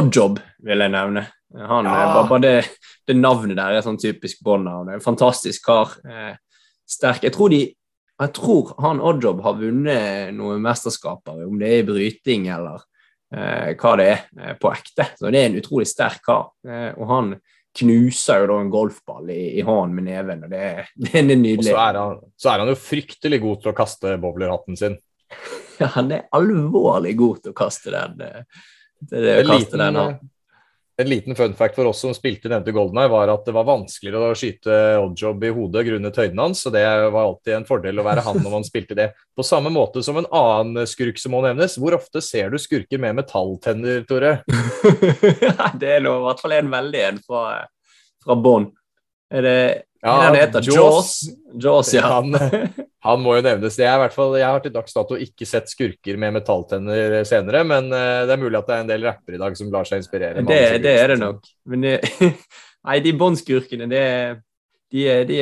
Oddjob 0.00 0.38
vil 0.62 0.84
jeg 0.84 0.92
nevne. 0.94 1.26
Han, 1.54 1.84
Ja. 1.88 2.14
bare, 2.14 2.28
bare 2.28 2.42
det, 2.44 2.68
det 3.08 3.16
navnet 3.18 3.56
der 3.58 3.74
er 3.74 3.82
sånn 3.82 3.98
typisk 3.98 4.42
Bond-navn. 4.46 4.92
En 4.94 5.02
fantastisk 5.02 5.64
kar. 5.66 5.96
Eh, 6.06 6.36
sterk. 6.86 7.24
Jeg 7.26 7.34
tror, 7.34 7.50
de, 7.50 7.74
jeg 8.22 8.32
tror 8.36 8.70
han 8.82 9.00
Oddjob 9.02 9.42
har 9.42 9.58
vunnet 9.58 10.30
noen 10.36 10.62
mesterskaper, 10.62 11.42
om 11.48 11.58
det 11.58 11.72
er 11.80 11.88
bryting 11.88 12.46
eller 12.54 12.84
eh, 13.34 13.74
hva 13.74 13.96
det 13.98 14.06
er, 14.12 14.22
eh, 14.38 14.54
på 14.62 14.70
ekte. 14.70 15.08
Så 15.18 15.30
det 15.30 15.42
er 15.42 15.50
en 15.50 15.58
utrolig 15.58 15.88
sterk 15.90 16.22
kar. 16.26 16.52
Eh, 16.66 16.92
og 16.94 17.10
han 17.10 17.34
knuser 17.78 18.42
jo 18.42 18.48
da 18.50 18.56
en 18.64 18.72
golfball 18.72 19.30
i, 19.30 19.42
i 19.60 19.64
hånden 19.66 19.94
med 19.96 20.08
neven, 20.08 20.44
og 20.46 20.50
det, 20.52 20.64
det 21.06 21.22
er 21.22 21.30
Og 21.56 21.64
så 21.66 21.76
er, 21.78 22.00
han, 22.00 22.18
så 22.36 22.52
er 22.52 22.64
han 22.64 22.72
jo 22.72 22.80
fryktelig 22.80 23.40
god 23.44 23.62
til 23.62 23.72
å 23.72 23.78
kaste 23.82 24.16
bowlerhatten 24.22 24.80
sin. 24.80 24.98
Ja, 25.80 25.86
han 25.94 26.10
er 26.12 26.26
alvorlig 26.36 27.14
god 27.16 27.38
til 27.40 27.54
å 27.54 27.56
kaste 27.56 27.88
den. 27.94 28.18
eh, 28.20 28.64
til 29.08 29.22
det 29.24 29.36
å 29.38 29.44
kaste 29.48 29.54
liten, 29.62 29.80
den 29.80 29.96
han. 29.96 30.18
En 31.00 31.08
liten 31.08 31.36
fun 31.36 31.54
fact 31.54 31.74
for 31.74 31.88
oss 31.88 32.00
som 32.02 32.12
spilte 32.14 32.50
nevnte 32.50 32.72
Golden 32.76 32.98
Eye, 33.00 33.10
var 33.10 33.30
at 33.32 33.46
det 33.46 33.54
var 33.56 33.66
vanskeligere 33.68 34.32
å 34.32 34.36
skyte 34.36 34.78
oddjob 35.00 35.44
i 35.46 35.52
hodet 35.56 35.84
grunnet 35.86 36.20
høyden 36.20 36.42
hans, 36.42 36.62
så 36.64 36.72
det 36.74 36.84
var 36.84 37.22
alltid 37.22 37.56
en 37.56 37.66
fordel 37.68 38.02
å 38.02 38.06
være 38.06 38.24
han 38.26 38.40
når 38.42 38.54
man 38.58 38.66
spilte 38.66 38.96
det. 38.98 39.10
På 39.36 39.46
samme 39.46 39.72
måte 39.72 40.02
som 40.06 40.20
en 40.20 40.28
annen 40.28 40.88
skurk 40.90 41.20
som 41.20 41.34
må 41.34 41.42
nevnes. 41.44 41.78
Hvor 41.80 41.96
ofte 41.96 42.22
ser 42.24 42.52
du 42.52 42.58
skurker 42.60 43.00
med 43.00 43.16
metalltenner, 43.22 44.04
Tore? 44.08 44.40
det 45.80 45.94
er 45.96 46.04
nå 46.04 46.16
i 46.18 46.26
hvert 46.26 46.42
fall 46.42 46.56
en 46.58 46.74
veldig 46.74 47.06
en 47.08 47.22
fra, 47.24 47.44
fra 48.24 48.36
Bond. 48.36 48.74
Er 49.30 49.46
det 49.46 49.60
Ja, 50.02 50.14
han 50.26 50.36
heter? 50.36 50.64
Jaws? 50.64 51.16
Jaws, 51.60 51.94
ja. 51.94 52.08
Han, 52.08 52.32
han 53.02 53.22
må 53.24 53.36
jo 53.38 53.42
nevnes. 53.46 53.76
Det 53.80 53.86
er 53.88 53.94
i 53.96 54.02
hvert 54.02 54.12
fall, 54.16 54.34
jeg 54.36 54.46
har 54.50 54.60
til 54.64 54.72
dags 54.74 54.92
dato 54.96 55.16
ikke 55.16 55.46
sett 55.48 55.70
skurker 55.72 56.18
med 56.20 56.34
metalltenner 56.36 57.20
senere, 57.28 57.62
men 57.64 57.88
eh, 57.96 58.26
det 58.28 58.34
er 58.36 58.42
mulig 58.42 58.58
at 58.60 58.68
det 58.68 58.76
er 58.76 58.84
en 58.84 58.90
del 58.92 59.06
rappere 59.08 59.38
i 59.38 59.40
dag 59.40 59.56
som 59.56 59.70
lar 59.72 59.88
seg 59.88 60.02
inspirere. 60.02 60.42
Det, 60.44 60.60
det 60.84 60.94
er 61.00 61.14
det 61.14 61.18
nok. 61.22 61.48
Men 61.72 61.86
det, 61.86 61.94
nei, 62.90 62.98
de 63.04 63.14
er- 64.04 64.38
de, 64.90 65.04
de, 65.28 65.36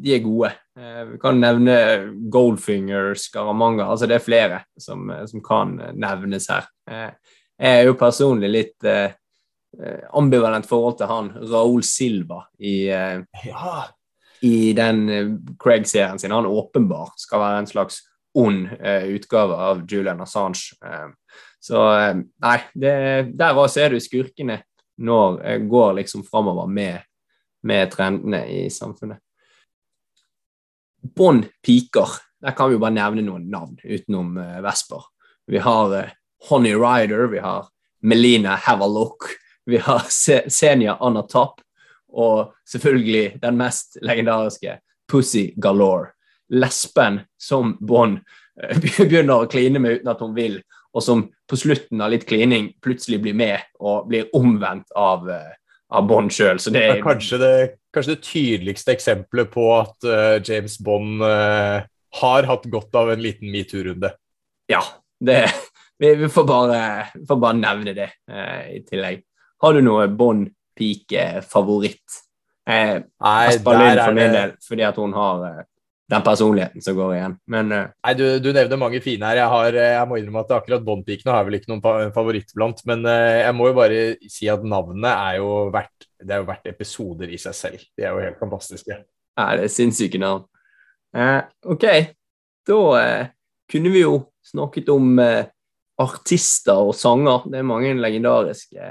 de 0.00 0.14
er 0.16 0.22
gode. 0.24 0.48
Eh, 0.80 1.02
Vi 1.12 1.18
kan 1.20 1.36
nevne 1.38 1.74
Goldfinger, 2.32 3.12
Scaramanga, 3.20 3.84
altså 3.92 4.06
det 4.08 4.16
er 4.16 4.24
flere 4.24 4.62
som, 4.80 5.10
som 5.28 5.42
kan 5.44 5.74
nevnes 5.94 6.48
her. 6.50 6.64
Eh, 6.90 7.10
Jeg 7.60 7.82
er 7.82 7.84
jo 7.86 7.94
personlig 8.00 8.48
litt 8.50 8.86
eh, 8.88 9.12
eh, 9.78 10.00
ambivalent 10.18 10.66
forhold 10.66 10.96
til 10.98 11.06
han 11.12 11.28
Raoul 11.52 11.84
Silva 11.86 12.40
i 12.58 12.88
eh, 12.90 13.20
Ja, 13.46 13.84
i 14.44 14.72
den 14.76 15.08
eh, 15.08 15.30
Craig-serien 15.60 16.18
sin. 16.18 16.34
Han 16.34 16.46
åpenbart 16.46 17.20
skal 17.20 17.40
være 17.40 17.62
en 17.62 17.70
slags 17.70 18.02
ond 18.34 18.68
eh, 18.80 19.06
utgave 19.14 19.56
av 19.70 19.84
Julian 19.88 20.20
Assange. 20.20 20.74
Eh, 20.84 21.08
så 21.64 21.84
eh, 21.96 22.14
nei, 22.44 22.58
det, 22.74 22.94
der 23.38 23.60
også 23.60 23.84
er 23.84 23.94
du 23.94 24.02
skurkene 24.02 24.60
når 25.00 25.40
eh, 25.44 25.62
går 25.70 25.96
liksom 26.00 26.26
framover 26.28 26.68
med, 26.68 27.06
med 27.64 27.92
trendene 27.94 28.44
i 28.50 28.66
samfunnet. 28.72 29.22
Bånd 31.14 31.48
piker. 31.64 32.18
Der 32.44 32.56
kan 32.56 32.68
vi 32.68 32.76
jo 32.76 32.82
bare 32.82 32.96
nevne 32.96 33.24
noen 33.24 33.48
navn 33.52 33.78
utenom 33.80 34.36
eh, 34.40 34.60
Vesper. 34.64 35.08
Vi 35.48 35.60
har 35.64 36.12
Honey 36.50 36.76
Rider, 36.76 37.28
vi 37.32 37.40
har 37.40 37.68
Melina 38.04 38.58
Havelock, 38.60 39.30
vi 39.64 39.80
har 39.80 40.04
Se 40.12 40.42
Senia 40.52 40.98
Anatop, 41.00 41.63
og 42.14 42.54
selvfølgelig 42.70 43.40
den 43.42 43.58
mest 43.58 43.98
legendariske 44.02 44.78
Pussy 45.10 45.50
Galore. 45.56 46.12
Lesben 46.52 47.20
som 47.40 47.76
Bond 47.80 48.20
eh, 48.62 48.78
begynner 49.00 49.44
å 49.44 49.50
kline 49.50 49.80
med 49.82 50.00
uten 50.00 50.12
at 50.12 50.22
hun 50.22 50.34
vil, 50.36 50.58
og 50.94 51.02
som 51.02 51.26
på 51.50 51.58
slutten 51.58 52.02
av 52.04 52.12
litt 52.14 52.26
klining 52.28 52.70
plutselig 52.84 53.20
blir 53.24 53.36
med 53.36 53.64
og 53.80 54.08
blir 54.10 54.30
omvendt 54.36 54.92
av, 54.96 55.26
eh, 55.30 55.54
av 55.94 56.06
Bond 56.08 56.32
sjøl. 56.32 56.60
Så 56.62 56.72
det 56.74 56.84
er 56.86 57.02
kanskje 57.04 57.40
det, 57.42 57.54
kanskje 57.94 58.14
det 58.14 58.26
tydeligste 58.28 58.94
eksempelet 58.94 59.50
på 59.52 59.68
at 59.76 60.08
uh, 60.08 60.36
James 60.42 60.78
Bond 60.82 61.22
uh, 61.22 61.84
har 62.20 62.48
hatt 62.48 62.68
godt 62.70 62.94
av 62.98 63.12
en 63.12 63.22
liten 63.22 63.50
metoo-runde. 63.52 64.10
Ja, 64.70 64.80
det, 65.20 65.44
vi, 66.00 66.14
vi, 66.22 66.30
får 66.32 66.46
bare, 66.48 66.80
vi 67.14 67.26
får 67.28 67.40
bare 67.42 67.60
nevne 67.60 67.94
det 67.96 68.10
uh, 68.30 68.64
i 68.70 68.80
tillegg. 68.86 69.22
Har 69.62 69.76
du 69.76 69.84
noe 69.84 70.08
Bond-pike-favoritt? 70.74 72.20
Eh, 72.66 73.02
Aspa 73.20 73.74
er 73.76 74.00
for 74.00 74.16
min 74.16 74.32
del, 74.32 74.52
fordi 74.64 74.84
at 74.86 74.96
hun 74.96 75.12
har 75.12 75.46
eh, 75.48 75.64
den 76.10 76.22
personligheten 76.24 76.82
som 76.82 76.96
går 76.96 77.14
igjen. 77.14 77.36
Men 77.50 77.72
eh, 77.72 77.86
Nei, 78.04 78.14
du, 78.18 78.24
du 78.42 78.50
nevner 78.52 78.80
mange 78.80 79.00
fine 79.04 79.28
her. 79.28 79.40
Jeg, 79.42 79.52
har, 79.52 79.78
eh, 79.78 79.92
jeg 79.96 80.08
må 80.08 80.18
innrømme 80.20 80.42
at 80.44 80.52
akkurat 80.58 80.84
Bond-pikene 80.84 81.32
har 81.32 81.42
jeg 81.42 81.50
vel 81.50 81.58
ikke 81.60 81.72
noen 81.72 82.12
favoritt 82.16 82.52
blant. 82.56 82.82
Men 82.88 83.06
eh, 83.08 83.44
jeg 83.44 83.56
må 83.56 83.70
jo 83.70 83.78
bare 83.78 84.02
si 84.32 84.50
at 84.52 84.64
navnene 84.64 85.14
er 85.30 85.38
jo 85.40 85.54
verdt, 85.74 86.08
det 86.20 86.36
er 86.36 86.42
jo 86.42 86.50
verdt 86.50 86.70
episoder 86.72 87.32
i 87.32 87.40
seg 87.40 87.56
selv. 87.56 87.86
De 87.96 88.04
er 88.04 88.12
jo 88.12 88.24
helt 88.24 88.42
fantastiske. 88.42 89.00
Ja, 89.34 89.48
det 89.58 89.66
er 89.66 89.72
sinnssyke 89.72 90.20
navn. 90.22 90.46
OK, 91.70 91.84
da 92.66 92.78
kunne 93.70 93.90
vi 93.94 94.00
jo 94.02 94.14
snakket 94.46 94.88
om 94.90 95.12
artister 96.02 96.88
og 96.88 96.94
sanger. 96.98 97.44
Det 97.50 97.60
er 97.60 97.66
mange 97.66 97.92
legendariske 97.98 98.88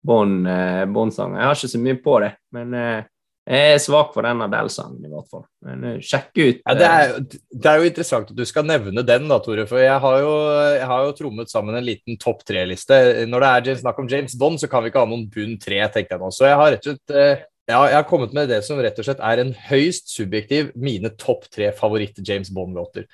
eh, 0.00 0.84
Bond, 0.90 1.12
eh, 1.18 1.32
Jeg 1.36 1.46
har 1.46 1.56
ikke 1.56 1.72
så 1.74 1.80
mye 1.80 1.98
på 2.04 2.18
det, 2.24 2.30
men 2.56 2.76
eh, 2.76 3.08
jeg 3.50 3.74
er 3.74 3.80
svak 3.82 4.12
for 4.14 4.22
den 4.22 4.44
Adele-sangen 4.44 5.06
i 5.06 5.10
hvert 5.10 5.30
fall. 5.32 5.44
Men 5.66 5.84
eh, 5.88 6.00
sjekk 6.04 6.30
ut 6.36 6.60
Ja, 6.60 6.74
det, 6.76 6.88
er, 6.88 7.14
det 7.50 7.70
er 7.70 7.80
jo 7.80 7.88
interessant 7.88 8.30
at 8.30 8.36
du 8.38 8.44
skal 8.46 8.68
nevne 8.68 9.04
den, 9.06 9.28
da, 9.30 9.40
Tore. 9.42 9.64
For 9.70 9.82
jeg 9.82 9.96
har 10.04 10.18
jo, 10.22 10.34
jeg 10.76 10.90
har 10.92 11.06
jo 11.06 11.14
trommet 11.18 11.52
sammen 11.52 11.78
en 11.78 11.86
liten 11.86 12.20
topp 12.20 12.44
tre-liste. 12.46 13.00
Når 13.30 13.46
det 13.46 13.52
er 13.74 13.80
snakk 13.82 13.98
om 14.02 14.10
James 14.10 14.36
Bond, 14.38 14.60
så 14.62 14.70
kan 14.70 14.84
vi 14.84 14.92
ikke 14.92 15.02
ha 15.02 15.10
noen 15.10 15.26
bunn 15.32 15.56
tre, 15.62 15.80
tenkte 15.88 16.16
jeg 16.16 16.22
nå. 16.22 16.30
Så 16.36 16.46
jeg 16.46 16.60
har 16.60 16.76
rett 16.76 16.90
og 16.92 17.00
slett 17.00 17.48
ja, 17.70 17.80
jeg 17.86 17.94
har 18.00 18.06
kommet 18.08 18.32
med 18.34 18.48
det 18.50 18.64
som 18.66 18.80
rett 18.82 18.96
og 18.98 19.06
slett 19.06 19.20
er 19.22 19.42
en 19.42 19.52
høyst 19.68 20.10
subjektiv 20.10 20.72
mine 20.80 21.12
topp 21.20 21.44
tre 21.54 21.68
favoritt-James 21.76 22.50
Bond-låter. 22.54 23.06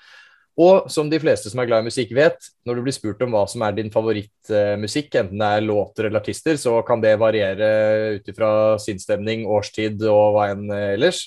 Og 0.57 0.87
som 0.89 1.11
de 1.13 1.19
fleste 1.21 1.51
som 1.53 1.61
er 1.61 1.69
glad 1.69 1.85
i 1.85 1.91
musikk 1.91 2.15
vet, 2.17 2.49
når 2.65 2.79
du 2.79 2.85
blir 2.87 2.95
spurt 2.97 3.21
om 3.27 3.35
hva 3.35 3.43
som 3.51 3.65
er 3.67 3.75
din 3.77 3.91
favorittmusikk, 3.93 5.11
enten 5.21 5.43
det 5.43 5.51
er 5.53 5.67
låter 5.67 6.09
eller 6.09 6.23
artister, 6.23 6.57
så 6.61 6.79
kan 6.87 7.03
det 7.03 7.19
variere 7.21 7.69
ut 8.17 8.31
ifra 8.33 8.51
sinnsstemning, 8.81 9.45
årstid 9.53 10.01
og 10.09 10.39
hva 10.39 10.47
enn 10.55 10.71
eh, 10.73 10.95
ellers. 10.95 11.27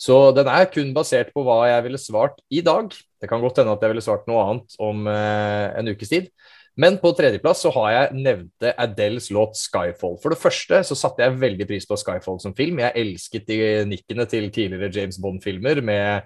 Så 0.00 0.30
den 0.32 0.48
er 0.48 0.70
kun 0.72 0.94
basert 0.96 1.28
på 1.34 1.44
hva 1.44 1.66
jeg 1.68 1.84
ville 1.84 2.00
svart 2.00 2.40
i 2.48 2.62
dag. 2.64 2.88
Det 3.20 3.28
kan 3.28 3.42
godt 3.44 3.60
hende 3.60 3.74
at 3.76 3.84
jeg 3.84 3.92
ville 3.92 4.04
svart 4.06 4.24
noe 4.30 4.46
annet 4.46 4.80
om 4.80 5.04
eh, 5.12 5.66
en 5.76 5.92
ukes 5.92 6.12
tid. 6.14 6.32
Men 6.80 6.96
på 7.02 7.10
tredjeplass 7.12 7.60
så 7.66 7.72
har 7.74 7.90
jeg 7.92 8.22
nevnte 8.24 8.72
Adeles 8.80 9.28
låt 9.34 9.58
'Skyfall'. 9.58 10.16
For 10.22 10.32
det 10.32 10.40
første 10.40 10.80
så 10.86 10.96
satte 10.96 11.20
jeg 11.20 11.40
veldig 11.42 11.66
pris 11.68 11.84
på 11.84 11.98
'Skyfall' 11.98 12.40
som 12.40 12.54
film. 12.56 12.80
Jeg 12.80 12.96
elsket 12.96 13.44
de 13.50 13.58
nikkene 13.90 14.24
til 14.24 14.48
tidligere 14.48 14.92
James 14.94 15.18
Bond-filmer 15.20 15.82
med, 15.84 16.22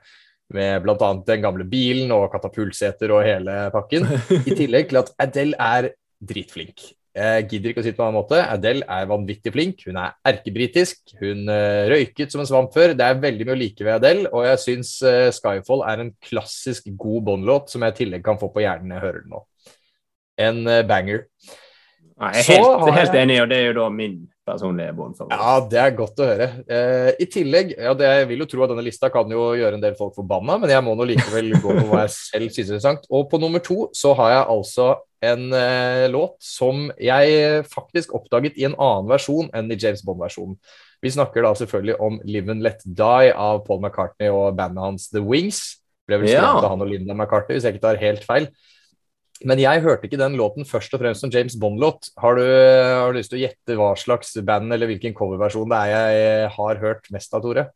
med 0.52 0.82
bl.a. 0.84 1.12
den 1.26 1.40
gamle 1.44 1.64
bilen 1.68 2.12
og 2.14 2.28
katapultseter 2.34 3.12
og 3.14 3.24
hele 3.26 3.56
pakken. 3.74 4.04
I 4.44 4.56
tillegg 4.60 4.90
til 4.90 5.00
at 5.00 5.14
Adele 5.24 5.56
er 5.60 5.88
dritflink. 6.24 6.84
Jeg 7.14 7.44
gidder 7.46 7.70
ikke 7.70 7.78
å 7.78 7.84
si 7.86 7.92
det 7.92 7.96
på 7.98 8.02
en 8.02 8.08
annen 8.10 8.18
måte. 8.18 8.40
Adele 8.42 8.82
er 8.90 9.04
vanvittig 9.06 9.52
flink. 9.54 9.84
Hun 9.86 10.00
er 10.02 10.16
erkebritisk. 10.26 11.12
Hun 11.20 11.44
uh, 11.46 11.86
røyket 11.92 12.32
som 12.34 12.42
en 12.42 12.48
svamp 12.50 12.74
før. 12.74 12.96
Det 12.98 13.06
er 13.06 13.20
veldig 13.22 13.46
mye 13.46 13.54
å 13.54 13.60
like 13.60 13.86
ved 13.86 13.94
Adele, 14.00 14.24
og 14.34 14.42
jeg 14.48 14.62
syns 14.64 14.96
uh, 15.06 15.28
'Skyfall' 15.30 15.84
er 15.92 16.02
en 16.02 16.10
klassisk 16.26 16.88
god 16.98 17.22
Bond-låt 17.28 17.70
som 17.70 17.86
jeg 17.86 17.94
i 17.94 17.98
tillegg 18.02 18.24
kan 18.26 18.40
få 18.40 18.50
på 18.50 18.64
hjernen 18.64 18.90
når 18.90 18.98
jeg 18.98 19.06
hører 19.06 19.22
den 19.22 19.36
nå. 19.36 19.44
En 20.48 20.58
uh, 20.66 20.80
banger. 20.90 21.22
Nei, 22.18 22.32
jeg 22.34 22.42
er 22.42 22.50
helt, 22.58 22.86
jeg- 22.88 22.98
helt 22.98 23.20
enig, 23.22 23.38
og 23.44 23.48
det 23.50 23.60
er 23.62 23.70
jo 23.70 23.78
da 23.78 23.86
min 23.94 24.18
personlige 24.44 24.92
Bond-favoritt. 24.96 25.40
Ja, 25.40 25.54
det 25.72 25.80
er 25.80 25.94
godt 25.96 26.20
å 26.20 26.26
høre. 26.28 26.48
Eh, 26.68 27.10
I 27.24 27.26
tillegg, 27.32 27.72
ja, 27.78 27.94
det, 27.96 28.10
jeg 28.20 28.28
vil 28.30 28.44
jo 28.44 28.48
tro 28.50 28.64
at 28.66 28.72
denne 28.74 28.84
lista 28.84 29.10
kan 29.12 29.30
jo 29.32 29.46
gjøre 29.56 29.78
en 29.78 29.84
del 29.84 29.96
folk 29.98 30.14
forbanna, 30.18 30.58
men 30.60 30.72
jeg 30.74 30.84
må 30.84 30.94
nå 30.98 31.06
likevel 31.08 31.52
gå 31.62 31.76
på 31.80 31.86
hva 31.90 32.04
jeg 32.04 32.14
selv 32.16 32.52
synes 32.52 32.58
er 32.58 32.76
interessant. 32.76 33.06
Og 33.10 33.28
på 33.32 33.40
nummer 33.42 33.62
to 33.64 33.88
så 33.96 34.12
har 34.20 34.34
jeg 34.34 34.48
altså 34.56 34.88
en 35.24 35.46
eh, 35.56 36.06
låt 36.12 36.34
som 36.44 36.90
jeg 37.00 37.64
faktisk 37.72 38.12
oppdaget 38.18 38.58
i 38.60 38.66
en 38.68 38.76
annen 38.76 39.08
versjon 39.08 39.48
enn 39.56 39.72
i 39.72 39.78
James 39.80 40.04
Bond-versjonen. 40.04 40.58
Vi 41.04 41.12
snakker 41.12 41.44
da 41.44 41.54
selvfølgelig 41.56 41.96
om 42.00 42.20
Live 42.28 42.52
and 42.52 42.64
Let 42.64 42.84
Die 42.84 43.32
av 43.32 43.64
Paul 43.66 43.80
McCartney 43.82 44.28
og 44.32 44.54
bandet 44.56 44.84
hans 44.84 45.08
The 45.12 45.20
Wings. 45.24 45.80
Ble 46.08 46.18
vel 46.20 46.28
skrevet 46.28 46.44
Ja. 46.44 46.60
av 46.60 46.68
han 46.74 46.84
og 46.84 46.88
Linda 46.92 47.16
McCartney, 47.16 47.56
hvis 47.56 47.64
jeg 47.64 47.76
ikke 47.76 47.86
tar 47.88 48.00
helt 48.00 48.24
feil. 48.28 48.48
Men 49.44 49.60
jeg 49.60 49.82
hørte 49.84 50.08
ikke 50.08 50.20
den 50.20 50.36
låten 50.40 50.66
først 50.68 50.94
og 50.96 51.02
fremst 51.02 51.24
som 51.24 51.32
James 51.32 51.56
Bond-låt. 51.60 52.10
Har, 52.20 52.36
du- 52.38 52.44
har 52.44 53.12
du 53.12 53.18
lyst 53.18 53.32
til 53.32 53.40
å 53.40 53.44
gjette 53.44 53.78
hva 53.78 53.92
slags 54.00 54.34
band 54.44 54.72
eller 54.72 54.88
hvilken 54.90 55.16
coverversjon 55.16 55.68
det 55.72 55.80
er 55.84 56.12
jeg 56.16 56.52
har 56.56 56.82
hørt 56.82 57.10
mest 57.14 57.34
av, 57.36 57.44
Tore? 57.44 57.68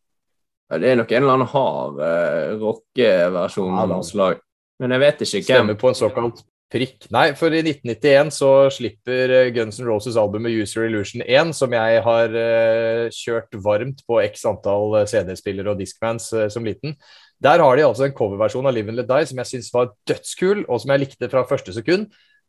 Ja, 0.69 0.78
det 0.81 0.90
er 0.90 1.01
nok 1.01 1.12
en 1.12 1.23
eller 1.23 1.39
annen 1.39 1.49
hard 1.49 2.01
uh, 2.03 2.59
rockeversjon 2.61 3.78
av 3.81 3.97
ja, 3.97 4.03
slag. 4.05 4.40
Men 4.82 4.95
jeg 4.95 5.05
vet 5.05 5.23
ikke 5.24 5.39
hvem. 5.39 5.49
Stemmer 5.49 5.78
på 5.81 5.90
en 5.90 5.97
såkalt 5.97 6.43
prikk. 6.73 7.07
Nei, 7.15 7.31
for 7.39 7.55
i 7.55 7.62
1991 7.62 8.35
så 8.36 8.51
slipper 8.73 9.32
eh, 9.32 9.51
Guns 9.57 9.78
N' 9.81 9.89
Roses 9.89 10.19
albumet 10.20 10.53
User 10.53 10.85
Illusion 10.85 11.24
1, 11.24 11.55
som 11.57 11.73
jeg 11.73 12.03
har 12.05 12.36
uh, 12.36 13.07
kjørt 13.15 13.57
varmt 13.65 14.05
på 14.09 14.20
x 14.27 14.45
antall 14.49 15.01
eh, 15.01 15.09
CD-spillere 15.09 15.73
og 15.73 15.81
Discmans 15.81 16.28
uh, 16.36 16.47
som 16.53 16.69
liten. 16.69 16.97
Der 17.44 17.62
har 17.62 17.77
de 17.77 17.85
altså 17.86 18.09
en 18.09 18.16
coverversjon 18.16 18.66
av 18.66 18.74
Live 18.74 18.90
and 18.90 18.98
Let 18.98 19.10
Die 19.10 19.28
som 19.31 19.39
jeg 19.43 19.51
syns 19.52 19.70
var 19.74 19.93
dødskul, 20.09 20.65
og 20.66 20.82
som 20.82 20.93
jeg 20.94 21.05
likte 21.05 21.31
fra 21.31 21.44
første 21.47 21.74
sekund. 21.77 22.09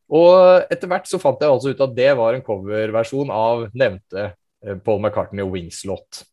Og 0.09 0.65
etter 0.73 0.89
hvert 0.89 1.05
så 1.05 1.19
fant 1.21 1.41
jeg 1.41 1.53
altså 1.53 1.73
ut 1.73 1.83
at 1.85 1.93
det 1.97 2.09
var 2.17 2.33
en 2.33 2.45
coverversjon 2.45 3.29
av 3.33 3.67
nevnte 3.77 4.23
eh, 4.25 4.79
Paul 4.81 5.03
McCartney 5.03 5.45
Wings-låt. 5.45 6.23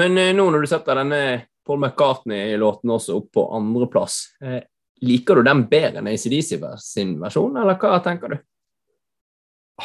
Men 0.00 0.16
eh, 0.16 0.32
nå 0.36 0.48
når 0.48 0.64
du 0.64 0.70
setter 0.70 1.02
denne 1.02 1.22
Paul 1.66 1.82
McCartney-låten 1.82 2.94
også 2.96 3.18
opp 3.20 3.28
på 3.36 3.44
andreplass, 3.58 4.22
eh, 4.40 4.62
liker 5.04 5.36
du 5.36 5.44
den 5.44 5.66
bedre 5.68 6.00
enn 6.00 6.08
ACDC 6.08 6.56
sin 6.80 7.18
versjon, 7.20 7.60
eller 7.60 7.76
hva 7.80 8.00
tenker 8.04 8.32
du? 8.32 8.40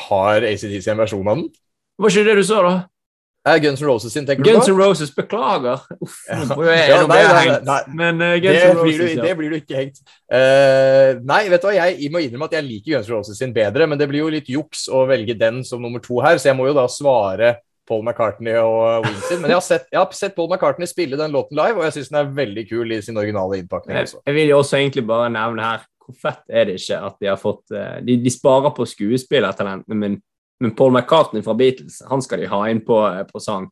Har 0.08 0.48
ACDC 0.48 0.88
en 0.92 1.04
versjon 1.04 1.28
av 1.28 1.42
den? 1.42 1.50
Var 2.00 2.12
ikke 2.12 2.28
det 2.30 2.40
du 2.40 2.48
sa, 2.48 2.64
da? 2.64 2.76
Er 3.46 3.60
Guns 3.62 3.82
N' 3.82 3.86
Roses 3.86 4.14
sin, 4.16 4.26
tenker 4.26 4.42
du 4.44 4.50
Guns? 4.50 4.68
N' 4.68 4.78
Roses, 4.78 5.12
beklager. 5.14 5.84
Uff, 6.02 6.16
Ja. 6.30 6.40
nå 6.50 6.56
ble 6.58 6.72
jeg, 6.74 6.90
Ja, 6.90 7.02
nei, 7.06 7.20
nei, 7.22 7.44
hengt. 7.44 7.68
nei. 7.68 7.82
Men 7.94 8.22
eh, 8.26 8.40
Guns 8.42 8.58
Det 8.58 8.72
N' 8.72 8.80
blir, 8.82 8.98
du, 8.98 9.04
Roses, 9.04 9.22
det 9.22 9.36
blir 9.38 9.50
du 9.54 9.58
ikke 9.60 9.76
hengt. 9.78 10.00
Uh, 10.34 11.20
nei, 11.30 11.44
vet 11.54 11.62
du 11.62 11.68
hva, 11.68 11.76
jeg 11.78 12.10
må 12.12 12.24
innrømme 12.26 12.50
at 12.50 12.58
jeg 12.58 12.66
liker 12.66 12.96
Guns 12.96 13.08
N' 13.12 13.14
Roses 13.14 13.38
sin 13.38 13.54
bedre, 13.54 13.86
men 13.88 14.02
det 14.02 14.08
blir 14.10 14.24
jo 14.26 14.32
litt 14.34 14.50
juks 14.50 14.88
å 14.90 15.06
velge 15.08 15.38
den 15.38 15.62
som 15.64 15.82
nummer 15.86 16.02
to 16.02 16.18
her, 16.26 16.42
så 16.42 16.50
jeg 16.50 16.58
må 16.58 16.66
jo 16.72 16.74
da 16.74 16.88
svare 16.90 17.56
Paul 17.86 18.02
McCartney 18.02 18.58
og 18.58 19.06
Wings 19.06 19.28
sin. 19.30 19.42
Men 19.44 19.52
jeg 19.54 19.60
har, 19.60 19.66
sett, 19.68 19.86
jeg 19.94 20.02
har 20.02 20.10
sett 20.18 20.34
Paul 20.36 20.50
McCartney 20.50 20.90
spille 20.90 21.20
den 21.20 21.30
låten 21.36 21.54
live, 21.60 21.78
og 21.78 21.86
jeg 21.86 22.00
syns 22.00 22.10
den 22.10 22.22
er 22.24 22.32
veldig 22.42 22.64
kul 22.72 22.96
i 22.98 23.02
sin 23.06 23.18
originale 23.22 23.60
innpakning. 23.62 24.00
Jeg, 24.02 24.10
jeg 24.26 24.36
vil 24.40 24.50
jo 24.56 24.58
også 24.64 24.80
egentlig 24.82 25.06
bare 25.06 25.30
nevne 25.30 25.62
her 25.70 25.86
hvor 26.06 26.18
fett 26.22 26.42
er 26.50 26.66
det 26.66 26.80
ikke 26.82 26.98
at 27.02 27.16
de 27.22 27.30
har 27.32 27.38
fått 27.42 27.72
eh, 27.74 27.96
De, 28.06 28.16
de 28.22 28.30
sparer 28.34 28.74
på 28.78 28.86
skuespillertalentene, 28.90 29.98
men, 29.98 30.18
men 30.64 30.76
Paul 30.76 30.94
McCartney 30.94 31.44
fra 31.44 31.56
Beatles 31.58 32.02
han 32.10 32.24
skal 32.24 32.44
de 32.44 32.52
ha 32.52 32.62
inn 32.72 32.84
på, 32.86 33.00
eh, 33.08 33.24
på 33.28 33.42
sang. 33.44 33.70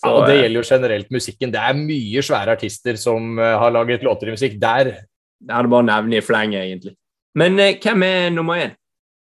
Så, 0.00 0.08
Ja, 0.08 0.16
og 0.16 0.26
det 0.28 0.36
eh, 0.36 0.42
gjelder 0.44 0.62
jo 0.62 0.68
generelt 0.68 1.10
musikken. 1.12 1.52
Det 1.52 1.60
er 1.60 1.76
mye 1.76 2.24
svære 2.24 2.56
artister 2.56 2.96
som 3.00 3.38
eh, 3.38 3.56
har 3.62 3.72
laget 3.74 4.04
låter 4.06 4.30
i 4.30 4.36
musikk 4.36 4.60
der. 4.60 4.94
det 5.40 5.52
er 5.52 5.64
det 5.64 5.72
bare 5.72 5.84
å 5.84 5.90
nevne 5.90 6.16
i 6.16 6.24
fleng, 6.24 6.54
egentlig. 6.56 6.94
Men 7.36 7.58
eh, 7.60 7.76
hvem 7.80 8.06
er 8.06 8.30
nummer 8.34 8.60
én? 8.60 8.76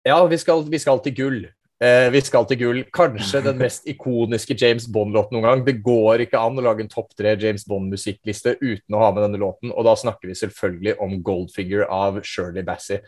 Ja, 0.08 0.24
vi 0.26 0.38
skal, 0.42 0.64
vi 0.70 0.80
skal 0.82 1.02
til 1.04 1.16
gull. 1.16 1.42
Eh, 1.82 2.08
vi 2.14 2.22
skal 2.22 2.46
til 2.46 2.60
gull. 2.62 2.80
Kanskje 2.94 3.42
den 3.46 3.58
mest 3.58 3.88
ikoniske 3.90 4.56
James 4.58 4.86
Bond-låten 4.86 5.36
noen 5.38 5.48
gang. 5.48 5.64
Det 5.66 5.80
går 5.82 6.26
ikke 6.28 6.40
an 6.40 6.60
å 6.60 6.66
lage 6.66 6.86
en 6.86 6.92
topp 6.92 7.16
tre 7.18 7.34
James 7.42 7.66
Bond-musikkliste 7.70 8.56
uten 8.62 8.98
å 8.98 9.02
ha 9.02 9.10
med 9.16 9.26
denne 9.26 9.42
låten, 9.42 9.74
og 9.74 9.88
da 9.88 9.96
snakker 9.98 10.30
vi 10.30 10.38
selvfølgelig 10.38 10.96
om 11.02 11.16
Goldfinger 11.26 11.88
av 11.90 12.22
Shirley 12.22 12.66
Bassey. 12.66 13.02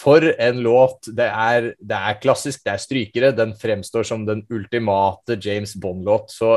For 0.00 0.24
en 0.24 0.62
låt. 0.64 1.10
Det 1.16 1.26
er, 1.28 1.72
det 1.76 1.98
er 1.98 2.20
klassisk, 2.22 2.62
det 2.64 2.72
er 2.72 2.80
strykere. 2.80 3.34
Den 3.36 3.52
fremstår 3.58 4.06
som 4.08 4.24
den 4.28 4.46
ultimate 4.52 5.36
James 5.44 5.74
Bond-låt. 5.76 6.32
Så 6.32 6.54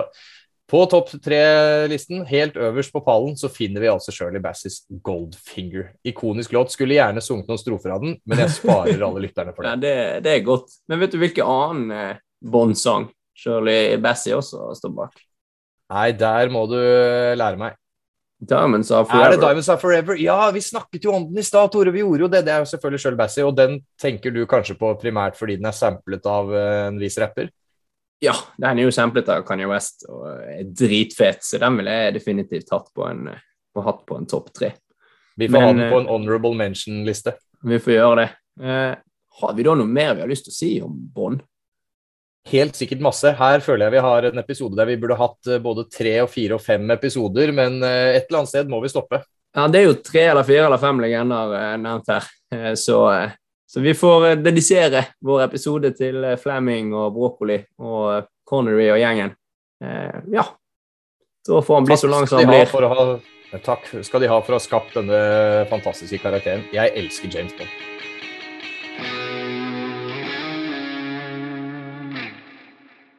på 0.74 0.86
topp 0.90 1.12
tre-listen, 1.22 2.24
helt 2.26 2.56
øverst 2.58 2.94
på 2.96 3.02
pallen, 3.06 3.36
så 3.38 3.50
finner 3.52 3.84
vi 3.84 3.92
altså 3.92 4.14
Shirley 4.16 4.42
Bassis 4.42 4.80
Goldfinger. 5.04 5.92
Ikonisk 6.08 6.56
låt. 6.56 6.72
Skulle 6.74 6.96
gjerne 6.96 7.22
sunget 7.22 7.52
noen 7.52 7.62
strofer 7.62 7.94
av 7.98 8.06
den, 8.06 8.16
men 8.24 8.42
jeg 8.46 8.56
sparer 8.56 9.04
alle 9.04 9.26
lytterne 9.26 9.54
for 9.54 9.64
det. 9.68 9.74
Ja, 9.74 9.82
det, 9.84 10.24
det 10.26 10.38
er 10.38 10.48
godt. 10.48 10.74
Men 10.90 11.04
vet 11.04 11.14
du 11.14 11.20
hvilken 11.22 11.52
annen 11.58 11.94
eh, 11.98 12.24
Bond-sang 12.40 13.12
Shirley 13.38 14.00
Bassey 14.02 14.34
også 14.38 14.72
står 14.80 14.96
bak? 14.98 15.22
Nei, 15.94 16.10
der 16.18 16.50
må 16.50 16.64
du 16.72 16.80
lære 16.80 17.60
meg. 17.60 17.78
Diamonds 18.50 18.92
Are 18.92 19.06
Forever. 19.06 19.26
Er 19.26 19.36
det 19.36 19.42
Diamonds 19.42 19.70
Are 19.70 19.80
Forever? 19.80 20.20
Ja, 20.20 20.38
vi 20.52 20.62
snakket 20.62 21.06
jo 21.06 21.14
om 21.16 21.28
den 21.30 21.40
i 21.40 21.46
stad, 21.46 21.72
Tore. 21.72 21.92
Vi 21.94 22.02
gjorde 22.04 22.26
jo 22.26 22.30
det. 22.32 22.44
Det 22.46 22.54
er 22.54 22.64
jo 22.64 22.70
selvfølgelig 22.72 23.02
Shirley 23.04 23.20
Bassey, 23.20 23.44
og 23.48 23.56
den 23.58 23.78
tenker 24.02 24.34
du 24.36 24.44
kanskje 24.50 24.76
på 24.80 24.94
primært 25.02 25.38
fordi 25.40 25.58
den 25.62 25.70
er 25.70 25.78
samplet 25.78 26.26
av 26.30 26.52
eh, 26.54 26.80
en 26.90 27.00
vis 27.02 27.18
rapper? 27.22 27.52
Ja, 28.24 28.36
den 28.58 28.80
er 28.80 28.88
jo 28.88 28.94
samplet 28.96 29.28
av 29.32 29.44
Kanye 29.48 29.68
West 29.68 30.06
og 30.08 30.28
er 30.32 30.64
dritfet, 30.68 31.44
så 31.44 31.60
den 31.60 31.80
ville 31.80 31.96
jeg 31.98 32.18
definitivt 32.20 32.72
hatt 32.72 32.88
på 32.96 33.08
en, 33.10 33.28
eh, 33.34 33.42
på 33.76 33.84
hatt 33.84 34.04
på 34.08 34.20
en 34.20 34.28
topp 34.30 34.52
tre. 34.56 34.74
Vi 35.36 35.50
får 35.50 35.58
Men, 35.58 35.64
ha 35.64 35.74
den 35.74 35.92
på 35.92 35.98
eh, 35.98 36.04
en 36.04 36.12
honorable 36.12 36.54
mention-liste. 36.56 37.36
Vi 37.64 37.80
får 37.84 37.98
gjøre 37.98 38.22
det. 38.22 38.30
Eh, 38.64 38.94
har 39.42 39.58
vi 39.58 39.66
da 39.66 39.74
noe 39.76 39.90
mer 39.90 40.14
vi 40.16 40.24
har 40.24 40.32
lyst 40.32 40.48
til 40.48 40.54
å 40.54 40.60
si 40.60 40.72
om 40.86 40.96
Bond? 41.16 41.44
Helt 42.52 42.76
sikkert 42.76 43.00
masse. 43.00 43.32
Her 43.40 43.62
føler 43.64 43.88
jeg 43.88 43.96
vi 43.96 44.02
har 44.04 44.26
en 44.28 44.42
episode 44.42 44.76
der 44.76 44.90
vi 44.90 44.98
burde 45.00 45.16
hatt 45.20 45.48
eh, 45.48 45.62
både 45.64 45.86
tre 45.92 46.18
og 46.26 46.32
fire 46.32 46.58
og 46.58 46.64
fem 46.64 46.92
episoder, 46.92 47.54
men 47.56 47.78
eh, 47.88 48.18
et 48.18 48.26
eller 48.28 48.42
annet 48.42 48.52
sted 48.52 48.72
må 48.72 48.82
vi 48.84 48.92
stoppe. 48.92 49.22
Ja, 49.54 49.68
det 49.72 49.80
er 49.80 49.88
jo 49.88 50.02
tre 50.04 50.26
eller 50.32 50.48
fire 50.48 50.66
eller 50.68 50.82
fem 50.82 51.00
legender 51.00 51.54
eh, 51.60 51.76
nevnt 51.80 52.12
her, 52.12 52.28
så, 52.80 52.98
så 53.70 53.82
vi 53.82 53.94
får 53.98 54.42
dedisere 54.44 55.06
vår 55.24 55.46
episode 55.46 55.94
til 55.98 56.26
Fleming 56.42 56.92
og 56.98 57.14
Broccoli 57.16 57.62
og 57.82 58.28
Connery 58.50 58.90
og 58.92 59.00
gjengen. 59.02 59.34
Ja, 60.34 60.44
Da 61.48 61.62
får 61.66 61.76
han 61.76 61.88
bli 61.88 61.98
så 61.98 62.08
lang 62.12 62.28
som 62.28 62.40
han 62.40 62.52
blir. 62.52 62.92
ha, 62.94 63.58
takk 63.66 63.90
skal 64.06 64.24
de 64.24 64.30
ha 64.32 64.38
for 64.44 64.56
å 64.56 64.62
ha 64.62 64.64
skapt 64.64 64.94
denne 65.00 65.24
fantastiske 65.72 66.22
karakteren. 66.24 66.68
Jeg 66.76 66.94
elsker 67.02 67.34
James 67.34 67.58
Bond. 67.58 67.93